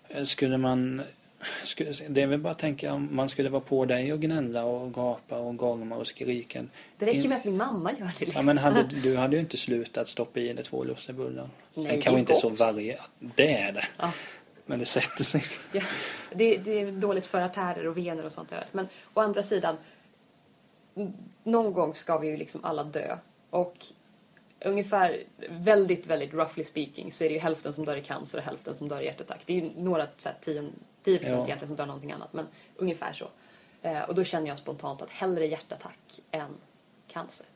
Eh, 0.09 0.24
Skulle 0.24 0.59
man... 0.59 1.03
Skulle, 1.64 1.92
det 2.09 2.22
är 2.22 2.26
väl 2.26 2.38
bara 2.40 2.50
att 2.50 2.59
tänka 2.59 2.92
om 2.92 3.09
man 3.12 3.28
skulle 3.28 3.48
vara 3.48 3.61
på 3.61 3.84
dig 3.84 4.12
och 4.12 4.20
gnälla 4.20 4.64
och 4.64 4.94
gapa 4.94 5.38
och 5.38 5.57
gorma 5.57 5.96
och 5.96 6.07
skrika. 6.07 6.64
Det 6.98 7.07
räcker 7.07 7.28
med 7.28 7.38
att 7.38 7.44
min 7.44 7.57
mamma 7.57 7.92
gör 7.92 7.98
det. 7.98 8.12
Ja 8.18 8.24
Liksom. 8.26 8.46
men 8.46 8.59
hade, 8.59 8.82
du 9.03 9.16
hade 9.16 9.36
ju 9.36 9.40
inte 9.40 9.57
slutat 9.57 10.09
stoppa 10.09 10.40
i 10.40 10.53
dig 10.53 10.64
två 10.64 10.84
lussebullar. 10.84 11.48
Nej, 11.74 11.74
Sen 11.74 11.84
det 11.84 11.90
är 11.90 12.00
kanske 12.00 12.20
inte 12.20 12.32
gott. 12.32 12.40
så 12.40 12.48
varje... 12.48 12.98
Det 13.36 13.55
är 13.55 13.72
det. 13.72 13.84
Ja. 13.98 14.12
Men 14.66 14.78
det 14.78 14.84
sätter 14.86 15.24
sig. 15.24 15.42
Ja, 15.74 15.80
det, 16.34 16.57
det 16.57 16.80
är 16.80 16.92
dåligt 16.92 17.26
för 17.26 17.40
artärer 17.40 17.86
och 17.86 17.96
vener 17.96 18.24
och 18.24 18.32
sånt 18.32 18.50
där. 18.50 18.66
Men 18.72 18.88
å 19.14 19.20
andra 19.20 19.42
sidan, 19.42 19.76
någon 21.43 21.72
gång 21.72 21.95
ska 21.95 22.18
vi 22.18 22.28
ju 22.28 22.36
liksom 22.36 22.64
alla 22.64 22.84
dö. 22.84 23.16
Och 23.51 23.86
ungefär, 24.64 25.22
väldigt, 25.51 26.07
väldigt 26.07 26.34
roughly 26.34 26.64
speaking, 26.64 27.12
så 27.12 27.24
är 27.24 27.28
det 27.28 27.34
ju 27.34 27.40
hälften 27.40 27.74
som 27.74 27.84
dör 27.84 27.97
i 27.97 28.03
cancer 28.03 28.38
och 28.38 28.45
hälften 28.45 28.74
som 28.74 28.88
dör 28.88 29.01
i 29.01 29.05
hjärtattack. 29.05 29.40
Det 29.47 29.53
är 29.53 29.61
ju 29.61 29.70
några, 29.76 30.07
så 30.16 30.28
här, 30.28 30.36
10, 30.40 30.70
10 31.03 31.18
procent 31.18 31.38
Ja. 31.38 31.45
egentligen 31.45 31.68
som 31.68 31.76
dör 31.76 31.86
någonting 31.86 32.12
annat, 32.12 32.32
men 32.32 32.47
ungefär 32.76 33.12
så. 33.12 33.28
Eh, 33.82 34.03
och 34.03 34.14
då 34.14 34.24
känner 34.24 34.49
jag 34.49 34.59
spontant 34.59 35.03
att 35.03 35.11
hellre 35.11 35.47
hjärtattack 35.47 36.20
än 36.30 36.51
cancer. 37.09 37.47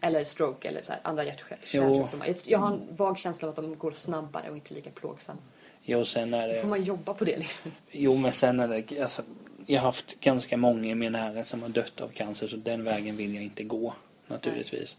Eller 0.00 0.24
stroke 0.24 0.68
eller 0.68 0.82
så 0.82 0.92
här, 0.92 1.00
andra 1.04 1.24
hjärt-kärlsjukdomar. 1.24 2.26
Jag, 2.26 2.36
jag 2.44 2.58
har 2.58 2.68
en 2.72 2.96
vag 2.96 3.18
känsla 3.18 3.48
av 3.48 3.50
att 3.50 3.56
de 3.56 3.78
går 3.78 3.92
snabbare 3.92 4.50
och 4.50 4.56
inte 4.56 4.74
lika 4.74 4.90
plågsamma. 4.90 5.40
Jo, 5.82 6.04
sen 6.04 6.34
är 6.34 6.48
Då 6.48 6.54
får 6.54 6.62
det... 6.62 6.68
man 6.68 6.82
jobba 6.84 7.14
på 7.14 7.24
det 7.24 7.36
liksom. 7.36 7.72
Jo, 7.90 8.16
men 8.16 8.32
sen 8.32 8.60
är 8.60 8.68
det... 8.68 9.00
Alltså, 9.00 9.22
jag 9.70 9.80
har 9.80 9.86
haft 9.86 10.20
ganska 10.20 10.56
många 10.56 10.88
i 10.88 10.94
min 10.94 11.12
närhet 11.12 11.46
som 11.46 11.62
har 11.62 11.68
dött 11.68 12.00
av 12.00 12.08
cancer 12.08 12.46
så 12.46 12.56
den 12.56 12.84
vägen 12.84 13.16
vill 13.16 13.34
jag 13.34 13.44
inte 13.44 13.64
gå 13.64 13.94
naturligtvis. 14.26 14.96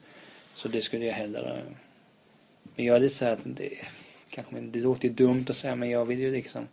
Så 0.53 0.67
det 0.67 0.81
skulle 0.81 1.05
jag 1.05 1.13
hellre... 1.13 1.63
Men 2.75 2.85
jag 2.85 2.95
är 2.95 2.99
lite 2.99 3.15
så 3.15 3.25
här 3.25 3.33
att 3.33 3.39
det... 3.43 3.69
Kanske, 4.29 4.59
det 4.59 4.79
låter 4.79 5.07
ju 5.07 5.13
dumt 5.13 5.45
att 5.49 5.55
säga 5.55 5.75
men 5.75 5.89
jag 5.89 6.05
vill 6.05 6.19
ju 6.19 6.31
liksom 6.31 6.67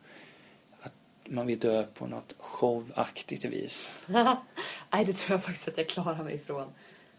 att 0.80 0.92
man 1.24 1.46
vill 1.46 1.58
dö 1.58 1.82
på 1.94 2.06
något 2.06 2.34
showaktigt 2.38 3.44
vis. 3.44 3.88
Nej, 4.06 5.04
det 5.04 5.12
tror 5.12 5.34
jag 5.34 5.44
faktiskt 5.44 5.68
att 5.68 5.78
jag 5.78 5.88
klarar 5.88 6.24
mig 6.24 6.34
ifrån. 6.34 6.68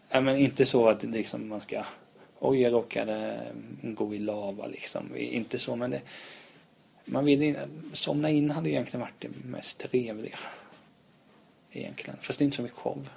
Ja, 0.08 0.20
men 0.20 0.36
inte 0.36 0.66
så 0.66 0.88
att 0.88 1.02
liksom 1.02 1.48
man 1.48 1.60
ska... 1.60 1.84
Oj, 2.38 2.60
jag 2.60 2.72
råkade 2.72 3.46
gå 3.82 4.14
i 4.14 4.18
lava 4.18 4.66
liksom. 4.66 5.16
Inte 5.16 5.58
så, 5.58 5.76
men 5.76 5.90
det... 5.90 6.00
man 7.04 7.24
vill 7.24 7.42
in, 7.42 7.56
somna 7.92 8.30
in 8.30 8.50
hade 8.50 8.70
egentligen 8.70 9.00
varit 9.00 9.20
det 9.20 9.30
mest 9.44 9.78
trevliga. 9.78 10.38
Egentligen. 11.72 12.16
Fast 12.20 12.38
det 12.38 12.42
är 12.42 12.44
inte 12.44 12.56
så 12.56 12.62
mycket 12.62 12.78
show. 12.78 13.08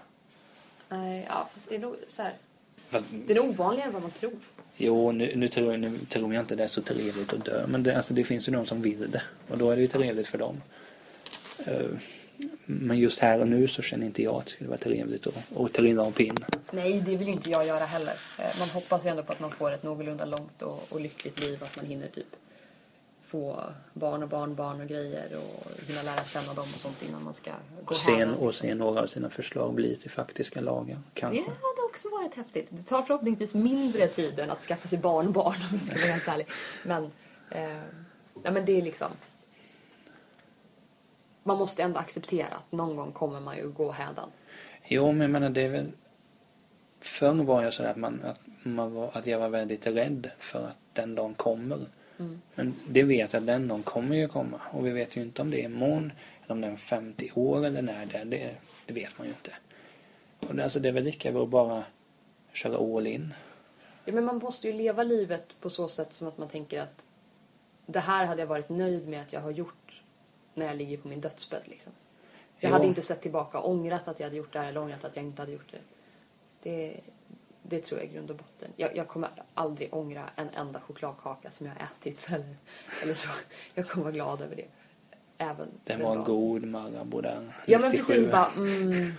Nej, 0.90 1.26
ja, 1.30 1.50
fast 1.54 1.70
det 1.70 1.76
är 1.76 1.80
nog 1.80 1.96
så 2.08 2.22
här. 2.22 2.34
Fast, 2.90 3.06
Det 3.28 3.34
är 3.34 3.38
nog 3.38 3.50
ovanligare 3.50 3.88
än 3.88 3.94
vad 3.94 4.02
man 4.02 4.12
tror. 4.12 4.34
jo, 4.78 5.12
nu, 5.12 5.36
nu, 5.36 5.48
tror, 5.48 5.78
nu 5.78 5.98
tror 6.10 6.34
jag 6.34 6.42
inte 6.44 6.56
det 6.56 6.64
är 6.64 6.68
så 6.68 6.82
trevligt 6.82 7.34
att 7.34 7.46
dö. 7.46 7.68
Men 7.68 7.84
det, 7.84 7.96
alltså, 7.96 8.14
det 8.14 8.24
finns 8.24 8.48
ju 8.48 8.52
de 8.52 8.66
som 8.66 8.82
vill 8.82 9.12
det. 9.12 9.22
Och 9.50 9.58
då 9.58 9.70
är 9.72 9.76
det 9.76 9.82
ju 9.82 9.88
trevligt 9.88 10.28
för 10.28 10.38
dem. 10.38 10.62
Eh, 11.66 11.86
men 12.66 13.00
just 13.00 13.20
här 13.20 13.40
och 13.40 13.48
nu 13.48 13.68
så 13.68 13.82
känner 13.82 14.06
inte 14.06 14.24
jag 14.24 14.36
att 14.36 14.46
det 14.46 14.52
skulle 14.52 14.70
vara 14.70 14.80
trevligt 14.80 15.28
att, 15.28 15.58
att 15.58 15.74
trilla 15.74 16.04
av 16.04 16.12
pinn. 16.12 16.36
Nej, 16.72 17.02
det 17.06 17.16
vill 17.16 17.28
ju 17.28 17.34
inte 17.34 17.50
jag 17.50 17.66
göra 17.68 17.86
heller. 17.86 18.16
Eh, 18.40 18.60
Man 18.60 18.70
hoppas 18.70 19.06
ju 19.06 19.10
ändå 19.10 19.24
på 19.24 19.32
att 19.32 19.40
man 19.40 19.52
får 19.52 19.72
ett 19.72 19.84
någorlunda 19.84 20.26
långt 20.26 20.62
och, 20.62 20.88
och 20.90 21.02
lyckligt 21.02 21.40
liv. 21.40 21.64
Att 21.64 21.76
man 21.78 21.86
hinner 21.86 22.08
typ 22.08 22.36
få 23.34 23.64
barn 23.94 24.24
och 24.24 24.30
barnbarn 24.30 24.82
och 24.82 24.88
grejer 24.88 25.30
och 25.38 25.72
hinna 25.88 26.02
lära 26.04 26.24
känna 26.24 26.54
dem 26.54 26.64
och 26.64 26.82
sånt 26.82 27.04
innan 27.10 27.24
man 27.24 27.34
ska 27.34 27.52
gå 27.86 27.90
Och 27.92 27.96
se, 27.96 28.12
hem. 28.16 28.34
och 28.36 28.56
se 28.56 28.76
några 28.76 29.02
av 29.02 29.08
sina 29.08 29.30
förslag 29.30 29.74
bli 29.74 29.96
till 29.96 30.12
faktiska 30.12 30.62
lagar. 30.62 30.96
Det 30.96 31.20
Kanske. 31.20 31.42
hade 31.42 31.82
också 31.90 32.10
varit 32.10 32.36
häftigt. 32.36 32.68
Det 32.70 32.84
tar 32.84 33.02
förhoppningsvis 33.02 33.54
mindre 33.54 34.08
tid 34.08 34.40
än 34.40 34.50
att 34.50 34.62
skaffa 34.64 34.88
sig 34.88 34.98
barnbarn 34.98 35.56
om 35.72 35.78
jag 35.78 35.86
ska 35.86 35.96
vara 35.96 36.12
helt 36.12 36.28
ärlig. 36.28 36.48
Men, 36.86 37.12
eh, 37.50 37.84
ja, 38.44 38.52
men 38.52 38.66
det 38.66 38.78
är 38.78 38.82
liksom... 38.82 39.12
Man 41.44 41.58
måste 41.58 41.84
ändå 41.84 42.00
acceptera 42.00 42.48
att 42.48 42.72
någon 42.72 42.96
gång 42.96 43.12
kommer 43.12 43.40
man 43.40 43.58
ju 43.58 43.70
gå 43.70 43.92
hädan. 43.92 44.30
Jo, 44.86 45.12
men 45.12 45.22
jag 45.22 45.30
menar 45.30 45.50
det 45.50 45.62
är 45.62 45.70
väl... 45.70 45.92
Förr 47.00 47.44
var 47.44 47.64
jag 47.64 47.74
sådär 47.74 47.90
att, 47.90 47.98
man, 47.98 48.22
att, 48.24 48.40
man 48.64 48.94
var, 48.94 49.10
att 49.14 49.28
jag 49.28 49.40
var 49.40 49.50
väldigt 49.50 49.88
rädd 49.88 50.32
för 50.40 50.68
att 50.68 50.78
den 50.94 51.16
dagen 51.16 51.34
kommer. 51.34 51.80
Mm. 52.20 52.42
Men 52.56 52.74
det 52.88 53.04
vet 53.04 53.34
jag 53.34 53.40
att 53.40 53.48
den 53.48 53.68
dagen 53.68 53.84
kommer 53.84 54.16
ju 54.16 54.28
komma. 54.28 54.62
Och 54.72 54.88
vi 54.88 54.92
vet 54.92 55.18
ju 55.18 55.22
inte 55.22 55.42
om 55.42 55.52
det 55.52 55.62
är 55.62 55.66
imorgon, 55.66 56.12
eller 56.44 56.52
om 56.52 56.62
det 56.62 56.68
är 56.68 56.72
om 56.72 56.78
50 56.78 57.32
år 57.36 57.66
eller 57.66 57.82
när 57.82 58.06
det 58.06 58.18
är. 58.18 58.26
Det, 58.26 58.56
det 58.86 58.94
vet 58.94 59.18
man 59.18 59.28
ju 59.28 59.34
inte. 59.34 59.52
Och 60.48 60.56
det, 60.56 60.64
alltså, 60.64 60.80
det 60.80 60.88
är 60.88 60.94
väl 60.94 61.04
lika 61.04 61.32
bra 61.32 61.44
att 61.44 61.50
bara 61.50 61.84
köra 62.54 62.98
all 62.98 63.08
in. 63.08 63.34
Ja, 64.06 64.14
men 64.14 64.26
man 64.26 64.38
måste 64.38 64.68
ju 64.68 64.74
leva 64.74 65.04
livet 65.04 65.46
på 65.60 65.70
så 65.70 65.90
sätt 65.90 66.14
som 66.14 66.28
att 66.28 66.38
man 66.38 66.50
tänker 66.50 66.82
att 66.82 67.06
det 67.86 68.00
här 68.00 68.26
hade 68.26 68.42
jag 68.42 68.48
varit 68.48 68.70
nöjd 68.70 69.08
med 69.08 69.22
att 69.22 69.34
jag 69.34 69.42
har 69.42 69.52
gjort 69.52 70.02
när 70.54 70.66
jag 70.66 70.78
ligger 70.78 70.98
på 70.98 71.08
min 71.08 71.22
dödsbädd. 71.22 71.62
Liksom. 71.66 71.92
Jag 72.60 72.70
Jo. 72.70 72.74
hade 72.74 72.88
inte 72.88 73.02
sett 73.02 73.22
tillbaka 73.22 73.60
och 73.60 73.70
ångrat 73.70 74.08
att 74.08 74.20
jag 74.20 74.26
hade 74.26 74.38
gjort 74.38 74.54
det 74.54 74.60
här 74.60 74.68
eller 74.68 74.82
ångrat 74.82 75.04
att 75.04 75.16
jag 75.16 75.26
inte 75.26 75.42
hade 75.42 75.52
gjort 75.52 75.72
det. 75.72 75.80
Det, 76.64 77.02
det 77.64 77.80
tror 77.80 78.00
jag 78.00 78.10
i 78.10 78.14
grund 78.14 78.32
och 78.32 78.38
botten. 78.38 78.72
Jag, 78.76 78.96
jag 78.96 79.08
kommer 79.08 79.30
aldrig 79.54 79.94
ångra 79.94 80.30
en 80.36 80.50
enda 80.50 80.80
chokladkaka 80.80 81.52
som 81.52 81.66
jag 81.68 81.74
har 81.74 81.82
ätit 81.84 82.28
eller, 82.30 82.56
eller 83.04 83.14
så. 83.14 83.30
Jag 83.74 83.90
kommer 83.90 84.04
vara 84.04 84.14
glad 84.14 84.42
över 84.42 84.56
det. 84.56 84.66
Även 85.38 85.68
Den 85.84 86.00
den 86.00 86.08
var 86.08 86.16
dagen. 86.16 86.24
god 86.26 86.64
Marabou 86.64 87.22
där. 87.22 87.40
Ja 87.66 87.80
men 87.80 87.92
97. 87.92 88.14
precis 88.14 88.32
bara, 88.32 88.50
mm, 88.58 89.12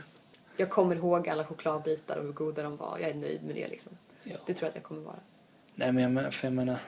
jag 0.57 0.71
kommer 0.71 0.97
ihåg 0.97 1.29
alla 1.29 1.45
chokladbitar 1.45 2.17
och 2.17 2.25
hur 2.25 2.33
goda 2.33 2.63
de 2.63 2.77
var. 2.77 2.99
Jag 2.99 3.11
är 3.11 3.15
nöjd 3.15 3.43
med 3.43 3.55
det 3.55 3.69
liksom. 3.69 3.93
Ja. 4.25 4.37
Det 4.47 4.55
tror 4.55 4.67
jag 4.67 4.69
att 4.69 4.75
jag 4.75 4.85
kommer 4.85 5.01
vara. 5.03 5.21
Nej 5.75 5.93
men 5.93 6.03
jag 6.03 6.13
menar, 6.13 6.31
för 6.31 6.47
jag 6.47 6.55
menar 6.55 6.79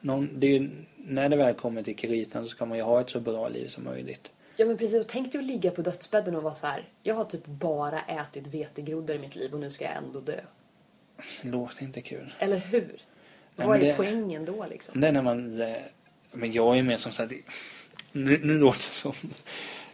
någon, 0.00 0.40
det 0.40 0.46
ju, 0.46 0.70
när 0.96 1.28
det 1.28 1.36
väl 1.36 1.54
kommer 1.54 1.82
till 1.82 1.96
kritan 1.96 2.44
så 2.44 2.48
ska 2.48 2.66
man 2.66 2.78
ju 2.78 2.84
ha 2.84 3.00
ett 3.00 3.10
så 3.10 3.20
bra 3.20 3.48
liv 3.48 3.68
som 3.68 3.84
möjligt. 3.84 4.32
Ja 4.56 4.66
men 4.66 4.76
precis, 4.78 5.00
och 5.00 5.08
tänk 5.08 5.32
dig 5.32 5.38
att 5.38 5.44
ligga 5.44 5.70
på 5.70 5.82
dödsbädden 5.82 6.36
och 6.36 6.42
vara 6.42 6.54
så 6.54 6.66
här. 6.66 6.88
Jag 7.02 7.14
har 7.14 7.24
typ 7.24 7.46
bara 7.46 8.02
ätit 8.02 8.46
vetegroddar 8.46 9.14
i 9.14 9.18
mitt 9.18 9.36
liv 9.36 9.52
och 9.54 9.60
nu 9.60 9.70
ska 9.70 9.84
jag 9.84 9.96
ändå 9.96 10.20
dö. 10.20 10.40
Det 11.42 11.48
låter 11.48 11.82
inte 11.82 12.00
kul. 12.00 12.34
Eller 12.38 12.56
hur? 12.58 13.02
Vad 13.56 13.76
är 13.76 13.80
det- 13.80 13.94
poängen 13.96 14.44
då 14.44 14.66
liksom? 14.70 15.00
Det 15.00 15.08
är 15.08 15.12
när 15.12 15.22
man... 15.22 15.60
eh, 15.60 15.76
Men 16.32 16.52
jag 16.52 16.78
är 16.78 16.82
mer 16.82 16.96
som 16.96 17.12
sagt... 17.12 17.32
Nu, 18.12 18.40
nu 18.42 18.58
låter 18.58 18.78
det 18.78 18.82
som... 18.82 19.12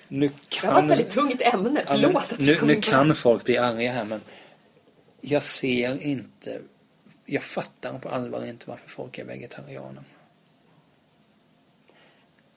Nu 0.08 0.28
Det 0.28 0.66
här 0.66 0.72
var 0.72 0.78
ett 0.78 0.82
kan... 0.82 0.88
väldigt 0.88 1.10
tungt 1.10 1.42
ämne, 1.42 1.84
Ja, 1.86 1.92
men 1.92 2.02
förlåt 2.02 2.32
att 2.32 2.40
nu, 2.40 2.58
nu 2.62 2.80
kan 2.80 3.08
det. 3.08 3.14
folk 3.14 3.44
bli 3.44 3.58
arga 3.58 3.92
här 3.92 4.04
men 4.04 4.20
jag 5.20 5.42
ser 5.42 6.02
inte... 6.02 6.60
Jag 7.24 7.42
fattar 7.42 7.98
på 7.98 8.08
allvar 8.08 8.44
inte 8.46 8.70
varför 8.70 8.88
folk 8.90 9.18
är 9.18 9.24
vegetarianer. 9.24 10.02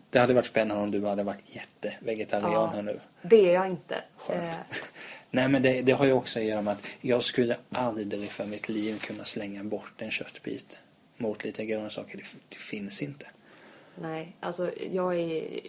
Det 0.09 0.19
hade 0.19 0.33
varit 0.33 0.45
spännande 0.45 0.83
om 0.83 0.91
du 0.91 1.05
hade 1.05 1.23
varit 1.23 1.43
jättevegetarian 1.55 2.51
Ja. 2.51 2.71
här 2.75 2.81
nu. 2.83 2.99
Det 3.21 3.49
är 3.49 3.53
jag 3.53 3.67
inte. 3.67 4.03
Skönt. 4.17 4.43
Eh, 4.43 4.55
Nej 5.31 5.49
men 5.49 5.61
det, 5.61 5.81
det 5.81 5.91
har 5.91 6.05
ju 6.05 6.11
också 6.11 6.39
att 6.39 6.45
göra 6.45 6.61
med 6.61 6.73
att 6.73 6.87
jag 7.01 7.23
skulle 7.23 7.57
aldrig 7.69 8.31
för 8.31 8.45
mitt 8.45 8.69
liv 8.69 8.99
kunna 8.99 9.25
slänga 9.25 9.63
bort 9.63 9.93
en 9.97 10.11
köttbit 10.11 10.77
mot 11.17 11.43
lite 11.43 11.65
grönsaker. 11.65 12.17
Det, 12.17 12.23
det 12.49 12.57
finns 12.57 13.01
inte. 13.01 13.25
nej, 13.95 14.35
alltså 14.39 14.71
jag 14.91 15.15
är 15.19 15.61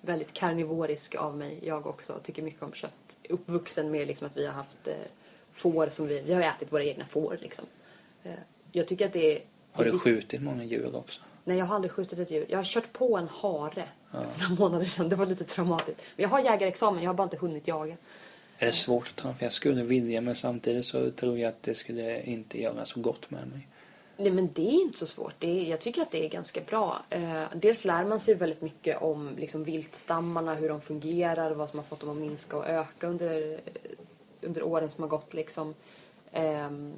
väldigt 0.00 0.32
karnivorisk 0.32 1.14
av 1.14 1.36
mig. 1.36 1.58
Jag 1.62 1.86
också 1.86 2.20
tycker 2.24 2.42
mycket 2.42 2.62
om 2.62 2.72
kött. 2.72 2.94
Uppvuxen 3.28 3.90
med 3.90 4.06
liksom 4.06 4.26
att 4.26 4.36
vi 4.36 4.46
har 4.46 4.52
haft 4.52 4.88
eh, 4.88 4.94
får 5.52 5.88
som 5.88 6.06
vi... 6.06 6.22
Vi 6.22 6.34
har 6.34 6.42
ätit 6.42 6.72
våra 6.72 6.84
egna 6.84 7.06
får 7.06 7.38
liksom. 7.40 7.64
Eh, 8.22 8.32
jag 8.72 8.88
tycker 8.88 9.06
att 9.06 9.12
det 9.12 9.36
är... 9.36 9.42
Har 9.72 9.84
du 9.84 9.98
skjutit 9.98 10.42
många 10.42 10.64
djur 10.64 10.96
också? 10.96 11.20
Nej, 11.44 11.58
jag 11.58 11.66
har 11.66 11.74
aldrig 11.74 11.92
skjutit 11.92 12.18
ett 12.18 12.30
djur. 12.30 12.46
Jag 12.48 12.58
har 12.58 12.64
kört 12.64 12.92
på 12.92 13.16
en 13.16 13.28
hare 13.28 13.88
för 14.10 14.40
några 14.40 14.54
månader 14.54 14.84
sedan. 14.84 15.08
Det 15.08 15.16
var 15.16 15.26
lite 15.26 15.44
traumatiskt. 15.44 16.02
Men 16.16 16.22
jag 16.22 16.28
har 16.28 16.40
jägarexamen, 16.40 17.02
jag 17.02 17.08
har 17.10 17.14
bara 17.14 17.24
inte 17.24 17.36
hunnit 17.36 17.68
jaga. 17.68 17.96
Är 18.62 18.66
det 18.66 18.72
svårt 18.72 19.08
att 19.08 19.16
ta? 19.16 19.32
För 19.34 19.44
jag 19.46 19.52
skulle 19.52 19.82
vilja 19.82 20.20
men 20.20 20.34
samtidigt 20.34 20.84
så 20.84 21.10
tror 21.10 21.38
jag 21.38 21.48
att 21.48 21.62
det 21.62 21.74
skulle 21.74 22.22
inte 22.22 22.60
göra 22.62 22.84
så 22.84 23.00
gott 23.00 23.30
med 23.30 23.46
mig. 23.48 23.68
Nej, 24.16 24.30
men 24.30 24.52
det 24.52 24.62
är 24.68 24.82
inte 24.82 24.98
så 24.98 25.06
svårt. 25.06 25.34
Det 25.38 25.46
är, 25.66 25.70
jag 25.70 25.80
tycker 25.80 26.02
att 26.02 26.10
det 26.10 26.24
är 26.24 26.28
ganska 26.28 26.60
bra. 26.60 27.02
Eh, 27.10 27.42
dels 27.54 27.84
lär 27.84 28.04
man 28.04 28.20
sig 28.20 28.34
väldigt 28.34 28.60
mycket 28.60 29.02
om 29.02 29.30
liksom, 29.38 29.64
viltstammarna, 29.64 30.54
hur 30.54 30.68
de 30.68 30.80
fungerar, 30.80 31.50
vad 31.50 31.70
som 31.70 31.78
har 31.78 31.84
fått 31.86 32.00
dem 32.00 32.10
att 32.10 32.16
minska 32.16 32.56
och 32.56 32.66
öka 32.68 33.06
under, 33.06 33.60
under 34.40 34.62
åren 34.62 34.90
som 34.90 35.02
har 35.02 35.08
gått. 35.08 35.34
Liksom. 35.34 35.74
Ehm, 36.32 36.92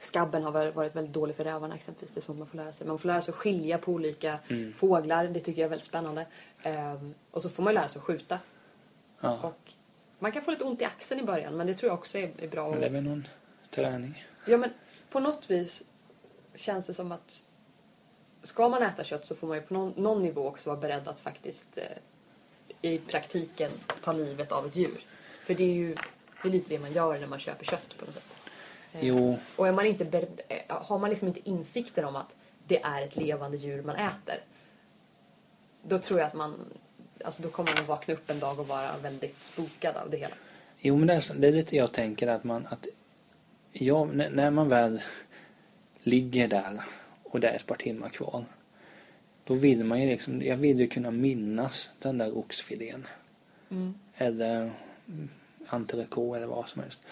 skabben 0.00 0.42
har 0.44 0.52
varit- 0.52 0.96
väldigt 0.96 1.12
dålig 1.14 1.36
för 1.36 1.44
rävarna 1.44 1.74
exempelvis. 1.74 2.14
Det 2.14 2.20
är 2.20 2.22
sånt 2.22 2.38
man 2.38 2.48
får 2.48 2.56
lära 2.56 2.72
sig. 2.72 2.86
Man 2.86 2.98
får 2.98 3.08
lära 3.08 3.22
sig 3.22 3.32
att 3.32 3.36
skilja 3.38 3.78
på 3.78 3.92
olika 3.92 4.38
fåglar. 4.76 5.26
Det 5.28 5.40
tycker 5.40 5.60
jag 5.62 5.66
är 5.66 5.70
väldigt 5.70 5.86
spännande. 5.88 6.26
Ehm, 6.62 7.14
och 7.30 7.42
så 7.42 7.48
får 7.50 7.62
man 7.62 7.74
lära 7.74 7.88
sig 7.88 7.98
att 7.98 8.04
skjuta. 8.04 8.38
Ja, 9.20 9.38
Och 9.42 9.72
man 10.18 10.32
kan 10.32 10.42
få 10.42 10.50
lite 10.50 10.64
ont 10.64 10.80
i 10.80 10.84
axeln 10.84 11.20
i 11.20 11.24
början 11.24 11.56
men 11.56 11.66
det 11.66 11.74
tror 11.74 11.90
jag 11.90 11.98
också 11.98 12.18
är, 12.18 12.30
är 12.38 12.48
bra. 12.48 12.70
men 12.70 12.80
det 12.80 12.86
är 12.86 12.90
väl 12.90 13.02
någon 13.02 13.26
träning. 13.70 14.24
Ja 14.46 14.56
men 14.56 14.70
på 15.10 15.20
något 15.20 15.50
vis 15.50 15.82
känns 16.54 16.86
det 16.86 16.94
som 16.94 17.12
att 17.12 17.42
ska 18.42 18.68
man 18.68 18.82
äta 18.82 19.04
kött 19.04 19.24
så 19.24 19.34
får 19.34 19.46
man 19.46 19.56
ju 19.56 19.62
på 19.62 19.74
någon, 19.74 19.92
någon 19.96 20.22
nivå 20.22 20.48
också 20.48 20.70
vara 20.70 20.80
beredd 20.80 21.08
att 21.08 21.20
faktiskt 21.20 21.78
eh, 21.78 21.84
i 22.82 22.98
praktiken 22.98 23.70
ta 24.04 24.12
livet 24.12 24.52
av 24.52 24.66
ett 24.66 24.76
djur. 24.76 25.00
För 25.40 25.54
det 25.54 25.64
är 25.64 25.74
ju 25.74 25.94
det 26.42 26.48
är 26.48 26.52
lite 26.52 26.68
det 26.68 26.78
man 26.78 26.92
gör 26.92 27.18
när 27.18 27.26
man 27.26 27.38
köper 27.38 27.64
kött 27.64 27.94
på 27.98 28.04
något 28.04 28.14
sätt. 28.14 28.24
Eh, 28.92 29.06
Jo, 29.06 29.38
Och 29.56 29.68
är 29.68 29.72
man 29.72 29.86
inte 29.86 30.04
beredd, 30.04 30.40
eh, 30.48 30.58
har 30.68 30.98
man 30.98 31.10
liksom 31.10 31.28
inte 31.28 31.48
insikter 31.48 32.04
om 32.04 32.16
att 32.16 32.34
det 32.66 32.82
är 32.82 33.02
ett 33.02 33.16
levande 33.16 33.56
djur 33.56 33.82
man 33.82 33.96
äter. 33.96 34.40
Då 35.82 35.98
tror 35.98 36.20
jag 36.20 36.26
att 36.26 36.34
man, 36.34 36.64
alltså 37.26 37.42
då 37.42 37.50
kommer 37.50 37.70
man 37.70 37.82
att 37.82 37.88
vakna 37.88 38.14
upp 38.14 38.30
en 38.30 38.40
dag 38.40 38.60
och 38.60 38.68
vara 38.68 38.96
väldigt 39.02 39.44
spokad 39.44 39.96
av 39.96 40.10
det 40.10 40.16
hela. 40.16 40.34
jo 40.78 40.96
men 40.96 41.06
det 41.06 41.14
är, 41.14 41.34
det 41.34 41.48
är 41.48 41.52
lite 41.52 41.76
jag 41.76 41.92
tänker 41.92 42.26
att 42.26 42.44
man... 42.44 42.66
Att 42.66 42.86
jag, 43.72 44.16
när, 44.16 44.50
man 44.50 44.68
väl 44.68 45.02
ligger 46.02 46.48
där 46.48 46.80
och 47.22 47.40
det 47.40 47.48
är 47.48 47.54
ett 47.54 47.66
par 47.66 47.74
timmar 47.74 48.08
kvar. 48.08 48.44
Då 49.44 49.54
vill 49.54 49.84
man 49.84 50.02
ju 50.02 50.08
liksom... 50.08 50.42
Jag 50.42 50.56
vill 50.56 50.80
ju 50.80 50.86
kunna 50.86 51.10
minnas 51.10 51.90
den 51.98 52.18
där 52.18 52.38
oxfilén. 52.38 53.06
Eller 54.14 54.70
mm, 55.08 55.28
entrecote 55.66 56.36
eller 56.36 56.46
vad 56.46 56.68
som 56.68 56.82
helst. 56.82 57.02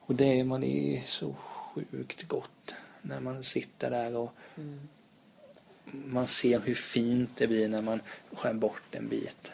Och 0.00 0.14
det 0.14 0.40
är, 0.40 0.44
man 0.44 0.64
är 0.64 1.02
så 1.06 1.34
sjukt 1.34 2.22
gott 2.22 2.74
när 3.02 3.20
man 3.20 3.42
sitter 3.42 3.90
där 3.90 4.16
och 4.16 4.32
man 5.90 6.26
ser 6.26 6.60
hur 6.60 6.74
fint 6.74 7.30
det 7.36 7.46
blir 7.46 7.68
när 7.68 7.82
man 7.82 8.00
skär 8.32 8.54
bort 8.54 8.94
en 8.94 9.08
bit. 9.08 9.52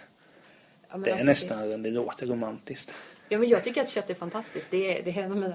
Ja, 0.89 0.97
Det 0.97 1.11
är 1.11 1.13
alltså, 1.13 1.27
nästan, 1.27 1.83
det 1.83 1.91
låter 1.91 2.27
romantiskt. 2.27 2.95
Ja, 3.29 3.39
men 3.39 3.49
jag 3.49 3.65
tycker 3.65 3.83
att 3.83 3.91
kött 3.91 4.11
är 4.11 4.15
fantastiskt. 4.15 4.67
Det 4.71 4.99
är, 4.99 5.03
det 5.03 5.21
är 5.21 5.29
mina, 5.29 5.55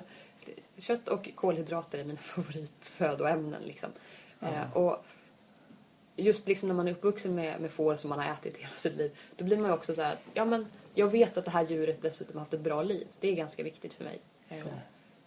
kött 0.77 1.07
och 1.07 1.29
kolhydrater 1.35 1.99
är 1.99 2.03
mina 2.03 2.19
favoritfödoämnen. 2.21 3.61
Liksom. 3.63 3.89
Eh, 4.41 4.77
och 4.77 5.05
just 6.15 6.47
liksom 6.47 6.67
när 6.67 6.75
man 6.75 6.87
är 6.87 6.91
uppvuxen 6.91 7.35
med, 7.35 7.61
med 7.61 7.71
får 7.71 7.95
som 7.97 8.09
man 8.09 8.19
har 8.19 8.31
ätit 8.31 8.57
hela 8.57 8.75
sitt 8.75 8.95
liv, 8.95 9.11
då 9.35 9.45
blir 9.45 9.57
man 9.57 9.65
ju 9.65 9.73
också 9.73 9.95
så 9.95 10.01
här, 10.01 10.17
ja 10.33 10.45
men 10.45 10.67
jag 10.93 11.07
vet 11.07 11.37
att 11.37 11.45
det 11.45 11.51
här 11.51 11.67
djuret 11.67 12.01
dessutom 12.01 12.35
har 12.35 12.39
haft 12.39 12.53
ett 12.53 12.59
bra 12.61 12.83
liv. 12.83 13.07
Det 13.19 13.27
är 13.27 13.35
ganska 13.35 13.63
viktigt 13.63 13.93
för 13.93 14.03
mig. 14.03 14.19
Eh, 14.49 14.65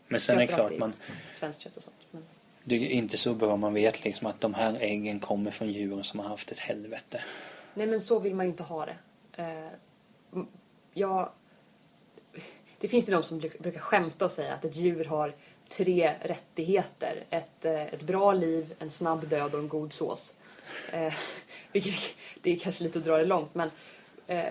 Men 0.08 0.20
sen 0.20 0.36
är 0.36 0.40
det 0.40 0.46
klart 0.46 0.78
man, 0.78 0.92
Svenskt 1.32 1.62
kött 1.62 1.76
och 1.76 1.82
sånt. 1.82 1.96
Men, 2.10 2.24
det 2.64 2.76
är 2.76 2.88
inte 2.88 3.16
så 3.16 3.34
bra 3.34 3.52
om 3.52 3.60
man 3.60 3.74
vet 3.74 4.04
liksom 4.04 4.26
att 4.26 4.40
de 4.40 4.54
här 4.54 4.76
äggen 4.80 5.20
kommer 5.20 5.50
från 5.50 5.72
djur 5.72 6.02
som 6.02 6.20
har 6.20 6.28
haft 6.28 6.52
ett 6.52 6.58
helvete. 6.58 7.20
nej 7.74 7.86
men 7.86 8.00
så 8.00 8.18
vill 8.18 8.34
man 8.34 8.46
ju 8.46 8.50
inte 8.50 8.62
ha 8.62 8.86
det. 8.86 8.96
Eh, 9.42 9.70
ja, 10.94 11.32
det 12.78 12.88
finns 12.88 13.08
ju 13.08 13.12
de 13.12 13.22
som 13.22 13.38
brukar 13.38 13.80
skämta 13.80 14.24
och 14.24 14.30
säga 14.30 14.54
att 14.54 14.64
ett 14.64 14.76
djur 14.76 15.04
har 15.04 15.34
tre 15.68 16.14
rättigheter. 16.22 17.24
Ett, 17.30 17.64
eh, 17.64 17.82
ett 17.82 18.02
bra 18.02 18.32
liv, 18.32 18.74
en 18.78 18.90
snabb 18.90 19.28
död 19.28 19.54
och 19.54 19.60
en 19.60 19.68
god 19.68 19.92
sås. 19.92 20.34
Eh, 20.92 21.14
vilket, 21.72 21.94
det 22.42 22.52
är 22.52 22.56
kanske 22.56 22.84
lite 22.84 22.98
att 22.98 23.04
dra 23.04 23.16
det 23.16 23.24
långt 23.24 23.54
men 23.54 23.70
eh, 24.26 24.44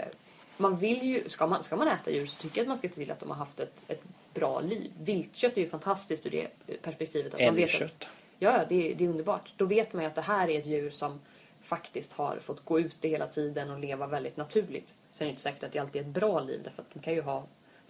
man 0.57 0.77
vill 0.77 1.03
ju, 1.03 1.29
ska 1.29 1.47
man, 1.47 1.63
ska 1.63 1.75
man 1.75 1.87
äta 1.87 2.11
djur 2.11 2.25
så 2.25 2.41
tycker 2.41 2.57
jag 2.57 2.63
att 2.63 2.67
man 2.67 2.77
ska 2.77 2.87
se 2.87 2.93
till 2.93 3.11
att 3.11 3.19
de 3.19 3.29
har 3.29 3.37
haft 3.37 3.59
ett, 3.59 3.75
ett 3.87 4.03
bra 4.33 4.59
liv. 4.59 4.91
Viltkött 4.99 5.57
är 5.57 5.61
ju 5.61 5.69
fantastiskt 5.69 6.25
ur 6.25 6.31
det 6.31 6.47
perspektivet. 6.81 7.33
Att 7.33 7.39
man 7.45 7.55
vet 7.55 7.63
att, 7.69 7.81
Älgkött. 7.81 8.09
Ja, 8.39 8.65
det, 8.69 8.91
är- 8.91 8.95
det 8.95 9.03
är 9.05 9.09
underbart. 9.09 9.53
Då 9.57 9.65
vet 9.65 9.93
man 9.93 10.03
ju 10.03 10.07
att 10.09 10.15
det 10.15 10.21
här 10.21 10.49
är 10.49 10.59
ett 10.59 10.65
djur 10.65 10.89
som 10.91 11.19
faktiskt 11.63 12.13
har 12.13 12.39
fått 12.43 12.65
gå 12.65 12.79
ute 12.79 13.07
hela 13.07 13.27
tiden 13.27 13.71
och 13.71 13.79
leva 13.79 14.07
väldigt 14.07 14.37
naturligt. 14.37 14.93
Sen 15.11 15.25
är 15.25 15.29
det 15.29 15.31
inte 15.31 15.41
säkert 15.41 15.63
att 15.63 15.71
det 15.71 15.79
alltid 15.79 16.01
är 16.01 16.05
ett 16.05 16.13
bra 16.13 16.39
liv 16.39 16.59
därför 16.63 16.81
att 16.81 16.93
de 16.93 16.99
kan 16.99 17.13
ju 17.13 17.21
ha 17.21 17.43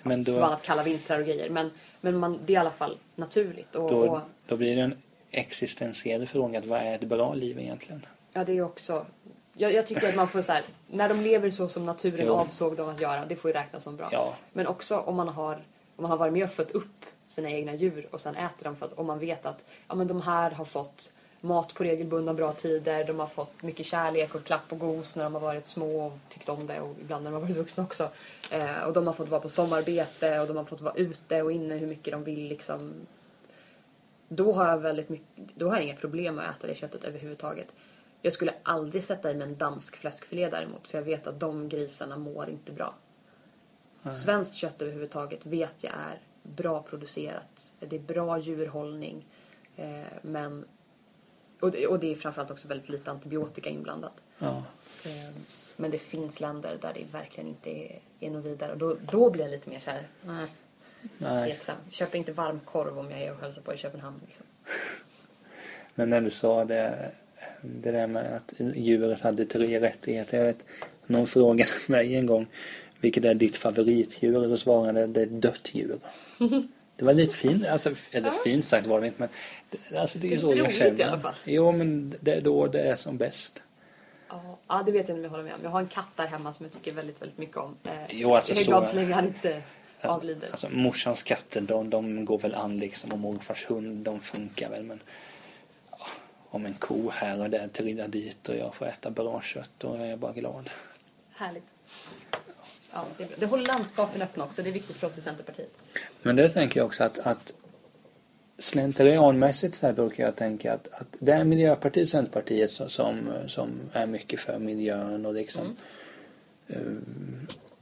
Men 0.03 0.23
då- 0.23 0.33
förbannat 0.33 0.61
kalla 0.63 0.83
vintrar 0.83 1.19
och 1.19 1.25
grejer. 1.25 1.49
Men, 1.49 1.71
men 2.01 2.17
man, 2.17 2.39
det 2.45 2.53
är 2.53 2.55
i 2.55 2.57
alla 2.57 2.71
fall 2.71 2.97
naturligt. 3.15 3.75
Och, 3.75 3.83
och, 3.85 3.91
Då, 4.05 4.21
då 4.47 4.57
blir 4.57 4.75
det 4.75 4.81
en 4.81 4.95
existentiell 5.31 6.27
fråga. 6.27 6.59
att 6.59 6.65
Vad 6.65 6.79
är 6.81 6.95
ett 6.95 7.03
bra 7.03 7.33
liv 7.33 7.59
egentligen? 7.59 8.05
ja, 8.33 8.43
det 8.43 8.57
är 8.57 8.61
också... 8.61 9.05
Jag, 9.53 9.73
jag 9.73 9.87
tycker 9.87 10.07
att 10.07 10.15
man 10.15 10.27
får 10.27 10.41
så 10.41 10.51
här, 10.51 10.63
när 10.87 11.09
de 11.09 11.21
lever 11.21 11.51
så 11.51 11.69
som 11.69 11.85
naturen 11.85 12.19
Jo. 12.27 12.33
avsåg 12.33 12.77
dem 12.77 12.89
att 12.89 13.01
göra, 13.01 13.25
det 13.25 13.35
får 13.35 13.51
ju 13.51 13.55
räknas 13.57 13.83
som 13.83 13.95
bra. 13.97 14.09
Ja. 14.11 14.33
Men 14.53 14.67
också 14.67 14.97
om 14.97 15.15
man 15.15 15.27
har, 15.27 15.63
om 15.99 16.03
man 16.03 16.11
har 16.11 16.17
varit 16.17 16.33
med 16.33 16.43
och 16.43 16.51
fött 16.51 16.71
upp 16.71 17.05
sina 17.27 17.49
egna 17.49 17.73
djur 17.73 18.07
och 18.11 18.21
sen 18.21 18.35
äter 18.35 18.63
dem 18.63 18.75
för 18.75 18.85
att 18.85 18.93
om 18.93 19.05
man 19.05 19.19
vet 19.19 19.45
att 19.45 19.65
ja, 19.87 19.95
men 19.95 20.07
de 20.07 20.21
här 20.21 20.51
har 20.51 20.65
fått 20.65 21.11
mat 21.41 21.73
på 21.73 21.83
regelbundna 21.83 22.33
bra 22.33 22.53
tider, 22.53 23.03
de 23.03 23.19
har 23.19 23.27
fått 23.27 23.63
mycket 23.63 23.85
kärlek 23.85 24.35
och 24.35 24.43
klapp 24.43 24.71
och 24.71 24.79
gos 24.79 25.15
när 25.15 25.23
de 25.23 25.33
har 25.33 25.41
varit 25.41 25.67
små 25.67 26.05
och 26.05 26.13
tyckt 26.29 26.49
om 26.49 26.67
det 26.67 26.81
och 26.81 26.95
ibland 27.01 27.23
när 27.23 27.31
de 27.31 27.33
har 27.33 27.41
varit 27.41 27.57
vuxna 27.57 27.83
också. 27.83 28.09
Eh, 28.51 28.83
och 28.83 28.93
de 28.93 29.07
har 29.07 29.13
fått 29.13 29.29
vara 29.29 29.41
på 29.41 29.49
sommarbete 29.49 30.39
och 30.39 30.47
de 30.47 30.57
har 30.57 30.63
fått 30.63 30.81
vara 30.81 30.95
ute 30.95 31.41
och 31.41 31.51
inne 31.51 31.77
hur 31.77 31.87
mycket 31.87 32.11
de 32.11 32.23
vill 32.23 32.47
liksom. 32.47 32.93
Då 34.27 34.53
har 34.53 34.67
jag 34.67 34.77
väldigt 34.77 35.09
mycket, 35.09 35.27
då 35.55 35.69
har 35.69 35.75
jag 35.75 35.83
inga 35.83 35.95
problem 35.95 36.39
att 36.39 36.55
äta 36.55 36.67
det 36.67 36.75
köttet 36.75 37.03
överhuvudtaget. 37.03 37.67
Jag 38.21 38.33
skulle 38.33 38.53
aldrig 38.63 39.03
sätta 39.03 39.31
i 39.31 39.35
mig 39.35 39.47
en 39.47 39.57
dansk 39.57 39.95
fläskfilé 39.95 40.49
däremot 40.49 40.87
för 40.87 40.97
jag 40.97 41.05
vet 41.05 41.27
att 41.27 41.39
de 41.39 41.69
grisarna 41.69 42.17
mår 42.17 42.49
inte 42.49 42.71
bra. 42.71 42.93
Svenskt 44.03 44.55
kött 44.55 44.81
överhuvudtaget 44.81 45.45
vet 45.45 45.75
jag 45.81 45.93
är 45.93 46.19
bra 46.43 46.83
producerat. 46.83 47.71
Det 47.79 47.95
är 47.95 47.99
bra 47.99 48.39
djurhållning. 48.39 49.25
Eh, 49.75 50.01
men, 50.21 50.65
och, 51.59 51.71
det, 51.71 51.87
och 51.87 51.99
det 51.99 52.11
är 52.11 52.15
framförallt 52.15 52.51
också 52.51 52.67
väldigt 52.67 52.89
lite 52.89 53.11
antibiotika 53.11 53.69
inblandat. 53.69 54.13
Ja. 54.39 54.63
Eh, 55.05 55.35
men 55.77 55.91
det 55.91 55.99
finns 55.99 56.39
länder 56.39 56.77
där 56.81 56.93
det 56.93 57.03
verkligen 57.11 57.47
inte 57.49 57.69
är, 57.69 57.99
är 58.19 58.29
något 58.29 58.45
vidare. 58.45 58.71
Och 58.71 58.77
då, 58.77 58.95
då 59.11 59.29
blir 59.29 59.43
jag 59.43 59.51
lite 59.51 59.69
mer 59.69 59.79
såhär, 59.79 60.07
nej, 60.21 60.47
Nej. 61.17 61.49
tveksam. 61.49 61.75
Köper 61.89 62.17
inte 62.17 62.31
varmkorv 62.31 62.99
om 62.99 63.11
jag 63.11 63.21
är 63.21 63.33
och 63.33 63.41
hälsar 63.41 63.61
på 63.61 63.73
i 63.73 63.77
Köpenhamn. 63.77 64.19
Liksom. 64.27 64.45
Men 65.95 66.09
när 66.09 66.21
du 66.21 66.29
sa 66.29 66.65
det, 66.65 67.11
det 67.61 67.91
där 67.91 68.07
med 68.07 68.35
att 68.35 68.53
djuret 68.75 69.21
hade 69.21 69.45
tre 69.45 69.79
rättigheter. 69.79 70.37
Jag 70.37 70.45
vet, 70.45 70.65
någon 71.07 71.27
frågade 71.27 71.71
mig 71.87 72.15
en 72.15 72.25
gång 72.25 72.47
vilket 72.99 73.25
är 73.25 73.33
ditt 73.33 73.55
favoritdjur? 73.57 74.37
Och 74.37 74.49
då 74.49 74.57
svarade 74.57 74.99
jag, 74.99 75.09
det 75.09 75.19
är 75.21 75.23
ett 75.25 75.41
dött 75.41 75.69
djur. 75.73 75.99
Det 76.95 77.05
var 77.05 77.13
lite 77.13 77.35
fint, 77.35 77.65
alltså, 77.67 77.89
eller 78.11 78.31
fint 78.31 78.65
sagt 78.65 78.87
var 78.87 79.01
det 79.01 79.07
inte 79.07 79.19
men 79.19 79.29
alltså 79.99 80.19
det 80.19 80.27
är 80.27 80.29
Det 80.29 80.35
är 80.35 80.39
så 80.39 80.55
jag 80.55 80.73
känner. 80.73 80.99
i 80.99 81.03
alla 81.03 81.19
fall. 81.19 81.33
Jo 81.45 81.71
men 81.71 82.13
det 82.21 82.33
är 82.33 82.41
då 82.41 82.67
det 82.67 82.79
är 82.81 82.95
som 82.95 83.17
bäst. 83.17 83.63
Ja, 84.29 84.57
ja, 84.67 84.83
det 84.85 84.91
vet 84.91 85.07
jag 85.09 85.17
inte 85.17 85.19
om 85.19 85.23
jag 85.23 85.29
håller 85.29 85.43
med 85.43 85.53
om. 85.53 85.59
Jag 85.63 85.69
har 85.69 85.79
en 85.79 85.87
katt 85.87 86.07
där 86.15 86.27
hemma 86.27 86.53
som 86.53 86.65
jag 86.65 86.73
tycker 86.73 86.91
väldigt, 86.93 87.21
väldigt 87.21 87.37
mycket 87.37 87.57
om. 87.57 87.75
Eh, 87.83 87.91
Jo, 88.09 88.33
alltså 88.35 88.51
jag 88.53 88.59
är 88.59 88.63
så- 88.65 88.71
glad 88.71 88.87
så 88.87 88.95
länge 88.95 89.13
han 89.13 89.25
inte 89.27 89.61
Alltså, 90.01 90.17
avlider. 90.19 90.47
alltså 90.51 90.67
morsans 90.69 91.23
katter 91.23 91.61
de, 91.61 91.89
de 91.89 92.25
går 92.25 92.39
väl 92.39 92.55
an 92.55 92.79
liksom 92.79 93.13
och 93.13 93.19
morfars 93.19 93.65
hund 93.69 93.97
de 94.05 94.19
funkar 94.19 94.69
väl 94.69 94.83
men 94.83 94.99
ja, 95.91 95.97
om 96.49 96.65
en 96.65 96.73
ko 96.73 97.09
här 97.13 97.41
och 97.41 97.49
där 97.49 97.67
trillar 97.67 98.07
dit 98.07 98.49
och 98.49 98.55
jag 98.55 98.75
får 98.75 98.85
äta 98.85 99.09
bra 99.09 99.41
kött 99.41 99.71
då 99.77 99.93
är 99.93 100.05
jag 100.05 100.19
bara 100.19 100.33
glad. 100.33 100.69
Härligt. 101.33 101.63
Ja, 102.93 103.05
det, 103.17 103.27
det 103.39 103.45
håller 103.45 103.65
landskapen 103.65 104.21
öppna 104.21 104.43
också. 104.43 104.61
Det 104.63 104.69
är 104.69 104.73
viktigt 104.73 104.95
för 104.95 105.07
oss 105.07 105.17
i 105.17 105.21
Centerpartiet. 105.21 105.71
Men 106.21 106.35
det 106.35 106.49
tänker 106.49 106.79
jag 106.79 106.87
också 106.87 107.03
att, 107.03 107.19
att 107.19 107.53
slentrianmässigt 108.59 109.75
så 109.75 109.85
här 109.85 109.93
brukar 109.93 110.23
jag 110.23 110.35
tänka 110.35 110.73
att, 110.73 110.87
att 110.91 111.07
det 111.19 111.31
är 111.31 111.43
Miljöpartiet 111.43 112.09
Centerpartiet 112.09 112.71
som, 112.71 112.89
som, 112.89 113.29
som 113.47 113.69
är 113.93 114.05
mycket 114.05 114.39
för 114.39 114.59
miljön 114.59 115.25
och 115.25 115.33
liksom 115.33 115.75
eh, 116.67 116.77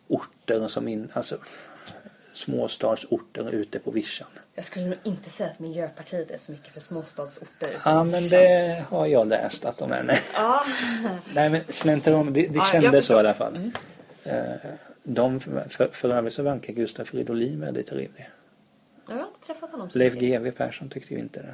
orter 0.07 0.67
som 0.67 0.87
in, 0.87 1.09
alltså 1.13 1.37
småstadsorter 2.33 3.51
ute 3.51 3.79
på 3.79 3.91
vischan. 3.91 4.27
Jag 4.55 4.65
skulle 4.65 4.85
nog 4.85 4.97
inte 5.03 5.29
säga 5.29 5.49
att 5.49 5.59
Miljöpartiet 5.59 6.31
är 6.31 6.37
så 6.37 6.51
mycket 6.51 6.73
för 6.73 6.79
småstadsorter. 6.79 7.69
Ja 7.85 8.03
men 8.03 8.29
det 8.29 8.83
har 8.89 9.05
jag 9.05 9.27
läst 9.27 9.65
att 9.65 9.77
de 9.77 9.91
är. 9.91 10.03
Nej, 10.03 10.19
Ja, 10.33 10.63
nej 11.33 11.49
men 11.49 11.61
slentrian, 11.69 12.33
det, 12.33 12.47
det 12.47 12.55
Ja, 12.55 12.65
kändes 12.71 13.05
så 13.05 13.13
i 13.13 13.19
alla 13.19 13.33
fall. 13.33 13.71
Eh, 14.23 14.51
De, 15.09 15.39
för, 15.39 15.87
för 15.87 16.09
övrigt 16.09 16.33
så 16.33 16.43
verkar 16.43 16.73
Gustav 16.73 17.05
Fridolin 17.05 17.59
väldigt 17.59 17.87
trevlig. 17.87 18.29
jag 19.07 19.15
har 19.15 19.27
inte 19.27 19.47
träffat 19.47 19.71
honom 19.71 19.89
så 19.89 19.97
Leif 19.97 20.13
mycket. 20.13 20.41
GW 20.41 20.51
Persson 20.51 20.89
tyckte 20.89 21.13
ju 21.13 21.19
inte 21.19 21.41
det. 21.41 21.53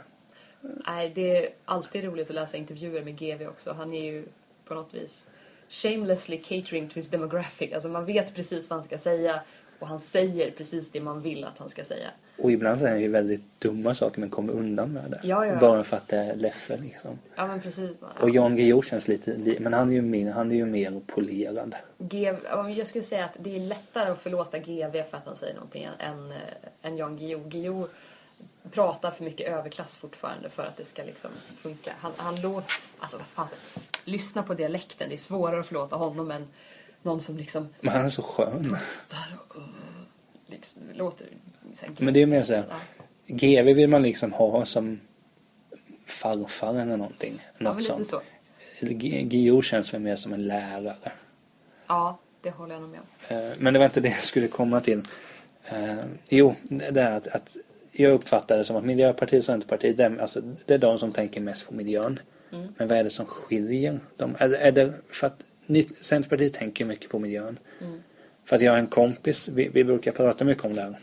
Nej, 0.87 1.11
det 1.15 1.37
är 1.37 1.49
alltid 1.65 2.03
roligt 2.03 2.29
att 2.29 2.35
läsa 2.35 2.57
intervjuer 2.57 3.03
med 3.03 3.17
GV 3.19 3.47
också. 3.47 3.71
Han 3.73 3.93
är 3.93 4.05
ju 4.05 4.25
på 4.65 4.73
något 4.73 4.93
vis 4.93 5.27
shamelessly 5.69 6.37
catering 6.37 6.89
to 6.89 6.95
his 6.95 7.09
demographic. 7.09 7.73
Alltså 7.73 7.89
man 7.89 8.05
vet 8.05 8.35
precis 8.35 8.69
vad 8.69 8.79
han 8.79 8.85
ska 8.85 8.97
säga 8.97 9.41
och 9.83 9.89
han 9.89 9.99
säger 9.99 10.51
precis 10.51 10.91
det 10.91 11.01
man 11.01 11.21
vill 11.21 11.43
att 11.43 11.57
han 11.57 11.69
ska 11.69 11.83
säga. 11.85 12.07
Och 12.37 12.51
ibland 12.51 12.79
säger 12.79 12.91
han 12.91 13.01
ju 13.01 13.07
väldigt 13.07 13.41
dumma 13.59 13.95
saker 13.95 14.19
men 14.19 14.29
kommer 14.29 14.53
undan 14.53 14.93
med 14.93 15.11
det. 15.11 15.19
Ja, 15.23 15.45
ja. 15.45 15.55
Bara 15.59 15.83
för 15.83 15.97
att 15.97 16.07
det 16.07 16.17
är 16.17 16.35
Leffe 16.35 16.77
liksom. 16.77 17.19
Ja 17.35 17.47
men 17.47 17.61
precis. 17.61 17.89
Och 18.19 18.29
Jan 18.29 18.55
Guillou 18.55 18.81
känns 18.81 19.07
lite, 19.07 19.33
li- 19.37 19.57
men 19.59 19.73
han 19.73 19.89
är 19.89 19.93
ju 19.93 20.01
mer, 20.01 20.31
han 20.31 20.51
är 20.51 20.55
ju 20.55 20.65
mer 20.65 21.01
polerad. 21.07 21.75
GV, 21.97 22.69
jag 22.77 22.87
skulle 22.87 23.03
säga 23.03 23.25
att 23.25 23.35
det 23.39 23.55
är 23.55 23.59
lättare 23.59 24.09
att 24.11 24.21
förlåta 24.21 24.59
GV 24.59 25.03
för 25.09 25.17
att 25.17 25.25
han 25.25 25.35
säger 25.35 25.53
någonting 25.53 25.83
än, 25.83 25.93
än, 25.99 26.31
eh, 26.31 26.37
än 26.81 26.97
Jan 26.97 27.17
Guillou. 27.17 27.43
Guillou 27.49 27.87
pratar 28.71 29.11
för 29.11 29.23
mycket 29.23 29.47
överklass 29.47 29.97
fortfarande 29.97 30.49
för 30.49 30.63
att 30.63 30.77
det 30.77 30.85
ska 30.85 31.03
liksom 31.03 31.31
funka. 31.57 31.91
Han, 31.97 32.11
han 32.17 32.41
låter... 32.41 32.73
Alltså 32.99 33.17
vad 33.17 33.25
fan. 33.25 33.47
Lyssna 34.05 34.43
på 34.43 34.53
dialekten. 34.53 35.09
Det 35.09 35.15
är 35.15 35.17
svårare 35.17 35.59
att 35.59 35.67
förlåta 35.67 35.95
honom 35.95 36.31
än 36.31 36.47
någon 37.03 37.21
som 37.21 37.37
liksom 37.37 37.67
Men 37.81 37.93
han 37.93 38.05
är 38.05 38.09
så 38.09 38.21
skön. 38.21 38.69
pustar 38.69 39.37
och 39.47 39.55
uh, 39.57 39.63
liksom, 40.47 40.81
låter... 40.93 41.27
Så 41.73 41.85
här, 41.85 41.93
Men 41.97 42.13
det 42.13 42.21
är 42.21 42.25
mer 42.25 42.43
så 42.43 42.53
här. 42.53 42.65
GV 43.27 43.73
vill 43.75 43.89
man 43.89 44.01
liksom 44.01 44.31
ha 44.33 44.65
som 44.65 44.99
farfar 46.07 46.73
eller 46.75 46.97
någonting. 46.97 47.41
Ja, 47.57 47.63
Något 47.73 47.83
sånt. 47.83 48.07
så. 48.07 48.21
G- 48.81 49.21
Guillou 49.23 49.61
känns 49.61 49.93
väl 49.93 50.01
mer 50.01 50.15
som 50.15 50.33
en 50.33 50.47
lärare. 50.47 51.11
Ja, 51.87 52.19
det 52.41 52.49
håller 52.51 52.73
jag 52.73 52.81
nog 52.81 52.89
med 52.91 52.99
om. 52.99 53.35
Eh, 53.37 53.51
Men 53.59 53.73
det 53.73 53.79
var 53.79 53.85
inte 53.85 54.01
det 54.01 54.09
jag 54.09 54.23
skulle 54.23 54.47
komma 54.47 54.79
till. 54.79 55.01
Eh, 55.71 55.95
Jo, 56.29 56.55
det 56.63 57.01
är 57.01 57.11
att, 57.17 57.27
att 57.27 57.57
jag 57.91 58.11
uppfattar 58.13 58.57
det 58.57 58.65
som 58.65 58.75
att 58.75 58.85
Miljöpartiet 58.85 59.39
och 59.39 59.45
Centerpartiet, 59.45 59.97
det 59.97 60.03
är, 60.03 60.17
alltså, 60.17 60.41
det 60.65 60.73
är 60.73 60.77
de 60.77 60.97
som 60.97 61.11
tänker 61.11 61.41
mest 61.41 61.67
på 61.67 61.73
miljön. 61.73 62.19
Mm. 62.51 62.73
Men 62.77 62.87
vad 62.87 62.97
är 62.97 63.03
det 63.03 63.09
som 63.09 63.25
skiljer 63.25 63.99
dem? 64.17 64.35
Är, 64.39 64.49
är 64.49 64.71
det 64.71 64.93
för 65.11 65.27
att 65.27 65.37
Centerpartiet 66.01 66.53
tänker 66.53 66.85
mycket 66.85 67.09
på 67.09 67.19
miljön? 67.19 67.59
Mm. 67.81 68.03
För 68.45 68.55
att 68.55 68.61
jag 68.61 68.71
har 68.71 68.79
en 68.79 68.87
kompis, 68.87 69.47
vi, 69.47 69.69
vi 69.69 69.83
brukar 69.83 70.11
prata 70.11 70.45
mycket 70.45 70.65
om 70.65 70.75
det 70.75 70.81
här. 70.81 70.97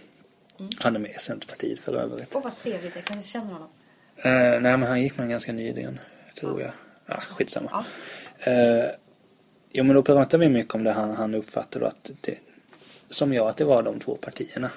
Mm. 0.59 0.71
Han 0.79 0.97
är 0.97 1.01
med 1.01 1.11
i 1.11 1.19
Centerpartiet 1.19 1.79
för 1.79 1.95
övrigt. 1.95 2.29
Åh, 2.33 2.43
vad 2.43 2.59
trevligt. 2.63 2.95
Jag 2.95 3.05
kanske 3.05 3.31
känner 3.31 3.53
honom. 3.53 3.69
Eh, 4.17 4.33
nej 4.33 4.61
men 4.61 4.83
han 4.83 5.03
gick 5.03 5.19
med 5.19 5.29
ganska 5.29 5.53
nyligen, 5.53 6.01
tror 6.41 6.61
jag. 6.61 6.71
Ja, 7.07 7.15
skitsamma. 7.15 7.85
Ja. 8.45 8.53
Eh, 8.53 8.91
jo 9.73 9.85
men 9.85 9.97
då 9.97 10.03
pratar 10.03 10.39
vi 10.39 10.49
mycket 10.49 10.75
om 10.75 10.85
det 10.85 10.93
han, 10.93 11.11
han 11.11 11.35
uppfattade 11.35 11.87
att 11.87 12.11
det, 12.21 12.39
som 13.11 13.33
jag 13.33 13.49
att 13.49 13.57
det 13.57 13.65
var 13.65 13.83
de 13.83 14.01
två 14.01 14.17
partierna. 14.17 14.71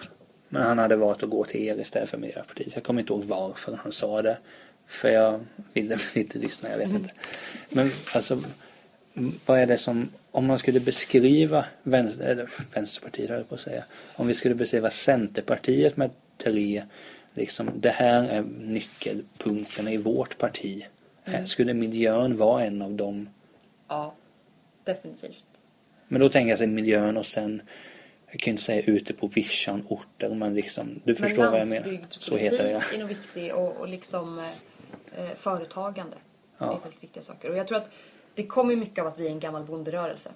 Men 0.49 0.61
han 0.61 0.77
hade 0.77 0.95
valt 0.95 1.23
att 1.23 1.29
gå 1.29 1.43
till 1.43 1.61
er 1.61 1.79
istället 1.79 2.09
för 2.09 2.17
Miljöpartiet. 2.17 2.75
Jag 2.75 2.83
kommer 2.83 3.01
inte 3.01 3.13
ihåg 3.13 3.23
varför 3.23 3.79
han 3.83 3.91
sa 3.91 4.21
det. 4.21 4.37
För 4.87 5.09
jag 5.09 5.39
ville 5.73 5.95
väl 5.95 6.05
inte 6.13 6.39
lyssna, 6.39 6.69
jag 6.69 6.77
vet 6.77 6.89
inte. 6.89 7.11
Men 7.69 7.91
alltså, 8.13 8.39
vad 9.45 9.59
är 9.59 9.65
det 9.65 9.77
som, 9.77 10.09
om 10.31 10.45
man 10.45 10.59
skulle 10.59 10.79
beskriva 10.79 11.65
vänster, 11.83 12.25
eller, 12.25 12.49
Vänsterpartiet 12.73 13.29
höll 13.29 13.43
på 13.43 13.55
att 13.55 13.61
säga. 13.61 13.83
Om 14.15 14.27
vi 14.27 14.33
skulle 14.33 14.55
beskriva 14.55 14.89
Centerpartiet 14.89 15.97
med 15.97 16.09
tre, 16.37 16.83
liksom 17.33 17.69
det 17.75 17.89
här 17.89 18.29
är 18.29 18.41
nyckelpunkterna 18.59 19.91
i 19.91 19.97
vårt 19.97 20.37
parti. 20.37 20.85
Eh, 21.25 21.43
Skulle 21.43 21.73
miljön 21.73 22.37
vara 22.37 22.63
en 22.63 22.81
av 22.81 22.91
dem? 22.91 23.29
Ja, 23.87 24.13
definitivt. 24.83 25.45
Men 26.07 26.21
då 26.21 26.29
tänker 26.29 26.49
jag 26.49 26.57
sig 26.57 26.67
miljön 26.67 27.17
och 27.17 27.25
sen 27.25 27.61
jag 28.31 28.39
kan 28.39 28.51
inte 28.51 28.63
säga 28.63 28.81
ute 28.81 29.13
på 29.13 29.27
vischan 29.27 29.85
orter 29.89 30.29
men 30.29 30.53
liksom 30.53 31.01
du 31.03 31.15
förstår 31.15 31.51
vad 31.51 31.59
jag 31.59 31.67
menar. 31.67 31.99
Så 32.09 32.37
heter 32.37 32.63
det 32.63 32.71
ja. 32.71 32.81
är 32.93 32.99
nog 32.99 33.07
viktig 33.09 33.55
och, 33.55 33.77
och 33.77 33.87
liksom 33.87 34.39
eh, 34.39 35.23
eh, 35.23 35.35
företagande. 35.37 36.15
Det 36.59 36.65
är 36.65 36.67
Ja. 36.69 36.79
väldigt 36.83 37.03
viktiga 37.03 37.23
saker. 37.23 37.49
Och 37.49 37.57
jag 37.57 37.67
tror 37.67 37.77
att 37.77 37.89
det 38.35 38.47
kommer 38.47 38.75
mycket 38.75 39.01
av 39.01 39.07
att 39.07 39.19
vi 39.19 39.25
är 39.27 39.31
en 39.31 39.39
gammal 39.39 39.63
bonderörelse. 39.63 40.31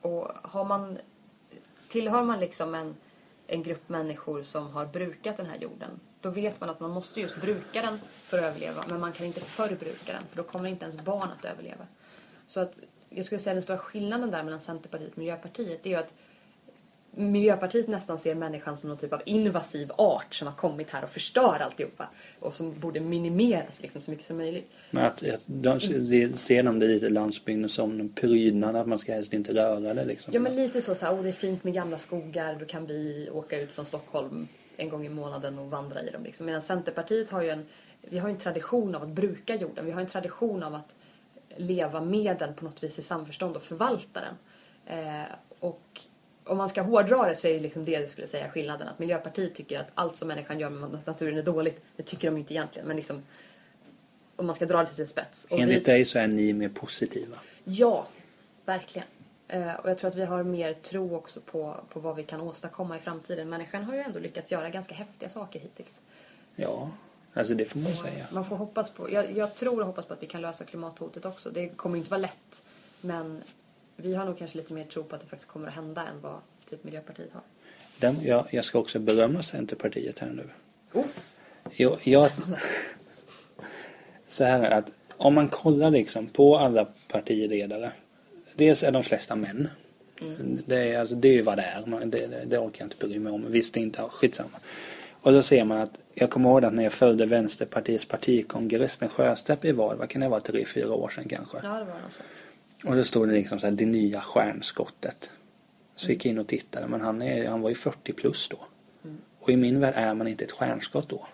Och 0.00 0.30
har 0.42 0.64
man, 0.64 0.98
tillhör 1.88 2.22
man 2.22 2.40
liksom 2.40 2.74
en, 2.74 2.96
en 3.46 3.62
grupp 3.62 3.88
människor 3.88 4.42
som 4.42 4.70
har 4.70 4.86
brukat 4.86 5.36
den 5.36 5.46
här 5.46 5.58
jorden 5.58 6.00
då 6.20 6.30
vet 6.30 6.60
man 6.60 6.70
att 6.70 6.80
man 6.80 6.90
måste 6.90 7.20
just 7.20 7.40
bruka 7.40 7.82
den 7.82 8.00
för 8.02 8.38
att 8.38 8.44
överleva 8.44 8.84
men 8.88 9.00
man 9.00 9.12
kan 9.12 9.26
inte 9.26 9.40
förbruka 9.40 10.12
den 10.12 10.26
för 10.28 10.36
då 10.36 10.42
kommer 10.42 10.68
inte 10.68 10.84
ens 10.84 11.00
barn 11.00 11.28
att 11.38 11.44
överleva. 11.44 11.86
Så 12.46 12.60
att 12.60 12.80
jag 13.08 13.24
skulle 13.24 13.38
säga 13.38 13.54
den 13.54 13.62
stora 13.62 13.78
skillnaden 13.78 14.30
där 14.30 14.42
mellan 14.42 14.60
Centerpartiet 14.60 15.12
och 15.12 15.18
Miljöpartiet 15.18 15.82
det 15.82 15.88
är 15.88 15.90
ju 15.90 16.00
att 16.00 16.12
Miljöpartiet 17.10 17.88
nästan 17.88 18.18
ser 18.18 18.34
människan 18.34 18.78
som 18.78 18.88
någon 18.88 18.98
typ 18.98 19.12
av 19.12 19.22
invasiv 19.24 19.92
art 19.96 20.34
som 20.34 20.48
har 20.48 20.54
kommit 20.54 20.90
här 20.90 21.04
och 21.04 21.10
förstör 21.10 21.60
alltihopa. 21.60 22.08
Och 22.40 22.54
som 22.54 22.80
borde 22.80 23.00
minimeras 23.00 23.82
liksom 23.82 24.00
så 24.00 24.10
mycket 24.10 24.26
som 24.26 24.36
möjligt. 24.36 24.70
Men 24.90 25.04
att, 25.04 25.12
att 25.12 25.40
de, 25.46 25.78
de, 25.78 26.32
ser 26.32 26.62
de 26.62 26.78
det 26.78 26.86
lite 26.86 27.08
landsbygden 27.08 27.68
som 27.68 28.00
en 28.00 28.08
prydnad, 28.08 28.76
att 28.76 28.86
man 28.86 28.98
ska 28.98 29.12
helst 29.12 29.32
inte 29.32 29.54
röra 29.54 29.94
det 29.94 30.04
liksom? 30.04 30.34
Ja 30.34 30.40
men 30.40 30.56
lite 30.56 30.82
så, 30.82 30.94
så 30.94 31.06
här, 31.06 31.14
oh, 31.14 31.22
det 31.22 31.28
är 31.28 31.32
fint 31.32 31.64
med 31.64 31.74
gamla 31.74 31.98
skogar, 31.98 32.56
då 32.60 32.64
kan 32.64 32.86
vi 32.86 33.28
åka 33.32 33.60
ut 33.60 33.70
från 33.70 33.86
Stockholm 33.86 34.48
en 34.76 34.88
gång 34.88 35.06
i 35.06 35.08
månaden 35.08 35.58
och 35.58 35.70
vandra 35.70 36.02
i 36.02 36.10
dem. 36.10 36.24
Liksom. 36.24 36.46
Medan 36.46 36.62
Centerpartiet 36.62 37.30
har 37.30 37.42
ju 37.42 37.50
en, 37.50 37.66
vi 38.00 38.18
har 38.18 38.28
en 38.28 38.38
tradition 38.38 38.94
av 38.94 39.02
att 39.02 39.08
bruka 39.08 39.56
jorden. 39.56 39.86
Vi 39.86 39.92
har 39.92 40.00
en 40.00 40.06
tradition 40.06 40.62
av 40.62 40.74
att 40.74 40.94
leva 41.56 42.00
med 42.00 42.36
den 42.38 42.54
på 42.54 42.64
något 42.64 42.82
vis 42.82 42.98
i 42.98 43.02
samförstånd 43.02 43.56
och 43.56 43.62
förvalta 43.62 44.20
den. 44.20 44.34
Eh, 44.98 45.26
och 45.60 46.00
om 46.48 46.58
man 46.58 46.68
ska 46.68 46.82
hårdra 46.82 47.28
det 47.28 47.36
så 47.36 47.48
är 47.48 47.54
det 47.54 47.60
liksom 47.60 47.84
det 47.84 47.92
jag 47.92 48.10
skulle 48.10 48.26
säga 48.26 48.50
skillnaden. 48.50 48.88
Att 48.88 48.98
Miljöpartiet 48.98 49.54
tycker 49.54 49.78
att 49.78 49.88
allt 49.94 50.16
som 50.16 50.28
människan 50.28 50.60
gör 50.60 50.70
med 50.70 50.98
naturen 51.06 51.38
är 51.38 51.42
dåligt. 51.42 51.80
Det 51.96 52.02
tycker 52.02 52.30
de 52.30 52.36
inte 52.36 52.54
egentligen. 52.54 52.88
Men 52.88 52.96
liksom, 52.96 53.22
om 54.36 54.46
man 54.46 54.54
ska 54.54 54.66
dra 54.66 54.78
det 54.78 54.86
till 54.86 54.96
sin 54.96 55.08
spets. 55.08 55.46
Och 55.50 55.58
Enligt 55.58 55.88
vi... 55.88 55.92
dig 55.92 56.04
så 56.04 56.18
är 56.18 56.26
ni 56.26 56.52
mer 56.52 56.68
positiva? 56.68 57.36
Ja, 57.64 58.06
verkligen. 58.64 59.08
Eh, 59.48 59.74
och 59.74 59.90
jag 59.90 59.98
tror 59.98 60.10
att 60.10 60.16
vi 60.16 60.24
har 60.24 60.42
mer 60.42 60.72
tro 60.72 61.16
också 61.16 61.40
på, 61.40 61.74
på 61.88 62.00
vad 62.00 62.16
vi 62.16 62.22
kan 62.22 62.40
åstadkomma 62.40 62.96
i 62.96 63.00
framtiden. 63.00 63.48
Människan 63.48 63.84
har 63.84 63.94
ju 63.94 64.00
ändå 64.00 64.18
lyckats 64.18 64.52
göra 64.52 64.70
ganska 64.70 64.94
häftiga 64.94 65.28
saker 65.28 65.60
hittills. 65.60 66.00
Ja, 66.56 66.90
alltså 67.34 67.54
det 67.54 67.64
får 67.64 67.78
man 67.78 67.92
säga. 67.92 68.26
Man 68.32 68.44
får 68.44 68.56
hoppas 68.56 68.90
på, 68.90 69.12
jag, 69.12 69.36
jag 69.36 69.54
tror 69.54 69.80
och 69.80 69.86
hoppas 69.86 70.06
på 70.06 70.12
att 70.12 70.22
vi 70.22 70.26
kan 70.26 70.40
lösa 70.40 70.64
klimathotet 70.64 71.24
också. 71.24 71.50
Det 71.50 71.68
kommer 71.68 71.98
inte 71.98 72.10
vara 72.10 72.20
lätt. 72.20 72.62
Men 73.00 73.42
vi 74.02 74.14
har 74.14 74.24
nog 74.24 74.38
kanske 74.38 74.58
lite 74.58 74.72
mer 74.72 74.84
tro 74.84 75.04
på 75.04 75.14
att 75.14 75.20
det 75.20 75.26
faktiskt 75.26 75.50
kommer 75.50 75.68
att 75.68 75.74
hända 75.74 76.06
än 76.06 76.20
vad 76.20 76.40
typ 76.70 76.84
Miljöpartiet 76.84 77.32
har. 77.32 77.42
Den, 77.98 78.16
jag, 78.24 78.44
jag 78.50 78.64
ska 78.64 78.78
också 78.78 78.98
berömma 78.98 79.42
Centerpartiet 79.42 80.18
här 80.18 80.28
nu. 80.28 80.50
Oh. 80.92 81.06
Jag, 81.70 81.98
jag, 82.02 82.30
så 84.28 84.44
här 84.44 84.62
är 84.62 84.70
det 84.70 84.76
att 84.76 84.90
om 85.16 85.34
man 85.34 85.48
kollar 85.48 85.90
liksom 85.90 86.26
på 86.26 86.58
alla 86.58 86.86
partiledare. 87.08 87.90
Dels 88.54 88.82
är 88.82 88.92
de 88.92 89.02
flesta 89.02 89.36
män. 89.36 89.68
Mm. 90.20 90.58
Det, 90.66 90.76
är, 90.76 91.00
alltså, 91.00 91.14
det 91.14 91.28
är 91.28 91.32
ju 91.32 91.42
vad 91.42 91.58
det 91.58 91.62
är. 91.62 91.86
Man, 91.86 92.10
det, 92.10 92.26
det, 92.26 92.44
det 92.44 92.58
orkar 92.58 92.80
jag 92.80 92.86
inte 92.86 93.06
bry 93.06 93.18
mig 93.18 93.32
om. 93.32 93.52
Visst 93.52 93.76
inte, 93.76 94.02
skitsamma. 94.02 94.58
Och 95.20 95.32
så 95.32 95.42
ser 95.42 95.64
man 95.64 95.78
att, 95.78 96.00
jag 96.14 96.30
kommer 96.30 96.50
ihåg 96.50 96.64
att 96.64 96.74
när 96.74 96.82
jag 96.82 96.92
följde 96.92 97.26
Vänsterpartiets 97.26 98.04
partikongress 98.04 99.00
när 99.00 99.08
Sjöstedt 99.08 99.60
blev 99.60 99.74
vald, 99.74 99.98
vad 99.98 100.08
kan 100.08 100.20
det 100.20 100.28
vara, 100.28 100.40
tre, 100.40 100.64
fyra 100.64 100.92
år 100.92 101.08
sedan 101.08 101.24
kanske? 101.28 101.56
Ja, 101.62 101.68
det 101.68 101.84
var 101.84 101.94
det 101.94 102.14
så. 102.14 102.22
Och 102.84 102.96
då 102.96 103.04
stod 103.04 103.28
det 103.28 103.34
liksom 103.34 103.60
så 103.60 103.66
här, 103.66 103.74
det 103.74 103.86
nya 103.86 104.20
stjärnskottet. 104.20 105.32
Så 105.94 106.10
gick 106.10 106.26
jag 106.26 106.30
in 106.30 106.38
och 106.38 106.46
tittade, 106.46 106.86
men 106.86 107.00
han, 107.00 107.22
är, 107.22 107.48
han 107.48 107.60
var 107.60 107.68
ju 107.68 107.74
40 107.74 108.12
plus 108.12 108.48
då. 108.48 108.58
Mm. 109.04 109.18
Och 109.38 109.50
i 109.50 109.56
min 109.56 109.80
värld 109.80 109.94
är 109.96 110.14
man 110.14 110.28
inte 110.28 110.44
ett 110.44 110.52
stjärnskott 110.52 111.08
då. 111.08 111.26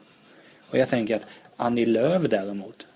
Och 0.71 0.79
jag 0.79 0.89
tänker 0.89 1.17
att 1.17 1.27
Annie 1.57 1.87
Lööf 1.87 2.31
däremot, 2.31 2.87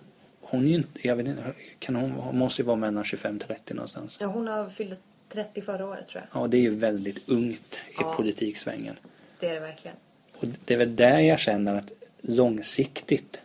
hon 0.41 0.65
är 0.65 0.69
ju 0.69 0.75
inte, 0.75 1.09
jag 1.09 1.17
vet 1.17 1.27
inte, 1.27 1.43
kan 1.79 1.97
hon, 1.97 2.11
hon 2.11 2.39
måste 2.39 2.63
ju 2.63 2.67
vara 2.67 2.77
mellan 2.77 3.03
25-30 3.03 3.75
någonstans. 3.75 4.17
Ja, 4.21 4.27
hon 4.27 4.49
har 4.49 4.69
fyllt 4.69 5.01
30 5.29 5.63
förra 5.63 5.87
året 5.87 6.09
tror 6.09 6.25
jag. 6.33 6.43
Ja, 6.43 6.47
det 6.47 6.57
är 6.57 6.61
ju 6.61 6.75
väldigt 6.75 7.29
ungt 7.29 7.81
i 7.89 7.95
ja, 7.99 8.15
politiksvängen. 8.17 8.95
Det 9.41 9.49
är 9.49 9.55
det 9.55 9.61
verkligen. 9.61 9.97
Och 10.39 10.49
det 10.65 10.75
är 10.75 10.79
väl 10.79 10.97
där 10.97 11.19
jag 11.19 11.39
känner 11.39 11.77
att 11.77 11.93
långsiktigt, 12.21 13.43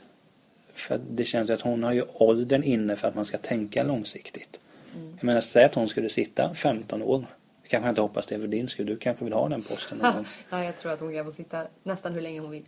för 0.74 1.02
det 1.10 1.26
känns 1.26 1.50
att 1.50 1.62
hon 1.62 1.84
har 1.84 1.94
ju 1.94 2.04
åldern 2.14 2.64
inne 2.64 2.96
för 2.96 3.08
att 3.08 3.16
man 3.16 3.26
ska 3.26 3.38
tänka 3.38 3.84
långsiktigt. 3.84 4.60
Mm. 4.96 5.14
Jag 5.18 5.24
menar, 5.24 5.42
säg 5.42 5.64
att 5.64 5.76
hon 5.76 5.90
skulle 5.90 6.10
sitta 6.10 6.54
15 6.56 7.02
år. 7.02 7.26
Kanske 7.68 7.90
inte 7.90 8.02
hoppas 8.02 8.28
det 8.28 8.40
för 8.40 8.48
din 8.48 8.68
skull. 8.68 8.86
Du 8.86 8.98
kanske 8.98 9.24
vill 9.26 9.34
ha 9.34 9.50
den 9.50 9.62
posten 9.64 9.98
någon 9.98 10.14
gång. 10.16 10.26
ja, 10.50 10.64
jag 10.64 10.78
tror 10.78 10.92
att 10.92 11.00
hon 11.00 11.14
kan 11.14 11.26
få 11.26 11.32
sitta 11.32 11.68
nästan 11.84 12.14
hur 12.14 12.22
länge 12.22 12.40
hon 12.40 12.52
vill. 12.52 12.66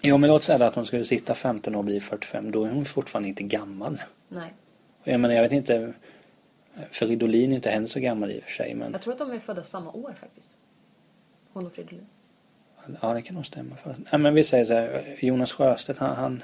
Ja, 0.00 0.16
men 0.16 0.30
låt 0.30 0.42
säga 0.42 0.66
att 0.66 0.74
hon 0.74 0.86
skulle 0.86 1.04
sitta 1.04 1.34
15 1.34 1.74
år 1.74 1.78
och 1.78 1.84
bli 1.84 2.00
45. 2.00 2.50
Då 2.50 2.64
är 2.64 2.70
hon 2.70 2.84
fortfarande 2.84 3.28
inte 3.28 3.42
gammal. 3.42 4.00
Nej. 4.28 4.54
Jag 5.04 5.20
menar, 5.20 5.34
jag 5.34 5.42
vet 5.42 5.52
inte. 5.52 5.92
Fridolin 6.90 7.52
är 7.52 7.56
inte 7.56 7.70
heller 7.70 7.86
så 7.86 8.00
gammal 8.00 8.30
i 8.30 8.38
och 8.40 8.42
för 8.44 8.50
sig. 8.50 8.74
Men... 8.74 8.92
Jag 8.92 9.02
tror 9.02 9.12
att 9.12 9.18
de 9.18 9.30
är 9.30 9.38
födda 9.38 9.64
samma 9.64 9.92
år 9.92 10.14
faktiskt. 10.20 10.48
Hon 11.52 11.66
och 11.66 11.72
Fridolin. 11.72 12.06
Ja, 13.02 13.14
det 13.14 13.22
kan 13.22 13.34
nog 13.34 13.46
stämma. 13.46 13.76
Nej, 13.84 14.20
men 14.20 14.34
vi 14.34 14.44
säger 14.44 14.64
så 14.64 14.74
här. 14.74 15.16
Jonas 15.20 15.52
Sjöstedt, 15.52 15.98
han, 15.98 16.16
han 16.16 16.42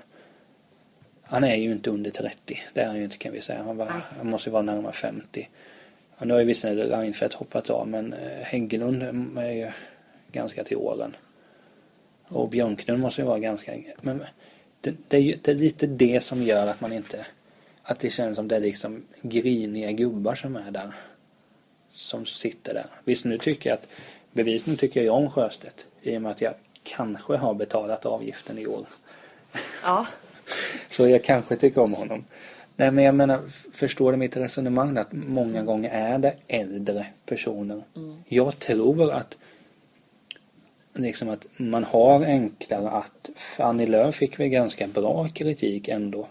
han 1.25 1.45
är 1.45 1.57
ju 1.57 1.73
inte 1.73 1.91
under 1.91 2.11
30. 2.11 2.59
Det 2.73 2.81
är 2.81 2.87
han 2.87 2.97
ju 2.97 3.05
inte 3.05 3.19
kan 3.19 3.33
vi 3.33 3.41
säga. 3.41 3.63
Han, 3.63 3.77
var, 3.77 3.87
han 3.87 4.31
måste 4.31 4.49
ju 4.49 4.53
vara 4.53 4.63
närmare 4.63 4.93
50. 4.93 5.49
Och 6.17 6.27
nu 6.27 6.33
har 6.33 6.41
ju 6.41 6.47
visserligen 6.47 6.89
Reinfeldt 6.89 7.35
hoppat 7.35 7.71
av 7.71 7.89
men 7.89 8.13
eh, 8.13 8.43
Hägglund 8.43 9.03
är 9.39 9.51
ju 9.51 9.71
ganska 10.33 10.65
till 10.65 10.77
åren. 10.77 11.17
Och 12.29 12.49
Björklund 12.49 13.01
måste 13.01 13.21
ju 13.21 13.27
vara 13.27 13.39
ganska... 13.39 13.73
Men 14.01 14.25
det, 14.81 14.95
det, 15.09 15.17
är 15.17 15.21
ju 15.21 15.39
det 15.43 15.51
är 15.51 15.55
lite 15.55 15.87
det 15.87 16.21
som 16.21 16.43
gör 16.43 16.67
att 16.67 16.81
man 16.81 16.93
inte... 16.93 17.27
Att 17.83 17.99
det 17.99 18.11
känns 18.11 18.37
som 18.37 18.49
det 18.49 18.57
är 18.57 18.61
liksom 18.61 19.03
griniga 19.23 19.93
gubbar 19.93 20.35
som 20.35 20.57
är 20.57 20.71
där. 20.71 20.95
Som 21.93 22.27
sitter 22.27 22.75
där. 22.75 22.87
Visst 23.05 23.25
nu 23.25 23.39
tycker 23.39 23.71
jag 23.71 23.77
att... 23.79 23.89
Bevisligen 24.33 24.79
tycker 24.79 25.03
jag 25.03 25.15
om 25.15 25.31
Sjöstedt. 25.31 25.87
I 26.03 26.17
och 26.17 26.23
med 26.23 26.33
att 26.33 26.41
jag 26.41 26.55
kanske 26.83 27.37
har 27.37 27.55
betalat 27.55 28.07
avgiften 28.07 28.59
i 28.59 28.67
år. 28.67 28.87
Ja. 29.83 30.07
Så 30.89 31.09
jag 31.09 31.25
kanske 31.25 31.57
tycker 31.57 31.81
om 31.81 31.93
honom. 31.93 32.25
Nej 32.77 32.91
men 32.91 33.05
jag 33.05 33.15
menar, 33.15 33.41
förstår 33.73 34.13
du 34.13 34.19
mitt 34.19 34.37
resonemang 34.37 34.99
att 34.99 35.13
många 35.13 35.63
gånger 35.63 35.91
är 35.91 36.19
det 36.19 36.35
äldre 36.47 37.07
personer. 37.27 37.83
Mm. 37.97 38.23
Jag 38.29 38.59
tror 38.59 39.13
att 39.13 39.39
liksom 40.95 41.29
att 41.29 41.47
man 41.57 41.85
har 41.85 42.25
enklare 42.25 42.91
att, 42.91 43.31
Annie 43.59 43.87
Lööf 43.87 44.15
fick 44.15 44.41
väl 44.41 44.49
ganska 44.49 44.87
bra 44.87 45.29
kritik 45.29 45.89
ändå 45.89 46.29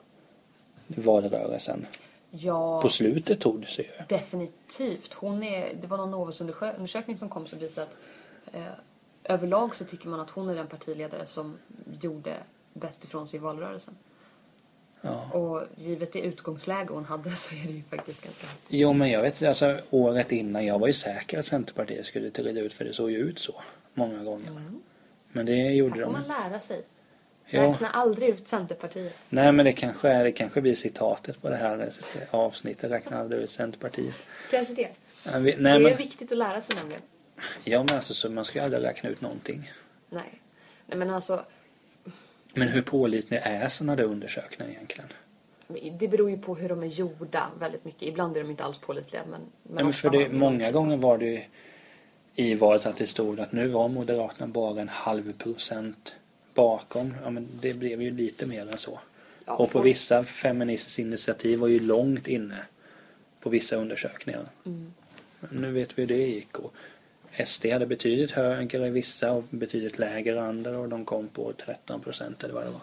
i 0.88 1.01
valrörelsen. 1.01 1.86
Ja, 2.32 2.82
på 2.82 2.89
slutet 2.89 3.39
tog 3.39 3.61
det 3.61 3.68
sig 3.68 3.86
ju. 3.86 4.18
Definitivt. 4.18 5.14
Hon 5.14 5.43
är, 5.43 5.74
det 5.82 5.88
var 5.88 5.97
någon 5.97 6.11
Novus-undersökning 6.11 7.18
som 7.18 7.30
kom 7.30 7.47
som 7.47 7.59
visade 7.59 7.88
att 7.88 7.95
eh, 8.55 8.61
överlag 9.24 9.76
så 9.76 9.86
tycker 9.86 10.07
man 10.07 10.20
att 10.20 10.30
hon 10.30 10.49
är 10.49 10.55
den 10.55 10.68
partiledare 10.68 11.26
som 11.26 11.57
gjorde 12.01 12.34
bäst 12.74 13.03
ifrån 13.03 13.28
sig 13.28 13.38
i 13.38 13.39
valrörelsen. 13.39 13.95
Ja. 15.01 15.32
Och 15.32 15.63
givet 15.75 16.13
det 16.13 16.20
utgångsläge 16.20 16.93
hon 16.93 17.05
hade 17.05 17.32
så 17.32 17.55
är 17.55 17.67
det 17.67 17.74
ju 17.74 17.83
faktiskt 17.83 18.24
ganska 18.24 18.47
Jo 18.67 18.93
men 18.93 19.09
jag 19.12 19.21
vet 19.21 19.43
alltså 19.43 19.78
året 19.89 20.32
innan 20.32 20.66
jag 20.66 20.79
var 20.79 20.87
ju 20.87 20.93
säker 20.93 21.39
att 21.39 21.45
Centerpartiet 21.45 22.05
skulle 22.05 22.32
trilla 22.32 22.62
ut 22.62 22.74
för 22.74 22.86
det 22.86 22.93
såg 22.93 23.12
ju 23.12 23.17
ut 23.17 23.39
så 23.39 23.55
många 23.93 24.24
gånger. 24.24 24.50
Mm. 24.50 24.82
Men 25.32 25.45
det 25.45 25.71
gjorde 25.71 26.00
de. 26.00 26.05
får 26.05 26.12
man 26.12 26.24
lära 26.28 26.59
sig. 26.59 26.83
Räkna 27.45 27.87
ja. 27.87 27.87
aldrig 27.87 28.29
ut 28.29 28.47
Centerpartiet. 28.47 29.13
Nej 29.29 29.51
men 29.51 29.66
det 29.66 29.74
kanske 29.74 30.09
är, 30.09 30.24
det 30.24 30.32
kanske 30.32 30.62
blir 30.62 30.75
citatet 30.75 31.41
på 31.41 31.50
det 31.50 31.55
här 31.55 31.89
avsnittet. 32.32 32.91
Räkna 32.91 33.20
aldrig 33.20 33.41
ut 33.41 33.51
Centerpartiet. 33.51 34.16
Kanske 34.51 34.74
det. 34.74 34.89
Vi, 35.24 35.32
nej, 35.32 35.54
det 35.58 35.70
är 35.70 35.79
men, 35.79 35.97
viktigt 35.97 36.32
att 36.32 36.37
lära 36.37 36.62
sig 36.62 36.75
nämligen. 36.75 37.01
Ja 37.63 37.79
men 37.79 37.95
alltså 37.95 38.13
så 38.13 38.29
man 38.29 38.45
ska 38.45 38.59
ju 38.59 38.66
aldrig 38.66 38.83
räkna 38.83 39.09
ut 39.09 39.21
någonting. 39.21 39.71
Nej. 40.09 40.41
Nej 40.86 40.97
men 40.97 41.09
alltså 41.09 41.45
men 42.54 42.67
hur 42.67 42.82
pålitliga 42.82 43.42
är 43.42 43.70
sådana 43.70 43.96
där 43.96 44.04
undersökningar 44.04 44.71
egentligen? 44.71 45.09
Det 46.00 46.08
beror 46.08 46.30
ju 46.30 46.38
på 46.38 46.55
hur 46.55 46.70
de 46.70 46.84
är 46.84 46.88
gjorda 46.88 47.50
väldigt 47.59 47.86
mycket. 47.86 48.04
Ibland 48.04 48.38
är 48.38 48.42
de 48.42 48.51
inte 48.51 48.63
alls 48.63 48.78
pålitliga. 48.78 49.21
Men, 49.30 49.42
men, 49.63 49.86
men 49.86 49.93
för 49.93 50.09
det, 50.09 50.30
många 50.30 50.71
gånger 50.71 50.97
var 50.97 51.17
det 51.17 51.25
ju 51.25 51.42
i 52.36 52.55
valet 52.55 52.86
att 52.86 52.97
det 52.97 53.08
stod 53.08 53.39
att 53.39 53.51
nu 53.51 53.67
var 53.67 53.88
Moderaterna 53.88 54.47
bara 54.47 54.82
en 54.82 54.89
halv 54.89 55.34
procent 55.34 56.16
bakom. 56.54 57.16
Ja, 57.24 57.30
men 57.30 57.47
det 57.62 57.74
blev 57.74 58.01
ju 58.01 58.12
lite 58.12 58.46
mer 58.46 58.71
än 58.71 58.78
så. 58.78 59.00
Ja, 59.46 59.54
och 59.54 59.71
på 59.71 59.80
för... 59.80 59.84
vissa 59.84 60.24
feministiskt 60.24 61.00
initiativ 61.00 61.59
var 61.59 61.67
ju 61.67 61.80
långt 61.80 62.28
inne 62.28 62.58
på 63.39 63.50
vissa 63.50 63.75
undersökningar. 63.75 64.46
Mm. 64.66 64.93
Nu 65.51 65.71
vet 65.71 65.97
vi 65.97 66.01
hur 66.01 66.08
det 66.08 66.28
gick. 66.28 66.59
Och 66.59 66.74
SD 67.46 67.66
hade 67.66 67.86
betydligt 67.86 68.32
högre 68.32 68.88
i 68.88 68.89
vissa 68.89 69.34
och 69.34 69.43
betydligt 69.50 70.00
lägre 70.00 70.42
andra 70.42 70.80
och 70.80 70.89
de 70.89 71.05
kom 71.05 71.28
på 71.28 71.54
13 71.54 72.01
procent 72.01 72.43
eller 72.43 72.54
vad 72.54 72.66
det 72.66 72.72
var. 72.72 72.82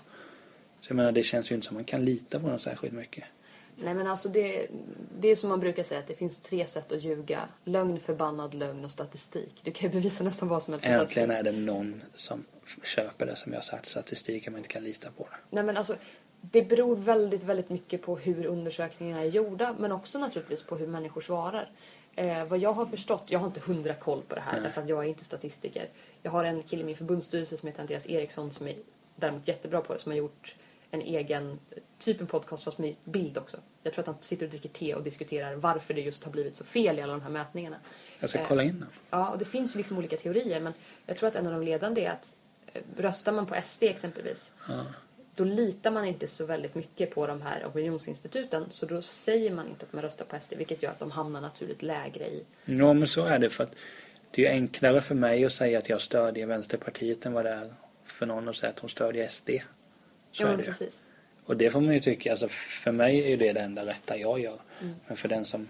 Så 0.81 0.91
jag 0.91 0.97
menar 0.97 1.13
det 1.13 1.23
känns 1.23 1.51
ju 1.51 1.55
inte 1.55 1.67
som 1.67 1.75
man 1.75 1.85
kan 1.85 2.05
lita 2.05 2.41
på 2.41 2.49
dem 2.49 2.59
särskilt 2.59 2.95
mycket. 2.95 3.25
Nej 3.77 3.95
men 3.95 4.07
alltså 4.07 4.29
det, 4.29 4.67
det 5.21 5.29
är 5.29 5.37
som 5.37 5.49
man 5.49 5.61
brukar 5.61 5.83
säga 5.83 6.01
att 6.01 6.07
det 6.07 6.15
finns 6.17 6.39
tre 6.39 6.67
sätt 6.67 6.93
att 6.93 7.03
ljuga. 7.03 7.41
Lögn, 7.65 8.01
förbannad 8.01 8.55
lögn 8.55 8.85
och 8.85 8.91
statistik. 8.91 9.61
Du 9.63 9.73
kan 9.73 9.91
ju 9.91 9.95
bevisa 9.95 10.25
nästan 10.25 10.49
vad 10.49 10.63
som 10.63 10.73
helst. 10.73 10.87
Äntligen 10.87 11.31
är 11.31 11.43
det 11.43 11.53
någon 11.53 12.03
som 12.15 12.45
köper 12.85 13.27
det 13.27 13.37
som 13.37 13.53
jag 13.53 13.65
sagt 13.65 13.87
statistik 13.87 14.49
man 14.49 14.57
inte 14.57 14.69
kan 14.69 14.85
lita 14.85 15.11
på 15.11 15.23
det. 15.23 15.37
Nej 15.51 15.65
men 15.65 15.77
alltså 15.77 15.97
det 16.41 16.63
beror 16.63 16.97
väldigt, 16.97 17.43
väldigt 17.43 17.71
mycket 17.71 18.03
på 18.03 18.17
hur 18.17 18.47
undersökningarna 18.47 19.21
är 19.21 19.27
gjorda 19.27 19.75
men 19.79 19.93
också 19.93 20.19
naturligtvis 20.19 20.63
på 20.63 20.77
hur 20.77 20.87
människor 20.87 21.21
svarar. 21.21 21.71
Eh, 22.17 22.45
vad 22.45 22.59
jag 22.59 22.73
har 22.73 22.87
förstått, 22.87 23.25
jag 23.27 23.39
har 23.39 23.47
inte 23.47 23.61
hundra 23.61 23.95
koll 23.95 24.23
på 24.23 24.35
det 24.35 24.41
här 24.41 24.61
därför 24.61 24.83
att 24.83 24.89
jag 24.89 25.05
är 25.05 25.09
inte 25.09 25.25
statistiker. 25.25 25.89
Jag 26.23 26.31
har 26.31 26.45
en 26.45 26.63
kille 26.63 26.83
i 26.83 26.85
min 26.85 26.97
förbundsstyrelse 26.97 27.57
som 27.57 27.67
heter 27.67 27.81
Andreas 27.81 28.07
Eriksson 28.07 28.53
som 28.53 28.69
är 28.69 28.77
däremot 29.17 29.49
jättebra 29.49 29.81
på 29.81 29.93
det 29.93 29.99
som 29.99 30.13
har 30.13 30.17
gjort 30.17 30.55
en 30.91 31.03
egen, 31.03 31.59
typ 31.99 32.21
en 32.21 32.27
podcast 32.27 32.65
fast 32.65 32.79
med 32.79 32.95
bild 33.05 33.39
också. 33.39 33.57
Jag 33.83 33.93
tror 33.93 34.03
att 34.03 34.07
han 34.07 34.17
sitter 34.21 34.47
och 34.47 34.51
dricker 34.51 34.69
te 34.69 34.95
och 34.95 35.03
diskuterar 35.03 35.55
varför 35.55 35.95
det 35.95 36.01
just 36.01 36.25
har 36.25 36.33
blivit 36.33 36.57
så 36.57 36.65
fel 36.65 36.99
i 36.99 37.03
alla 37.03 37.13
de 37.13 37.23
här 37.23 37.31
mätningarna. 37.31 37.77
Jag 38.21 38.31
ska 38.31 38.39
Eh, 38.39 38.47
kolla 38.49 38.63
in 38.63 38.81
den. 38.81 38.89
Ja, 39.11 39.31
och 39.31 39.39
det 39.39 39.45
finns 39.45 39.75
ju 39.75 39.79
liksom 39.79 39.99
olika 39.99 40.17
teorier 40.17 40.61
men 40.61 40.73
jag 41.07 41.17
tror 41.17 41.29
att 41.29 41.37
en 41.37 41.47
av 41.47 41.53
de 41.53 41.63
ledande 41.63 42.05
är 42.05 42.11
att 42.11 42.37
eh, 42.73 42.83
röstar 42.97 43.33
man 43.33 43.47
på 43.47 43.57
SD 43.65 43.83
exempelvis 43.83 44.53
Ja. 44.69 44.85
Då 45.35 45.45
litar 45.45 45.91
man 45.91 46.05
inte 46.05 46.29
så 46.29 46.47
väldigt 46.47 46.75
mycket 46.75 47.11
på 47.11 47.27
de 47.27 47.43
här 47.43 47.67
opinionsinstituten 47.67 48.67
så 48.71 48.87
då 48.87 49.03
säger 49.03 49.55
man 49.55 49.69
inte 49.69 49.87
att 49.87 49.93
man 49.93 50.03
röstar 50.03 50.25
på 50.25 50.37
SD 50.41 50.55
vilket 50.57 50.83
gör 50.83 50.91
att 50.91 50.99
de 50.99 51.11
hamnar 51.11 51.41
naturligt 51.41 51.83
lägre 51.83 52.27
i... 52.27 52.45
Ja, 52.65 52.93
men 52.93 53.09
så 53.09 53.25
är 53.25 53.39
det 53.39 53.51
för 53.51 53.65
att 53.65 53.75
det 54.31 54.47
är 54.47 54.51
enklare 54.51 55.01
för 55.01 55.15
mig 55.15 55.45
att 55.45 55.53
säga 55.53 55.79
att 55.79 55.89
jag 55.89 56.01
stödjer 56.01 56.47
Vänsterpartiet 56.47 57.27
än 57.27 57.33
vad 57.33 57.45
det 57.45 57.51
är 57.51 57.73
för 58.05 58.27
någon 58.27 58.49
att 58.49 58.57
säga 58.57 58.71
att 58.71 58.79
hon 58.79 58.91
stödjer 58.91 59.29
SD. 59.29 59.51
Så 60.33 60.43
ja, 60.43 60.49
är 60.49 60.57
det 60.57 60.63
precis. 60.63 61.07
Och 61.45 61.57
det 61.57 61.71
får 61.71 61.81
man 61.81 61.95
ju 61.95 62.01
tycka, 62.01 62.31
alltså 62.31 62.49
för 62.49 62.93
mig 62.93 63.33
är 63.33 63.37
det 63.37 63.53
det 63.53 63.61
enda 63.61 63.87
rätta 63.87 64.17
jag 64.19 64.41
gör. 64.41 64.59
Mm. 64.81 64.95
Men 65.07 65.17
för 65.17 65.29
den 65.29 65.45
som 65.45 65.69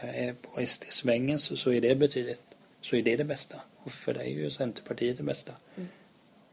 är 0.00 0.32
på 0.32 0.66
SD-svängen 0.66 1.38
så, 1.38 1.56
så 1.56 1.72
är 1.72 1.80
det 1.80 1.94
betydligt, 1.94 2.42
så 2.80 2.96
är 2.96 3.02
det 3.02 3.16
det 3.16 3.24
bästa. 3.24 3.60
Och 3.76 3.92
för 3.92 4.14
dig 4.14 4.32
är 4.32 4.36
ju 4.36 4.50
Centerpartiet 4.50 5.16
det 5.16 5.22
bästa. 5.22 5.52
Mm. 5.76 5.88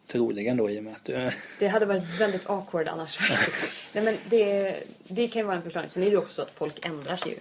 Troligen 0.07 0.57
då 0.57 0.69
i 0.69 0.79
och 0.79 0.83
med 0.83 0.93
att 0.93 1.05
du... 1.05 1.29
Det 1.59 1.67
hade 1.67 1.85
varit 1.85 2.19
väldigt 2.19 2.49
awkward 2.49 2.87
annars. 2.87 3.19
Nej, 3.93 4.03
men 4.03 4.15
det, 4.29 4.75
det 5.07 5.27
kan 5.27 5.39
ju 5.41 5.45
vara 5.45 5.55
en 5.57 5.63
förklaring. 5.63 5.89
Sen 5.89 6.03
är 6.03 6.07
det 6.07 6.11
ju 6.11 6.17
också 6.17 6.33
så 6.35 6.41
att 6.41 6.51
folk 6.51 6.85
ändrar 6.85 7.15
sig 7.15 7.31
ju. 7.31 7.37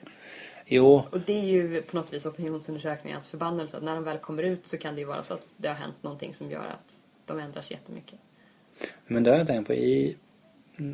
Jo, 0.67 1.03
Och 1.11 1.21
det 1.21 1.33
är 1.33 1.45
ju 1.45 1.83
på 1.83 1.97
något 1.97 2.13
vis 2.13 2.27
opinionsundersökningarnas 2.27 3.29
förbannelse. 3.29 3.77
Att 3.77 3.83
när 3.83 3.95
de 3.95 4.05
väl 4.05 4.19
kommer 4.19 4.43
ut 4.43 4.69
så 4.69 4.79
kan 4.79 4.95
det 4.95 5.01
ju 5.01 5.07
vara 5.07 5.23
så 5.23 5.35
att 5.35 5.47
det 5.57 5.69
har 5.69 5.75
hänt 5.75 5.95
någonting 6.03 6.35
som 6.35 6.51
gör 6.51 6.67
att 6.67 6.95
de 7.27 7.39
ändrar 7.39 7.63
sig 7.63 7.77
jättemycket. 7.77 8.19
men 9.07 9.23
det 9.23 9.31
har 9.31 9.39
jag 9.39 9.47
tänkt 9.47 9.67
på 9.67 9.75
i, 9.75 10.17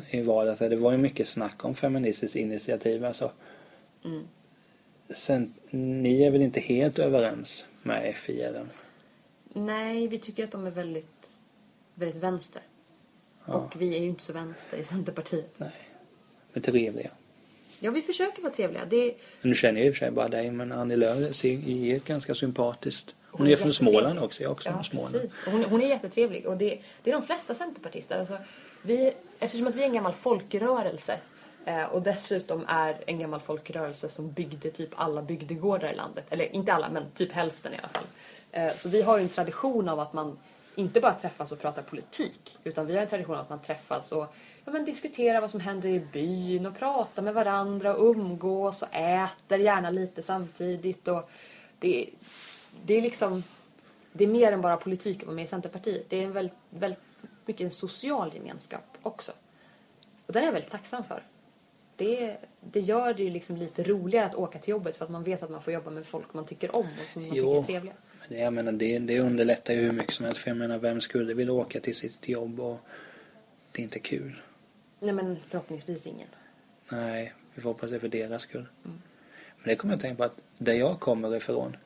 i 0.09 0.21
valet. 0.21 0.59
Det 0.59 0.75
var 0.75 0.91
ju 0.91 0.97
mycket 0.97 1.27
snack 1.27 1.65
om 1.65 1.75
Feministiskt 1.75 2.35
initiativ. 2.35 3.05
Alltså, 3.05 3.31
Mm. 4.05 4.27
sen, 5.09 5.53
ni 5.69 6.23
är 6.23 6.31
väl 6.31 6.41
inte 6.41 6.59
helt 6.59 6.99
överens 6.99 7.65
med 7.83 8.15
FI 8.15 8.41
eller? 8.41 8.65
Nej, 9.53 10.07
vi 10.07 10.19
tycker 10.19 10.43
att 10.43 10.51
de 10.51 10.65
är 10.67 10.71
väldigt, 10.71 11.18
väldigt 11.99 12.23
vänster. 12.23 12.61
Ja. 13.45 13.53
Och 13.53 13.81
vi 13.81 13.95
är 13.95 13.99
ju 13.99 14.07
inte 14.07 14.23
så 14.23 14.33
vänster 14.33 14.77
i 14.77 14.83
Centerpartiet. 14.83 15.53
Nej. 15.57 15.71
Men 16.53 16.63
trevliga. 16.63 17.11
Ja, 17.79 17.91
vi 17.91 18.01
försöker 18.01 18.41
vara 18.41 18.53
trevliga. 18.53 18.85
Det, 18.85 19.15
Nu 19.41 19.55
känner 19.55 19.79
jag 19.79 19.87
i 19.87 19.91
och 19.91 19.95
för 19.95 19.99
sig 19.99 20.11
bara 20.11 20.27
dig, 20.27 20.51
men 20.51 20.71
Annie 20.71 20.95
Lööf 20.95 21.35
ser- 21.35 21.69
är 21.69 21.99
ganska 21.99 22.35
sympatiskt. 22.35 23.15
Hon, 23.31 23.39
Hon 23.39 23.47
är 23.47 23.51
är 23.51 23.55
från. 23.55 23.73
Småland 23.73 24.19
också. 24.19 24.43
Jag 24.43 24.51
också 24.51 24.69
Ja, 24.69 24.73
från 24.73 24.83
Småland. 24.83 25.31
Hon, 25.45 25.63
hon 25.63 25.81
är 25.81 25.87
jättetrevlig 25.87 26.47
och 26.47 26.57
det, 26.57 26.79
det 27.03 27.09
är 27.11 27.13
de 27.13 27.23
flesta 27.23 27.55
centerpartister. 27.55 28.19
Alltså, 28.19 28.37
vi, 28.81 29.13
eftersom 29.39 29.67
att 29.67 29.75
vi 29.75 29.81
är 29.81 29.85
en 29.85 29.93
gammal 29.93 30.13
folkrörelse 30.13 31.17
eh, 31.65 31.83
och 31.83 32.01
dessutom 32.01 32.65
är 32.67 33.03
en 33.07 33.19
gammal 33.19 33.39
folkrörelse 33.39 34.09
som 34.09 34.31
byggde 34.31 34.71
typ 34.71 34.89
alla 34.95 35.21
bygdegårdar 35.21 35.91
i 35.91 35.95
landet. 35.95 36.25
Eller 36.29 36.55
inte 36.55 36.73
alla, 36.73 36.89
men 36.89 37.03
typ 37.15 37.31
hälften 37.31 37.73
i 37.73 37.77
alla 37.77 37.89
fall. 37.89 38.03
Eh, 38.51 38.75
så 38.75 38.89
vi 38.89 39.01
har 39.01 39.17
ju 39.17 39.23
en 39.23 39.29
tradition 39.29 39.89
av 39.89 39.99
att 39.99 40.13
man 40.13 40.37
inte 40.75 40.99
bara 40.99 41.13
träffas 41.13 41.51
och 41.51 41.59
pratar 41.59 41.81
politik 41.81 42.57
utan 42.63 42.85
vi 42.85 42.93
har 42.95 43.01
en 43.01 43.07
tradition 43.07 43.35
att 43.35 43.49
man 43.49 43.61
träffas 43.61 44.11
och 44.11 44.35
ja, 44.65 44.71
men 44.71 44.85
diskuterar 44.85 45.41
vad 45.41 45.51
som 45.51 45.59
händer 45.59 45.89
i 45.89 46.07
byn 46.13 46.65
och 46.65 46.77
pratar 46.77 47.21
med 47.21 47.33
varandra 47.33 47.95
och 47.95 48.09
umgås 48.09 48.81
och 48.81 48.93
äter 48.95 49.57
gärna 49.57 49.89
lite 49.89 50.21
samtidigt. 50.21 51.07
Och 51.07 51.29
det, 51.79 52.09
det 52.85 52.93
är 52.97 53.01
liksom 53.01 53.43
det 54.13 54.23
är 54.23 54.27
mer 54.27 54.51
än 54.51 54.61
bara 54.61 54.77
politik 54.77 55.19
att 55.19 55.25
vara 55.25 55.35
med 55.35 55.45
i 55.45 55.47
Centerpartiet. 55.47 56.09
Det 56.09 56.17
är 56.17 56.23
en 56.23 56.31
väldigt, 56.31 56.57
väldigt 56.69 56.99
mycket 57.45 57.65
en 57.65 57.71
social 57.71 58.33
gemenskap 58.33 58.97
också. 59.01 59.31
Och 60.25 60.33
den 60.33 60.41
är 60.43 60.47
jag 60.47 60.53
väldigt 60.53 60.71
tacksam 60.71 61.03
för. 61.03 61.23
Det, 61.95 62.37
det 62.61 62.79
gör 62.79 63.13
det 63.13 63.23
ju 63.23 63.29
liksom 63.29 63.55
lite 63.55 63.83
roligare 63.83 64.25
att 64.25 64.35
åka 64.35 64.59
till 64.59 64.69
jobbet 64.69 64.97
för 64.97 65.05
att 65.05 65.11
man 65.11 65.23
vet 65.23 65.43
att 65.43 65.49
man 65.49 65.61
får 65.61 65.73
jobba 65.73 65.89
med 65.89 66.05
folk 66.05 66.33
man 66.33 66.45
tycker 66.45 66.75
om 66.75 66.85
och 66.85 67.13
som 67.13 67.21
man 67.21 67.31
Jo. 67.35 67.43
tycker 67.45 67.59
är 67.59 67.63
trevliga. 67.63 67.93
Det, 68.29 68.37
jag 68.37 68.53
menar, 68.53 68.71
det, 68.71 68.99
det 68.99 69.19
underlättar 69.19 69.73
ju 69.73 69.81
hur 69.81 69.91
mycket 69.91 70.13
som 70.13 70.25
helst. 70.25 70.41
För 70.41 70.49
jag 70.49 70.57
menar, 70.57 70.77
vem 70.77 71.01
skulle 71.01 71.33
vilja 71.33 71.53
åka 71.53 71.79
till 71.79 71.95
sitt 71.95 72.29
jobb 72.29 72.59
och 72.59 72.79
det 73.71 73.81
är 73.81 73.83
inte 73.83 73.99
kul? 73.99 74.35
Nej 74.99 75.13
men 75.13 75.37
förhoppningsvis 75.47 76.07
ingen. 76.07 76.27
Nej, 76.91 77.33
vi 77.53 77.61
får 77.61 77.69
hoppas 77.69 77.91
det 77.91 77.99
för 77.99 78.07
deras 78.07 78.41
skull. 78.41 78.65
Mm. 78.85 79.01
Men 79.57 79.69
det 79.69 79.75
kommer 79.75 79.93
jag 79.93 79.97
att 79.97 80.01
tänka 80.01 80.17
på 80.17 80.23
att 80.23 80.41
där 80.57 80.73
jag 80.73 80.99
kommer 80.99 81.35
ifrån, 81.35 81.77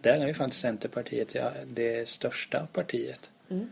där 0.00 0.20
är 0.20 0.26
ju 0.26 0.34
faktiskt 0.34 0.60
Centerpartiet 0.62 1.34
ja, 1.34 1.52
det 1.66 2.08
största 2.08 2.66
partiet. 2.72 3.30
Mm. 3.50 3.70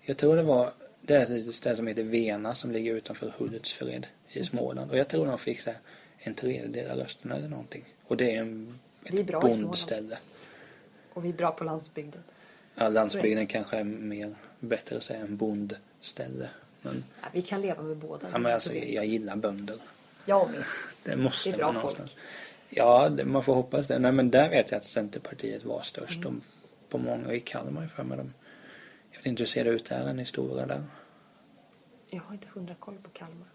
Jag 0.00 0.16
tror 0.16 0.36
det 0.36 0.42
var, 0.42 0.72
det 1.00 1.14
är 1.14 1.22
ett 1.22 1.28
litet 1.28 1.54
ställe 1.54 1.76
som 1.76 1.86
heter 1.86 2.02
Vena 2.02 2.54
som 2.54 2.70
ligger 2.70 2.94
utanför 2.94 3.32
Hultsfred 3.38 4.06
i 4.28 4.44
Småland. 4.44 4.90
Och 4.90 4.98
jag 4.98 5.08
tror 5.08 5.26
de 5.26 5.38
fick 5.38 5.60
så 5.60 5.70
här, 5.70 5.78
en 6.18 6.34
tredjedel 6.34 6.90
av 6.90 6.96
rösterna 6.98 7.36
eller 7.36 7.48
någonting. 7.48 7.84
Och 8.04 8.16
det 8.16 8.36
är 8.36 8.40
en, 8.40 8.78
är 9.04 9.14
ett 9.14 9.20
i 9.20 9.24
Småland. 9.24 9.62
bondställe. 9.62 10.18
Och 11.14 11.24
vi 11.24 11.28
är 11.28 11.32
bra 11.32 11.50
på 11.50 11.64
landsbygden. 11.64 12.22
Ja, 12.74 12.88
landsbygden 12.88 13.46
kanske 13.46 13.76
är 13.76 13.84
mer 13.84 14.34
bättre 14.60 14.96
att 14.96 15.02
säga 15.02 15.20
än 15.20 15.36
bondställe. 15.36 16.48
Men, 16.82 17.04
Ja, 17.22 17.28
vi 17.32 17.42
kan 17.42 17.60
leva 17.60 17.82
med 17.82 17.96
båda. 17.96 18.26
ja, 18.32 18.38
men 18.38 18.52
alltså, 18.54 18.74
jag 18.74 19.06
gillar 19.06 19.36
bönder. 19.36 19.76
Jag 20.24 20.50
med. 20.50 20.64
Det 21.02 21.16
måste 21.16 21.50
Det 21.50 21.54
är 21.54 21.58
bra 21.58 21.72
man 21.72 21.82
folk. 21.82 21.98
någonstans. 21.98 22.22
Ja, 22.68 23.08
det, 23.08 23.24
man 23.24 23.42
får 23.44 23.54
hoppas 23.54 23.86
det. 23.86 23.98
Nej, 23.98 24.12
men 24.12 24.30
där 24.30 24.50
vet 24.50 24.70
jag 24.70 24.78
att 24.78 24.84
Centerpartiet 24.84 25.64
var 25.64 25.82
störst. 25.82 26.16
Mm. 26.16 26.22
De, 26.22 26.40
på 26.88 26.98
många, 26.98 27.32
i 27.32 27.40
Kalmar 27.40 27.86
för 27.86 28.02
mig. 28.02 28.18
De, 28.18 28.34
jag 29.10 29.18
vet 29.18 29.26
inte 29.26 29.40
hur 29.42 29.46
ser 29.46 29.64
det 29.64 29.70
ut 29.70 29.84
där, 29.84 30.08
är 30.08 30.12
ni 30.14 30.24
stora 30.24 30.66
där? 30.66 30.82
Jag 32.08 32.20
har 32.22 32.32
inte 32.34 32.46
hundra 32.54 32.74
koll 32.74 32.98
på 33.02 33.10
Kalmar. 33.10 33.48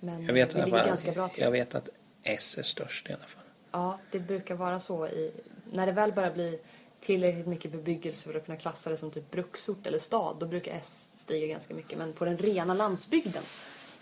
Men 0.00 0.24
Jag 0.26 0.34
vet, 0.34 0.54
vi 0.54 0.58
i 0.58 0.62
alla 0.62 0.76
ligger 0.76 0.86
ganska 0.88 1.12
bra 1.12 1.28
till. 1.28 1.42
jag 1.42 1.50
vet 1.50 1.74
att 1.74 1.88
S 2.22 2.58
är 2.58 2.62
störst 2.62 3.10
i 3.10 3.12
alla 3.12 3.24
fall. 3.24 3.42
Ja, 3.72 3.98
det 4.10 4.18
brukar 4.18 4.54
vara 4.54 4.80
så 4.80 5.06
i... 5.06 5.32
När 5.72 5.86
det 5.86 5.92
väl 5.92 6.12
börjar 6.12 6.32
bli 6.32 6.58
tillräckligt 7.00 7.46
mycket 7.46 7.72
bebyggelse 7.72 8.28
för 8.32 8.38
att 8.38 8.46
kunna 8.46 8.58
klassa 8.58 8.90
det 8.90 8.96
som 8.96 9.10
typ 9.10 9.30
bruksort 9.30 9.86
eller 9.86 9.98
stad, 9.98 10.36
då 10.40 10.46
brukar 10.46 10.72
S 10.72 11.08
stiga 11.16 11.46
ganska 11.46 11.74
mycket. 11.74 11.98
Men 11.98 12.12
på 12.12 12.24
den 12.24 12.38
rena 12.38 12.74
landsbygden 12.74 13.42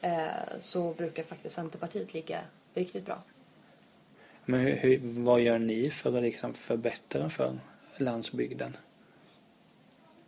eh, 0.00 0.26
så 0.60 0.92
brukar 0.92 1.22
faktiskt 1.22 1.54
Centerpartiet 1.54 2.14
ligga 2.14 2.40
riktigt 2.74 3.06
bra. 3.06 3.22
Men 4.44 4.60
hur, 4.60 4.76
hur, 4.76 5.00
vad 5.02 5.40
gör 5.40 5.58
ni 5.58 5.90
för 5.90 6.16
att 6.16 6.22
liksom 6.22 6.54
förbättra 6.54 7.28
för 7.28 7.58
landsbygden? 7.96 8.76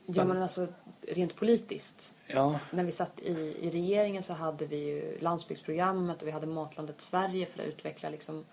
Ja, 0.07 0.25
men 0.25 0.43
alltså 0.43 0.67
rent 1.03 1.37
politiskt. 1.37 2.15
Ja, 2.27 2.61
När 2.71 2.85
vi 2.85 2.93
satt 2.93 3.21
i, 3.21 3.57
i 3.61 3.71
regeringen 3.71 4.23
så 4.23 4.33
hade 4.33 4.67
vi 4.67 4.77
ju 4.77 5.19
landsbygdsprogrammet 5.21 6.23
och 6.23 6.29
vi 6.29 6.33
hade 6.33 6.47
Matlandet 6.47 7.01
Sverige 7.01 7.47
för 7.47 7.63
att 7.63 7.69
utveckla 7.69 8.11
liksom, 8.11 8.45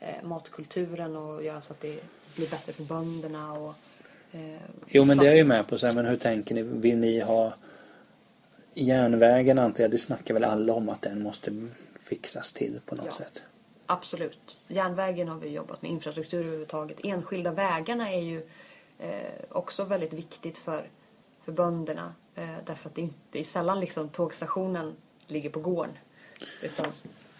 eh, 0.00 0.22
matkulturen 0.22 1.16
och 1.16 1.44
göra 1.44 1.60
så 1.60 1.72
att 1.72 1.80
det 1.80 2.00
blir 2.36 2.50
bättre 2.50 2.72
för 2.72 2.82
bönderna. 2.82 3.52
Och, 3.52 3.74
eh, 4.32 4.60
jo 4.88 5.04
men 5.04 5.18
det 5.18 5.24
är 5.24 5.28
jag 5.28 5.36
ju 5.36 5.44
med 5.44 5.66
på. 5.68 5.78
Så 5.78 5.86
här, 5.86 5.94
men 5.94 6.06
hur 6.06 6.16
tänker 6.16 6.54
ni? 6.54 6.62
Vill 6.62 6.98
ni 6.98 7.20
ha 7.20 7.54
järnvägen 8.74 9.58
antar 9.58 9.84
jag, 9.84 9.90
det 9.90 9.98
snackar 9.98 10.34
väl 10.34 10.44
alla 10.44 10.72
om 10.74 10.88
att 10.88 11.02
den 11.02 11.22
måste 11.22 11.68
fixas 12.00 12.52
till 12.52 12.80
på 12.86 12.94
något 12.94 13.06
Ja. 13.06 13.12
sätt. 13.12 13.42
Absolut. 13.86 14.56
Järnvägen 14.68 15.28
har 15.28 15.38
vi 15.38 15.48
jobbat 15.48 15.82
med, 15.82 15.90
infrastruktur 15.90 16.40
överhuvudtaget. 16.40 16.98
Enskilda 17.04 17.52
vägarna 17.52 18.12
är 18.12 18.20
ju 18.20 18.42
eh, 18.98 19.32
också 19.48 19.84
väldigt 19.84 20.12
viktigt 20.12 20.58
för, 20.58 20.88
för 21.44 21.52
bönderna. 21.52 22.14
Eh, 22.34 22.56
därför 22.66 22.88
att 22.88 22.94
det, 22.94 23.00
inte, 23.00 23.14
det 23.30 23.40
är 23.40 23.44
sällan 23.44 23.80
liksom 23.80 24.08
tågstationen 24.08 24.96
ligger 25.26 25.50
på 25.50 25.60
gården. 25.60 25.94
Utan 26.62 26.86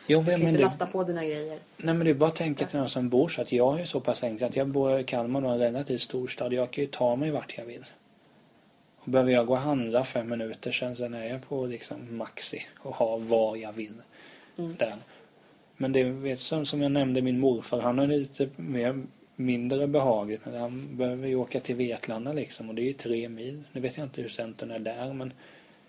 Jo, 0.06 0.20
du 0.20 0.30
kan 0.30 0.40
men 0.40 0.48
inte 0.48 0.58
det, 0.58 0.64
lasta 0.64 0.86
på 0.86 1.04
dina 1.04 1.24
grejer. 1.24 1.58
nej 1.76 1.94
men 1.94 2.06
du 2.06 2.14
bara 2.14 2.30
tänker 2.30 2.66
till 2.66 2.78
någon 2.78 2.88
som 2.88 3.08
bor 3.08 3.28
så 3.28 3.42
att 3.42 3.52
jag 3.52 3.80
är 3.80 3.84
så 3.84 4.00
pass 4.00 4.22
enkelt 4.24 4.50
att 4.50 4.56
jag 4.56 4.68
bor 4.68 4.98
i 4.98 5.04
Kalmar 5.04 5.44
och 5.44 5.52
en 5.52 5.58
relativt 5.58 6.00
stor 6.00 6.26
stad. 6.26 6.52
Jag 6.52 6.70
kan 6.70 6.84
ju 6.84 6.90
ta 6.90 7.16
mig 7.16 7.30
vart 7.30 7.58
jag 7.58 7.64
vill. 7.64 7.84
Och 8.98 9.10
behöver 9.10 9.32
jag 9.32 9.46
gå 9.46 9.52
och 9.52 9.58
handla 9.58 10.04
fem 10.04 10.28
minuter 10.30 10.72
sen, 10.72 10.96
sen 10.96 11.14
är 11.14 11.24
jag 11.26 11.48
på 11.48 11.66
liksom 11.66 12.16
Maxi 12.16 12.62
och 12.78 12.94
har 12.94 13.18
vad 13.18 13.58
jag 13.58 13.72
vill 13.72 14.02
Mm. 14.58 14.76
där. 14.78 14.94
Men 15.76 15.92
det 15.92 16.04
vet 16.04 16.40
som, 16.40 16.66
som 16.66 16.82
jag 16.82 16.92
nämnde 16.92 17.22
min 17.22 17.38
morfar, 17.40 17.80
han 17.80 17.98
är 17.98 18.06
lite 18.06 18.48
mer 18.56 19.02
mindre 19.36 19.86
behagligt. 19.86 20.40
Men 20.44 20.60
han 20.60 20.96
behöver 20.96 21.28
ju 21.28 21.36
åka 21.36 21.60
till 21.60 21.76
Vetlanda 21.76 22.32
liksom 22.32 22.68
och 22.68 22.74
det 22.74 22.82
är 22.82 22.86
ju 22.86 22.92
tre 22.92 23.28
mil. 23.28 23.62
Nu 23.72 23.80
vet 23.80 23.96
jag 23.96 24.06
inte 24.06 24.22
hur 24.22 24.28
centern 24.28 24.70
är 24.70 24.78
där 24.78 25.12
men 25.12 25.32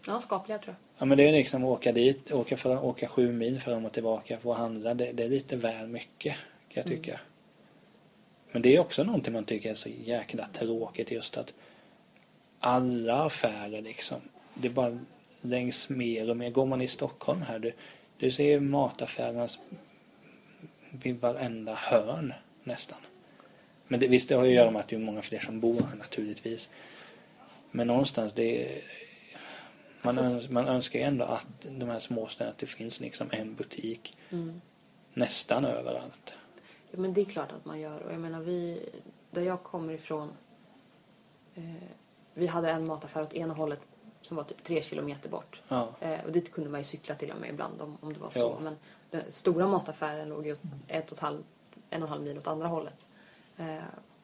Ja, 0.07 0.21
skapliga 0.21 0.57
tror 0.57 0.75
jag. 0.79 0.82
Ja 0.97 1.05
men 1.05 1.17
det 1.17 1.27
är 1.27 1.31
liksom 1.31 1.63
att 1.63 1.69
åka 1.69 1.91
dit, 1.91 2.31
åka, 2.31 2.57
för, 2.57 2.85
åka 2.85 3.07
sju 3.07 3.31
mil 3.31 3.59
fram 3.59 3.85
och 3.85 3.93
tillbaka 3.93 4.37
för 4.37 4.51
att 4.51 4.57
handla. 4.57 4.93
Det, 4.93 5.11
det 5.11 5.23
är 5.23 5.29
lite 5.29 5.55
väl 5.55 5.87
mycket 5.87 6.35
kan 6.69 6.83
jag 6.83 6.85
tycka. 6.85 7.19
Men 8.51 8.61
det 8.61 8.75
är 8.75 8.79
också 8.79 9.03
någonting 9.03 9.33
man 9.33 9.45
tycker 9.45 9.69
är 9.69 9.73
så 9.73 9.89
jäkla 9.89 10.45
tråkigt 10.45 11.11
just 11.11 11.37
att 11.37 11.53
alla 12.59 13.25
affärer 13.25 13.81
liksom, 13.81 14.17
det 14.53 14.67
är 14.67 14.71
bara 14.71 14.99
längs 15.41 15.89
mer 15.89 16.29
och 16.29 16.37
mer. 16.37 16.49
Går 16.49 16.65
man 16.65 16.81
i 16.81 16.87
Stockholm 16.87 17.41
här, 17.41 17.59
du, 17.59 17.71
du 18.17 18.31
ser 18.31 18.59
mataffärerna 18.59 19.47
vid 20.89 21.19
varenda 21.19 21.73
hörn 21.73 22.33
nästan. 22.63 22.99
Men 23.87 23.99
det, 23.99 24.07
visst, 24.07 24.29
det 24.29 24.35
har 24.35 24.43
ju 24.43 24.49
att 24.49 24.55
göra 24.55 24.71
med 24.71 24.79
att 24.79 24.87
det 24.87 24.95
är 24.95 24.99
många 24.99 25.21
fler 25.21 25.39
som 25.39 25.59
bor 25.59 25.81
här 25.81 25.95
naturligtvis. 25.95 26.69
Men 27.71 27.87
någonstans, 27.87 28.33
det 28.33 28.81
Man, 30.03 30.17
öns 30.17 30.49
man 30.49 30.67
önskar 30.67 30.99
ju 30.99 31.05
ändå 31.05 31.25
att 31.25 31.47
de 31.69 31.89
här 31.89 31.99
småstäderna, 31.99 32.51
att 32.51 32.57
det 32.57 32.65
finns 32.65 32.99
liksom 32.99 33.27
en 33.31 33.55
butik 33.55 34.17
Mm. 34.29 34.61
nästan 35.13 35.65
överallt. 35.65 36.33
Ja, 36.91 36.99
men 36.99 37.13
det 37.13 37.21
är 37.21 37.25
klart 37.25 37.51
att 37.51 37.65
man 37.65 37.79
gör. 37.79 37.99
Och 37.99 38.13
jag 38.13 38.19
menar, 38.19 38.39
vi, 38.41 38.89
där 39.31 39.41
jag 39.41 39.63
kommer 39.63 39.93
ifrån, 39.93 40.29
eh, 41.55 41.63
vi 42.33 42.47
hade 42.47 42.69
en 42.69 42.87
mataffär 42.87 43.21
åt 43.21 43.33
ena 43.33 43.53
hållet 43.53 43.79
som 44.21 44.37
var 44.37 44.43
typ 44.43 44.63
tre 44.63 44.83
kilometer 44.83 45.29
bort. 45.29 45.61
Ja. 45.67 45.89
Eh, 45.99 46.25
och 46.25 46.31
dit 46.31 46.51
kunde 46.53 46.69
man 46.69 46.79
ju 46.79 46.85
cykla 46.85 47.15
till 47.15 47.31
och 47.31 47.39
med 47.41 47.49
ibland 47.49 47.81
om, 47.81 47.97
om 48.01 48.13
det 48.13 48.19
var 48.19 48.31
så. 48.31 48.39
Ja. 48.39 48.57
Men 48.61 48.75
den 49.11 49.21
stora 49.31 49.67
mataffären 49.67 50.29
låg 50.29 50.47
ju 50.47 50.55
ett 50.87 51.11
och 51.11 51.17
ett 51.17 51.21
halv, 51.23 51.43
en 51.89 52.03
och 52.03 52.07
en 52.07 52.11
halv 52.11 52.23
mil 52.23 52.37
åt 52.37 52.47
andra 52.47 52.67
hållet. 52.67 52.93
Eh, 53.57 53.75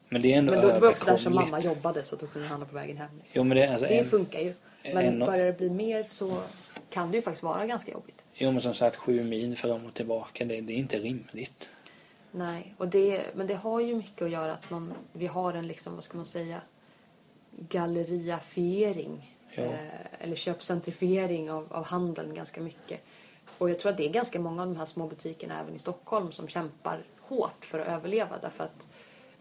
Men 0.08 0.22
det 0.22 0.34
är 0.34 0.38
ändå 0.38 0.52
men 0.52 0.60
då, 0.62 0.68
det 0.68 0.80
var 0.80 0.88
också 0.90 1.04
där 1.04 1.18
som 1.18 1.34
mamma 1.34 1.60
jobbade 1.60 2.02
så 2.02 2.16
då 2.16 2.26
kunde 2.26 2.46
jag 2.46 2.50
handla 2.50 2.66
på 2.66 2.74
vägen 2.74 2.96
hem. 2.96 3.20
Jo, 3.32 3.44
men 3.44 3.56
det, 3.56 3.66
alltså 3.68 3.86
Det 3.86 3.98
en, 3.98 4.08
funkar 4.10 4.38
ju. 4.38 4.54
Men 4.84 4.96
en- 4.96 5.18
börjar 5.18 5.46
det 5.46 5.52
bli 5.52 5.70
mer 5.70 6.04
så 6.04 6.42
kan 6.90 7.10
det 7.10 7.16
ju 7.16 7.22
faktiskt 7.22 7.42
vara 7.42 7.66
ganska 7.66 7.92
jobbigt. 7.92 8.24
jo, 8.34 8.50
men 8.52 8.60
som 8.60 8.74
sagt 8.74 8.96
sju 8.96 9.24
mil 9.24 9.56
fram 9.56 9.86
och 9.86 9.94
tillbaka, 9.94 10.44
det, 10.44 10.60
det 10.60 10.72
är 10.72 10.76
inte 10.76 10.98
rimligt. 10.98 11.70
Nej, 12.32 12.74
och 12.78 12.88
det, 12.88 13.22
men 13.34 13.46
det 13.46 13.54
har 13.54 13.80
ju 13.80 13.94
mycket 13.94 14.22
att 14.22 14.30
göra 14.30 14.52
att 14.52 14.70
man, 14.70 14.92
vi 15.12 15.26
har 15.26 15.52
en 15.54 15.66
liksom, 15.66 15.94
vad 15.94 16.04
ska 16.04 16.16
man 16.16 16.26
säga, 16.26 16.60
galleriafiering. 17.68 19.36
Ja. 19.54 19.62
Eh, 19.62 19.78
eller 20.20 20.36
köpcentrifiering 20.36 21.50
av, 21.50 21.66
av 21.70 21.84
handeln 21.84 22.34
ganska 22.34 22.60
mycket. 22.60 23.00
Och 23.58 23.70
jag 23.70 23.78
tror 23.78 23.90
att 23.92 23.96
det 23.98 24.06
är 24.08 24.12
ganska 24.12 24.40
många 24.40 24.62
av 24.62 24.68
de 24.68 24.76
här 24.76 24.86
små 24.86 25.06
butikerna 25.06 25.60
även 25.60 25.76
i 25.76 25.78
Stockholm 25.78 26.32
som 26.32 26.48
kämpar 26.48 27.02
hårt 27.20 27.64
för 27.64 27.78
att 27.80 27.88
överleva 27.88 28.38
därför 28.42 28.64
att 28.64 28.86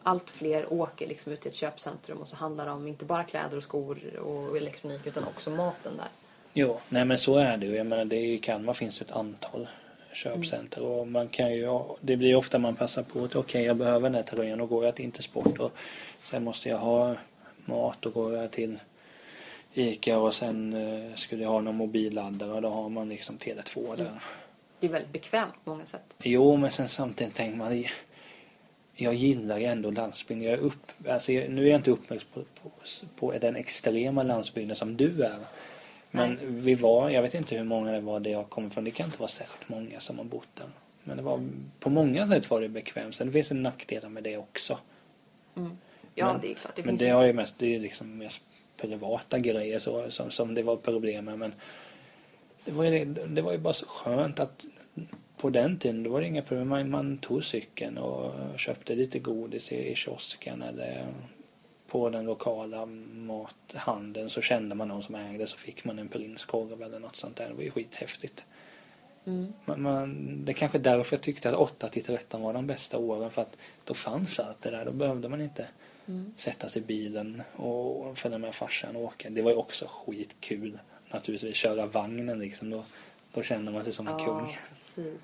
allt 0.04 0.30
fler 0.30 0.74
åker 0.74 1.08
liksom 1.08 1.32
ut 1.32 1.42
till 1.42 1.50
ett 1.50 1.56
köpcentrum 1.56 2.18
och 2.18 2.28
så 2.28 2.36
handlar 2.36 2.66
det 2.66 2.72
om 2.72 2.88
inte 2.88 3.06
bara 3.06 3.24
kläder 3.24 3.58
och 3.58 3.64
skor 3.64 4.18
och 4.18 4.58
elektronik 4.58 5.08
utan 5.08 5.24
också 5.24 5.50
maten 5.50 5.98
där. 5.98 6.08
Jo, 6.54 6.80
nej 6.90 7.06
men 7.06 7.18
så 7.18 7.36
är 7.36 7.58
det 7.58 7.66
ju. 7.66 7.76
Jag 7.76 7.88
menar, 7.88 8.06
det 8.06 8.16
I 8.16 8.38
Kalmar 8.38 8.74
finns 8.74 9.02
ett 9.02 9.12
antal 9.12 9.68
köpcenter 10.14 10.84
och 10.84 11.08
man 11.08 11.28
kan 11.28 11.54
ju, 11.54 11.80
det 12.02 12.18
blir 12.18 12.36
ofta 12.36 12.60
man 12.60 12.76
passar 12.76 13.04
på 13.04 13.24
att 13.24 13.36
okej 13.36 13.64
jag 13.64 13.78
behöver 13.78 14.02
den 14.02 14.16
här 14.16 14.24
tröjan 14.24 14.62
och 14.62 14.70
går 14.70 14.86
jag 14.86 14.96
till 14.96 15.06
Intersport 15.06 15.60
och 15.60 15.72
sen 16.24 16.44
måste 16.44 16.70
jag 16.70 16.78
ha 16.78 17.16
mat 17.66 18.06
och 18.06 18.14
går 18.14 18.36
jag 18.36 18.52
till 18.52 18.80
Ica 19.74 20.20
och 20.20 20.34
sen 20.34 20.74
eh, 20.74 21.16
skulle 21.16 21.44
jag 21.44 21.50
ha 21.50 21.62
någon 21.62 21.76
mobilladdare 21.76 22.52
och 22.52 22.62
då 22.62 22.70
har 22.70 22.90
man 22.90 23.10
liksom 23.10 23.38
Tele2 23.38 23.98
där. 23.98 24.12
Det 24.80 24.88
är 24.88 24.92
väldigt 24.92 25.12
bekvämt 25.12 25.54
på 25.64 25.70
många 25.70 25.86
sätt. 25.86 26.14
Jo, 26.24 26.58
men 26.58 26.72
sen 26.72 26.88
samtidigt 26.88 27.36
tänker 27.36 27.58
man 27.58 27.86
jag 29.02 29.14
gillar 29.14 29.58
ju 29.58 29.66
ändå 29.66 29.92
landsbygden. 29.92 30.46
Jag 30.46 30.54
är 30.54 30.58
upp, 30.58 30.92
alltså 31.10 31.32
jag, 31.32 31.50
nu 31.50 31.66
är 31.66 31.70
jag 31.70 31.80
inte 31.80 31.92
uppväxt 31.92 32.28
på, 32.34 32.42
på, 32.42 32.72
på 33.16 33.38
den 33.38 33.56
extrema 33.56 34.24
landsbygden 34.24 34.76
som 34.76 34.98
du 34.98 35.24
är. 35.24 35.38
Men 36.12 36.30
Nej. 36.30 36.46
vi 36.46 36.76
var, 36.76 37.10
jag 37.10 37.22
vet 37.22 37.34
inte 37.34 37.56
hur 37.56 37.64
många 37.64 37.92
det 37.92 38.02
var 38.02 38.20
där 38.20 38.32
jag 38.32 38.50
kommer 38.50 38.68
ifrån. 38.68 38.84
Det 38.84 38.92
kan 38.92 39.06
inte 39.06 39.20
vara 39.20 39.28
särskilt 39.30 39.70
många 39.70 40.00
som 40.00 40.18
har 40.18 40.26
bott 40.26 40.48
där. 40.56 40.68
Men 41.04 41.18
det 41.18 41.24
var, 41.24 41.48
på 41.80 41.90
många 41.90 42.28
sätt 42.28 42.50
var 42.50 42.62
det 42.62 42.70
bekvämt. 42.70 43.16
Sen 43.16 43.28
det 43.28 43.34
finns 43.34 43.52
en 43.52 43.64
nackdelar 43.64 44.10
med 44.10 44.24
det 44.24 44.38
också. 44.38 44.78
Mm. 45.58 45.78
Ja, 46.16 46.34
Men- 46.34 46.42
det 46.42 46.52
är 46.52 46.56
klart. 46.56 46.76
Det 46.76 46.84
men 46.84 46.98
det 46.98 47.10
har 47.10 47.24
ju 47.24 47.34
mest, 47.34 47.56
det 47.58 47.76
är 47.76 47.80
liksom 47.80 48.18
mest 48.18 48.42
privata 48.78 49.40
grejer 49.40 49.80
så, 49.80 50.12
som, 50.12 50.32
som 50.32 50.54
det 50.54 50.64
var 50.64 50.76
problem 50.76 51.26
med. 51.26 51.40
Men 51.40 51.54
det 52.66 52.72
var, 52.72 52.84
ju, 52.86 53.06
det 53.06 53.42
var 53.42 53.52
ju 53.52 53.58
bara 53.58 53.74
så 53.74 53.86
skönt 53.86 54.40
att 54.40 54.66
på 55.42 55.50
den 55.50 55.78
tiden 55.78 56.04
då 56.04 56.10
var 56.10 56.22
det 56.22 56.28
inga 56.28 56.42
problem. 56.42 56.68
Man, 56.68 56.90
man 56.90 57.18
tog 57.18 57.44
cykeln 57.44 57.98
och 57.98 58.34
köpte 58.60 58.96
lite 58.96 59.20
godis 59.20 59.72
i, 59.72 59.92
i 59.92 59.96
kiosken 59.96 60.62
eller 60.62 61.06
på 61.88 62.10
den 62.10 62.26
lokala 62.26 62.86
mathandeln 62.86 64.30
så 64.30 64.42
kände 64.42 64.76
man 64.76 64.88
någon 64.88 65.04
som 65.04 65.16
ägde 65.16 65.48
så 65.48 65.58
fick 65.58 65.86
man 65.86 66.00
en 66.00 66.08
prinskorv 66.08 66.82
eller 66.84 67.00
något 67.00 67.16
sånt 67.16 67.36
där. 67.36 67.48
Det 67.48 67.54
var 67.54 67.64
ju 67.64 67.72
skithäftigt. 67.72 68.44
Mm. 69.26 69.54
Man, 69.66 69.82
man, 69.82 70.46
det 70.46 70.52
är 70.52 70.54
kanske 70.54 70.78
därför 70.78 71.16
jag 71.16 71.22
tyckte 71.22 71.50
att 71.50 71.56
8 71.56 71.90
till 71.90 72.04
13 72.04 72.42
var 72.42 72.54
de 72.54 72.68
bästa 72.68 72.98
åren 72.98 73.32
för 73.32 73.42
att 73.42 73.58
då 73.84 73.94
fanns 73.94 74.40
allt 74.40 74.62
det 74.62 74.72
där. 74.72 74.86
Då 74.86 74.92
behövde 74.92 75.30
man 75.30 75.42
inte 75.42 75.68
Mm. 76.10 76.34
sätta 76.38 76.70
sig 76.70 76.82
i 76.82 76.86
bilen 76.86 77.42
och 77.56 78.18
följa 78.18 78.38
med 78.38 78.56
farsan 78.56 78.96
och 78.96 79.04
åka. 79.04 79.30
Det 79.30 79.42
var 79.42 79.52
ju 79.52 79.58
också 79.58 79.86
skitkul 79.90 80.80
naturligtvis. 81.12 81.56
Köra 81.56 81.86
vagnen 81.86 82.40
liksom. 82.40 82.70
Då, 82.70 82.84
då 83.34 83.44
kände 83.44 83.72
man 83.72 83.84
sig 83.84 83.94
som 83.94 84.08
en 84.08 84.26
kung. 84.26 84.58
precis. 84.96 85.22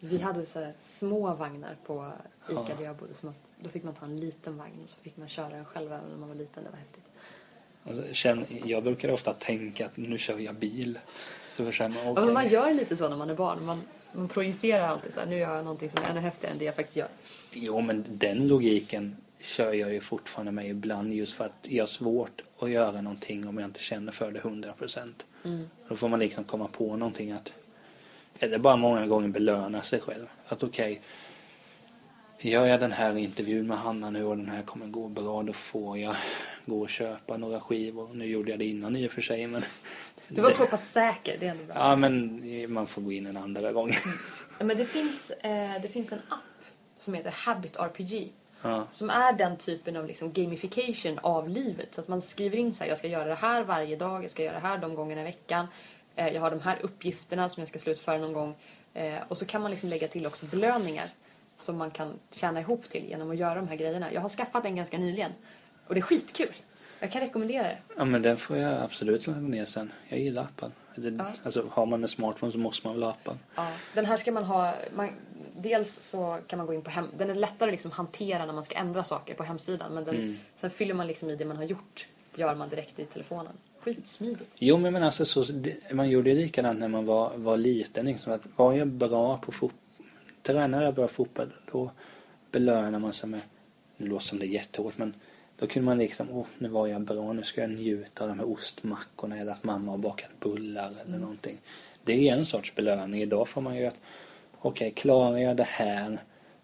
Vi 0.00 0.18
hade 0.18 0.46
så 0.46 0.58
här 0.60 0.72
små 0.80 1.34
vagnar 1.34 1.76
på 1.86 2.12
Ica 2.50 2.60
Ja. 2.68 2.74
där 2.78 2.84
jag 2.84 2.96
bodde. 2.96 3.14
Så 3.14 3.26
man, 3.26 3.34
då 3.62 3.68
fick 3.70 3.84
man 3.84 3.94
ta 3.94 4.04
en 4.06 4.20
liten 4.20 4.56
vagn 4.58 4.80
och 4.84 4.90
så 4.90 5.00
fick 5.00 5.16
man 5.16 5.28
köra 5.28 5.48
den 5.48 5.64
själv 5.64 5.92
även 5.92 6.10
när 6.10 6.16
man 6.16 6.28
var 6.28 6.36
liten. 6.36 6.64
Det 6.64 6.70
var 6.70 6.78
häftigt. 6.78 8.16
Känn, 8.16 8.44
jag 8.64 8.82
brukade 8.82 9.12
ofta 9.12 9.32
tänka 9.32 9.86
att 9.86 9.96
nu 9.96 10.18
kör 10.18 10.38
jag 10.38 10.54
bil. 10.54 10.98
Så 11.52 11.70
känner 11.70 11.94
man, 11.96 12.04
Ja, 12.04 12.10
okej. 12.12 12.24
men 12.24 12.34
man 12.34 12.48
gör 12.48 12.74
lite 12.74 12.96
så 12.96 13.08
när 13.08 13.16
man 13.16 13.30
är 13.30 13.34
barn. 13.34 13.64
Man, 13.66 13.82
man 14.12 14.28
projicerar 14.28 14.88
alltid 14.88 15.14
så 15.14 15.20
här, 15.20 15.26
nu 15.26 15.38
gör 15.38 15.54
jag 15.56 15.64
någonting 15.64 15.90
som 15.90 16.04
är 16.04 16.10
ännu 16.10 16.20
häftigare 16.20 16.52
än 16.52 16.58
det 16.58 16.64
jag 16.64 16.74
faktiskt 16.74 16.96
gör. 16.96 17.08
Jo, 17.52 17.80
men 17.80 18.04
den 18.08 18.48
logiken 18.48 19.16
kör 19.40 19.72
jag 19.72 19.92
ju 19.92 20.00
fortfarande 20.00 20.52
med 20.52 20.68
ibland 20.68 21.12
just 21.12 21.32
för 21.32 21.44
att 21.44 21.66
jag 21.68 21.82
har 21.82 21.88
svårt 21.88 22.42
att 22.58 22.70
göra 22.70 23.00
någonting 23.00 23.48
om 23.48 23.58
jag 23.58 23.64
inte 23.68 23.80
känner 23.80 24.12
för 24.12 24.32
det 24.32 24.38
100 24.38 24.72
procent. 24.72 25.26
Mm. 25.44 25.68
Då 25.88 25.96
får 25.96 26.08
man 26.08 26.18
liksom 26.18 26.44
komma 26.44 26.68
på 26.68 26.96
någonting 26.96 27.32
att 27.32 27.52
eller 28.38 28.58
bara 28.58 28.76
många 28.76 29.06
gånger 29.06 29.28
belöna 29.28 29.82
sig 29.82 30.00
själv. 30.00 30.26
Att 30.46 30.62
okej, 30.62 31.00
gör 32.40 32.66
jag 32.66 32.80
den 32.80 32.92
här 32.92 33.16
intervjun 33.16 33.66
med 33.66 33.78
Hanna 33.78 34.10
nu 34.10 34.24
och 34.24 34.36
den 34.36 34.48
här 34.48 34.62
kommer 34.62 34.86
gå 34.86 35.08
bra 35.08 35.42
då 35.42 35.52
får 35.52 35.98
jag 35.98 36.14
gå 36.66 36.80
och 36.80 36.90
köpa 36.90 37.36
några 37.36 37.60
skivor. 37.60 38.10
Nu 38.14 38.26
gjorde 38.26 38.50
jag 38.50 38.58
det 38.58 38.64
innan 38.64 38.96
i 38.96 39.08
och 39.08 39.12
för 39.12 39.22
sig 39.22 39.46
men 39.46 39.62
Du 40.28 40.40
var 40.40 40.50
så 40.50 40.66
pass 40.66 40.90
säker, 40.90 41.36
det 41.40 41.46
är 41.46 41.50
ändå 41.50 41.64
bra. 41.64 41.74
Ja 41.76 41.96
men 41.96 42.72
man 42.72 42.86
får 42.86 43.02
gå 43.02 43.12
in 43.12 43.26
en 43.26 43.36
andra 43.36 43.72
gång. 43.72 43.90
Ja, 44.58 44.64
Men 44.64 44.76
det 44.76 44.84
finns, 44.84 45.30
eh, 45.30 45.82
det 45.82 45.88
finns 45.88 46.12
en 46.12 46.18
app 46.28 46.64
som 46.98 47.14
heter 47.14 47.30
Habit 47.30 47.76
RPG. 47.76 48.32
Ja. 48.62 48.86
Som 48.90 49.10
är 49.10 49.32
den 49.32 49.56
typen 49.56 49.96
av 49.96 50.06
liksom 50.06 50.32
gamification 50.32 51.18
av 51.18 51.48
livet. 51.48 51.94
Så 51.94 52.00
att 52.00 52.08
man 52.08 52.22
skriver 52.22 52.56
in 52.56 52.74
så 52.74 52.84
här, 52.84 52.88
jag 52.88 52.98
ska 52.98 53.08
göra 53.08 53.28
det 53.28 53.34
här 53.34 53.62
varje 53.62 53.96
dag, 53.96 54.24
jag 54.24 54.30
ska 54.30 54.42
göra 54.42 54.54
det 54.54 54.66
här 54.66 54.78
de 54.78 54.94
gångerna 54.94 55.20
i 55.20 55.24
veckan. 55.24 55.66
Eh, 56.18 56.28
jag 56.34 56.40
har 56.40 56.50
de 56.50 56.60
här 56.60 56.78
uppgifterna 56.82 57.48
som 57.48 57.60
jag 57.60 57.68
ska 57.68 57.78
slutföra 57.78 58.18
någon 58.18 58.32
gång. 58.32 58.54
Eh, 58.94 59.18
och 59.28 59.38
så 59.38 59.46
kan 59.46 59.62
man 59.62 59.70
liksom 59.70 59.88
lägga 59.88 60.08
till 60.08 60.26
också 60.26 60.46
belöningar 60.46 61.06
som 61.56 61.76
man 61.78 61.90
kan 61.90 62.18
tjäna 62.30 62.60
ihop 62.60 62.90
till 62.90 63.04
genom 63.08 63.30
att 63.30 63.36
göra 63.36 63.54
de 63.54 63.68
här 63.68 63.76
grejerna. 63.76 64.12
Jag 64.12 64.20
har 64.20 64.28
skaffat 64.28 64.64
en 64.64 64.76
ganska 64.76 64.98
nyligen. 64.98 65.32
Och 65.86 65.94
det 65.94 66.00
är 66.00 66.02
skitkul. 66.02 66.52
Jag 67.00 67.12
kan 67.12 67.20
rekommendera 67.22 67.62
det. 67.62 67.78
ja 67.96 68.04
men 68.04 68.22
den 68.22 68.36
får 68.36 68.56
jag 68.56 68.82
absolut 68.82 69.26
ladda 69.26 69.40
ner 69.40 69.64
sen. 69.64 69.92
Jag 70.08 70.20
gillar 70.20 70.42
appen. 70.42 70.72
Det, 70.94 71.08
Ja. 71.08 71.26
Alltså 71.42 71.64
har 71.70 71.86
man 71.86 72.02
en 72.02 72.08
smartphone 72.08 72.52
så 72.52 72.58
måste 72.58 72.86
man 72.86 72.94
väl 72.96 73.02
ha 73.02 73.10
appen. 73.10 73.38
Ja, 73.54 73.72
den 73.94 74.04
här 74.06 74.16
ska 74.16 74.32
man 74.32 74.44
ha... 74.44 74.74
Man, 74.96 75.10
dels 75.56 75.94
så 76.10 76.38
kan 76.46 76.56
man 76.56 76.66
gå 76.66 76.74
in 76.74 76.82
på 76.82 76.90
hem... 76.90 77.08
Den 77.18 77.30
är 77.30 77.34
lättare 77.34 77.68
att 77.68 77.72
liksom 77.74 77.90
hantera 77.90 78.46
när 78.46 78.52
man 78.52 78.64
ska 78.64 78.74
ändra 78.74 79.04
saker 79.04 79.34
på 79.34 79.42
hemsidan. 79.44 79.94
Men 79.94 80.04
den, 80.04 80.14
Mm. 80.16 80.38
sen 80.56 80.70
fyller 80.70 80.94
man 80.94 81.06
liksom 81.06 81.30
i 81.30 81.36
det 81.36 81.44
man 81.44 81.56
har 81.56 81.64
gjort. 81.64 82.06
Gör 82.34 82.54
man 82.54 82.68
direkt 82.68 82.98
i 82.98 83.04
telefonen. 83.04 83.52
Skitsmidigt. 83.94 84.50
Jo 84.58 84.76
men, 84.76 84.92
men 84.92 85.02
alltså 85.02 85.24
så, 85.24 85.44
man 85.92 86.10
gjorde 86.10 86.30
ju 86.30 86.36
likadant 86.36 86.80
när 86.80 86.88
man 86.88 87.06
var, 87.06 87.32
var 87.36 87.56
liten. 87.56 88.06
Liksom, 88.06 88.32
att 88.32 88.46
var 88.56 88.72
jag 88.72 88.88
bra 88.88 89.38
på 89.38 89.52
fotboll, 89.52 90.06
tränade 90.42 90.84
jag 90.84 90.94
bra 90.94 91.08
fotboll 91.08 91.52
då 91.72 91.90
belönar 92.50 92.98
man 92.98 93.12
sig 93.12 93.28
med, 93.28 93.40
nu 93.96 94.06
låter 94.06 94.24
som 94.24 94.38
det 94.38 94.46
är 94.46 94.48
jättehårt 94.48 94.98
men 94.98 95.14
då 95.58 95.66
kunde 95.66 95.86
man 95.86 95.98
liksom, 95.98 96.30
åh 96.30 96.46
nu 96.58 96.68
var 96.68 96.86
jag 96.86 97.00
bra, 97.00 97.32
nu 97.32 97.42
ska 97.42 97.60
jag 97.60 97.70
njuta 97.70 98.24
av 98.24 98.28
de 98.28 98.38
här 98.38 98.48
ostmackorna 98.48 99.38
eller 99.38 99.52
att 99.52 99.64
mamma 99.64 99.90
har 99.90 99.98
bakat 99.98 100.30
bullar 100.40 100.92
eller 101.06 101.18
någonting. 101.18 101.60
Det 102.04 102.28
är 102.28 102.36
en 102.36 102.46
sorts 102.46 102.74
belöning. 102.74 103.22
Idag 103.22 103.48
får 103.48 103.60
man 103.60 103.76
ju 103.76 103.86
att, 103.86 104.00
okej 104.58 104.90
klarar 104.90 105.38
jag 105.38 105.56
det 105.56 105.68
här 105.68 106.18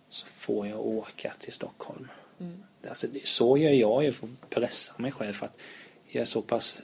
så 0.09 0.27
får 0.27 0.67
jag 0.67 0.87
åka 0.87 1.33
till 1.39 1.53
Stockholm. 1.53 2.09
Mm. 2.41 2.63
Alltså, 2.89 3.07
så 3.25 3.57
gör 3.59 3.71
jag 3.71 4.05
ju 4.05 4.13
för 4.13 4.27
att 4.27 4.51
pressa 4.51 4.95
mig 4.97 5.13
själv 5.13 5.33
för 5.33 5.47
att 5.47 5.61
jag 6.07 6.23
är 6.23 6.27
så 6.27 6.43
pass 6.43 6.83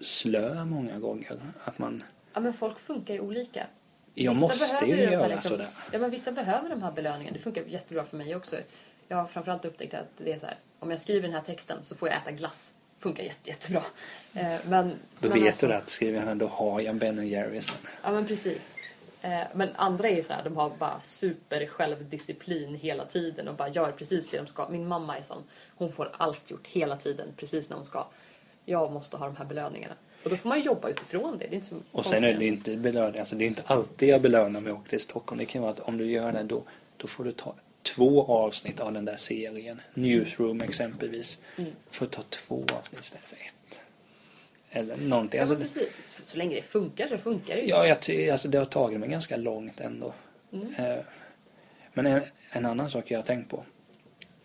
slö 0.00 0.64
många 0.64 0.98
gånger 0.98 1.32
att 1.64 1.78
man 1.78 2.02
Ja, 2.34 2.40
men 2.40 2.52
folk 2.54 2.78
funkar 2.78 3.14
ju 3.14 3.20
olika. 3.20 3.66
jag 4.14 4.32
Vissa 4.34 4.40
måste 4.40 4.86
ju 4.86 4.96
göra 4.96 5.26
liksom- 5.26 5.50
sådär. 5.50 5.68
Ja, 5.92 5.98
men 5.98 6.10
vissa 6.10 6.32
behöver 6.32 6.68
de 6.68 6.82
här 6.82 6.92
belöningarna. 6.92 7.36
Det 7.36 7.42
funkar 7.42 7.62
jättebra 7.62 8.04
för 8.04 8.16
mig 8.16 8.36
också. 8.36 8.56
Jag 9.08 9.16
har 9.16 9.24
framförallt 9.26 9.64
upptäckt 9.64 9.94
att 9.94 10.06
det 10.16 10.32
är 10.32 10.38
så 10.38 10.46
här. 10.46 10.58
Om 10.78 10.90
jag 10.90 11.00
skriver 11.00 11.22
den 11.28 11.32
här 11.34 11.42
texten 11.42 11.78
så 11.84 11.94
får 11.94 12.08
jag 12.08 12.16
äta 12.18 12.30
glass. 12.30 12.72
Funkar 12.98 13.22
jätte, 13.22 13.50
jättebra. 13.50 13.82
Eh, 14.34 14.44
men, 14.68 14.92
Då 15.20 15.28
men 15.28 15.32
vet 15.38 15.46
alltså- 15.46 15.66
du 15.66 15.72
det 15.72 15.78
att 15.78 15.88
skriver 15.88 16.18
jag 16.18 16.28
den 16.28 16.38
då 16.38 16.46
har 16.46 16.80
jag 16.80 16.96
Ben 16.96 17.28
Jerrys. 17.28 17.78
Ja 18.02 18.10
men 18.12 18.26
precis. 18.26 18.58
Eh, 19.22 19.40
Men 19.54 19.68
andra 19.76 20.08
är 20.08 20.16
ju 20.16 20.22
så 20.22 20.32
här, 20.32 20.44
de 20.44 20.56
har 20.56 20.70
bara 20.78 21.00
super 21.00 21.66
självdisciplin 21.66 22.74
hela 22.74 23.04
tiden 23.04 23.48
och 23.48 23.54
bara 23.54 23.68
gör 23.68 23.92
precis 23.92 24.30
det 24.30 24.36
de 24.36 24.46
ska. 24.46 24.68
Min 24.68 24.88
mamma 24.88 25.18
är 25.18 25.22
sån. 25.22 25.42
Hon 25.76 25.92
får 25.92 26.10
allt 26.16 26.50
gjort 26.50 26.66
hela 26.66 26.96
tiden, 26.96 27.28
precis 27.36 27.70
när 27.70 27.76
hon 27.76 27.86
ska. 27.86 28.06
Jag 28.64 28.92
måste 28.92 29.16
ha 29.16 29.26
de 29.26 29.36
här 29.36 29.44
belöningarna. 29.44 29.94
Och 30.24 30.30
då 30.30 30.36
får 30.36 30.48
man 30.48 30.60
jobba 30.62 30.88
utifrån 30.88 31.38
det. 31.38 31.46
Det 31.46 31.52
är 31.52 31.54
inte 31.54 31.66
så 31.68 31.76
Och 31.92 32.06
sen 32.06 32.24
är 32.24 32.34
det 32.34 32.46
inte 32.46 32.76
belöning, 32.76 33.20
alltså 33.20 33.36
det 33.36 33.44
är 33.44 33.46
inte 33.46 33.62
alltid 33.66 34.08
jag 34.08 34.22
belönar 34.22 34.60
mig 34.60 34.72
och 34.72 34.78
åker 34.78 34.90
till 34.90 35.00
Stockholm. 35.00 35.38
Det 35.38 35.44
kan 35.44 35.62
vara 35.62 35.72
att 35.72 35.80
om 35.80 35.96
du 35.96 36.10
gör 36.10 36.32
det 36.32 36.42
då, 36.42 36.62
då 36.96 37.06
får 37.06 37.24
du 37.24 37.32
ta 37.32 37.54
två 37.82 38.26
avsnitt 38.26 38.80
av 38.80 38.92
den 38.92 39.04
där 39.04 39.16
serien. 39.16 39.80
Newsroom 39.94 40.60
exempelvis. 40.60 41.38
Mm. 41.56 41.70
Får 41.90 42.06
ta 42.06 42.22
två 42.22 42.64
avsnitt 42.78 43.00
istället 43.00 43.26
för 43.26 43.36
ett. 43.36 43.80
Eller 44.70 44.96
någonting. 44.96 45.40
Ja, 45.40 45.46
Alltså. 45.46 45.68
Så 46.24 46.38
länge 46.38 46.56
det 46.56 46.62
funkar 46.62 47.08
så 47.08 47.18
funkar 47.18 47.56
det 47.56 47.62
ju. 47.62 47.68
ja, 47.68 47.86
jag 47.86 48.30
alltså 48.30 48.48
det 48.48 48.58
har 48.58 48.64
tagit 48.64 49.00
mig 49.00 49.08
ganska 49.08 49.36
långt 49.36 49.80
ändå. 49.80 50.12
Mm. 50.52 50.74
Eh, 50.74 51.04
men 51.92 52.06
en, 52.06 52.22
en 52.50 52.66
annan 52.66 52.90
sak 52.90 53.10
jag 53.10 53.18
har 53.18 53.22
tänkt 53.22 53.50
på. 53.50 53.64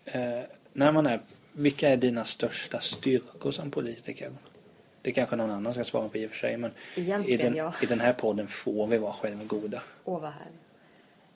Eh, 0.04 0.40
när 0.72 0.92
man 0.92 1.06
är, 1.06 1.20
vilka 1.52 1.88
är 1.88 1.96
dina 1.96 2.24
största 2.24 2.80
styrkor 2.80 3.50
som 3.50 3.70
politiker? 3.70 4.30
Det 5.02 5.12
kanske 5.12 5.36
någon 5.36 5.50
annan 5.50 5.72
ska 5.74 5.84
svara 5.84 6.08
på 6.08 6.18
i 6.18 6.26
och 6.26 6.30
för 6.30 6.36
sig. 6.38 6.56
Men 6.56 6.70
i 7.26 7.36
den, 7.36 7.56
ja. 7.56 7.74
i 7.82 7.86
den 7.86 8.00
här 8.00 8.12
podden 8.12 8.48
får 8.48 8.86
vi 8.86 8.98
vara 8.98 9.12
självgoda. 9.12 9.82
Åh, 10.04 10.20
vad 10.20 10.30
härligt. 10.32 10.60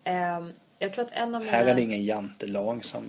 Ehm, 0.05 0.53
jag 0.79 0.95
tror 0.95 1.05
att 1.05 1.13
en 1.13 1.35
av 1.35 1.41
mina... 1.41 1.53
Här 1.53 1.67
är 1.67 1.75
det 1.75 1.83
ingen 1.83 2.05
jantelag 2.05 2.85
som... 2.85 3.05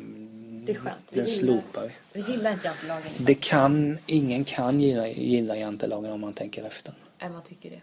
Det 0.65 0.71
är 0.71 0.75
skönt. 0.77 0.95
Vi 1.09 1.15
Den 1.19 1.25
gillar- 1.25 1.39
slopar 1.61 1.81
vi. 1.81 2.21
Vi 2.21 2.31
gillar 2.31 2.51
inte 2.51 2.67
jantelagen. 2.67 3.11
Det 3.19 3.33
kan, 3.35 3.97
ingen 4.05 4.43
kan 4.43 4.79
gilla, 4.79 5.07
gilla 5.07 5.57
jantelagen 5.57 6.11
om 6.11 6.21
man 6.21 6.33
tänker 6.33 6.65
efter. 6.65 6.93
Nej, 7.19 7.29
man 7.29 7.43
tycker 7.43 7.69
det. 7.69 7.81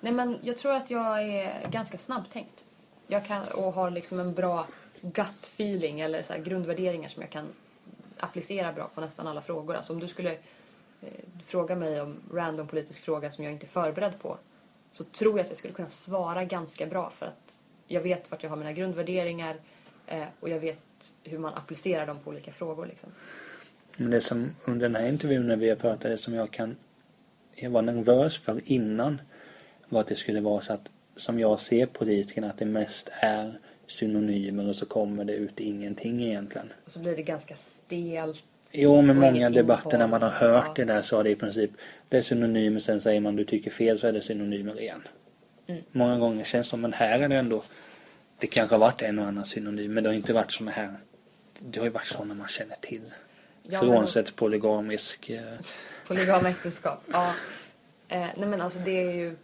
Nej, 0.00 0.12
men 0.12 0.38
jag 0.42 0.58
tror 0.58 0.72
att 0.72 0.90
jag 0.90 1.22
är 1.22 1.70
ganska 1.70 1.98
snabbtänkt. 1.98 2.64
Jag 3.06 3.26
kan, 3.26 3.42
och 3.56 3.72
har 3.72 3.90
liksom 3.90 4.20
en 4.20 4.34
bra 4.34 4.66
gut 5.00 5.26
feeling 5.54 6.00
eller 6.00 6.22
så 6.22 6.34
grundvärderingar 6.44 7.08
som 7.08 7.22
jag 7.22 7.30
kan 7.30 7.46
applicera 8.20 8.72
bra 8.72 8.90
på 8.94 9.00
nästan 9.00 9.26
alla 9.26 9.42
frågor. 9.42 9.74
Alltså 9.74 9.92
om 9.92 10.00
du 10.00 10.08
skulle 10.08 10.32
eh, 11.00 11.08
fråga 11.46 11.76
mig 11.76 12.00
om 12.00 12.16
random 12.32 12.66
politisk 12.66 13.02
fråga 13.02 13.30
som 13.30 13.44
jag 13.44 13.52
inte 13.52 13.66
är 13.66 13.68
förberedd 13.68 14.12
på 14.22 14.38
så 14.92 15.04
tror 15.04 15.38
jag 15.38 15.44
att 15.44 15.50
jag 15.50 15.58
skulle 15.58 15.74
kunna 15.74 15.90
svara 15.90 16.44
ganska 16.44 16.86
bra 16.86 17.12
för 17.18 17.26
att 17.26 17.58
jag 17.86 18.00
vet 18.00 18.30
vart 18.30 18.42
jag 18.42 18.50
har 18.50 18.56
mina 18.56 18.72
grundvärderingar 18.72 19.56
eh, 20.06 20.24
och 20.40 20.48
jag 20.48 20.60
vet 20.60 21.12
hur 21.22 21.38
man 21.38 21.54
applicerar 21.54 22.06
dem 22.06 22.18
på 22.24 22.30
olika 22.30 22.52
frågor. 22.52 22.86
Liksom. 22.86 23.10
Men 23.96 24.10
det 24.10 24.20
som 24.20 24.54
under 24.64 24.88
den 24.88 24.96
här 24.96 25.08
intervjun 25.08 25.48
när 25.48 25.56
vi 25.56 25.68
har 25.68 25.76
pratat, 25.76 26.02
det 26.02 26.18
som 26.18 26.34
jag 26.34 26.50
kan 26.50 26.76
jag 27.54 27.70
var 27.70 27.82
nervös 27.82 28.38
för 28.38 28.60
innan 28.64 29.20
var 29.88 30.00
att 30.00 30.06
det 30.06 30.14
skulle 30.14 30.40
vara 30.40 30.60
så 30.60 30.72
att 30.72 30.90
som 31.16 31.38
jag 31.38 31.60
ser 31.60 31.86
politikerna 31.86 32.46
att 32.46 32.58
det 32.58 32.64
mest 32.64 33.10
är 33.12 33.58
synonymer 33.90 34.68
och 34.68 34.76
så 34.76 34.86
kommer 34.86 35.24
det 35.24 35.32
ut 35.32 35.60
ingenting 35.60 36.22
egentligen. 36.22 36.72
Och 36.84 36.92
så 36.92 36.98
blir 36.98 37.16
det 37.16 37.22
ganska 37.22 37.56
stelt. 37.56 38.44
Jo, 38.72 39.02
med 39.02 39.16
Och 39.16 39.22
många 39.22 39.50
debatter 39.50 39.98
när 39.98 40.08
man 40.08 40.22
har 40.22 40.30
hört 40.30 40.64
Ja. 40.66 40.72
det 40.76 40.84
där 40.84 41.02
så 41.02 41.16
har 41.16 41.24
det 41.24 41.30
i 41.30 41.36
princip 41.36 41.70
det 42.08 42.16
är 42.16 42.22
synonymer 42.22 42.80
sen 42.80 43.00
säger 43.00 43.20
man 43.20 43.36
du 43.36 43.44
tycker 43.44 43.70
fel 43.70 43.98
så 43.98 44.06
är 44.06 44.12
det 44.12 44.22
synonymer 44.22 44.80
igen. 44.80 45.02
Mm. 45.66 45.82
Många 45.92 46.18
gånger 46.18 46.44
känns 46.44 46.66
det 46.66 46.70
som, 46.70 46.80
men 46.80 46.92
här 46.92 47.18
är 47.18 47.28
det 47.28 47.36
ändå 47.36 47.62
det 48.38 48.46
kanske 48.46 48.74
har 48.74 48.80
varit 48.80 49.02
en 49.02 49.18
och 49.18 49.24
annan 49.26 49.44
synonym 49.44 49.94
men 49.94 50.04
det 50.04 50.10
har 50.10 50.14
inte 50.14 50.32
varit 50.32 50.52
såna 50.52 50.70
här 50.70 50.94
det 51.58 51.78
har 51.78 51.86
ju 51.86 51.92
varit 51.92 52.06
sådana 52.06 52.34
man 52.34 52.48
känner 52.48 52.76
till. 52.80 53.02
Ja, 53.62 53.80
Frånsett 53.80 54.36
polygamisk 54.36 55.30
eh, 55.30 55.42
Polygama 56.06 56.48
äktenskap, 56.48 57.02
ja. 57.12 57.34
Eh, 58.08 58.26
nej 58.36 58.48
men 58.48 58.60
alltså 58.60 58.78
det 58.78 58.90
är 58.90 59.12
ju... 59.12 59.36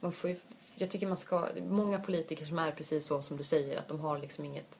Man 0.00 0.12
får 0.12 0.30
ju... 0.30 0.36
Jag 0.78 0.90
tycker 0.90 1.06
man 1.06 1.16
ska... 1.16 1.48
Många 1.68 1.98
politiker 1.98 2.46
som 2.46 2.58
är 2.58 2.70
precis 2.72 3.06
så 3.06 3.22
som 3.22 3.36
du 3.36 3.44
säger, 3.44 3.76
att 3.78 3.88
de 3.88 4.00
har 4.00 4.18
liksom 4.18 4.44
inget 4.44 4.78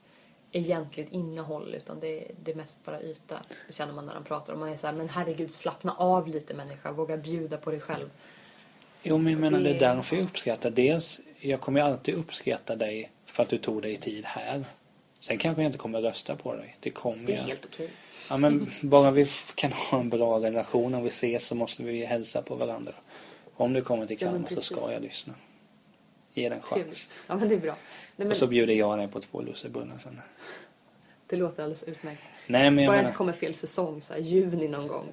egentligt 0.52 1.12
innehåll 1.12 1.74
utan 1.74 2.00
det, 2.00 2.26
det 2.44 2.50
är 2.50 2.54
mest 2.56 2.84
bara 2.84 3.02
yta. 3.02 3.38
Det 3.66 3.72
känner 3.72 3.92
man 3.92 4.06
när 4.06 4.14
de 4.14 4.24
pratar 4.24 4.52
och 4.52 4.58
man 4.58 4.68
är 4.68 4.76
så 4.76 4.86
här, 4.86 4.94
men 4.94 5.08
herregud 5.08 5.54
slappna 5.54 5.94
av 5.94 6.28
lite 6.28 6.54
människa, 6.54 6.92
våga 6.92 7.16
bjuda 7.16 7.56
på 7.56 7.70
dig 7.70 7.80
själv. 7.80 8.10
Jo, 9.02 9.18
men 9.18 9.32
jag 9.32 9.40
menar 9.40 9.60
det 9.60 9.70
är 9.70 9.78
därför 9.80 10.16
jag 10.16 10.24
uppskattar. 10.24 10.70
Dels, 10.70 11.20
jag 11.40 11.60
kommer 11.60 11.80
alltid 11.80 12.14
uppskatta 12.14 12.76
dig 12.76 13.10
för 13.26 13.42
att 13.42 13.48
du 13.48 13.58
tog 13.58 13.82
dig 13.82 13.96
tid 13.96 14.24
här. 14.24 14.64
Sen 15.20 15.38
kanske 15.38 15.62
jag 15.62 15.68
inte 15.68 15.78
kommer 15.78 16.00
rösta 16.00 16.36
på 16.36 16.54
dig. 16.54 16.76
Det 16.80 16.90
kommer 16.90 17.26
Det 17.26 17.32
är 17.32 17.36
jag. 17.36 17.44
helt 17.44 17.64
okej. 17.64 17.90
Ja, 18.28 18.36
men 18.36 18.66
bara 18.82 19.10
vi 19.10 19.26
kan 19.54 19.72
ha 19.72 20.00
en 20.00 20.10
bra 20.10 20.40
relation. 20.40 20.94
Om 20.94 21.02
vi 21.02 21.08
ses 21.08 21.46
så 21.46 21.54
måste 21.54 21.82
vi 21.82 22.04
hälsa 22.04 22.42
på 22.42 22.54
varandra. 22.54 22.92
Om 23.54 23.72
du 23.72 23.82
kommer 23.82 24.06
till 24.06 24.16
Ja, 24.20 24.26
men 24.26 24.32
Kalmar 24.34 24.48
så 24.48 24.54
precis. 24.54 24.76
ska 24.76 24.92
jag 24.92 25.02
lyssna. 25.02 25.34
Ge 26.36 26.48
den 26.48 26.58
en 26.58 26.62
chans. 26.62 27.08
Ja 27.26 27.36
men 27.36 27.48
det 27.48 27.54
är 27.54 27.58
bra. 27.60 27.72
Nej, 27.72 27.78
men 28.16 28.30
Och 28.30 28.36
så 28.36 28.46
bjuder 28.46 28.74
jag 28.74 28.98
dig 28.98 29.08
på 29.08 29.20
två 29.20 29.40
lussebullar 29.42 29.98
sen. 29.98 30.20
Det 31.26 31.36
låter 31.36 31.62
alldeles 31.62 31.82
utmärkt. 31.82 32.20
Nej, 32.46 32.70
men 32.70 32.84
jag 32.84 32.90
Bara 32.90 32.96
det 32.96 33.02
menar... 33.02 33.08
inte 33.08 33.16
kommer 33.16 33.32
fel 33.32 33.54
säsong, 33.54 34.02
så 34.02 34.12
här, 34.12 34.20
juni 34.20 34.68
någon 34.68 34.86
gång. 34.88 35.06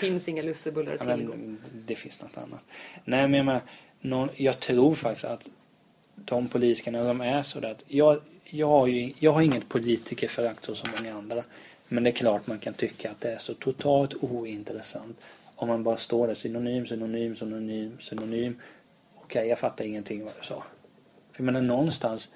Finns 0.00 0.28
inga 0.28 0.42
lussebullar 0.42 0.92
att 0.94 1.08
Ja, 1.08 1.16
tillgå. 1.16 1.34
det 1.72 1.94
finns 1.94 2.22
något 2.22 2.36
annat. 2.38 2.64
Nej, 3.04 3.28
men 3.28 3.34
jag 3.34 3.46
menar, 3.46 3.60
någon, 4.00 4.28
jag 4.36 4.60
tror 4.60 4.94
faktiskt 4.94 5.24
att 5.24 5.48
de 6.14 6.48
politikerna, 6.48 7.02
de 7.04 7.20
är 7.20 7.42
sådär 7.42 7.70
att 7.70 7.84
jag, 7.86 8.20
jag, 8.44 8.66
har 8.66 8.86
ju, 8.86 9.12
jag 9.18 9.32
har 9.32 9.42
inget 9.42 9.68
politikerförakt 9.68 10.64
så 10.64 10.74
som 10.74 10.90
många 10.98 11.14
andra. 11.14 11.44
Men 11.88 12.04
det 12.04 12.10
är 12.10 12.14
klart 12.14 12.46
man 12.46 12.58
kan 12.58 12.74
tycka 12.74 13.10
att 13.10 13.20
det 13.20 13.32
är 13.32 13.38
så 13.38 13.54
totalt 13.54 14.14
ointressant 14.20 15.20
om 15.56 15.68
man 15.68 15.82
bara 15.82 15.96
står 15.96 16.26
där 16.26 16.34
synonym, 16.34 16.86
synonym, 16.86 17.36
synonym, 17.36 17.96
synonym. 18.00 18.56
Okej, 19.30 19.48
jag 19.48 19.58
fattar 19.58 19.84
ingenting 19.84 20.24
vad 20.24 20.32
du 20.40 20.46
sa. 20.46 20.64
För 21.32 21.42
jag 21.42 21.44
menar 21.44 21.60
någonstans, 21.60 22.28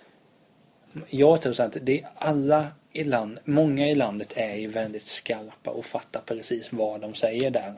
jag 1.09 1.43
tror 1.43 1.53
så 1.53 1.62
att 1.62 1.77
det 1.83 2.01
är 2.01 2.09
alla 2.15 2.66
i 2.93 3.05
land, 3.05 3.39
många 3.45 3.89
i 3.89 3.95
landet 3.95 4.33
är 4.37 4.55
ju 4.55 4.69
väldigt 4.69 5.03
skarpa 5.03 5.71
och 5.71 5.85
fattar 5.85 6.21
precis 6.21 6.73
vad 6.73 7.01
de 7.01 7.15
säger 7.15 7.51
där. 7.51 7.73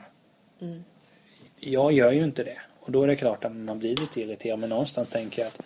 Mm. 0.61 0.83
Jag 1.59 1.91
gör 1.91 2.11
ju 2.11 2.23
inte 2.23 2.43
det. 2.43 2.57
Och 2.79 2.91
då 2.91 3.03
är 3.03 3.07
det 3.07 3.15
klart 3.15 3.45
att 3.45 3.55
man 3.55 3.79
blir 3.79 3.95
lite 3.95 4.21
irriterad. 4.21 4.59
Men 4.59 4.69
någonstans 4.69 5.09
tänker 5.09 5.41
jag 5.41 5.47
att 5.47 5.61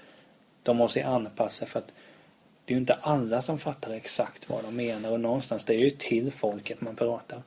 de 0.64 0.78
måste 0.78 1.06
anpassa 1.06 1.66
för 1.66 1.80
att 1.80 1.88
det 2.66 2.74
är 2.74 2.76
ju 2.76 2.80
inte 2.80 2.94
alla 2.94 3.42
som 3.42 3.60
fattar 3.60 3.92
exakt 3.92 4.50
vad 4.50 4.64
de 4.64 4.76
menar. 4.76 5.12
Och 5.12 5.20
någonstans, 5.20 5.66
det 5.66 5.74
är 5.74 5.80
ju 5.80 5.90
till 5.90 6.32
folket 6.32 6.82
man 6.82 6.96
pratar. 6.96 7.42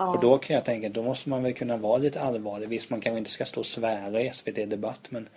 Ja. 0.00 0.06
Och 0.06 0.20
då 0.20 0.38
kan 0.38 0.54
jag 0.54 0.64
tänka 0.64 0.88
då 0.88 1.02
måste 1.02 1.28
man 1.28 1.42
väl 1.42 1.54
kunna 1.54 1.76
vara 1.76 1.98
lite 1.98 2.20
allvarlig. 2.20 2.68
Visst, 2.68 2.90
man 2.90 3.00
kanske 3.00 3.18
inte 3.18 3.30
ska 3.30 3.44
stå 3.44 3.60
och 3.60 3.66
svära 3.66 4.20
i 4.20 4.30
SVT-debatt. 4.30 5.00
Men 5.08 5.28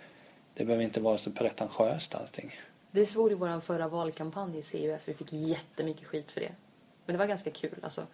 det 0.54 0.64
behöver 0.64 0.84
inte 0.84 1.00
vara 1.00 1.18
så 1.18 1.30
pretentiöst 1.30 2.14
allting. 2.14 2.52
Vi 2.90 3.06
svor 3.06 3.32
i 3.32 3.34
vår 3.34 3.60
förra 3.60 3.88
valkampanj 3.88 4.58
i 4.58 4.62
CUF. 4.62 5.00
Vi 5.04 5.14
fick 5.14 5.32
jättemycket 5.32 6.06
skit 6.06 6.30
för 6.30 6.40
det. 6.40 6.52
Men 7.06 7.14
det 7.14 7.18
var 7.18 7.26
ganska 7.26 7.50
kul. 7.50 7.78
Alltså, 7.82 8.06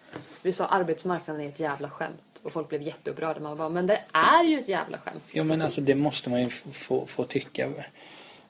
vi 0.42 0.52
sa 0.52 0.66
arbetsmarknaden 0.66 1.42
är 1.42 1.48
ett 1.48 1.60
jävla 1.60 1.90
skämt. 1.90 2.40
Och 2.42 2.52
folk 2.52 2.68
blev 2.68 2.82
jätteupprörda. 2.82 3.40
Man 3.40 3.56
bara, 3.56 3.68
men 3.68 3.86
det 3.86 4.02
är 4.12 4.44
ju 4.44 4.58
ett 4.58 4.68
jävla 4.68 4.98
skämt. 4.98 5.22
Jo 5.32 5.44
men 5.44 5.62
alltså 5.62 5.80
det 5.80 5.94
måste 5.94 6.30
man 6.30 6.40
ju 6.42 6.48
få, 6.48 7.06
få 7.06 7.24
tycka. 7.24 7.68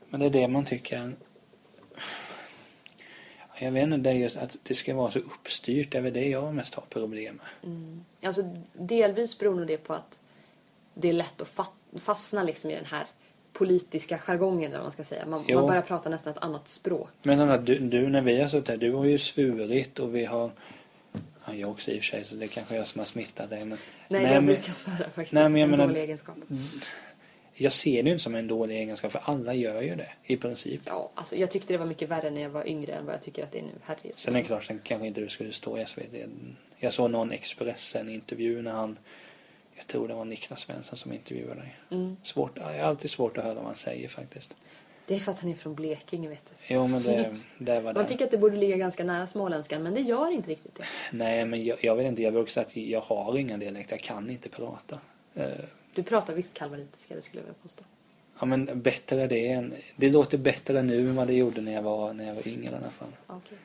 Men 0.09 0.21
det 0.21 0.27
är 0.27 0.31
det 0.31 0.49
man 0.49 0.65
tycker. 0.65 1.13
Jag 3.61 3.73
vet 3.73 3.83
inte, 3.83 3.97
det 3.97 4.11
är 4.11 4.15
just 4.15 4.37
att 4.37 4.57
det 4.63 4.75
ska 4.75 4.95
vara 4.95 5.11
så 5.11 5.19
uppstyrt. 5.19 5.93
Det 5.93 5.99
är 5.99 6.03
väl 6.03 6.13
det 6.13 6.29
jag 6.29 6.55
mest 6.55 6.75
har 6.75 6.83
problem 6.89 7.35
med. 7.63 7.73
Mm. 7.73 8.05
Alltså, 8.23 8.43
delvis 8.73 9.39
beror 9.39 9.55
nog 9.55 9.67
det 9.67 9.77
på 9.77 9.95
att 9.95 10.19
det 10.95 11.09
är 11.09 11.13
lätt 11.13 11.41
att 11.41 11.49
fa- 11.55 11.99
fastna 11.99 12.43
liksom 12.43 12.71
i 12.71 12.75
den 12.75 12.85
här 12.85 13.07
politiska 13.53 14.19
jargongen, 14.19 14.73
eller 14.73 14.83
man 14.83 14.93
ska 14.93 15.05
säga. 15.05 15.27
Man, 15.27 15.45
Jo. 15.49 15.59
man 15.59 15.69
börjar 15.69 15.83
prata 15.83 16.11
nästan 16.11 16.33
ett 16.33 16.43
annat 16.45 16.69
språk. 16.69 17.09
Men 17.23 17.41
att 17.41 17.67
du, 17.67 17.79
du, 17.79 18.09
när 18.09 18.23
vi 18.23 18.41
har 18.41 18.49
suttit 18.49 18.69
här, 18.69 18.77
du 18.77 18.93
har 18.93 19.05
ju 19.05 19.19
svurit 19.19 19.99
och 19.99 20.15
vi 20.15 20.25
har... 20.25 20.51
Ja, 21.47 21.55
jag 21.55 21.71
också 21.71 21.91
i 21.91 21.99
och 21.99 22.03
för 22.03 22.07
sig, 22.11 22.25
så 22.25 22.37
det 22.37 22.49
kanske 22.49 22.77
jag 22.77 22.87
som 22.87 22.99
har 22.99 23.07
smittat 23.07 23.51
dig. 23.51 23.59
Men, 23.65 23.69
Nej, 24.09 24.23
Nej, 24.23 24.23
jag 24.23 24.45
men- 24.45 24.47
brukar 24.55 24.73
svära 24.73 24.97
faktiskt. 24.97 25.33
Nej, 25.33 25.49
men 25.49 25.57
jag 25.61 25.65
en 25.65 25.71
menar- 25.71 25.87
dålig 25.87 26.01
egenskap. 26.01 26.37
Jag 27.61 27.73
ser 27.73 28.03
det 28.03 28.11
inte 28.11 28.23
som 28.23 28.35
en 28.35 28.49
dålig 28.49 28.77
egenskap, 28.77 29.13
för 29.13 29.21
alla 29.25 29.55
gör 29.55 29.83
ju 29.83 29.97
det 29.97 30.09
i 30.25 30.37
princip. 30.37 30.81
Ja, 30.87 31.11
alltså, 31.15 31.37
jag 31.37 31.51
tyckte 31.51 31.73
det 31.75 31.79
var 31.79 31.87
mycket 31.87 32.09
värre 32.09 32.31
när 32.31 32.41
jag 32.41 32.51
var 32.51 32.69
yngre 32.69 32.93
än 32.93 33.07
vad 33.07 33.15
jag 33.15 33.23
tycker 33.23 33.45
att 33.45 33.53
det 33.53 33.59
är 33.59 33.63
nu. 33.63 33.73
Herregud. 33.83 34.15
Sen 34.15 34.37
är 34.37 34.39
det 34.39 34.45
klart, 34.45 34.65
sen 34.65 34.81
kanske 34.85 35.07
inte 35.07 35.21
du 35.21 35.29
skulle 35.29 35.53
stå 35.53 35.79
i 35.79 35.87
SVT. 35.87 36.15
Jag 36.79 36.93
såg 36.93 37.11
någon 37.11 37.33
Expressen-intervju 37.33 38.63
när 38.63 38.71
han... 38.71 38.99
Jag 39.77 39.87
tror 39.87 40.09
det 40.09 40.15
var 40.15 40.25
Niklas 40.25 40.61
Svensson 40.61 40.99
som 40.99 41.13
intervjuade 41.13 41.61
dig. 41.61 41.77
Mm. 41.91 42.17
Svårt, 42.23 42.53
ja, 42.55 42.75
jag 42.75 42.83
har 42.83 42.89
alltid 42.89 43.11
svårt 43.11 43.37
att 43.39 43.45
höra 43.45 43.55
vad 43.55 43.65
han 43.65 43.75
säger 43.75 44.09
faktiskt. 44.09 44.55
Det 45.07 45.15
är 45.15 45.19
för 45.21 45.33
att 45.33 45.39
han 45.39 45.51
är 45.51 45.55
från 45.55 45.75
Blekinge, 45.75 46.29
vet 46.29 46.45
du. 46.49 46.75
Jo 46.75 46.87
men 46.87 47.03
det, 47.03 47.37
det 47.59 47.81
var 47.81 47.95
Man 47.95 48.03
det. 48.03 48.09
tycker 48.09 48.25
att 48.25 48.31
det 48.31 48.39
borde 48.39 48.57
ligga 48.57 48.77
ganska 48.77 49.05
nära 49.05 49.27
småländskan, 49.27 49.83
men 49.83 49.95
det 49.95 50.01
gör 50.01 50.31
inte 50.31 50.51
riktigt 50.51 50.75
det. 50.75 50.85
Nej 51.13 51.45
men 51.45 51.65
jag, 51.65 51.85
jag 51.85 51.97
vet 51.97 52.07
inte, 52.07 52.23
jag 52.23 52.33
brukar 52.33 52.51
säga 52.51 52.67
att 52.67 52.77
jag 52.77 53.01
har 53.01 53.39
inga 53.39 53.57
dialekter, 53.57 53.97
jag 53.97 54.03
kan 54.03 54.31
inte 54.31 54.49
prata. 54.49 54.99
Du 55.95 56.03
pratar 56.03 56.35
visst 56.35 56.55
kalmaritiska, 56.55 57.15
det 57.15 57.23
skulle 57.23 57.41
jag 57.41 57.47
vilja 57.47 57.59
påstå. 57.63 57.83
Ja 58.41 58.47
men 58.47 58.83
bättre 58.83 59.27
det 59.27 59.49
än, 59.49 59.75
det 59.97 60.11
låter 60.11 60.39
bättre 60.39 60.83
nu 60.83 61.09
än 61.09 61.17
vad 61.17 61.27
det 61.27 61.35
gjorde 61.35 61.61
när 61.61 61.73
jag 61.73 61.83
var, 61.83 62.13
när 62.13 62.27
jag 62.27 62.35
var 62.35 62.49
yngre 62.49 62.73
i 62.73 62.77
alla 62.77 62.91
fall. 62.91 63.09
Okej. 63.27 63.59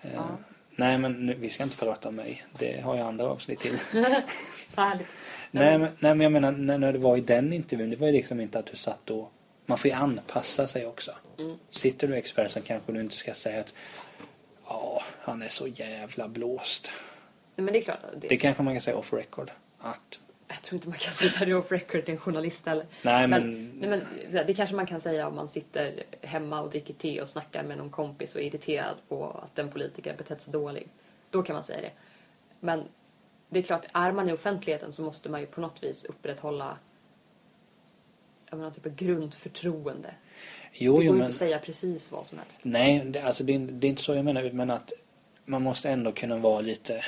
Eh, 0.00 0.10
Ja. 0.14 0.28
Nej 0.76 0.98
men 0.98 1.26
nu, 1.26 1.34
vi 1.34 1.50
ska 1.50 1.62
inte 1.62 1.76
prata 1.76 2.08
om 2.08 2.14
mig, 2.16 2.44
det 2.58 2.80
har 2.80 2.96
jag 2.96 3.06
andra 3.06 3.26
avsnitt 3.26 3.60
till. 3.60 3.78
Nej, 5.50 5.78
men, 5.78 5.80
nej 5.98 6.14
men 6.14 6.20
jag 6.20 6.32
menar 6.32 6.52
när, 6.52 6.78
när 6.78 6.92
det 6.92 6.98
var 6.98 7.16
i 7.16 7.20
den 7.20 7.52
intervjun, 7.52 7.90
det 7.90 7.96
var 7.96 8.06
ju 8.06 8.12
liksom 8.12 8.40
inte 8.40 8.58
att 8.58 8.66
du 8.66 8.76
satt 8.76 9.10
och 9.10 9.32
man 9.66 9.78
får 9.78 9.88
ju 9.90 9.94
anpassa 9.94 10.66
sig 10.66 10.86
också. 10.86 11.12
Mm. 11.38 11.56
Sitter 11.70 12.08
du 12.08 12.14
i 12.14 12.18
Expressen 12.18 12.62
kanske 12.62 12.92
du 12.92 13.00
inte 13.00 13.16
ska 13.16 13.34
säga 13.34 13.60
att 13.60 13.74
ja, 14.68 15.02
han 15.20 15.42
är 15.42 15.48
så 15.48 15.66
jävla 15.66 16.28
blåst. 16.28 16.90
Nej, 17.56 17.64
men 17.64 17.72
det 17.72 17.78
är 17.78 17.82
klart 17.82 17.98
det, 18.16 18.28
Det 18.28 18.36
kanske 18.36 18.62
man 18.62 18.74
kan 18.74 18.80
säga 18.80 18.96
off 18.96 19.12
record. 19.12 19.50
Att, 19.78 20.20
Jag 20.54 20.62
tror 20.62 20.76
inte 20.76 20.88
man 20.88 20.98
kan 20.98 21.12
säga 21.12 21.46
det 21.46 21.54
off 21.54 21.72
record 21.72 22.04
till 22.04 22.14
en 22.14 22.20
journalist 22.20 22.66
eller. 22.66 22.86
nej 23.02 23.28
men, 23.28 23.42
Men, 23.52 23.70
nej, 23.90 24.04
men 24.30 24.46
det 24.46 24.54
kanske 24.54 24.76
man 24.76 24.86
kan 24.86 25.00
säga 25.00 25.28
om 25.28 25.36
man 25.36 25.48
sitter 25.48 26.02
hemma 26.20 26.60
och 26.60 26.70
dricker 26.70 26.94
te 26.94 27.20
och 27.20 27.28
snackar 27.28 27.62
med 27.64 27.78
någon 27.78 27.90
kompis 27.90 28.34
och 28.34 28.40
är 28.40 28.44
irriterad 28.44 28.96
på 29.08 29.30
att 29.44 29.58
en 29.58 29.70
politiker 29.70 30.14
betett 30.16 30.40
sig 30.40 30.52
dålig. 30.52 30.88
Då 31.30 31.42
kan 31.42 31.54
man 31.54 31.64
säga 31.64 31.80
det. 31.80 31.90
Men 32.60 32.84
det 33.48 33.58
är 33.58 33.62
klart, 33.62 33.84
är 33.92 34.12
man 34.12 34.28
i 34.28 34.32
offentligheten 34.32 34.92
så 34.92 35.02
måste 35.02 35.28
man 35.28 35.40
ju 35.40 35.46
på 35.46 35.60
något 35.60 35.82
vis 35.84 36.04
upprätthålla 36.04 36.78
jag 38.50 38.58
menar, 38.58 38.70
typ 38.70 38.86
av 38.86 38.94
grundförtroende. 38.94 40.14
Jo, 40.72 40.92
det 40.92 40.96
går 40.96 41.04
ju 41.04 41.10
inte 41.10 41.24
att 41.26 41.34
säga 41.34 41.58
precis 41.58 42.12
vad 42.12 42.26
som 42.26 42.38
helst. 42.38 42.60
Nej, 42.62 43.02
det, 43.04 43.20
alltså 43.22 43.44
det, 43.44 43.54
är- 43.54 43.58
det 43.58 43.86
är 43.86 43.88
inte 43.88 44.02
så 44.02 44.14
jag 44.14 44.24
menar, 44.24 44.50
men 44.52 44.70
att 44.70 44.92
man 45.44 45.62
måste 45.62 45.90
ändå 45.90 46.12
kunna 46.12 46.36
vara 46.38 46.60
lite 46.60 47.00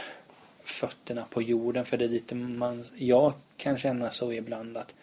fötterna 0.65 1.27
på 1.31 1.43
jorden. 1.43 1.85
För 1.87 1.97
det 1.97 2.05
är 2.05 2.09
lite 2.09 2.35
man, 2.35 2.85
jag 2.97 3.33
kan 3.57 3.77
känna 3.79 4.11
så 4.11 4.33
ibland 4.33 4.77
att 4.77 4.95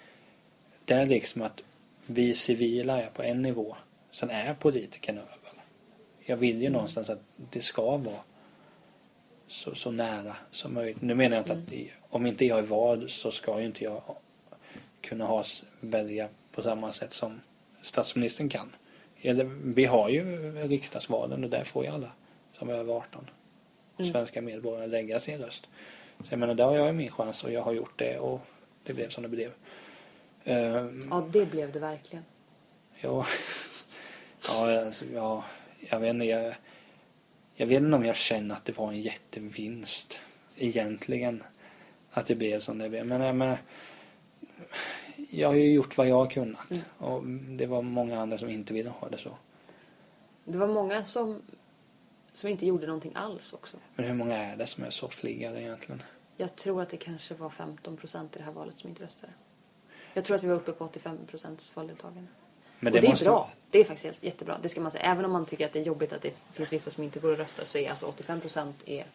det 0.86 0.94
är 0.94 1.06
liksom 1.06 1.42
att 1.42 1.62
vi 2.06 2.36
civila 2.36 3.02
är 3.02 3.10
på 3.10 3.24
en 3.24 3.42
nivå. 3.42 3.76
Sen 4.12 4.30
är 4.30 4.54
politikerna 4.54 5.22
över. 5.22 5.62
Jag 6.20 6.38
vill 6.38 6.62
ju 6.62 6.70
någonstans 6.70 7.10
att 7.10 7.22
det 7.36 7.62
ska 7.62 7.98
vara 7.98 8.20
så, 9.48 9.76
så 9.76 9.92
nära 9.92 10.36
som 10.52 10.74
möjligt. 10.74 11.02
Nu 11.02 11.16
menar 11.16 11.36
jag 11.38 11.44
inte 11.44 11.54
att 11.54 11.74
i- 11.74 11.92
om 12.10 12.26
inte 12.26 12.46
jag 12.46 12.60
är 12.60 12.64
vald 12.64 13.10
så 13.12 13.32
ska 13.32 13.60
ju 13.60 13.66
inte 13.66 13.84
jag 13.84 14.02
kunna 15.02 15.26
ha, 15.26 15.44
välja 15.80 16.28
på 16.52 16.62
samma 16.62 16.92
sätt 16.92 17.14
som 17.14 17.40
statsministern 17.82 18.50
kan. 18.50 18.76
Eller, 19.22 19.44
vi 19.64 19.86
har 19.86 20.10
ju 20.10 20.52
riksdagsvalen 20.68 21.44
och 21.44 21.50
där 21.50 21.64
får 21.64 21.86
ju 21.86 21.92
alla 21.92 22.12
som 22.60 22.70
är 22.70 22.74
över 22.74 22.94
18 22.94 23.30
Mm. 24.02 24.14
svenska 24.14 24.42
medborgare 24.42 24.88
lägga 24.88 25.20
sin 25.20 25.38
röst. 25.38 25.70
Så 26.24 26.34
jag 26.34 26.40
menar, 26.40 26.54
där 26.54 26.66
har 26.66 26.76
jag 26.76 26.96
min 26.96 27.12
chans 27.12 27.44
och 27.44 27.52
jag 27.52 27.62
har 27.62 27.74
gjort 27.74 28.00
det 28.00 28.20
och 28.20 28.42
det 28.84 28.94
blev 28.94 29.10
som 29.10 29.24
det 29.24 29.30
blev. 29.30 29.52
Ehm, 30.44 31.08
Ja, 31.12 31.28
det 31.32 31.46
blev 31.52 31.72
det 31.72 31.80
verkligen. 31.80 32.26
Ja, 33.02 33.26
ja, 34.48 34.86
alltså, 34.86 35.06
ja 35.14 35.44
jag 35.90 36.00
vet 36.00 36.10
inte. 36.10 36.26
Jag, 36.26 36.54
jag 37.56 37.68
vet 37.68 37.82
inte 37.82 37.96
om 37.96 38.06
jag 38.06 38.16
känner 38.16 38.56
att 38.56 38.66
det 38.66 38.78
var 38.78 38.88
en 38.88 39.02
jättevinst 39.02 40.20
egentligen. 40.56 41.44
Att 42.12 42.26
det 42.26 42.36
blev 42.36 42.60
som 42.60 42.78
det 42.78 42.90
blev. 42.90 43.06
Men 43.06 43.22
jag 43.22 43.36
menar, 43.36 43.58
jag 45.30 45.48
har 45.48 45.56
ju 45.56 45.74
gjort 45.74 45.98
vad 45.98 46.08
jag 46.08 46.16
har 46.16 46.30
kunnat. 46.30 46.72
Mm. 46.72 46.84
Och 46.98 47.24
det 47.58 47.66
var 47.66 47.82
många 47.82 48.22
andra 48.22 48.38
som 48.38 48.50
inte 48.50 48.74
ville 48.74 48.90
ha 48.90 49.10
det 49.10 49.18
så. 49.18 49.38
Det 50.46 50.58
var 50.58 50.68
många 50.68 51.06
som, 51.06 51.42
som 52.34 52.50
inte 52.50 52.66
gjorde 52.66 52.88
någonting 52.88 53.12
alls 53.16 53.54
också. 53.54 53.78
Men 53.96 54.06
hur 54.06 54.14
många 54.14 54.38
är 54.38 54.56
det 54.56 54.66
som 54.66 54.84
är 54.84 54.90
soffliggare 54.90 55.62
egentligen? 55.62 56.04
Jag 56.38 56.56
tror 56.56 56.82
att 56.82 56.90
det 56.90 56.98
kanske 56.98 57.34
var 57.34 57.50
15 57.50 57.98
procent 57.98 58.36
i 58.36 58.40
det 58.40 58.46
här 58.46 58.52
valet 58.52 58.80
som 58.80 58.90
inte 58.90 59.04
röstade. 59.04 59.34
Jag 60.14 60.26
tror 60.26 60.38
att 60.38 60.44
vi 60.44 60.48
var 60.48 60.56
uppe 60.56 60.72
på 60.72 60.86
85 60.86 61.18
procents 61.28 61.76
valdeltagande. 61.76 62.28
Men 62.80 62.94
och 62.94 63.02
det 63.02 63.08
är 63.08 63.26
bra. 63.26 63.52
Det 63.70 63.80
är 63.80 63.84
faktiskt 63.84 64.06
helt, 64.06 64.24
jättebra. 64.24 64.60
Det 64.62 64.70
ska 64.70 64.82
man 64.82 64.92
säga. 64.92 65.04
Även 65.04 65.26
om 65.26 65.32
man 65.32 65.46
tycker 65.46 65.66
att 65.66 65.74
det 65.74 65.80
är 65.80 65.84
jobbigt 65.84 66.14
att 66.14 66.22
det 66.22 66.34
finns 66.54 66.74
vissa 66.74 66.92
som 66.92 67.04
inte 67.04 67.20
går 67.20 67.32
och 67.32 67.38
röstar 67.38 67.66
så 67.66 67.78
är 67.78 67.90
alltså 67.90 68.06
85 68.06 68.42
procent 68.42 68.84
är 68.86 69.06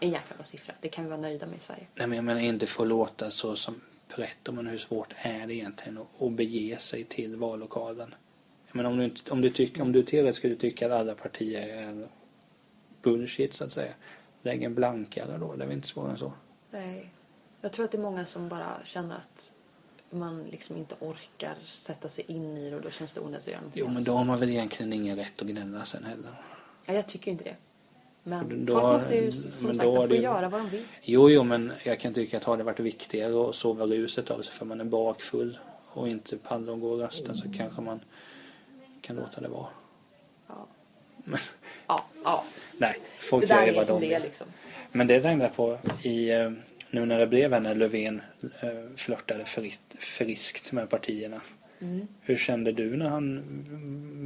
en 0.00 0.10
jäkla 0.10 0.36
bra 0.36 0.44
siffra. 0.44 0.74
Det 0.80 0.88
kan 0.88 1.04
vi 1.04 1.10
vara 1.10 1.20
nöjda 1.20 1.46
med 1.46 1.56
i 1.56 1.60
Sverige. 1.60 1.86
Nej, 1.94 2.06
men 2.06 2.16
jag 2.16 2.24
menar 2.24 2.40
inte 2.40 2.66
få 2.66 2.84
låta 2.84 3.30
så 3.30 3.56
som 3.56 3.80
pretto, 4.08 4.52
men 4.52 4.66
hur 4.66 4.78
svårt 4.78 5.14
är 5.16 5.46
det 5.46 5.54
egentligen 5.54 5.98
att, 5.98 6.22
att 6.22 6.32
bege 6.32 6.78
sig 6.78 7.04
till 7.04 7.36
vallokalen? 7.36 8.14
Menar, 8.72 8.90
om 8.90 8.98
du, 8.98 9.12
om 9.30 9.40
du, 9.40 9.50
tycker, 9.50 9.82
om 9.82 9.92
du 9.92 10.02
teoretiskt 10.02 10.38
skulle 10.38 10.56
tycka 10.56 10.86
att 10.86 10.92
alla 11.00 11.14
partier 11.14 11.68
är 11.68 12.08
bullshit 13.02 13.54
så 13.54 13.64
att 13.64 13.72
säga, 13.72 13.92
lägg 14.42 14.62
en 14.62 14.74
blankare 14.74 15.38
då, 15.38 15.54
det 15.56 15.62
är 15.64 15.66
väl 15.66 15.76
inte 15.76 15.88
svårare 15.88 16.10
än 16.10 16.18
så. 16.18 16.32
Nej. 16.70 17.10
Jag 17.60 17.72
tror 17.72 17.84
att 17.84 17.92
det 17.92 17.98
är 17.98 18.02
många 18.02 18.26
som 18.26 18.48
bara 18.48 18.66
känner 18.84 19.16
att 19.16 19.50
man 20.10 20.44
liksom 20.50 20.76
inte 20.76 20.94
orkar 21.00 21.54
sätta 21.72 22.08
sig 22.08 22.24
in 22.28 22.56
i 22.56 22.70
det 22.70 22.76
och 22.76 22.82
då 22.82 22.90
känns 22.90 23.12
det 23.12 23.20
onödigt 23.20 23.46
att 23.46 23.52
göra 23.52 23.62
Jo, 23.74 23.88
men 23.88 24.04
då 24.04 24.12
har 24.12 24.24
man 24.24 24.40
väl 24.40 24.50
egentligen 24.50 24.92
ingen 24.92 25.16
rätt 25.16 25.42
att 25.42 25.48
gnälla 25.48 25.84
sen 25.84 26.04
heller. 26.04 26.30
Ja, 26.86 26.94
jag 26.94 27.06
tycker 27.08 27.30
inte 27.30 27.44
det. 27.44 27.56
Men 28.24 28.66
Då 28.66 28.72
folk 28.72 28.84
har- 28.84 28.92
måste 28.92 29.16
ju 29.16 29.32
som 29.32 29.66
men 29.66 29.76
sagt 29.76 29.84
då 29.86 29.96
får 29.96 30.08
det- 30.08 30.16
göra 30.16 30.48
vad 30.48 30.60
de 30.60 30.68
vill. 30.70 30.84
Jo, 31.02 31.30
jo, 31.30 31.42
men 31.44 31.72
jag 31.84 32.00
kan 32.00 32.14
tycka 32.14 32.36
att 32.36 32.44
har 32.44 32.56
det 32.56 32.64
varit 32.64 32.80
viktigare 32.80 33.48
att 33.48 33.54
sova 33.54 33.86
ruset 33.86 34.30
av 34.30 34.42
sig 34.42 34.52
för 34.54 34.66
man 34.66 34.80
är 34.80 34.84
bakfull 34.84 35.58
och 35.92 36.08
inte 36.08 36.36
pallar 36.36 36.72
att 36.72 36.80
gå 36.80 36.90
och 36.90 36.98
rösta 36.98 37.34
så 37.34 37.52
kanske 37.52 37.80
man 37.82 38.00
kan 39.02 39.16
låta 39.16 39.40
det 39.40 39.48
vara. 39.48 39.66
Ja. 40.48 40.66
Men, 41.24 41.38
Ja, 41.86 42.04
ja. 42.24 42.44
nej, 42.78 42.96
folk 43.20 43.48
Det 43.48 43.54
gör 43.54 43.62
ju 43.62 43.68
är 43.68 43.74
vad 43.74 43.86
som 43.86 44.00
de 44.00 44.08
vill. 44.08 44.22
liksom. 44.22 44.46
Men 44.92 45.06
det 45.06 45.20
tänkte 45.20 45.44
jag 45.46 45.56
på 45.56 45.78
i, 46.02 46.30
eh, 46.30 46.50
nu 46.90 47.06
när 47.06 47.18
det 47.18 47.26
blev 47.26 47.62
när 47.62 47.74
Löfven 47.74 48.22
eh, 48.62 48.68
flörtade 48.96 49.44
friskt, 49.44 49.82
friskt 49.98 50.72
med 50.72 50.90
partierna. 50.90 51.40
Mm. 51.80 52.08
Hur 52.20 52.36
kände 52.36 52.72
du 52.72 52.96
när 52.96 53.08
han 53.08 53.42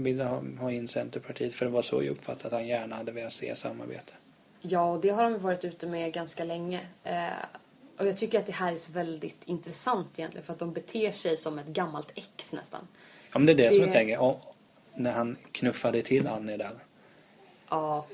ville 0.04 0.24
ha, 0.24 0.42
ha 0.60 0.72
in 0.72 0.88
Centerpartiet? 0.88 1.54
För 1.54 1.64
det 1.66 1.70
var 1.72 1.82
så 1.82 2.02
jag 2.02 2.10
uppfattade 2.10 2.46
att 2.46 2.52
han 2.60 2.66
gärna 2.68 2.96
hade 2.96 3.12
velat 3.12 3.32
se 3.32 3.54
samarbete. 3.54 4.12
Ja, 4.60 4.98
det 5.02 5.08
har 5.10 5.22
de 5.30 5.38
varit 5.42 5.64
ute 5.64 5.86
med 5.86 6.12
ganska 6.12 6.44
länge. 6.44 6.80
Eh, 7.04 7.26
och 7.98 8.06
jag 8.06 8.16
tycker 8.16 8.38
att 8.38 8.46
det 8.46 8.52
här 8.52 8.72
är 8.72 8.78
så 8.78 8.92
väldigt 8.92 9.36
intressant 9.44 10.06
egentligen 10.18 10.44
för 10.46 10.52
att 10.52 10.58
de 10.58 10.72
beter 10.72 11.12
sig 11.12 11.36
som 11.36 11.58
ett 11.58 11.66
gammalt 11.66 12.12
ex 12.14 12.52
nästan. 12.52 12.88
Ja, 13.32 13.38
men 13.38 13.46
det 13.46 13.52
är 13.52 13.56
det, 13.56 13.68
som 13.68 13.78
Det- 13.78 13.84
jag 13.84 13.92
tänker. 13.92 14.18
Och, 14.20 14.55
när 14.96 15.12
han 15.12 15.36
knuffade 15.52 16.02
till 16.02 16.26
Annie 16.28 16.56
där. 16.56 16.70
Ja, 17.70 18.06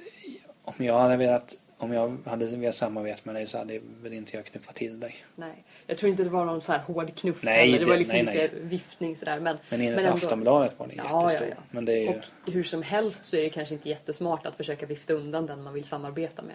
Om 0.65 0.75
jag 0.85 0.99
hade 0.99 1.17
velat, 1.17 1.59
om 1.79 1.93
jag 1.93 2.19
hade 2.27 2.47
velat 2.47 2.75
samarbeta 2.75 3.21
med 3.25 3.35
dig 3.35 3.47
så 3.47 3.59
hade 3.59 3.81
väl 4.03 4.13
inte 4.13 4.37
jag 4.37 4.47
knuffat 4.47 4.75
till 4.75 5.01
dig. 5.01 5.17
nej. 5.37 5.65
Jag 5.87 5.99
tror 5.99 6.11
inte 6.11 6.25
det 6.25 6.31
var 6.31 6.45
någon 6.45 6.61
så 6.61 6.73
här 6.73 6.79
hård 6.79 7.15
knuff 7.17 7.43
Nej, 7.43 7.71
heller. 7.71 7.79
Det 7.79 7.85
var 7.85 7.93
det- 7.93 7.99
liksom 7.99 8.19
nej, 8.25 8.35
lite 8.43 8.57
viftning 8.61 9.17
sådär. 9.17 9.41
Men, 9.41 9.59
Men 9.69 9.81
enligt 9.81 9.99
ändå- 9.99 10.13
Aftonbladet 10.15 10.79
var 10.79 10.87
det 10.87 10.95
Ja, 10.95 11.23
jättestor. 11.23 11.49
ja, 11.49 11.55
ja. 11.59 11.63
Men 11.71 11.85
det 11.85 11.93
är 11.93 12.03
ju... 12.03 12.09
Och 12.47 12.53
hur 12.53 12.65
som 12.65 12.83
helst 12.83 13.27
så 13.27 13.37
är 13.37 13.43
det 13.43 13.51
kanske 13.51 13.75
inte 13.75 13.89
jättesmart 13.89 14.47
att 14.47 14.57
försöka 14.57 14.87
vifta 14.87 15.13
undan 15.13 15.47
den 15.47 15.63
man 15.63 15.75
vill 15.75 15.85
samarbeta 15.85 16.43
med. 16.43 16.55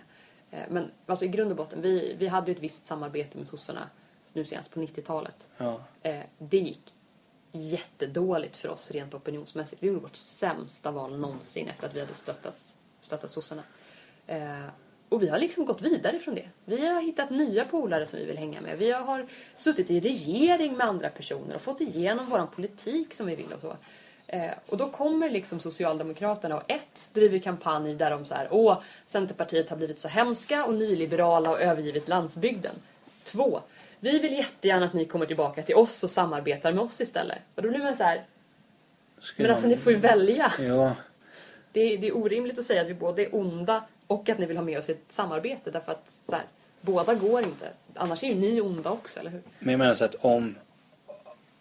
Eh, 0.51 0.65
Men 0.69 0.91
alltså 1.05 1.25
i 1.25 1.27
grund 1.27 1.51
och 1.51 1.57
botten, 1.57 1.81
vi, 1.81 2.15
vi 2.19 2.27
hade 2.27 2.51
ju 2.51 2.55
ett 2.55 2.63
visst 2.63 2.87
samarbete 2.87 3.37
med 3.37 3.47
sossarna 3.47 3.89
nu 4.33 4.45
senast 4.45 4.71
på 4.73 4.79
90-talet. 4.79 5.47
Ja. 5.57 5.79
Eh, 6.03 6.19
Det 6.39 6.57
gick 6.57 6.93
jättedåligt 7.61 8.57
för 8.57 8.69
oss 8.69 8.91
rent 8.91 9.13
opinionsmässigt. 9.13 9.83
Vi 9.83 9.87
gjorde 9.87 9.99
vårt 9.99 10.15
sämsta 10.15 10.91
val 10.91 11.17
någonsin 11.17 11.67
efter 11.67 11.87
att 11.87 11.95
vi 11.95 11.99
hade 11.99 12.13
stöttat, 12.13 12.75
stöttat 13.01 13.31
sossarna. 13.31 13.63
Eh, 14.27 14.65
och 15.09 15.23
vi 15.23 15.27
har 15.27 15.37
liksom 15.37 15.65
gått 15.65 15.81
vidare 15.81 16.19
från 16.19 16.35
det. 16.35 16.49
Vi 16.65 16.87
har 16.87 17.01
hittat 17.01 17.29
nya 17.29 17.65
polare 17.65 18.05
som 18.05 18.19
vi 18.19 18.25
vill 18.25 18.37
hänga 18.37 18.61
med. 18.61 18.77
Vi 18.77 18.91
har 18.91 19.25
suttit 19.55 19.91
i 19.91 19.99
regering 19.99 20.77
med 20.77 20.87
andra 20.87 21.09
personer 21.09 21.55
och 21.55 21.61
fått 21.61 21.81
igenom 21.81 22.25
vår 22.29 22.45
politik 22.45 23.13
som 23.13 23.27
vi 23.27 23.35
vill 23.35 23.53
och 23.53 23.61
så. 23.61 23.75
Eh, 24.27 24.51
och 24.65 24.77
då 24.77 24.89
kommer 24.89 25.29
liksom 25.29 25.59
Socialdemokraterna 25.59 26.55
och 26.57 26.71
ett 26.71 27.09
driver 27.13 27.39
kampanj 27.39 27.95
där 27.95 28.11
de 28.11 28.25
så 28.25 28.33
här, 28.33 28.47
åh, 28.51 28.77
Centerpartiet 29.05 29.69
har 29.69 29.77
blivit 29.77 29.99
så 29.99 30.07
hemska 30.07 30.65
och 30.65 30.73
nyliberala 30.73 31.49
och 31.49 31.61
övergivit 31.61 32.07
landsbygden. 32.07 32.75
Två, 33.23 33.61
vi 34.11 34.19
vill 34.19 34.33
jättegärna 34.33 34.85
att 34.85 34.93
ni 34.93 35.05
kommer 35.05 35.25
tillbaka 35.25 35.63
till 35.63 35.75
oss 35.75 36.03
och 36.03 36.09
samarbetar 36.09 36.71
med 36.71 36.83
oss 36.83 37.01
istället. 37.01 37.39
Och 37.55 37.61
då 37.61 37.69
blir 37.69 37.79
man 37.79 37.95
så 37.95 38.03
här, 38.03 38.25
men 39.37 39.51
alltså 39.51 39.67
ni 39.67 39.77
får 39.77 39.91
ju 39.91 39.97
välja. 39.97 40.53
Ja, 40.59 40.95
Det 41.71 41.93
är, 41.93 41.97
det 41.97 42.07
är 42.07 42.17
orimligt 42.17 42.59
att 42.59 42.65
säga 42.65 42.81
att 42.81 42.87
vi 42.87 42.93
både 42.93 43.21
är 43.25 43.35
onda 43.35 43.83
och 44.07 44.29
att 44.29 44.37
ni 44.37 44.45
vill 44.45 44.57
ha 44.57 44.63
med 44.63 44.79
oss 44.79 44.89
ett 44.89 45.03
samarbete 45.09 45.71
därför 45.71 45.91
att 45.91 46.11
så 46.29 46.35
här, 46.35 46.45
båda 46.81 47.13
går 47.15 47.43
inte. 47.43 47.69
Annars 47.93 48.23
är 48.23 48.27
ju 48.27 48.35
ni 48.35 48.61
onda 48.61 48.89
också, 48.89 49.19
eller 49.19 49.29
hur? 49.29 49.41
men 49.59 49.71
jag 49.71 49.79
menar 49.79 49.93
så 49.93 50.05
att 50.05 50.15
om, 50.15 50.55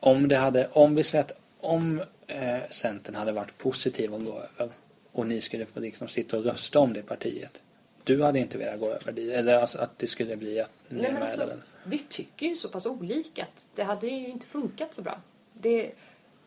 om 0.01 0.29
det 0.29 0.37
hade, 0.37 0.69
om 0.73 0.95
vi 0.95 1.03
säger 1.03 1.25
att 1.25 1.41
om 1.61 2.03
eh, 2.27 2.71
Centern 2.71 3.15
hade 3.15 3.33
varit 3.33 3.59
positiv 3.59 4.15
att 4.15 4.25
gå 4.25 4.43
över 4.59 4.75
och 5.13 5.27
ni 5.27 5.41
skulle 5.41 5.67
få 5.67 5.81
liksom 5.81 6.09
sitta 6.09 6.37
och 6.39 6.45
rösta 6.45 6.79
om 6.79 6.93
det 6.93 7.03
partiet. 7.03 7.63
Du 8.05 8.23
hade 8.23 8.39
inte 8.39 8.59
velat 8.59 8.81
gå 8.81 8.93
över 8.93 9.13
dit, 9.13 9.33
eller 9.33 9.55
alltså 9.55 9.79
att 9.79 9.99
det 9.99 10.07
skulle 10.07 10.37
bli 10.37 10.61
att 10.61 10.71
ni 10.89 11.03
Nej, 11.03 11.11
är 11.11 11.15
med 11.15 11.23
alltså, 11.23 11.43
eller? 11.43 11.57
Vi 11.87 11.99
tycker 11.99 12.47
ju 12.47 12.57
så 12.57 12.69
pass 12.69 12.87
olika 12.87 13.43
att 13.43 13.69
det 13.75 13.83
hade 13.83 14.07
ju 14.07 14.29
inte 14.29 14.47
funkat 14.47 14.95
så 14.95 15.03
bra. 15.03 15.21
Det, 15.53 15.93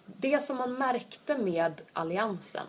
det 0.05 0.43
som 0.43 0.57
man 0.57 0.73
märkte 0.73 1.37
med 1.37 1.81
alliansen, 1.93 2.67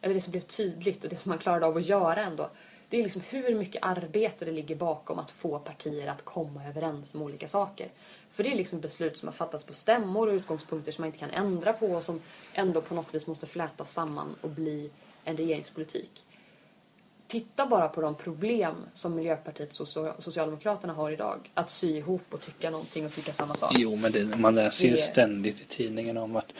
eller 0.00 0.14
det 0.14 0.20
som 0.20 0.30
blev 0.30 0.40
tydligt 0.40 1.04
och 1.04 1.10
det 1.10 1.16
som 1.16 1.28
man 1.28 1.38
klarade 1.38 1.66
av 1.66 1.76
att 1.76 1.86
göra 1.86 2.24
ändå, 2.24 2.50
det 2.88 2.98
är 2.98 3.02
liksom 3.02 3.22
hur 3.28 3.54
mycket 3.54 3.82
arbete 3.82 4.44
det 4.44 4.52
ligger 4.52 4.76
bakom 4.76 5.18
att 5.18 5.30
få 5.30 5.58
partier 5.58 6.06
att 6.06 6.24
komma 6.24 6.64
överens 6.64 7.14
om 7.14 7.22
olika 7.22 7.48
saker. 7.48 7.88
För 8.32 8.42
det 8.42 8.52
är 8.52 8.56
liksom 8.56 8.80
beslut 8.80 9.16
som 9.16 9.28
har 9.28 9.32
fattats 9.32 9.64
på 9.64 9.74
stämmor 9.74 10.28
och 10.28 10.32
utgångspunkter 10.32 10.92
som 10.92 11.02
man 11.02 11.06
inte 11.06 11.18
kan 11.18 11.30
ändra 11.30 11.72
på 11.72 11.86
och 11.86 12.02
som 12.02 12.20
ändå 12.54 12.80
på 12.80 12.94
något 12.94 13.14
vis 13.14 13.26
måste 13.26 13.46
flätas 13.46 13.92
samman 13.92 14.34
och 14.40 14.50
bli 14.50 14.90
en 15.24 15.36
regeringspolitik. 15.36 16.24
Titta 17.34 17.66
bara 17.66 17.88
på 17.88 18.00
de 18.00 18.14
problem 18.14 18.74
som 18.94 19.14
Miljöpartiet 19.16 19.80
och 19.80 19.86
Socia- 19.88 20.14
Socialdemokraterna 20.20 20.92
har 20.92 21.10
idag. 21.10 21.50
Att 21.54 21.70
sy 21.70 21.96
ihop 21.96 22.22
och 22.30 22.40
tycka 22.40 22.70
någonting 22.70 23.06
och 23.06 23.12
tycka 23.14 23.32
samma 23.32 23.54
sak. 23.54 23.72
Jo, 23.78 23.96
men 23.96 24.12
det, 24.12 24.36
man 24.38 24.54
läser 24.54 24.84
ju 24.84 24.90
Det- 24.90 24.96
ständigt 25.02 25.60
i 25.60 25.64
tidningen 25.64 26.16
om 26.16 26.36
att 26.36 26.52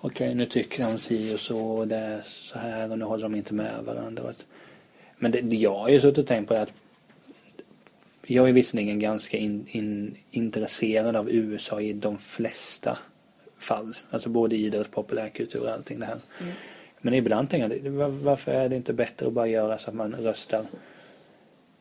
okej, 0.00 0.34
nu 0.34 0.46
tycker 0.46 0.84
de 0.84 0.98
si 0.98 1.34
och 1.34 1.40
så 1.40 1.58
och 1.60 1.88
det 1.88 1.96
är 1.96 2.20
så 2.22 2.58
här 2.58 2.90
och 2.90 2.98
nu 2.98 3.04
håller 3.04 3.22
de 3.22 3.34
inte 3.34 3.54
med 3.54 3.84
varandra. 3.84 4.32
Men 5.16 5.30
det, 5.32 5.40
jag 5.56 5.78
har 5.78 5.88
ju 5.88 6.00
suttit 6.00 6.18
och 6.18 6.26
tänkt 6.26 6.48
på 6.48 6.54
det 6.54 6.62
att 6.62 6.72
jag 8.26 8.48
är 8.48 8.52
visserligen 8.52 8.98
ganska 8.98 9.36
in, 9.36 9.66
in, 9.68 10.16
intresserad 10.30 11.16
av 11.16 11.30
USA 11.30 11.80
i 11.80 11.92
de 11.92 12.18
flesta 12.18 12.98
fall. 13.58 13.96
Alltså 14.10 14.28
både 14.28 14.56
idrott, 14.56 14.90
populärkultur 14.90 15.60
och 15.62 15.70
allting 15.70 16.00
det 16.00 16.06
här. 16.06 16.20
Mm. 16.40 16.52
Men 17.00 17.14
ibland 17.14 17.50
tänker 17.50 17.80
jag, 17.84 18.10
varför 18.10 18.52
är 18.52 18.68
det 18.68 18.76
inte 18.76 18.92
bättre 18.92 19.26
att 19.26 19.32
bara 19.32 19.46
göra 19.46 19.78
så 19.78 19.88
att 19.88 19.96
man 19.96 20.14
röstar 20.14 20.64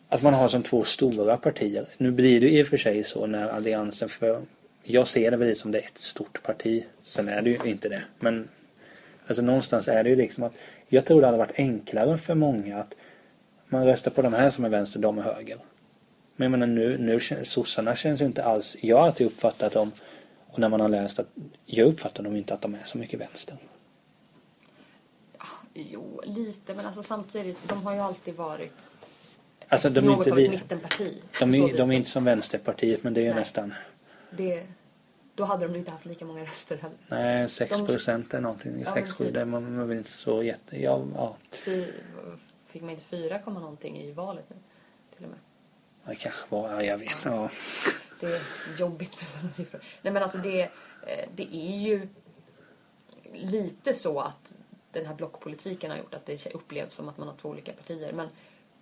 att 0.10 0.22
man 0.22 0.34
har 0.34 0.50
som 0.50 0.64
två 0.64 0.84
stora 0.84 1.38
partier. 1.38 1.86
Nu 1.98 2.12
blir 2.12 2.42
det 2.42 2.50
i 2.50 2.64
och 2.64 2.68
för 2.68 2.78
sig 2.78 3.04
så 3.04 3.26
när 3.26 3.48
alliansen 3.48 4.10
för 4.10 4.42
jag 4.84 5.08
ser 5.08 5.32
det 5.32 5.38
väl 5.38 5.56
som 5.56 5.72
det 5.72 5.80
är 5.80 5.86
ett 5.86 5.98
stort 5.98 6.44
parti. 6.44 6.86
Sen 7.04 7.30
är 7.30 7.42
det 7.42 7.50
ju 7.50 7.70
inte 7.70 7.90
det. 7.90 8.04
Men 8.20 8.50
alltså 9.28 9.42
någonstans 9.42 9.88
är 9.88 10.04
det 10.04 10.10
ju 10.10 10.16
liksom 10.16 10.44
att 10.44 10.54
jag 10.88 11.06
tror 11.06 11.22
det 11.22 11.28
hade 11.28 11.38
varit 11.38 11.60
enklare 11.60 12.18
för 12.18 12.36
många 12.36 12.78
att 12.78 12.96
man 13.66 13.86
röstar 13.86 14.12
på 14.12 14.22
de 14.22 14.34
här 14.34 14.50
som 14.50 14.66
är 14.66 14.70
vänster, 14.70 15.00
de 15.00 15.18
är 15.18 15.22
höger. 15.22 15.58
Men 16.36 16.46
jag 16.46 16.52
menar 16.52 16.68
nu, 16.68 16.98
nu 16.98 17.20
sossarna 17.44 17.96
känns 17.96 18.22
ju 18.22 18.26
inte 18.26 18.44
alls, 18.44 18.78
jag 18.82 18.98
har 18.98 19.06
alltid 19.06 19.28
uppfattat 19.28 19.74
dem 19.74 19.92
och 20.48 20.60
när 20.60 20.70
man 20.70 20.80
har 20.80 20.90
läst 20.90 21.20
att 21.20 21.28
jag 21.66 21.88
uppfattar 21.88 22.24
dem 22.24 22.36
inte 22.36 22.54
att 22.54 22.62
de 22.62 22.74
är 22.74 22.84
så 22.86 22.98
mycket 22.98 23.20
vänster. 23.20 23.56
Jo, 25.74 26.22
lite, 26.26 26.74
men 26.74 26.86
alltså 26.86 27.04
samtidigt, 27.04 27.70
de 27.70 27.86
har 27.86 27.94
ju 27.94 28.00
alltid 28.00 28.36
varit 28.36 28.74
alltså, 29.68 29.90
de 29.90 30.02
något 30.02 30.28
inte 30.28 30.32
av 30.32 30.40
ett 30.40 30.52
mittenparti. 30.52 31.22
De, 31.40 31.54
är, 31.54 31.78
de 31.78 31.92
är 31.92 31.96
inte 31.96 32.10
som 32.10 32.26
Vänsterpartiet, 32.26 33.04
men 33.04 33.14
det 33.14 33.22
är 33.22 33.24
ju 33.24 33.30
Nej. 33.30 33.40
nästan. 33.40 33.74
Det, 34.32 34.68
då 35.36 35.44
hade 35.44 35.68
de 35.68 35.76
inte 35.76 35.92
haft 35.92 36.06
lika 36.06 36.26
många 36.26 36.44
röster 36.44 36.78
heller. 36.78 36.98
Nej, 37.08 37.50
6 37.50 37.72
De- 37.78 37.88
procent 37.88 38.34
är 38.34 38.42
någonting. 38.42 38.84
Ja, 38.86 38.94
6 38.94 39.12
7 39.14 39.24
men 39.24 39.34
det 39.34 39.42
är 39.42 39.46
man, 39.46 39.76
man 39.76 39.88
vill 39.88 39.98
inte 39.98 40.12
så 40.12 40.44
jätte... 40.44 40.82
Ja, 40.82 41.06
ja, 41.16 41.36
fick 42.68 42.82
man 42.82 42.90
inte 42.90 43.04
4, 43.04 43.42
någonting 43.46 43.98
i 43.98 44.12
valet 44.12 44.46
nu? 44.50 44.56
Till 45.16 45.26
och 45.26 45.32
med. 45.32 45.40
det 46.06 46.16
kanske 46.16 46.46
var... 46.50 46.72
Ja, 46.72 46.84
jag 46.84 46.98
vet. 46.98 47.18
Ja. 47.26 47.50
Det 48.20 48.26
är 48.26 48.42
jobbigt 48.78 49.18
med 49.20 49.28
sådana 49.28 49.50
siffror. 49.50 49.82
Nej 50.02 50.14
men 50.14 50.24
alltså 50.24 50.38
det, 50.38 50.62
eh, 50.62 51.30
det 51.36 51.56
är 51.56 51.78
ju 51.78 52.08
lite 53.34 53.94
så 53.94 54.20
att 54.20 54.58
den 54.92 55.06
här 55.06 55.16
blockpolitiken 55.16 55.92
har 55.92 55.98
gjort 55.98 56.14
att 56.14 56.26
det 56.26 56.54
upplevs 56.54 56.94
som 56.94 57.10
att 57.10 57.18
man 57.18 57.28
har 57.28 57.36
två 57.36 57.50
olika 57.50 57.74
partier. 57.74 58.14
Men 58.14 58.28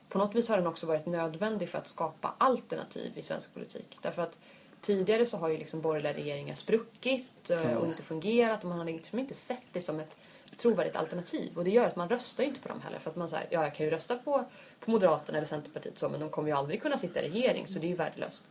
på 0.09 0.17
något 0.17 0.35
vis 0.35 0.49
har 0.49 0.57
den 0.57 0.67
också 0.67 0.85
varit 0.85 1.05
nödvändig 1.05 1.69
för 1.69 1.77
att 1.77 1.87
skapa 1.87 2.33
alternativ 2.37 3.11
i 3.15 3.21
svensk 3.21 3.53
politik. 3.53 3.97
Därför 4.01 4.21
att 4.21 4.39
tidigare 4.81 5.25
så 5.25 5.37
har 5.37 5.49
ju 5.49 5.57
liksom 5.57 5.81
borgerliga 5.81 6.13
regeringar 6.13 6.55
spruckit 6.55 7.49
eh, 7.49 7.73
och 7.73 7.87
inte 7.87 8.03
fungerat 8.03 8.63
och 8.63 8.69
man 8.69 8.77
har 8.77 8.85
liksom 8.85 9.19
inte 9.19 9.33
sett 9.33 9.63
det 9.73 9.81
som 9.81 9.99
ett 9.99 10.15
trovärdigt 10.57 10.95
alternativ. 10.95 11.57
Och 11.57 11.63
det 11.63 11.69
gör 11.69 11.85
att 11.85 11.95
man 11.95 12.09
röstar 12.09 12.43
inte 12.43 12.59
på 12.59 12.67
dem 12.67 12.81
heller. 12.81 12.99
För 12.99 13.09
att 13.09 13.15
man 13.15 13.29
säger, 13.29 13.47
ja 13.49 13.63
jag 13.63 13.75
kan 13.75 13.85
ju 13.85 13.91
rösta 13.91 14.15
på, 14.17 14.45
på 14.79 14.91
Moderaterna 14.91 15.37
eller 15.37 15.47
Centerpartiet 15.47 15.99
så 15.99 16.09
men 16.09 16.19
de 16.19 16.29
kommer 16.29 16.49
ju 16.49 16.57
aldrig 16.57 16.81
kunna 16.81 16.97
sitta 16.97 17.21
i 17.21 17.29
regering 17.29 17.67
så 17.67 17.79
det 17.79 17.87
är 17.87 17.89
ju 17.89 17.95
värdelöst 17.95 18.43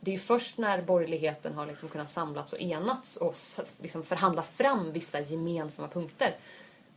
det 0.00 0.14
är 0.14 0.18
först 0.18 0.58
när 0.58 0.82
borgerligheten 0.82 1.54
har 1.54 1.66
liksom 1.66 1.88
kunnat 1.88 2.10
samlats 2.10 2.52
och 2.52 2.60
enats 2.60 3.16
och 3.16 3.34
liksom 3.82 4.02
förhandla 4.02 4.42
fram 4.42 4.92
vissa 4.92 5.20
gemensamma 5.20 5.88
punkter 5.88 6.36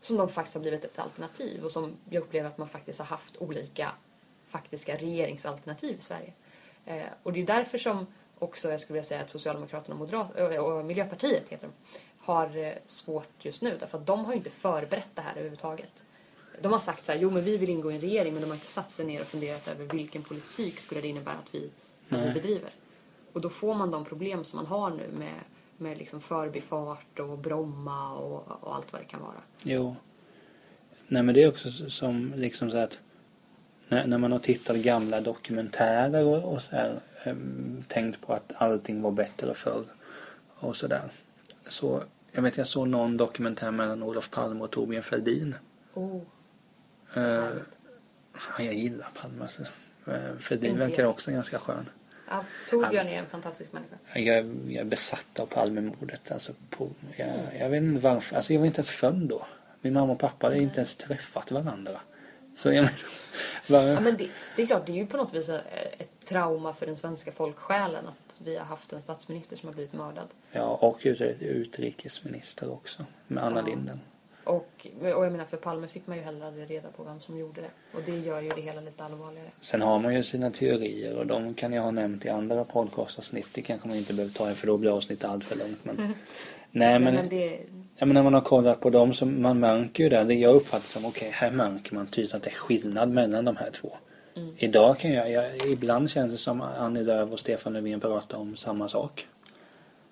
som 0.01 0.17
de 0.17 0.29
faktiskt 0.29 0.55
har 0.55 0.61
blivit 0.61 0.85
ett 0.85 0.99
alternativ 0.99 1.65
och 1.65 1.71
som 1.71 1.97
jag 2.09 2.21
upplever 2.23 2.49
att 2.49 2.57
man 2.57 2.69
faktiskt 2.69 2.99
har 2.99 3.05
haft 3.05 3.37
olika 3.37 3.91
faktiska 4.47 4.95
regeringsalternativ 4.97 5.97
i 5.99 6.01
Sverige. 6.01 6.33
Eh, 6.85 7.05
och 7.23 7.33
det 7.33 7.41
är 7.41 7.45
därför 7.45 7.77
som 7.77 8.07
också 8.39 8.71
jag 8.71 8.81
skulle 8.81 8.93
vilja 8.93 9.07
säga 9.07 9.21
att 9.21 9.29
Socialdemokraterna 9.29 9.95
och, 9.95 10.01
Moderat- 10.09 10.35
ö, 10.35 10.59
och 10.59 10.85
Miljöpartiet 10.85 11.49
heter 11.49 11.67
de, 11.67 11.73
har 12.17 12.57
eh, 12.57 12.73
svårt 12.85 13.29
just 13.39 13.61
nu 13.61 13.77
därför 13.79 13.97
att 13.97 14.05
de 14.07 14.25
har 14.25 14.33
ju 14.33 14.37
inte 14.37 14.49
förberett 14.49 15.09
det 15.15 15.21
här 15.21 15.31
överhuvudtaget. 15.31 15.91
De 16.61 16.71
har 16.71 16.79
sagt 16.79 17.05
så 17.05 17.11
här, 17.11 17.19
jo 17.19 17.29
men 17.29 17.43
vi 17.43 17.57
vill 17.57 17.69
ingå 17.69 17.91
i 17.91 17.95
en 17.95 18.01
regering 18.01 18.33
men 18.33 18.41
de 18.41 18.47
har 18.47 18.55
inte 18.55 18.71
satt 18.71 18.91
sig 18.91 19.05
ner 19.05 19.21
och 19.21 19.27
funderat 19.27 19.67
över 19.67 19.85
vilken 19.85 20.23
politik 20.23 20.79
skulle 20.79 21.01
det 21.01 21.07
innebära 21.07 21.35
att 21.35 21.55
vi, 21.55 21.69
att 22.09 22.19
vi 22.19 22.33
bedriver. 22.33 22.69
Och 23.33 23.41
då 23.41 23.49
får 23.49 23.75
man 23.75 23.91
de 23.91 24.05
problem 24.05 24.43
som 24.43 24.57
man 24.57 24.65
har 24.65 24.89
nu 24.89 25.09
med, 25.17 25.39
med 25.81 25.97
liksom 25.97 26.21
förbifart 26.21 27.19
och 27.19 27.37
Bromma 27.37 28.13
och, 28.13 28.63
och 28.63 28.75
allt 28.75 28.93
vad 28.93 29.01
det 29.01 29.05
kan 29.05 29.21
vara. 29.21 29.41
Jo. 29.63 29.95
Nej, 31.07 31.23
men 31.23 31.35
det 31.35 31.43
är 31.43 31.49
också 31.49 31.89
som 31.89 32.33
liksom 32.35 32.71
så 32.71 32.77
att 32.77 32.99
när, 33.87 34.07
när 34.07 34.17
man 34.17 34.31
har 34.31 34.39
tittat 34.39 34.77
gamla 34.77 35.21
dokumentärer 35.21 36.25
och, 36.25 36.53
och 36.53 36.61
så 36.61 36.75
här, 36.75 36.99
em, 37.23 37.83
tänkt 37.87 38.21
på 38.21 38.33
att 38.33 38.53
allting 38.55 39.01
var 39.01 39.11
bättre 39.11 39.53
förr 39.53 39.83
och 40.55 40.75
så 40.75 40.87
där. 40.87 41.09
Så 41.69 42.03
jag 42.31 42.41
vet 42.41 42.57
jag 42.57 42.67
såg 42.67 42.87
någon 42.87 43.17
dokumentär 43.17 43.71
mellan 43.71 44.03
Olof 44.03 44.29
Palme 44.29 44.63
och 44.63 44.71
Torbjörn 44.71 45.03
Fälldin. 45.03 45.55
Oh. 45.93 46.21
Ja, 47.13 47.49
jag 48.59 48.73
gillar 48.73 49.07
Palme. 49.21 49.41
Alltså. 49.41 49.63
Eh, 50.07 50.37
Fälldin 50.39 50.77
verkar 50.77 51.05
också 51.05 51.31
ganska 51.31 51.59
skön. 51.59 51.89
Ja, 52.31 52.43
Torbjörn 52.69 53.07
är 53.07 53.19
en 53.19 53.25
fantastisk 53.29 53.73
människa. 53.73 53.95
Jag, 54.13 54.37
är- 54.37 54.55
jag 54.67 54.75
är 54.81 54.83
besatt 54.85 55.39
av 55.39 55.45
Palmemordet. 55.45 56.31
Alltså 56.31 56.53
på, 56.69 56.89
jag, 57.17 57.29
jag 57.59 57.69
vet 57.69 57.81
inte 57.83 58.01
varför. 58.01 58.35
Alltså 58.35 58.53
jag 58.53 58.59
var 58.59 58.67
inte 58.67 58.79
ens 58.79 58.89
född 58.89 59.27
då. 59.29 59.45
Min 59.81 59.93
mamma 59.93 60.13
och 60.13 60.19
pappa 60.19 60.47
hade 60.47 60.57
inte 60.57 60.77
ens 60.77 60.95
träffat 60.95 61.51
varandra. 61.51 61.99
Så 62.55 62.67
jag 62.73 62.75
menar, 63.67 63.87
Ja, 63.95 63.99
men 63.99 64.17
det, 64.17 64.29
det 64.55 64.61
är 64.61 64.65
klart, 64.67 64.85
det 64.85 64.91
är 64.91 64.95
ju 64.95 65.05
på 65.07 65.17
något 65.17 65.33
vis 65.33 65.49
ett, 65.49 66.25
trauma 66.25 66.73
för 66.73 66.85
den 66.85 66.97
svenska 66.97 67.31
folksjälen 67.31 68.07
att 68.07 68.41
vi 68.43 68.57
har 68.57 68.65
haft 68.65 68.93
en 68.93 69.01
statsminister 69.01 69.55
som 69.55 69.67
har 69.67 69.73
blivit 69.73 69.93
mördad. 69.93 70.27
ja, 70.51 70.63
och 70.81 70.99
ut- 71.03 71.21
utrikesminister 71.41 72.71
också. 72.71 73.05
Med 73.27 73.43
Anna 73.43 73.59
Ja. 73.59 73.65
Linden. 73.65 73.99
Och, 74.43 74.87
och 75.01 75.07
jag 75.07 75.31
menar, 75.31 75.45
för 75.45 75.57
Palme 75.57 75.87
fick 75.87 76.07
man 76.07 76.17
ju 76.17 76.23
heller 76.23 76.45
aldrig 76.45 76.69
reda 76.69 76.89
på 76.89 77.03
vem 77.03 77.21
som 77.21 77.39
gjorde 77.39 77.61
det. 77.61 77.97
Och 77.97 78.03
det 78.05 78.17
gör 78.17 78.41
ju 78.41 78.49
det 78.49 78.61
hela 78.61 78.81
lite 78.81 79.03
allvarligare. 79.03 79.49
Sen 79.59 79.81
har 79.81 79.99
man 79.99 80.15
ju 80.15 80.23
sina 80.23 80.51
teorier 80.51 81.17
och 81.17 81.27
de 81.27 81.53
kan 81.53 81.73
jag 81.73 81.81
ha 81.81 81.91
nämnt 81.91 82.25
i 82.25 82.29
andra 82.29 82.63
podcastavsnitt. 82.63 83.47
Det 83.53 83.61
kanske 83.61 83.87
man 83.87 83.97
inte 83.97 84.13
behöver 84.13 84.33
ta 84.33 84.51
i 84.51 84.53
för 84.53 84.67
då 84.67 84.77
blir 84.77 84.97
avsnittet 84.97 85.29
allt 85.29 85.43
för 85.43 85.55
långt. 85.55 85.79
Men, 85.85 85.95
nej 86.71 86.99
men, 86.99 87.15
men 87.15 87.29
det, 87.29 87.59
ja, 87.95 88.05
men 88.05 88.13
när 88.13 88.23
man 88.23 88.33
har 88.33 88.41
kollat 88.41 88.79
på 88.79 88.89
dem 88.89 89.13
så 89.13 89.25
man 89.25 89.59
märker 89.59 90.03
ju 90.03 90.09
det. 90.09 90.23
Det 90.23 90.33
jag 90.33 90.55
uppfattar 90.55 90.85
som 90.85 91.05
okej 91.05 91.29
här 91.33 91.51
märker 91.51 91.95
man 91.95 92.07
tydligt 92.07 92.33
att 92.33 92.43
det 92.43 92.49
är 92.49 92.55
skillnad 92.55 93.09
mellan 93.09 93.45
de 93.45 93.57
här 93.57 93.71
två. 93.71 93.89
Mm. 94.35 94.53
Idag 94.57 94.99
kan 94.99 95.11
jag, 95.11 95.31
jag, 95.31 95.67
ibland 95.67 96.09
känns 96.09 96.31
det 96.31 96.37
som 96.37 96.61
Annie 96.61 97.03
Lööf 97.03 97.31
och 97.31 97.39
Stefan 97.39 97.73
Löfven 97.73 97.99
pratar 97.99 98.37
om 98.37 98.55
samma 98.55 98.87
sak. 98.87 99.27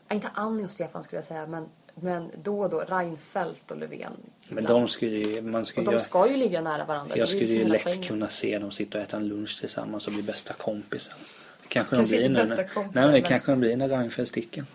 ja, 0.08 0.16
inte 0.16 0.28
Annie 0.34 0.66
och 0.66 0.72
Stefan 0.72 1.04
skulle 1.04 1.18
jag 1.18 1.26
säga, 1.26 1.48
men, 1.48 1.66
men 2.02 2.32
då 2.44 2.60
och 2.62 2.70
då 2.70 2.80
Reinfeldt 2.80 3.72
och 3.72 3.78
Löfven. 3.78 4.14
Men 4.50 4.64
de 4.64 4.88
skulle 4.88 5.12
ju, 5.18 5.42
man 5.42 5.62
och 5.62 5.68
skulle 5.68 5.86
de 5.86 5.94
ju, 5.94 6.00
ska 6.00 6.30
ju 6.30 6.38
ligga 6.38 6.62
nära 6.62 6.86
varandra. 6.86 7.18
jag 7.18 7.24
Det 7.28 7.30
skulle 7.30 7.46
ju 7.46 7.64
lätt 7.68 7.84
poängen. 7.84 8.04
kunna 8.04 8.28
se 8.28 8.60
dem 8.60 8.72
sitta 8.72 8.98
och 8.98 9.04
äta 9.04 9.18
en 9.18 9.28
lunch 9.28 9.60
tillsammans 9.60 10.08
och 10.08 10.14
bli 10.14 10.24
bästa 10.24 10.54
kompisar. 10.54 11.14
Det 11.62 11.68
kanske, 11.68 11.96
Kanske 11.96 12.16
de 12.16 12.18
blir 12.20 12.30
nu. 12.30 12.36
när- 12.46 12.56
kompisar, 12.68 12.82
Nej 12.94 13.04
men 13.04 13.12
det 13.12 13.22
kanske 13.22 13.52
de 13.52 13.60
blir 13.60 13.78
när 13.78 13.90
Reinfeldt 13.90 14.30
sticker. 14.30 14.66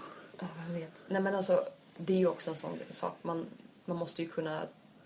Ja, 0.41 0.47
vem 0.67 0.75
vet. 0.81 1.05
Nej 1.09 1.23
men 1.23 1.35
alltså, 1.35 1.65
det 1.97 2.13
är 2.13 2.19
ju 2.19 2.27
också 2.27 2.51
en 2.51 2.57
sån 2.57 2.79
sak. 2.91 3.17
Man, 3.23 3.47
man 3.85 3.97
måste 3.97 4.23
ju 4.23 4.29
kunna 4.29 4.61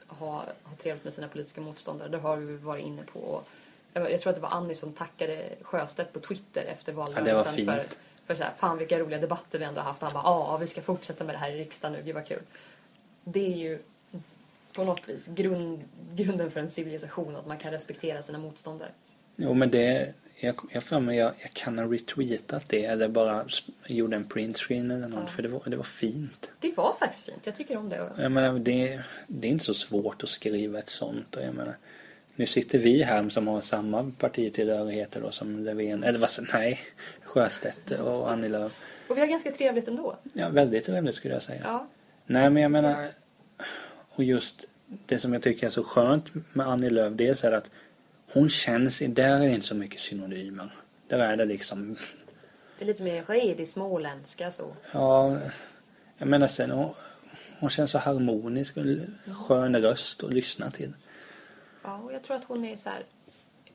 ha, 0.07 0.45
ha 0.63 0.77
trevligt 0.83 1.05
med 1.05 1.15
sina 1.15 1.29
politiska 1.29 1.61
motståndare. 1.61 2.09
Det 2.09 2.19
har 2.19 2.37
vi 2.37 2.57
varit 2.57 2.85
inne 2.87 3.03
på. 3.13 3.19
Och 3.19 3.49
Jag, 3.93 4.13
jag 4.13 4.21
tror 4.21 4.31
att 4.31 4.37
det 4.37 4.43
var 4.43 4.51
Annie 4.51 4.75
som 4.75 4.93
tackade 4.93 5.49
Sjöstedt 5.63 6.13
på 6.13 6.21
Twitter 6.21 6.63
efter 6.65 6.93
valrörelsen 6.93 7.55
fint. 7.55 7.71
för, 7.71 7.85
för 8.29 8.35
så 8.35 8.43
här, 8.43 8.53
fan 8.59 8.79
vilka 8.79 8.99
roliga 8.99 9.19
debatter 9.21 9.59
vi 9.59 9.65
ändå 9.65 9.81
har 9.81 9.87
haft. 9.87 10.03
Han 10.03 10.13
bara, 10.13 10.23
ja 10.25 10.57
vi 10.57 10.67
ska 10.67 10.81
fortsätta 10.83 11.25
med 11.25 11.35
det 11.35 11.39
här 11.39 11.51
i 11.51 11.59
riksdagen 11.59 11.93
nu, 11.99 12.05
gud 12.05 12.15
vad 12.15 12.27
kul. 12.27 12.43
Det 13.25 13.53
är 13.53 13.57
ju 13.57 13.79
på 14.73 14.85
något 14.85 15.09
vis 15.09 15.27
grund, 15.27 15.83
grunden 16.15 16.51
för 16.51 16.61
en 16.61 16.71
civilisation, 16.71 17.37
att 17.37 17.49
man 17.49 17.59
kan 17.59 17.73
respektera 17.73 18.23
sina 18.23 18.39
motståndare. 18.39 18.91
Jo 19.37 19.55
men 19.55 19.71
det, 19.71 20.15
jag 20.41 20.55
jag 20.71 20.83
för 20.85 21.01
mig 21.01 21.17
jag, 21.17 21.33
jag 21.39 21.51
kan 21.53 21.79
ha 21.79 21.87
retweetat 21.87 22.69
det 22.69 22.85
eller 22.85 23.09
bara 23.09 23.45
gjorde 23.87 24.17
en 24.17 24.25
printscreen 24.25 24.91
eller 24.91 25.09
något 25.09 25.21
Ja. 25.27 25.31
för 25.31 25.43
det 25.43 25.49
var, 25.49 25.63
det 25.67 25.77
var 25.77 25.85
fint. 25.85 26.51
Det 26.61 26.77
var 26.77 26.97
faktiskt 26.99 27.25
fint, 27.25 27.41
jag 27.45 27.55
tycker 27.55 27.77
om 27.77 27.89
det. 27.89 28.11
Jag 28.19 28.33
menar 28.33 28.59
det, 28.59 29.01
det 29.27 29.49
är 29.49 29.53
inte 29.53 29.65
så 29.65 29.75
svårt 29.75 30.23
att 30.23 30.29
skriva 30.29 30.79
ett 30.79 30.89
sånt 30.89 31.37
och 31.37 31.43
jag 31.43 31.55
menar 31.55 31.77
nu 32.39 32.47
sitter 32.47 32.79
vi 32.79 33.03
här 33.03 33.29
som 33.29 33.49
har 33.49 33.61
samma 33.61 34.13
partitillhörigheter 34.19 35.21
då 35.21 35.31
som 35.31 35.65
Löfven, 35.65 36.05
eller 36.05 36.19
vad 36.19 36.31
nej, 36.53 36.81
Sjöstedt 37.25 37.91
och 37.91 38.31
Annie 38.31 38.49
Lööf. 38.49 38.73
Och 39.09 39.17
vi 39.17 39.21
har 39.21 39.29
ganska 39.29 39.51
trevligt 39.51 39.89
ändå. 39.89 40.17
Ja, 40.33 40.49
väldigt 40.49 40.85
trevligt 40.85 41.15
skulle 41.15 41.35
jag 41.35 41.43
säga. 41.43 41.61
Ja, 41.65 41.87
Nej 42.27 42.51
men 42.51 42.63
jag 42.63 42.71
menar, 42.71 43.09
och 44.11 44.25
just 44.25 44.65
det 45.07 45.19
som 45.19 45.33
jag 45.33 45.43
tycker 45.43 45.67
är 45.67 45.71
så 45.71 45.85
skönt 45.85 46.25
med 46.53 46.69
Annie 46.69 46.91
Lööf, 46.91 47.13
dels 47.13 47.45
är 47.45 47.53
att 47.53 47.71
hon 48.33 48.49
känns, 48.49 48.99
där 48.99 49.35
är 49.35 49.41
det 49.41 49.55
inte 49.55 49.67
så 49.67 49.75
mycket 49.75 50.01
synonymer. 50.01 50.73
Där 51.09 51.19
är 51.19 51.37
det 51.37 51.45
liksom, 51.45 51.97
det 52.79 52.85
är 52.85 52.87
lite 52.87 53.03
mer 53.03 53.25
redig 53.29 53.69
småländska 53.69 54.51
så. 54.51 54.77
ja, 54.93 55.39
jag 56.19 56.29
menar 56.29 56.47
sen 56.47 56.71
hon, 56.71 56.95
hon 57.59 57.71
känns 57.71 57.91
så 57.91 57.99
harmonisk 57.99 58.77
och 58.77 58.85
skön 59.37 59.77
röst 59.77 60.25
att 60.25 60.33
lyssna 60.33 60.71
till. 60.71 60.93
Ja, 61.89 61.97
och 61.99 62.13
jag 62.13 62.23
tror 62.23 62.37
att 62.37 62.45
hon 62.45 62.65
är 62.65 62.77
så 62.77 62.91
här, 62.91 63.05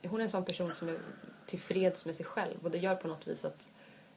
hon 0.07 0.19
är 0.19 0.23
en 0.23 0.29
sån 0.29 0.45
person 0.45 0.73
som 0.73 0.89
är 0.89 0.97
tillfreds 1.45 2.05
med 2.05 2.15
sig 2.15 2.25
själv 2.25 2.57
och 2.63 2.71
det 2.71 2.77
gör 2.77 2.95
på 2.95 3.07
något 3.07 3.27
vis 3.27 3.45
att 3.45 3.69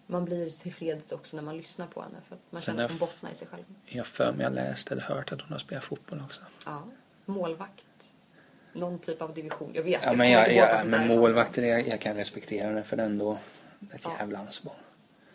man 0.06 0.24
blir 0.24 0.50
tillfreds 0.50 1.12
också 1.12 1.36
när 1.36 1.42
man 1.42 1.56
lyssnar 1.56 1.86
på 1.86 2.02
henne 2.02 2.16
för 2.28 2.38
man 2.50 2.62
Sen 2.62 2.66
känner 2.74 2.84
att 2.84 2.90
hon 2.90 2.98
bottnar 2.98 3.30
i 3.30 3.34
sig 3.34 3.48
själv. 3.48 3.64
Jag 3.86 4.06
för 4.06 4.32
mig 4.32 4.44
jag 4.44 4.52
läst 4.54 4.92
eller 4.92 5.02
hört 5.02 5.32
att 5.32 5.40
hon 5.40 5.52
har 5.52 5.58
spelat 5.58 5.84
fotboll 5.84 6.22
också. 6.24 6.40
Ja, 6.66 6.82
målvakt. 7.24 8.12
Någon 8.72 8.98
typ 8.98 9.22
av 9.22 9.34
division. 9.34 9.70
Jag 9.74 9.82
vet 9.82 10.02
Ja 10.02 10.08
jag 10.08 10.18
men, 10.18 10.30
jag, 10.30 10.54
jag, 10.54 10.78
sånt 10.80 10.90
men 10.90 11.08
målvakter, 11.08 11.62
jag, 11.62 11.88
jag 11.88 12.00
kan 12.00 12.16
respektera 12.16 12.72
det 12.72 12.82
för 12.82 12.96
det 12.96 13.02
är 13.02 13.06
ändå 13.06 13.38
ett 13.94 14.00
Ja. 14.04 14.16
jävla 14.18 14.38
ansvar. 14.38 14.74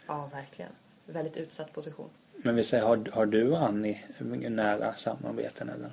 Ja, 0.07 0.29
verkligen. 0.33 0.71
Väldigt 1.05 1.37
utsatt 1.37 1.73
position. 1.73 2.09
Men 2.43 2.55
vi 2.55 2.63
säger, 2.63 2.83
har, 2.85 3.09
har 3.13 3.25
du 3.25 3.51
och 3.51 3.61
Annie 3.67 4.03
nära 4.49 4.93
samarbeten 4.93 5.69
eller? 5.69 5.89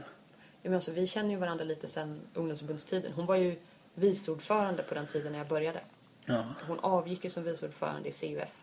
Ja, 0.69 0.71
men 0.71 0.77
alltså, 0.77 0.93
vi 0.93 1.07
känner 1.07 1.31
ju 1.31 1.37
varandra 1.37 1.65
lite 1.65 1.89
sen 1.89 2.21
ungdomsförbundstiden. 2.35 3.13
Hon 3.13 3.27
var 3.27 3.37
ju 3.37 3.57
viceordförande 3.95 4.83
på 4.83 4.95
den 4.95 5.07
tiden 5.07 5.33
när 5.33 5.39
jag 5.39 5.49
började. 5.49 5.81
Ja. 6.25 6.45
Hon 6.67 6.79
avgick 6.81 7.25
ju 7.25 7.31
som 7.31 7.45
viceordförande 7.45 8.09
i 8.09 8.13
CUF 8.13 8.63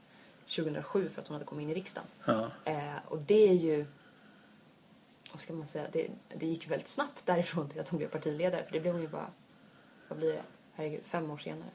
2007 0.55 1.09
för 1.09 1.21
att 1.21 1.27
hon 1.27 1.35
hade 1.35 1.45
kommit 1.45 1.63
in 1.63 1.69
i 1.69 1.73
riksdagen. 1.73 2.07
Ja. 2.25 2.49
Eh, 2.65 2.95
och 3.05 3.19
det 3.21 3.49
är 3.49 3.53
ju... 3.53 3.85
Vad 5.31 5.39
ska 5.39 5.53
man 5.53 5.67
säga? 5.67 5.85
Det, 5.91 6.07
det 6.37 6.45
gick 6.45 6.67
väldigt 6.71 6.87
snabbt 6.87 7.25
därifrån 7.25 7.69
till 7.69 7.79
att 7.79 7.89
hon 7.89 7.97
blev 7.97 8.07
partiledare. 8.07 8.63
För 8.63 8.71
det 8.71 8.79
blev 8.79 8.93
hon 8.93 9.01
ju 9.01 9.07
bara... 9.07 9.27
Vad 10.07 10.17
blir 10.19 10.33
det? 10.33 10.43
Herregud, 10.73 11.01
fem 11.05 11.31
år 11.31 11.37
senare. 11.37 11.69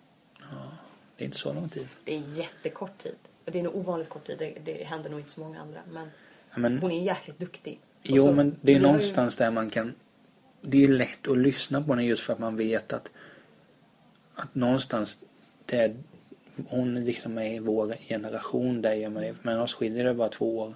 Det 1.17 1.25
är 1.25 1.27
inte 1.27 1.39
så 1.39 1.53
lång 1.53 1.69
tid. 1.69 1.89
Det 2.05 2.15
är 2.17 2.21
jättekort 2.39 2.99
tid. 2.99 3.17
Det 3.45 3.59
är 3.59 3.63
nog 3.63 3.77
ovanligt 3.77 4.09
kort 4.09 4.27
tid. 4.27 4.39
Det, 4.39 4.59
det 4.65 4.85
händer 4.85 5.11
nog 5.11 5.21
inte 5.21 5.31
så 5.33 5.41
många 5.41 5.61
andra. 5.61 5.81
Men 5.93 6.11
Ja, 6.51 6.59
men, 6.59 6.79
hon 6.79 6.91
är 6.91 7.03
jäkligt 7.03 7.39
duktig. 7.39 7.81
Jo, 8.03 8.23
så- 8.25 8.33
men 8.33 8.57
det 8.61 8.73
är 8.73 8.77
har 8.77 8.81
ju- 8.87 8.87
någonstans 8.87 9.37
där 9.37 9.51
man 9.51 9.71
kan... 9.71 9.95
Det 10.61 10.85
är 10.85 10.89
lätt 10.89 11.29
att 11.29 11.39
lyssna 11.39 11.83
på 11.83 11.93
henne 11.93 12.05
just 12.07 12.23
för 12.23 12.33
att 12.33 12.39
man 12.39 12.57
vet 12.57 12.93
att, 12.93 13.11
att 14.35 14.55
någonstans 14.55 15.19
det 15.67 15.97
hon 16.69 17.05
liksom 17.05 17.39
är 17.39 17.55
i 17.55 17.59
vår 17.59 17.95
generation, 18.09 18.83
dig 18.83 19.07
och 19.07 19.13
mig. 19.13 19.35
Men 19.43 19.61
oss 19.61 19.75
skiljer 19.75 20.05
det 20.05 20.15
bara 20.15 20.29
två 20.29 20.59
år. 20.59 20.75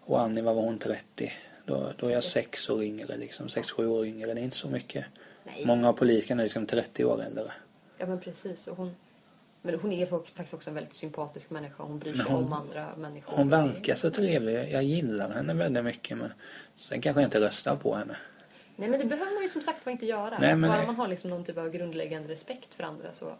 Och 0.00 0.20
Annie, 0.20 0.42
vad 0.42 0.54
var 0.54 0.62
hon, 0.62 0.78
30? 0.78 1.32
Då, 1.66 1.92
då 1.98 2.06
är 2.06 2.10
jag 2.10 2.24
sex 2.24 2.70
år 2.70 2.82
yngre, 2.82 3.16
liksom. 3.16 3.48
Sex, 3.48 3.70
sju 3.70 3.86
år 3.86 4.06
yngre. 4.06 4.34
Det 4.34 4.40
är 4.40 4.44
inte 4.44 4.56
så 4.56 4.68
mycket. 4.68 5.04
Nej. 5.44 5.66
Många 5.66 5.88
av 5.88 5.92
politikerna 5.92 6.42
är 6.42 6.44
liksom 6.44 6.66
30 6.66 7.04
år 7.04 7.22
äldre. 7.22 7.52
Ja, 7.98 8.06
men 8.06 8.20
precis. 8.20 8.66
Och 8.66 8.76
hon, 8.76 8.96
men 9.62 9.80
hon 9.80 9.92
är 9.92 10.06
faktiskt 10.06 10.54
också 10.54 10.70
en 10.70 10.74
väldigt 10.74 10.94
sympatisk 10.94 11.50
människa. 11.50 11.82
Hon 11.82 11.98
bryr 11.98 12.14
sig 12.14 12.24
hon- 12.28 12.44
om 12.44 12.52
andra 12.52 12.96
människor. 12.96 13.36
Hon 13.36 13.48
verkar 13.48 13.94
så 13.94 14.10
trevlig. 14.10 14.72
Jag 14.72 14.82
gillar 14.82 15.30
henne 15.30 15.54
väldigt 15.54 15.84
mycket. 15.84 16.18
Men 16.18 16.32
sen 16.76 17.00
kanske 17.00 17.20
jag 17.20 17.26
inte 17.26 17.40
röstar 17.40 17.76
på 17.76 17.94
henne. 17.94 18.16
Nej, 18.76 18.88
men 18.88 18.98
det 18.98 19.04
behöver 19.04 19.32
man 19.34 19.42
ju 19.42 19.48
som 19.48 19.62
sagt 19.62 19.86
inte 19.86 20.06
göra. 20.06 20.38
Nej, 20.38 20.56
men 20.56 20.70
Bara 20.70 20.78
nej. 20.78 20.86
man 20.86 20.96
har 20.96 21.08
liksom 21.08 21.30
någon 21.30 21.44
typ 21.44 21.58
av 21.58 21.70
grundläggande 21.70 22.28
respekt 22.32 22.74
för 22.74 22.84
andra 22.84 23.12
så... 23.12 23.32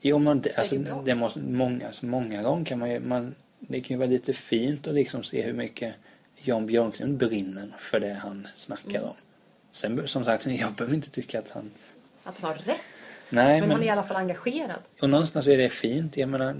Jo 0.00 0.18
men 0.18 0.40
det, 0.40 0.58
alltså, 0.58 0.76
det 0.76 1.14
måste, 1.14 1.40
många, 1.40 1.86
alltså, 1.86 2.06
många 2.06 2.42
gånger 2.42 2.64
kan 2.64 2.78
man 2.78 2.90
ju, 2.90 3.00
man, 3.00 3.34
det 3.58 3.80
kan 3.80 3.94
ju 3.94 3.98
vara 3.98 4.08
lite 4.08 4.32
fint 4.32 4.86
att 4.86 4.94
liksom 4.94 5.22
se 5.22 5.42
hur 5.42 5.52
mycket 5.52 5.94
Jan 6.36 6.66
Björklund 6.66 7.16
brinner 7.16 7.72
för 7.78 8.00
det 8.00 8.14
han 8.14 8.48
snackar 8.56 8.90
Mm. 8.98 9.02
om. 9.02 9.14
Sen 9.72 10.08
som 10.08 10.24
sagt, 10.24 10.46
jag 10.60 10.72
behöver 10.72 10.94
inte 10.94 11.10
tycka 11.10 11.38
att 11.38 11.50
han... 11.50 11.70
Att 12.24 12.40
han 12.40 12.50
har 12.50 12.58
rätt. 12.58 12.80
Nej 13.30 13.60
men, 13.60 13.60
men, 13.60 13.70
han 13.70 13.82
är 13.82 13.86
i 13.86 13.90
alla 13.90 14.02
fall 14.02 14.16
engagerad. 14.16 14.80
och 15.00 15.10
någonstans 15.10 15.46
är 15.46 15.58
det 15.58 15.68
fint. 15.68 16.16
Jag 16.16 16.28
menar, 16.28 16.56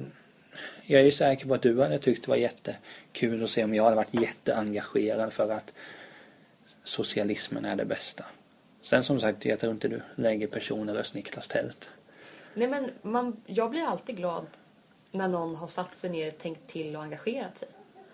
jag 0.82 1.00
är 1.00 1.04
ju 1.04 1.10
säker 1.10 1.46
på 1.46 1.54
att 1.54 1.62
du 1.62 1.82
hade 1.82 1.98
tyckt 1.98 2.24
det 2.24 2.30
var 2.30 2.36
jättekul 2.36 3.44
att 3.44 3.50
se 3.50 3.64
om 3.64 3.74
jag 3.74 3.84
hade 3.84 3.96
varit 3.96 4.14
jätteengagerad 4.14 5.32
för 5.32 5.52
att 5.52 5.72
socialismen 6.88 7.64
är 7.64 7.76
det 7.76 7.84
bästa. 7.84 8.24
Sen 8.80 9.04
som 9.04 9.20
sagt, 9.20 9.44
jag 9.44 9.58
tror 9.58 9.72
inte 9.72 9.88
du 9.88 10.02
lägger 10.14 10.46
personer 10.46 10.94
röst 10.94 11.14
Niklas 11.14 11.48
Tält. 11.48 11.90
Nej, 12.54 12.68
men 12.68 12.90
man, 13.02 13.36
jag 13.46 13.70
blir 13.70 13.82
alltid 13.82 14.16
glad 14.16 14.46
när 15.10 15.28
någon 15.28 15.54
har 15.54 15.66
satt 15.66 15.94
sig 15.94 16.10
ner, 16.10 16.30
tänkt 16.30 16.70
till 16.70 16.96
och 16.96 17.02
engagerat 17.02 17.58
sig. 17.58 17.68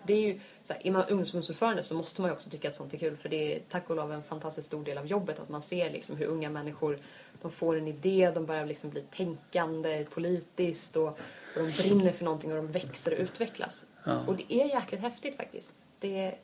Det 0.07 0.13
är 0.13 0.21
ju, 0.21 0.39
så 0.63 0.73
här, 0.73 0.87
är 0.87 0.91
man 0.91 1.01
ungdomsförbundsordförande 1.01 1.83
så 1.83 1.93
måste 1.95 2.21
man 2.21 2.29
ju 2.29 2.35
också 2.35 2.49
tycka 2.49 2.69
att 2.69 2.75
sånt 2.75 2.93
är 2.93 2.97
kul 2.97 3.17
för 3.17 3.29
det 3.29 3.55
är 3.55 3.59
tack 3.69 3.89
och 3.89 3.95
lov 3.95 4.11
en 4.11 4.23
fantastiskt 4.23 4.67
stor 4.67 4.83
del 4.83 4.97
av 4.97 5.07
jobbet 5.07 5.39
att 5.39 5.49
man 5.49 5.61
ser 5.61 5.89
liksom 5.89 6.17
hur 6.17 6.25
unga 6.25 6.49
människor 6.49 6.99
de 7.41 7.51
får 7.51 7.77
en 7.77 7.87
idé, 7.87 8.31
de 8.35 8.45
börjar 8.45 8.65
liksom 8.65 8.89
bli 8.89 9.01
tänkande 9.01 10.05
politiskt 10.13 10.95
och, 10.95 11.07
och 11.07 11.17
de 11.55 11.71
brinner 11.71 12.11
för 12.11 12.25
någonting 12.25 12.51
och 12.51 12.57
de 12.57 12.67
växer 12.67 13.13
och 13.13 13.19
utvecklas. 13.19 13.85
Ja. 14.03 14.19
Och 14.27 14.35
det 14.35 14.53
är 14.53 14.65
jäkligt 14.65 15.01
häftigt 15.01 15.35
faktiskt. 15.35 15.73
Det 15.99 16.19
är, 16.19 16.37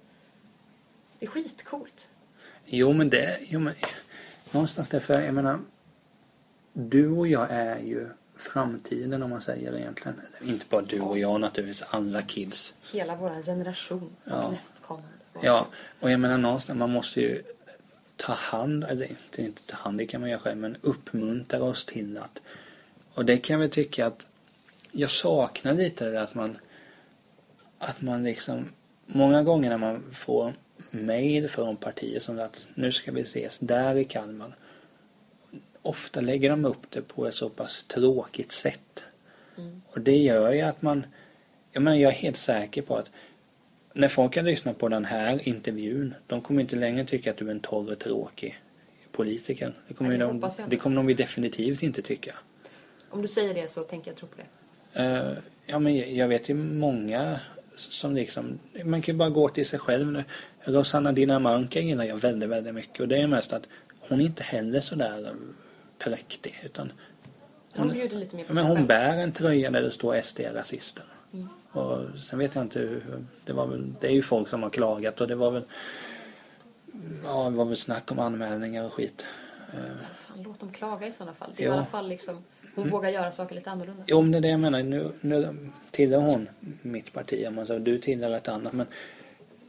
det 1.19 1.25
är 1.25 1.29
skitcoolt. 1.29 2.09
Jo 2.73 2.93
men 2.93 3.09
det, 3.09 3.39
jo 3.49 3.59
men 3.59 3.73
någonstans 4.51 4.89
därför, 4.89 5.21
jag 5.21 5.33
menar 5.33 5.59
du 6.73 7.07
och 7.09 7.27
jag 7.27 7.47
är 7.51 7.79
ju 7.79 8.09
framtiden 8.37 9.23
om 9.23 9.29
man 9.29 9.41
säger 9.41 9.77
egentligen. 9.77 10.21
Inte 10.41 10.65
bara 10.69 10.81
du 10.81 10.99
och 10.99 11.19
jag 11.19 11.41
naturligtvis, 11.41 11.83
alla 11.89 12.21
kids. 12.21 12.75
Hela 12.91 13.15
vår 13.15 13.43
generation 13.43 14.15
och 14.23 14.31
Ja. 14.31 14.51
nästkommande. 14.51 15.07
Ja, 15.41 15.67
och 15.99 16.11
jag 16.11 16.19
menar 16.19 16.37
någonstans, 16.37 16.79
man 16.79 16.91
måste 16.91 17.21
ju 17.21 17.43
ta 18.15 18.33
hand, 18.33 18.83
eller 18.83 19.05
inte, 19.09 19.41
inte 19.41 19.61
ta 19.65 19.75
hand, 19.75 19.97
det 19.97 20.05
kan 20.05 20.21
man 20.21 20.29
göra 20.29 20.39
själv, 20.39 20.57
men 20.57 20.77
uppmuntra 20.81 21.63
oss 21.63 21.85
till 21.85 22.17
att, 22.17 22.41
och 23.13 23.25
det 23.25 23.37
kan 23.37 23.59
väl 23.59 23.69
tycka 23.69 24.05
att 24.05 24.27
jag 24.91 25.09
saknar 25.09 25.73
lite 25.73 26.05
det 26.05 26.11
där 26.11 26.21
att 26.23 26.35
man, 26.35 26.57
att 27.79 28.01
man 28.01 28.23
liksom, 28.23 28.65
många 29.05 29.43
gånger 29.43 29.69
när 29.69 29.77
man 29.77 30.03
får 30.13 30.53
mail 30.91 31.49
från 31.49 31.75
partier 31.75 32.19
som 32.19 32.39
att 32.39 32.67
nu 32.75 32.91
ska 32.91 33.11
vi 33.11 33.21
ses 33.21 33.59
där 33.59 33.95
i 33.95 34.03
Kalmar. 34.03 34.55
Ofta 35.81 36.21
lägger 36.21 36.49
de 36.49 36.65
upp 36.65 36.91
det 36.91 37.01
på 37.01 37.27
ett 37.27 37.33
så 37.33 37.49
pass 37.49 37.83
tråkigt 37.83 38.51
sätt. 38.51 39.03
Mm. 39.57 39.81
Och 39.87 40.01
det 40.01 40.17
gör 40.17 40.51
ju 40.51 40.61
att 40.61 40.81
man, 40.81 41.05
jag 41.71 41.83
menar 41.83 41.97
jag 41.97 42.11
är 42.11 42.15
helt 42.15 42.37
säker 42.37 42.81
på 42.81 42.95
att 42.95 43.11
när 43.93 44.07
folk 44.07 44.35
har 44.35 44.43
lyssnat 44.43 44.77
på 44.77 44.89
den 44.89 45.05
här 45.05 45.47
intervjun, 45.47 46.13
de 46.27 46.41
kommer 46.41 46.61
inte 46.61 46.75
längre 46.75 47.05
tycka 47.05 47.31
att 47.31 47.37
du 47.37 47.47
är 47.47 47.51
en 47.51 47.59
torr 47.59 47.91
och 47.91 47.99
tråkig 47.99 48.59
politiker. 49.11 49.73
Det 49.87 49.93
kommer, 49.93 50.09
Nej, 50.09 50.19
det 50.19 50.25
ju 50.25 50.39
de, 50.39 50.69
det 50.69 50.77
kommer 50.77 51.03
de 51.03 51.13
definitivt 51.13 51.83
inte 51.83 52.01
tycka. 52.01 52.35
Om 53.09 53.21
du 53.21 53.27
säger 53.27 53.53
det 53.53 53.71
så 53.71 53.83
tänker 53.83 54.11
jag 54.11 54.17
tro 54.17 54.27
på 54.27 54.35
det. 54.37 55.03
Eh, 55.03 55.37
ja, 55.65 55.79
men 55.79 56.15
jag 56.15 56.27
vet 56.27 56.49
ju 56.49 56.53
många 56.53 57.39
som 57.81 58.15
liksom, 58.15 58.59
man 58.85 59.01
kan 59.01 59.13
ju 59.13 59.17
bara 59.19 59.29
gå 59.29 59.49
till 59.49 59.65
sig 59.65 59.79
själv 59.79 60.11
nu. 60.11 60.23
Rosanna 60.63 61.11
Dinamarca 61.11 61.79
gillar 61.79 62.05
jag 62.05 62.17
väldigt, 62.17 62.49
väldigt 62.49 62.73
mycket 62.75 62.99
och 62.99 63.07
det 63.07 63.17
är 63.17 63.27
mest 63.27 63.53
att 63.53 63.67
hon 63.99 64.21
är 64.21 64.25
inte 64.25 64.43
heller 64.43 64.79
sådär 64.79 65.27
eh, 65.27 65.33
präktig 65.99 66.59
utan 66.65 66.91
Hon 67.73 67.87
Hon- 67.87 67.93
bjuder 67.97 68.17
lite 68.17 68.35
mer 68.35 68.43
på 68.43 68.53
men 68.53 68.65
hon 68.65 68.85
bär 68.87 69.17
en 69.17 69.31
tröja 69.31 69.71
där 69.71 69.81
det 69.81 69.91
står 69.91 70.15
SD-rasister. 70.21 71.03
Mm. 71.33 71.47
Och 71.71 71.99
sen 72.19 72.39
vet 72.39 72.55
jag 72.55 72.63
inte 72.63 72.79
hur, 72.79 73.03
det 73.45 73.53
var 73.53 73.67
väl, 73.67 73.93
det 74.01 74.07
är 74.07 74.11
ju 74.11 74.21
folk 74.21 74.47
som 74.49 74.63
har 74.63 74.69
klagat 74.69 75.21
och 75.21 75.27
det 75.27 75.35
var 75.35 75.51
väl, 75.51 75.63
ja 77.23 77.49
det 77.49 77.55
var 77.55 77.65
väl 77.65 77.77
snack 77.77 78.11
om 78.11 78.19
anmälningar 78.19 78.85
och 78.85 78.93
skit. 78.93 79.25
Fan, 80.15 80.43
låt 80.43 80.59
dem 80.59 80.71
klaga 80.71 81.07
i 81.07 81.11
sådana 81.11 81.33
fall. 81.33 81.49
Det 81.55 81.63
är 81.63 81.67
Ja. 81.67 81.73
i 81.73 81.77
alla 81.77 81.85
fall 81.85 82.07
liksom, 82.07 82.43
hon 82.75 82.89
vågar 82.89 83.09
göra 83.09 83.31
saker 83.31 83.55
lite 83.55 83.71
annorlunda. 83.71 84.03
Jo 84.07 84.21
men 84.21 84.31
det 84.31 84.37
är 84.37 84.41
det 84.41 84.47
jag 84.49 84.59
menar, 84.59 84.83
nu, 84.83 85.11
nu 85.21 85.57
tillhör 85.91 86.19
hon 86.21 86.49
mitt 86.81 87.13
parti, 87.13 87.45
om 87.47 87.55
man 87.55 87.67
säger, 87.67 87.79
du 87.79 87.97
tillhör 87.97 88.31
ett 88.31 88.47
annat 88.47 88.73
men 88.73 88.87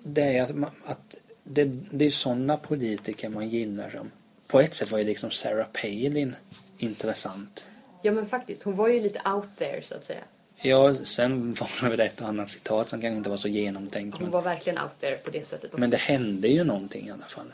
det 0.02 0.22
är 0.38 0.42
att, 0.42 0.56
man, 0.56 0.70
att 0.84 1.16
det, 1.44 1.64
det 1.90 2.04
är 2.04 2.10
sådana 2.10 2.56
politiker 2.56 3.28
man 3.28 3.48
gillar 3.48 3.90
som, 3.90 4.10
på 4.46 4.60
ett 4.60 4.74
sätt 4.74 4.90
var 4.90 4.98
ju 4.98 5.04
liksom 5.04 5.30
Sarah 5.30 5.66
Palin 5.82 6.34
intressant. 6.78 7.64
Ja 8.02 8.12
men 8.12 8.26
faktiskt, 8.26 8.62
hon 8.62 8.76
var 8.76 8.88
ju 8.88 9.00
lite 9.00 9.20
out 9.30 9.56
there 9.58 9.82
så 9.82 9.94
att 9.94 10.04
säga. 10.04 10.20
Ja, 10.64 10.94
sen 10.94 11.54
var 11.54 11.68
det 11.82 11.88
väl 11.96 12.00
ett 12.00 12.20
och 12.20 12.28
annat 12.28 12.50
citat 12.50 12.88
som 12.88 13.00
kanske 13.00 13.16
inte 13.16 13.30
var 13.30 13.36
så 13.36 13.48
genomtänkt. 13.48 14.16
Hon 14.18 14.22
Men, 14.24 14.32
var 14.32 14.42
verkligen 14.42 14.78
out 14.78 15.00
there 15.00 15.14
på 15.14 15.30
det 15.30 15.46
sättet 15.46 15.64
också. 15.64 15.80
men 15.80 15.90
det 15.90 15.96
hände 15.96 16.48
ju 16.48 16.64
någonting 16.64 17.08
i 17.08 17.10
alla 17.10 17.22
fall. 17.24 17.46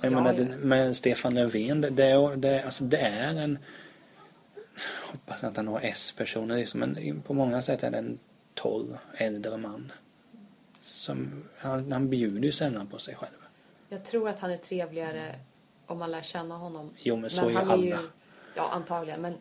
Jag 0.00 0.12
Ja, 0.12 0.16
menar, 0.20 0.34
ja. 0.38 0.56
med 0.62 0.96
Stefan 0.96 1.34
Löfven, 1.34 1.80
det, 1.80 1.90
det, 1.90 2.36
det, 2.36 2.62
alltså, 2.62 2.84
det 2.84 2.98
är 2.98 3.34
en... 3.34 3.58
Hoppas 5.12 5.44
att 5.44 5.56
han 5.56 5.68
har 5.68 5.80
S-personer 5.80 6.56
liksom, 6.56 6.80
men 6.80 7.22
på 7.22 7.34
många 7.34 7.62
sätt 7.62 7.82
är 7.82 7.90
det 7.90 7.98
en 7.98 8.18
torr 8.54 8.98
äldre 9.14 9.56
man. 9.56 9.92
Som, 10.84 11.44
han, 11.58 11.92
han 11.92 12.10
bjuder 12.10 12.40
ju 12.40 12.52
sällan 12.52 12.86
på 12.86 12.98
sig 12.98 13.14
själv. 13.14 13.46
Jag 13.88 14.04
tror 14.04 14.28
att 14.28 14.38
han 14.38 14.50
är 14.50 14.56
trevligare 14.56 15.34
om 15.86 15.98
man 15.98 16.10
lär 16.10 16.22
känna 16.22 16.56
honom. 16.56 16.90
Jo, 16.96 17.16
men 17.16 17.30
så 17.30 17.48
är 17.48 17.50
ju 17.50 17.58
alla. 17.58 17.98
ja, 18.54 18.68
antagligen. 18.70 19.20
Men 19.20 19.34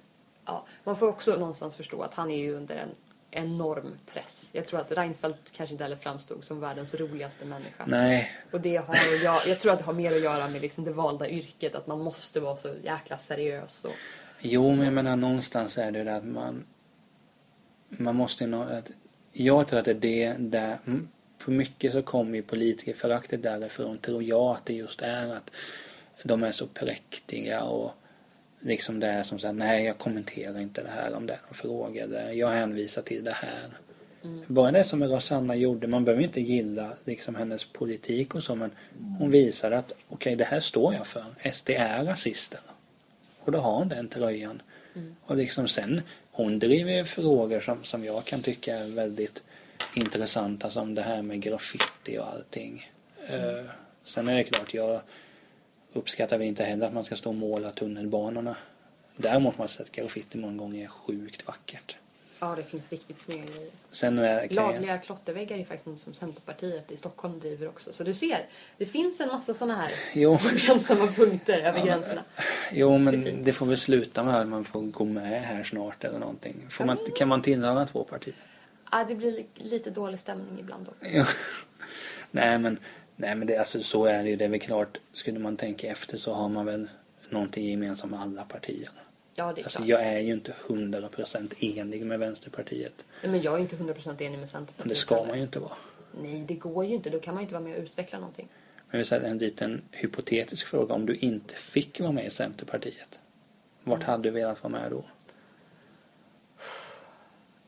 ja, 0.46 0.66
man 0.84 0.96
får 0.96 1.08
också 1.08 1.32
någonstans 1.32 1.76
förstå 1.76 2.02
att 2.02 2.14
han 2.14 2.32
är 2.32 2.38
ju 2.38 2.56
under 2.56 2.76
en 2.76 2.90
enorm 3.32 3.98
press. 4.14 4.50
Jag 4.54 4.68
tror 4.68 4.80
att 4.80 4.92
Reinfeldt 4.92 5.52
kanske 5.52 5.74
inte 5.74 5.84
heller 5.84 5.96
framstod 5.96 6.44
som 6.44 6.60
världens 6.60 6.94
roligaste 6.94 7.46
människa. 7.46 7.86
Nej, 7.88 8.32
Och 8.52 8.62
det 8.62 8.76
har 8.76 8.96
göra, 9.24 9.48
jag 9.48 9.60
tror 9.60 9.72
att 9.72 9.80
det 9.80 9.86
har 9.86 9.94
mer 9.94 10.16
att 10.16 10.22
göra 10.22 10.48
med 10.48 10.62
liksom 10.62 10.84
det 10.84 10.92
valda 10.92 11.30
yrket, 11.30 11.76
att 11.76 11.88
man 11.88 12.00
måste 12.00 12.40
vara 12.40 12.58
så 12.58 12.74
jäkla 12.84 13.18
seriös. 13.18 13.86
Och, 13.86 13.96
Jo, 14.42 14.70
men 14.76 14.86
jag 14.86 14.94
menar 14.94 15.16
någonstans 15.16 15.78
är 15.78 15.92
det 15.92 16.04
där 16.04 16.18
att 16.18 16.26
man... 16.26 16.66
Man 17.90 18.16
måste 18.16 18.48
nå... 18.48 18.62
Att, 18.64 18.92
jag 19.32 19.68
tror 19.68 19.80
att 19.80 19.86
det 19.86 20.24
är 20.24 20.38
det 20.38 20.50
där... 20.50 20.78
mm, 20.88 21.08
På 21.38 21.52
mycket 21.52 21.92
så 21.92 22.02
kommer 22.02 22.36
ju 22.36 22.42
politikerföraktet 22.42 23.44
därifrån, 23.44 23.98
tror 23.98 24.24
jag 24.24 24.52
att 24.52 24.66
det 24.66 24.74
just 24.74 25.02
är 25.02 25.28
att 25.36 25.52
de 26.24 26.44
är 26.44 26.52
så 26.52 26.68
präktiga 26.68 27.64
och 27.64 27.92
liksom 28.60 29.00
det 29.00 29.08
är 29.08 29.24
som 29.24 29.40
säger 29.40 29.54
nej 29.54 29.86
jag 29.86 29.98
kommenterar 29.98 30.60
inte 30.60 30.84
det 30.84 30.90
här 30.90 31.16
om 31.16 31.26
det 31.26 31.34
är 31.34 31.40
någon 31.46 31.54
fråga. 31.54 32.04
eller 32.04 32.32
Jag 32.32 32.48
hänvisar 32.48 33.02
till 33.02 33.24
det 33.24 33.32
här. 33.32 33.70
Bara 34.48 34.72
det 34.72 34.84
som 34.84 35.04
Rosanna 35.04 35.56
gjorde, 35.56 35.88
man 35.88 36.06
behöver 36.06 36.24
inte 36.24 36.42
gilla 36.42 36.94
liksom 37.06 37.36
hennes 37.36 37.66
politik 37.66 38.36
och 38.36 38.44
så 38.44 38.56
men 38.56 38.72
hon 39.20 39.32
visade 39.32 39.78
att 39.78 39.94
okej 40.08 40.36
det 40.36 40.44
här 40.44 40.60
står 40.60 40.94
jag 40.94 41.08
för. 41.08 41.52
SD 41.52 41.70
är 41.70 42.04
rasister. 42.04 42.60
Och 43.46 43.52
då 43.52 43.60
har 43.60 43.72
hon 43.72 43.90
den 43.90 44.08
tröjan. 44.08 44.62
Och 45.26 45.36
liksom 45.36 45.68
sen, 45.68 46.02
hon 46.32 46.60
driver 46.60 46.92
ju 46.92 47.04
frågor 47.04 47.60
som, 47.60 47.84
som 47.84 48.06
jag 48.06 48.26
kan 48.26 48.42
tycka 48.42 48.76
är 48.76 48.96
väldigt 48.96 49.44
intressanta 49.94 50.70
som 50.70 50.96
det 50.96 51.02
här 51.02 51.22
med 51.22 51.42
graffiti 51.42 52.18
och 52.18 52.28
allting. 52.28 52.92
Eh, 53.30 53.66
sen 54.04 54.28
är 54.28 54.36
det 54.36 54.44
klart, 54.44 54.74
jag 54.74 55.02
uppskattar 55.94 56.38
väl 56.38 56.48
inte 56.48 56.64
heller 56.64 56.88
att 56.88 56.94
man 56.94 57.04
ska 57.04 57.16
stå 57.16 57.30
och 57.30 57.36
måla 57.36 57.72
tunnelbanorna 57.72 58.56
Däremot 59.22 59.56
har 59.56 59.62
man 59.62 59.68
sett 59.68 59.92
graffiti 59.92 60.38
många 60.38 60.58
gånger 60.58 60.84
är 60.84 60.88
sjukt 60.88 61.48
vackert. 61.48 61.96
Ja, 62.42 62.54
det 62.56 62.64
finns 62.64 62.92
riktigt 62.92 63.22
snygga 63.22 63.44
grejer. 63.44 63.70
Sen 63.90 64.20
är, 64.20 64.48
kan 64.48 64.56
jag, 64.56 64.74
Lagliga 64.74 64.98
klotterväggar 64.98 65.58
är 65.58 65.64
faktiskt 65.66 65.86
något 65.86 66.00
som 66.00 66.14
Centerpartiet 66.14 66.92
i 66.92 66.98
Stockholm 66.98 67.40
driver 67.40 67.68
också. 67.68 67.94
Så 67.94 68.04
du 68.04 68.14
ser, 68.14 68.46
det 68.78 68.86
finns 68.86 69.20
en 69.22 69.28
massa 69.28 69.54
sådana 69.54 69.76
här 69.76 69.92
Jo. 70.14 70.38
gemensamma 70.56 71.08
punkter 71.08 71.60
över 71.60 71.86
gränserna. 71.86 72.22
Jo, 72.72 72.92
Det 72.92 73.00
men 73.00 73.24
fint. 73.24 73.46
det 73.46 73.54
får 73.54 73.66
väl 73.66 73.78
sluta 73.78 74.24
med 74.24 74.36
att 74.36 74.48
man 74.48 74.64
får 74.66 74.82
gå 74.82 75.06
med 75.06 75.42
här 75.44 75.64
snart 75.64 76.04
eller 76.04 76.20
någonting. 76.20 76.66
Får 76.70 76.86
man, 76.86 76.98
kan 77.16 77.28
man 77.28 77.42
tillhöra 77.42 77.86
två 77.86 78.04
partier? 78.04 78.36
Ja, 78.92 79.06
det 79.08 79.16
blir 79.16 79.32
li- 79.32 79.46
lite 79.56 79.90
dålig 79.90 80.20
stämning 80.20 80.60
ibland 80.60 80.86
då. 80.86 80.92
Jo. 81.02 81.24
nej, 82.32 82.58
men, 82.60 82.80
nej, 83.16 83.36
men 83.36 83.48
det, 83.48 83.58
alltså, 83.58 83.84
så 83.84 84.06
är 84.06 84.24
det 84.24 84.30
ju. 84.30 84.36
Det 84.36 84.46
är 84.46 84.50
väl 84.50 84.60
klart, 84.60 84.98
skulle 85.14 85.40
man 85.40 85.58
tänka 85.58 85.88
efter 85.88 86.18
så 86.18 86.34
har 86.34 86.50
man 86.50 86.66
väl 86.66 86.90
någonting 87.30 87.66
gemensamt 87.70 88.12
med 88.12 88.22
alla 88.22 88.44
partier. 88.44 88.90
Ja, 89.36 89.54
det 89.54 89.62
är 89.62 89.64
Alltså, 89.64 89.78
klart. 89.80 89.90
jag 89.90 90.02
är 90.02 90.20
ju 90.20 90.34
inte 90.34 90.54
100% 90.68 91.64
enig 91.64 92.06
med 92.06 92.20
Vänsterpartiet. 92.20 93.06
Nej, 93.24 93.32
Men 93.32 93.42
jag 93.42 93.54
är 93.56 93.60
inte 93.60 93.76
100% 93.76 94.22
enig 94.22 94.40
med 94.40 94.50
Centerpartiet. 94.50 94.78
Men 94.86 94.90
det 94.90 94.96
ska 94.96 95.24
man 95.24 95.38
ju 95.38 95.44
inte 95.44 95.60
vara. 95.60 95.78
Nej, 96.22 96.44
det 96.48 96.56
går 96.56 96.86
ju 96.86 96.94
inte. 96.96 97.10
Då 97.10 97.20
kan 97.20 97.34
man 97.34 97.42
ju 97.42 97.46
inte 97.46 97.54
vara 97.54 97.64
med 97.64 97.78
och 97.78 97.84
utveckla 97.84 98.20
någonting. 98.20 98.48
Men 98.90 98.98
vi 98.98 99.04
säger 99.06 99.28
en 99.30 99.38
liten 99.38 99.82
hypotetisk 99.92 100.68
fråga. 100.68 100.94
Om 100.94 101.06
du 101.06 101.16
inte 101.16 101.54
fick 101.56 102.00
vara 102.00 102.12
med 102.12 102.26
i 102.26 102.30
Centerpartiet, 102.30 103.20
vart 103.84 103.96
Mm. 103.98 104.08
hade 104.10 104.24
du 104.24 104.30
velat 104.30 104.64
vara 104.64 104.72
med 104.72 104.92
då? 104.92 105.04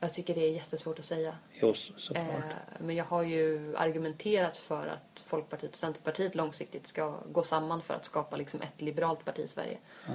Jag 0.00 0.12
tycker 0.12 0.34
det 0.34 0.40
är 0.40 0.50
jättesvårt 0.52 0.98
att 0.98 1.04
säga. 1.04 1.34
Jo, 1.52 1.74
så- 1.74 1.92
såklart. 1.96 2.26
Eh, 2.28 2.40
men 2.78 2.96
jag 2.96 3.04
har 3.04 3.22
ju 3.22 3.76
argumenterat 3.76 4.56
för 4.56 4.86
att 4.86 5.20
Folkpartiet 5.26 5.70
och 5.72 5.76
Centerpartiet 5.78 6.34
långsiktigt 6.34 6.86
ska 6.86 7.18
gå 7.32 7.42
samman 7.42 7.82
för 7.82 7.94
att 7.94 8.04
skapa 8.04 8.36
liksom 8.36 8.62
ett 8.62 8.82
liberalt 8.82 9.24
parti 9.24 9.38
i 9.40 9.48
Sverige. 9.48 9.78
Ja. 10.06 10.12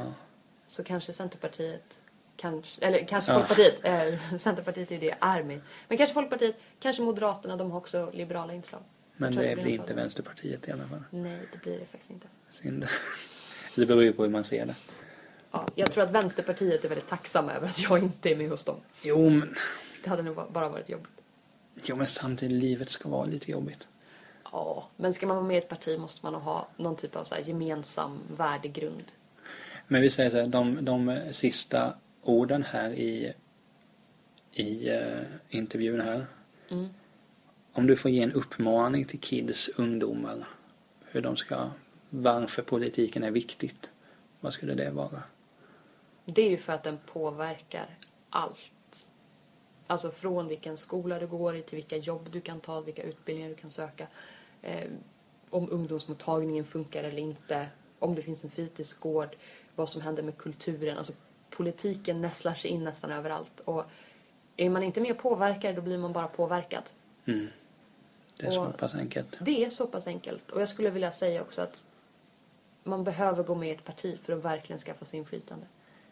Så 0.69 0.83
kanske 0.83 1.13
Centerpartiet, 1.13 1.99
kanske, 2.35 2.85
eller 2.85 3.05
kanske 3.05 3.31
Ja. 3.31 3.37
Folkpartiet, 3.43 3.79
eh, 3.83 4.37
Centerpartiet 4.37 4.91
är 4.91 4.95
ju 4.95 5.01
det 5.09 5.43
med. 5.43 5.61
Men 5.87 5.97
kanske 5.97 6.13
Folkpartiet, 6.13 6.55
kanske 6.79 7.01
Moderaterna, 7.01 7.57
de 7.57 7.71
har 7.71 7.77
också 7.77 8.11
liberala 8.13 8.53
inslag. 8.53 8.81
Men 9.15 9.33
tror 9.33 9.43
det 9.43 9.55
blir 9.55 9.73
inte. 9.73 9.93
Vänsterpartiet 9.93 10.67
i 10.67 10.71
alla 10.71 10.87
fall. 10.87 11.03
Nej, 11.09 11.39
det 11.51 11.61
blir 11.61 11.79
det 11.79 11.85
faktiskt 11.85 12.11
inte. 12.11 12.27
Synd. 12.49 12.85
Det 13.75 13.85
beror 13.85 14.03
ju 14.03 14.13
på 14.13 14.23
hur 14.23 14.29
man 14.29 14.43
ser 14.43 14.65
det. 14.65 14.75
Ja, 15.51 15.65
jag 15.75 15.91
tror 15.91 16.03
att 16.03 16.11
Vänsterpartiet 16.11 16.85
är 16.85 16.89
väldigt 16.89 17.09
tacksamma 17.09 17.53
över 17.53 17.67
att 17.67 17.79
jag 17.79 17.99
inte 17.99 18.29
är 18.31 18.35
med 18.35 18.49
hos 18.49 18.65
dem. 18.65 18.75
Jo, 19.01 19.29
men, 19.29 19.55
Det 20.03 20.09
hade 20.09 20.23
nog 20.23 20.35
bara 20.51 20.69
varit 20.69 20.89
jobbigt. 20.89 21.11
jo, 21.83 21.95
men 21.95 22.07
samtidigt, 22.07 22.63
livet 22.63 22.89
ska 22.89 23.09
vara 23.09 23.25
lite 23.25 23.51
jobbigt. 23.51 23.87
Ja, 24.51 24.87
men 24.95 25.13
ska 25.13 25.27
man 25.27 25.37
vara 25.37 25.47
med 25.47 25.55
i 25.55 25.57
ett 25.57 25.69
parti 25.69 25.99
måste 25.99 26.25
man 26.25 26.41
ha 26.41 26.67
någon 26.77 26.95
typ 26.95 27.15
av 27.15 27.23
så 27.23 27.35
gemensam 27.45 28.19
värdegrund. 28.37 29.03
Men 29.91 30.01
vi 30.01 30.09
säger 30.09 30.29
så 30.29 30.37
här, 30.37 30.47
de, 30.47 30.85
de 30.85 31.21
sista 31.31 31.93
orden 32.21 32.63
här 32.63 32.91
i, 32.91 33.33
i 34.51 34.89
eh, 34.89 35.21
intervjun 35.49 36.01
här. 36.01 36.25
Mm. 36.69 36.89
Om 37.73 37.87
du 37.87 37.95
får 37.95 38.11
ge 38.11 38.23
en 38.23 38.31
uppmaning 38.31 39.05
till 39.05 39.19
kids, 39.19 39.69
ungdomar, 39.77 40.47
hur 41.05 41.21
de 41.21 41.35
ska, 41.37 41.69
varför 42.09 42.61
politiken 42.61 43.23
är 43.23 43.31
viktigt. 43.31 43.89
Vad 44.39 44.53
skulle 44.53 44.73
det 44.73 44.91
vara? 44.91 45.23
Det 46.25 46.41
är 46.41 46.49
ju 46.49 46.57
för 46.57 46.73
att 46.73 46.83
den 46.83 46.97
påverkar 47.05 47.97
allt. 48.29 49.07
Alltså 49.87 50.11
från 50.11 50.47
vilken 50.47 50.77
skola 50.77 51.19
du 51.19 51.27
går 51.27 51.55
i 51.55 51.61
till 51.61 51.75
vilka 51.75 51.97
jobb 51.97 52.29
du 52.31 52.41
kan 52.41 52.59
ta, 52.59 52.81
vilka 52.81 53.03
utbildningar 53.03 53.49
du 53.49 53.55
kan 53.55 53.71
söka. 53.71 54.07
Eh, 54.61 54.89
om 55.49 55.71
ungdomsmottagningen 55.71 56.65
funkar 56.65 57.03
eller 57.03 57.19
inte. 57.21 57.67
Om 57.99 58.15
det 58.15 58.21
finns 58.21 58.43
en 58.43 58.49
fritidsgård. 58.49 59.35
Vad 59.79 59.89
som 59.89 60.01
händer 60.01 60.23
med 60.23 60.37
kulturen. 60.37 60.97
Alltså 60.97 61.13
politiken 61.49 62.21
nästlar 62.21 62.53
sig 62.53 62.71
in 62.71 62.83
nästan 62.83 63.11
överallt. 63.11 63.59
Och 63.59 63.83
är 64.57 64.69
man 64.69 64.83
inte 64.83 65.01
med 65.01 65.11
och 65.11 65.17
påverkar 65.17 65.73
då 65.73 65.81
blir 65.81 65.97
man 65.97 66.13
bara 66.13 66.27
påverkad. 66.27 66.83
Mm. 67.25 67.47
Det 68.37 68.45
är 68.47 68.51
så 68.51 68.65
Och- 68.65 68.77
pass 68.77 68.95
enkelt. 68.95 69.37
Det 69.41 69.65
är 69.65 69.69
så 69.69 69.87
pass 69.87 70.07
enkelt. 70.07 70.51
Och 70.51 70.61
jag 70.61 70.69
skulle 70.69 70.89
vilja 70.89 71.11
säga 71.11 71.41
också 71.41 71.61
att 71.61 71.85
man 72.83 73.03
behöver 73.03 73.43
gå 73.43 73.55
med 73.55 73.69
i 73.69 73.71
ett 73.71 73.83
parti 73.85 74.19
för 74.23 74.33
att 74.33 74.43
verkligen 74.45 74.79
skaffa 74.79 75.05
sig 75.05 75.19
inflytande. 75.19 75.65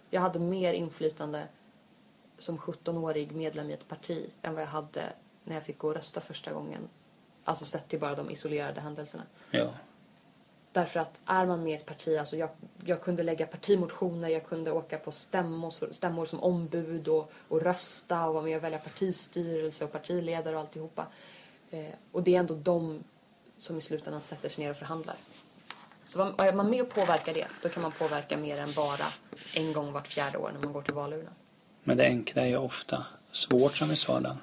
Jag 0.10 0.22
hade 0.22 0.40
mer 0.40 0.74
inflytande 0.74 1.48
som 2.38 2.58
17-årig 2.58 3.32
medlem 3.32 3.70
i 3.70 3.74
ett 3.74 3.88
parti 3.88 4.30
än 4.42 4.54
vad 4.54 4.62
jag 4.64 4.68
hade 4.68 5.14
när 5.44 5.56
jag 5.56 5.64
fick 5.64 5.78
gå 5.78 5.88
och 5.88 5.96
rösta 5.96 6.22
första 6.22 6.54
gången. 6.54 6.90
Alltså 7.44 7.66
sett 7.66 7.88
till 7.88 8.00
bara 8.00 8.16
de 8.16 8.30
isolerade 8.32 8.82
händelserna. 8.82 9.24
Ja. 9.52 9.70
Därför 10.78 11.00
att 11.00 11.20
är 11.26 11.46
man 11.46 11.64
med 11.64 11.72
i 11.72 11.76
ett 11.76 11.86
parti, 11.86 12.18
alltså 12.18 12.38
jag, 12.38 12.50
jag 12.86 13.02
kunde 13.02 13.24
lägga 13.24 13.48
partimotioner, 13.48 14.30
jag 14.30 14.46
kunde 14.46 14.72
åka 14.72 14.98
på 14.98 15.12
stämmor, 15.12 15.94
stämmor 15.94 16.26
som 16.26 16.40
ombud 16.40 17.08
och, 17.08 17.32
och 17.48 17.62
rösta 17.62 18.26
och 18.26 18.34
vara 18.34 18.44
med 18.44 18.58
och 18.58 18.64
välja 18.64 18.78
partistyrelse 18.78 19.86
och 19.86 19.92
partiledare 19.92 20.56
och 20.56 20.62
alltihopa. 20.62 21.08
Eh, 21.72 21.86
och 22.12 22.24
det 22.24 22.36
är 22.36 22.40
ändå 22.40 22.56
de 22.56 23.04
som 23.58 23.78
i 23.78 23.82
slutändan 23.82 24.22
sätter 24.22 24.50
sig 24.50 24.64
ner 24.64 24.72
och 24.72 24.78
förhandlar. 24.78 25.16
Så 26.06 26.36
är 26.38 26.54
man 26.54 26.70
med 26.70 26.82
och 26.82 26.90
påverkar 26.90 27.34
det, 27.34 27.48
då 27.62 27.70
kan 27.70 27.84
man 27.84 27.92
påverka 27.92 28.38
mer 28.38 28.60
än 28.60 28.72
bara 28.76 29.06
en 29.54 29.74
gång 29.74 29.92
vart 29.92 30.08
fjärde 30.08 30.38
år 30.38 30.52
när 30.54 30.60
man 30.64 30.74
går 30.74 30.82
till 30.82 30.94
valurnan. 30.94 31.34
Men 31.84 31.98
det 31.98 32.06
enkla 32.06 32.42
är 32.42 32.48
ju 32.48 32.58
ofta 32.58 33.06
svårt 33.32 33.76
som 33.78 33.90
vi 33.90 33.96
sa 33.96 34.20
där. 34.20 34.36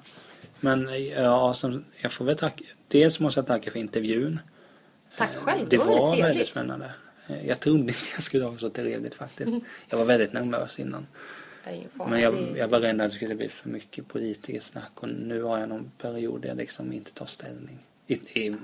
Men 0.59 0.89
ja, 1.09 1.53
som, 1.53 1.85
jag 2.01 2.11
får 2.11 2.25
väl 2.25 2.37
tacka. 2.37 2.63
Dels 2.87 3.19
måste 3.19 3.39
jag 3.39 3.47
tacka 3.47 3.71
för 3.71 3.79
intervjun. 3.79 4.39
Tack 5.17 5.35
själv, 5.35 5.69
Det 5.69 5.77
det 5.77 5.83
var, 5.83 5.85
var 5.99 6.17
väldigt 6.17 6.47
spännande. 6.47 6.91
Jag 7.45 7.59
trodde 7.59 7.79
inte 7.79 7.93
jag 8.13 8.23
skulle 8.23 8.45
ha 8.45 8.57
så 8.57 8.69
trevligt 8.69 9.15
faktiskt. 9.15 9.53
Jag 9.89 9.97
var 9.97 10.05
väldigt 10.05 10.33
nervös 10.33 10.79
innan. 10.79 11.07
Men 11.93 12.19
jag, 12.21 12.57
jag 12.57 12.67
var 12.67 12.79
rädd 12.79 13.01
att 13.01 13.11
det 13.11 13.15
skulle 13.15 13.35
bli 13.35 13.49
för 13.49 13.69
mycket 13.69 14.07
politikersnack 14.07 14.91
och 14.95 15.09
nu 15.09 15.41
har 15.41 15.59
jag 15.59 15.69
någon 15.69 15.91
period 15.97 16.41
där 16.41 16.47
jag 16.47 16.57
liksom 16.57 16.93
inte 16.93 17.11
tar 17.11 17.25
ställning. 17.25 17.77
I, 18.07 18.13
i, 18.13 18.55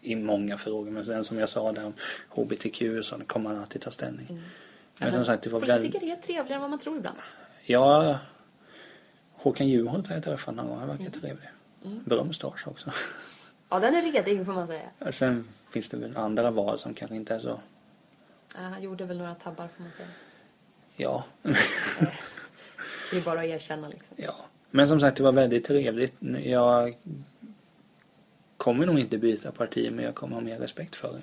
I 0.00 0.16
många 0.16 0.58
frågor. 0.58 0.90
Men 0.90 1.04
sen 1.04 1.24
som 1.24 1.38
jag 1.38 1.48
sa 1.48 1.72
där 1.72 1.84
om 1.86 1.92
HBTQ 2.28 2.82
så 3.02 3.18
kommer 3.26 3.50
man 3.50 3.58
alltid 3.60 3.80
ta 3.82 3.90
ställning. 3.90 4.26
Mm. 4.30 4.42
Men 4.98 5.12
som 5.12 5.24
sagt, 5.24 5.42
det 5.42 5.50
var 5.50 5.60
väldigt... 5.60 5.92
Politiker 5.92 6.12
är 6.16 6.20
trevligare 6.22 6.54
än 6.54 6.60
vad 6.60 6.70
man 6.70 6.78
tror 6.78 6.96
ibland. 6.96 7.18
Ja, 7.64 8.18
Håkan 9.32 9.68
Juholt 9.68 10.06
har 10.06 10.14
jag 10.14 10.24
träffat 10.24 10.54
någon 10.54 10.68
gång. 10.68 10.78
Han 10.78 10.88
verkar 10.88 11.00
Mm. 11.04 11.12
trevlig. 11.20 11.48
Bra 12.04 12.24
mustasch 12.24 12.68
också. 12.68 12.90
Ja, 13.70 13.78
den 13.80 13.94
är 13.94 14.02
redig 14.02 14.46
får 14.46 14.52
man 14.52 14.66
säga. 14.66 15.12
Sen 15.12 15.48
finns 15.70 15.88
det 15.88 15.96
väl 15.96 16.16
andra 16.16 16.50
val 16.50 16.78
som 16.78 16.94
kanske 16.94 17.16
inte 17.16 17.34
är 17.34 17.38
så... 17.38 17.60
Ja, 18.54 18.60
Han 18.60 18.82
gjorde 18.82 19.04
väl 19.04 19.18
några 19.18 19.34
tabbar 19.34 19.68
får 19.76 19.82
man 19.82 19.92
säga. 19.92 20.08
Ja. 20.96 21.24
Det 23.10 23.16
är 23.16 23.24
bara 23.24 23.40
att 23.40 23.46
erkänna 23.46 23.88
liksom. 23.88 24.16
ja. 24.16 24.34
Men 24.70 24.88
som 24.88 25.00
sagt, 25.00 25.16
det 25.16 25.22
var 25.22 25.32
väldigt 25.32 25.64
trevligt. 25.64 26.14
Jag 26.44 26.94
kommer 28.56 28.86
nog 28.86 28.98
inte 28.98 29.18
byta 29.18 29.52
parti, 29.52 29.92
men 29.92 30.04
jag 30.04 30.14
kommer 30.14 30.34
ha 30.34 30.40
mer 30.42 30.58
respekt 30.58 30.96
för 30.96 31.12
det. 31.12 31.22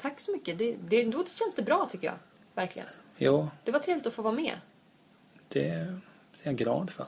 Tack 0.00 0.20
så 0.20 0.32
mycket. 0.32 0.58
Det, 0.58 0.76
det, 0.88 1.04
då 1.04 1.24
känns 1.24 1.54
det 1.56 1.62
bra 1.62 1.88
tycker 1.92 2.06
jag. 2.06 2.14
Verkligen. 2.54 2.88
Ja, 3.16 3.48
Det 3.64 3.72
var 3.72 3.78
trevligt 3.78 4.06
att 4.06 4.12
få 4.12 4.22
vara 4.22 4.34
med. 4.34 4.54
det 5.48 5.68
är 5.68 6.00
jag 6.42 6.56
glad 6.56 6.90
för. 6.90 7.06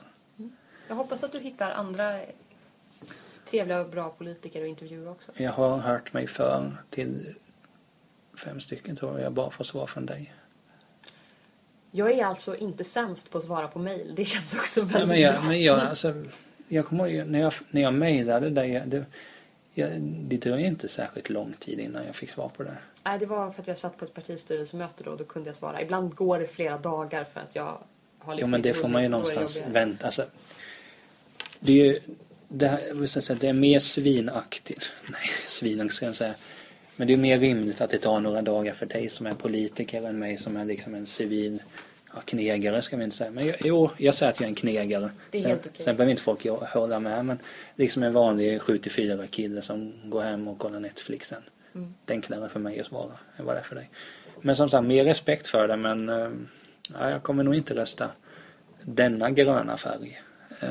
Jag 0.87 0.95
hoppas 0.95 1.23
att 1.23 1.31
du 1.31 1.39
hittar 1.39 1.71
andra 1.71 2.19
trevliga 3.55 3.81
och 3.81 3.89
bra 3.89 4.09
politiker 4.09 4.61
och 4.61 4.67
intervjuer 4.67 5.09
också. 5.09 5.31
Jag 5.35 5.51
har 5.51 5.77
hört 5.77 6.13
mig 6.13 6.27
för 6.27 6.71
till 6.89 7.35
fem 8.37 8.59
stycken 8.59 8.95
tror 8.95 9.19
jag, 9.19 9.33
bara 9.33 9.51
får 9.51 9.63
svar 9.63 9.85
från 9.85 10.05
dig. 10.05 10.33
Jag 11.91 12.11
är 12.11 12.25
alltså 12.25 12.55
inte 12.55 12.83
sämst 12.83 13.31
på 13.31 13.37
att 13.37 13.43
svara 13.43 13.67
på 13.67 13.79
mejl. 13.79 14.15
Det 14.15 14.25
känns 14.25 14.55
också 14.55 14.81
väldigt 14.81 14.97
Nej, 14.97 15.07
men 15.07 15.19
jag, 15.19 15.33
bra. 15.33 15.43
men 15.43 15.63
jag, 15.63 15.79
alltså, 15.79 16.13
jag 16.67 16.85
kommer 16.85 17.07
ihåg 17.07 17.27
när 17.27 17.39
jag, 17.39 17.53
när 17.69 17.81
jag 17.81 17.93
mejlade 17.93 18.49
dig, 18.49 18.83
det, 18.85 19.05
jag, 19.73 20.01
det 20.01 20.37
dröjde 20.37 20.67
inte 20.67 20.87
särskilt 20.87 21.29
lång 21.29 21.53
tid 21.59 21.79
innan 21.79 22.05
jag 22.05 22.15
fick 22.15 22.29
svar 22.29 22.51
på 22.57 22.63
det. 22.63 22.77
Nej, 23.03 23.19
det 23.19 23.25
var 23.25 23.51
för 23.51 23.61
att 23.61 23.67
jag 23.67 23.79
satt 23.79 23.97
på 23.97 24.05
ett 24.05 24.13
partistyrelsemöte 24.13 25.03
då 25.03 25.11
och 25.11 25.17
då 25.17 25.23
kunde 25.23 25.49
jag 25.49 25.55
svara. 25.55 25.81
Ibland 25.81 26.15
går 26.15 26.39
det 26.39 26.47
flera 26.47 26.77
dagar 26.77 27.23
för 27.23 27.39
att 27.39 27.55
jag 27.55 27.77
har 28.19 28.35
liksom 28.35 28.47
Jo 28.49 28.51
men 28.51 28.61
det 28.61 28.73
får 28.73 28.87
man 28.87 29.03
ju 29.03 29.09
någonstans 29.09 29.61
vänta. 29.67 30.05
Alltså, 30.05 30.25
det 31.59 31.71
är 31.71 31.85
ju, 31.85 31.99
det, 32.55 32.67
här, 32.67 32.79
jag 32.99 33.09
säga, 33.09 33.39
det 33.41 33.47
är 33.47 33.53
mer 33.53 33.79
svinaktigt, 33.79 34.91
nej 35.11 35.21
svinaktigt 35.45 35.95
ska 35.95 36.05
jag 36.05 36.15
säga. 36.15 36.33
Men 36.95 37.07
det 37.07 37.13
är 37.13 37.17
mer 37.17 37.39
rimligt 37.39 37.81
att 37.81 37.89
det 37.89 37.97
tar 37.97 38.19
några 38.19 38.41
dagar 38.41 38.73
för 38.73 38.85
dig 38.85 39.09
som 39.09 39.25
är 39.25 39.33
politiker 39.33 40.07
än 40.07 40.19
mig 40.19 40.37
som 40.37 40.57
är 40.57 40.65
liksom 40.65 40.95
en 40.95 41.05
civil 41.05 41.63
ja, 42.13 42.21
knegare 42.25 42.81
ska 42.81 42.97
vi 42.97 43.03
inte 43.03 43.15
säga. 43.15 43.31
Men 43.31 43.47
jag, 43.47 43.55
jo, 43.59 43.89
jag 43.97 44.15
säger 44.15 44.31
att 44.31 44.39
jag 44.39 44.45
är 44.45 44.49
en 44.49 44.55
knegare. 44.55 45.11
Är 45.31 45.41
sen, 45.41 45.51
okej. 45.51 45.71
sen 45.75 45.95
behöver 45.95 46.11
inte 46.11 46.23
folk 46.23 46.45
hålla 46.73 46.99
med 46.99 47.25
men 47.25 47.39
liksom 47.75 48.03
en 48.03 48.13
vanlig 48.13 48.59
7-4 48.59 49.27
kille 49.27 49.61
som 49.61 49.93
går 50.09 50.21
hem 50.21 50.47
och 50.47 50.59
kollar 50.59 50.79
Netflix 50.79 51.27
sen. 51.27 51.43
Mm. 51.75 51.93
Det 52.05 52.13
är 52.13 52.15
enklare 52.15 52.49
för 52.49 52.59
mig 52.59 52.79
att 52.79 52.87
svara 52.87 53.11
än 53.37 53.45
vad 53.45 53.55
det 53.55 53.59
är 53.59 53.63
för 53.63 53.75
dig. 53.75 53.89
Men 54.41 54.55
som 54.55 54.69
sagt, 54.69 54.87
mer 54.87 55.03
respekt 55.03 55.47
för 55.47 55.67
det 55.67 55.77
men 55.77 56.09
eh, 56.09 56.29
ja, 56.99 57.09
jag 57.09 57.23
kommer 57.23 57.43
nog 57.43 57.55
inte 57.55 57.75
rösta 57.75 58.09
denna 58.81 59.29
gröna 59.29 59.77
färg. 59.77 60.21
Eh, 60.59 60.69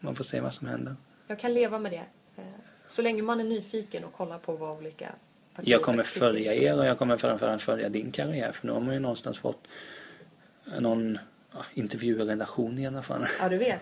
man 0.00 0.14
får 0.14 0.24
se 0.24 0.40
vad 0.40 0.54
som 0.54 0.66
händer. 0.66 0.96
Jag 1.26 1.38
kan 1.38 1.54
leva 1.54 1.78
med 1.78 1.92
det. 1.92 2.04
Eh, 2.36 2.44
Så 2.86 3.02
länge 3.02 3.22
man 3.22 3.40
är 3.40 3.44
nyfiken 3.44 4.04
och 4.04 4.12
kollar 4.12 4.38
på 4.38 4.56
vad 4.56 4.76
olika 4.76 5.08
partier 5.54 5.72
Jag 5.72 5.82
kommer 5.82 6.02
följa 6.02 6.54
er 6.54 6.78
och 6.78 6.86
jag 6.86 6.98
kommer 6.98 7.16
framförallt 7.16 7.62
följa 7.62 7.88
din 7.88 8.12
karriär 8.12 8.52
för 8.52 8.66
nu 8.66 8.72
har 8.72 8.80
man 8.80 8.94
ju 8.94 9.00
någonstans 9.00 9.38
fått 9.38 9.66
någon 10.78 11.18
ja, 11.52 11.58
intervjuredaktion 11.74 12.78
i 12.78 12.86
alla 12.86 13.02
fall. 13.02 13.24
Ja, 13.40 13.48
du 13.48 13.58
vet. 13.58 13.80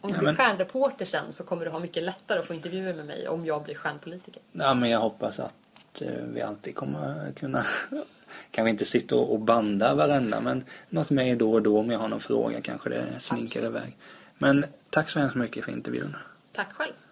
Om 0.00 0.12
du 0.12 0.18
blir 0.18 0.34
stjärnreporter 0.34 1.04
sen 1.04 1.32
så 1.32 1.44
kommer 1.44 1.64
du 1.64 1.70
ha 1.70 1.78
mycket 1.78 2.02
lättare 2.02 2.38
att 2.38 2.46
få 2.46 2.54
intervjuer 2.54 2.94
med 2.94 3.06
mig 3.06 3.28
om 3.28 3.46
jag 3.46 3.62
blir 3.62 3.74
stjärnpolitiker. 3.74 4.42
Ja, 4.52 4.74
men 4.74 4.90
jag 4.90 4.98
hoppas 4.98 5.40
att 5.40 6.02
eh, 6.02 6.08
vi 6.34 6.40
alltid 6.40 6.74
kommer 6.74 7.32
kunna 7.32 7.64
kan 8.50 8.64
vi 8.64 8.70
inte 8.70 8.84
sitta 8.84 9.16
och 9.16 9.32
och 9.32 9.40
banda 9.40 9.94
varenda 9.94 10.40
men 10.40 10.64
något 10.88 11.10
med 11.10 11.38
då 11.38 11.52
och 11.52 11.62
då 11.62 11.78
om 11.78 11.90
jag 11.90 11.98
har 11.98 12.08
någon 12.08 12.20
fråga 12.20 12.60
kanske 12.60 12.88
det 12.90 13.04
slinker 13.18 13.64
iväg. 13.64 13.96
Men 14.38 14.64
tack 14.90 15.10
så 15.10 15.18
hemskt 15.18 15.36
mycket 15.36 15.64
för 15.64 15.72
intervjun. 15.72 16.16
Tack 16.56 16.72
själv. 16.72 17.05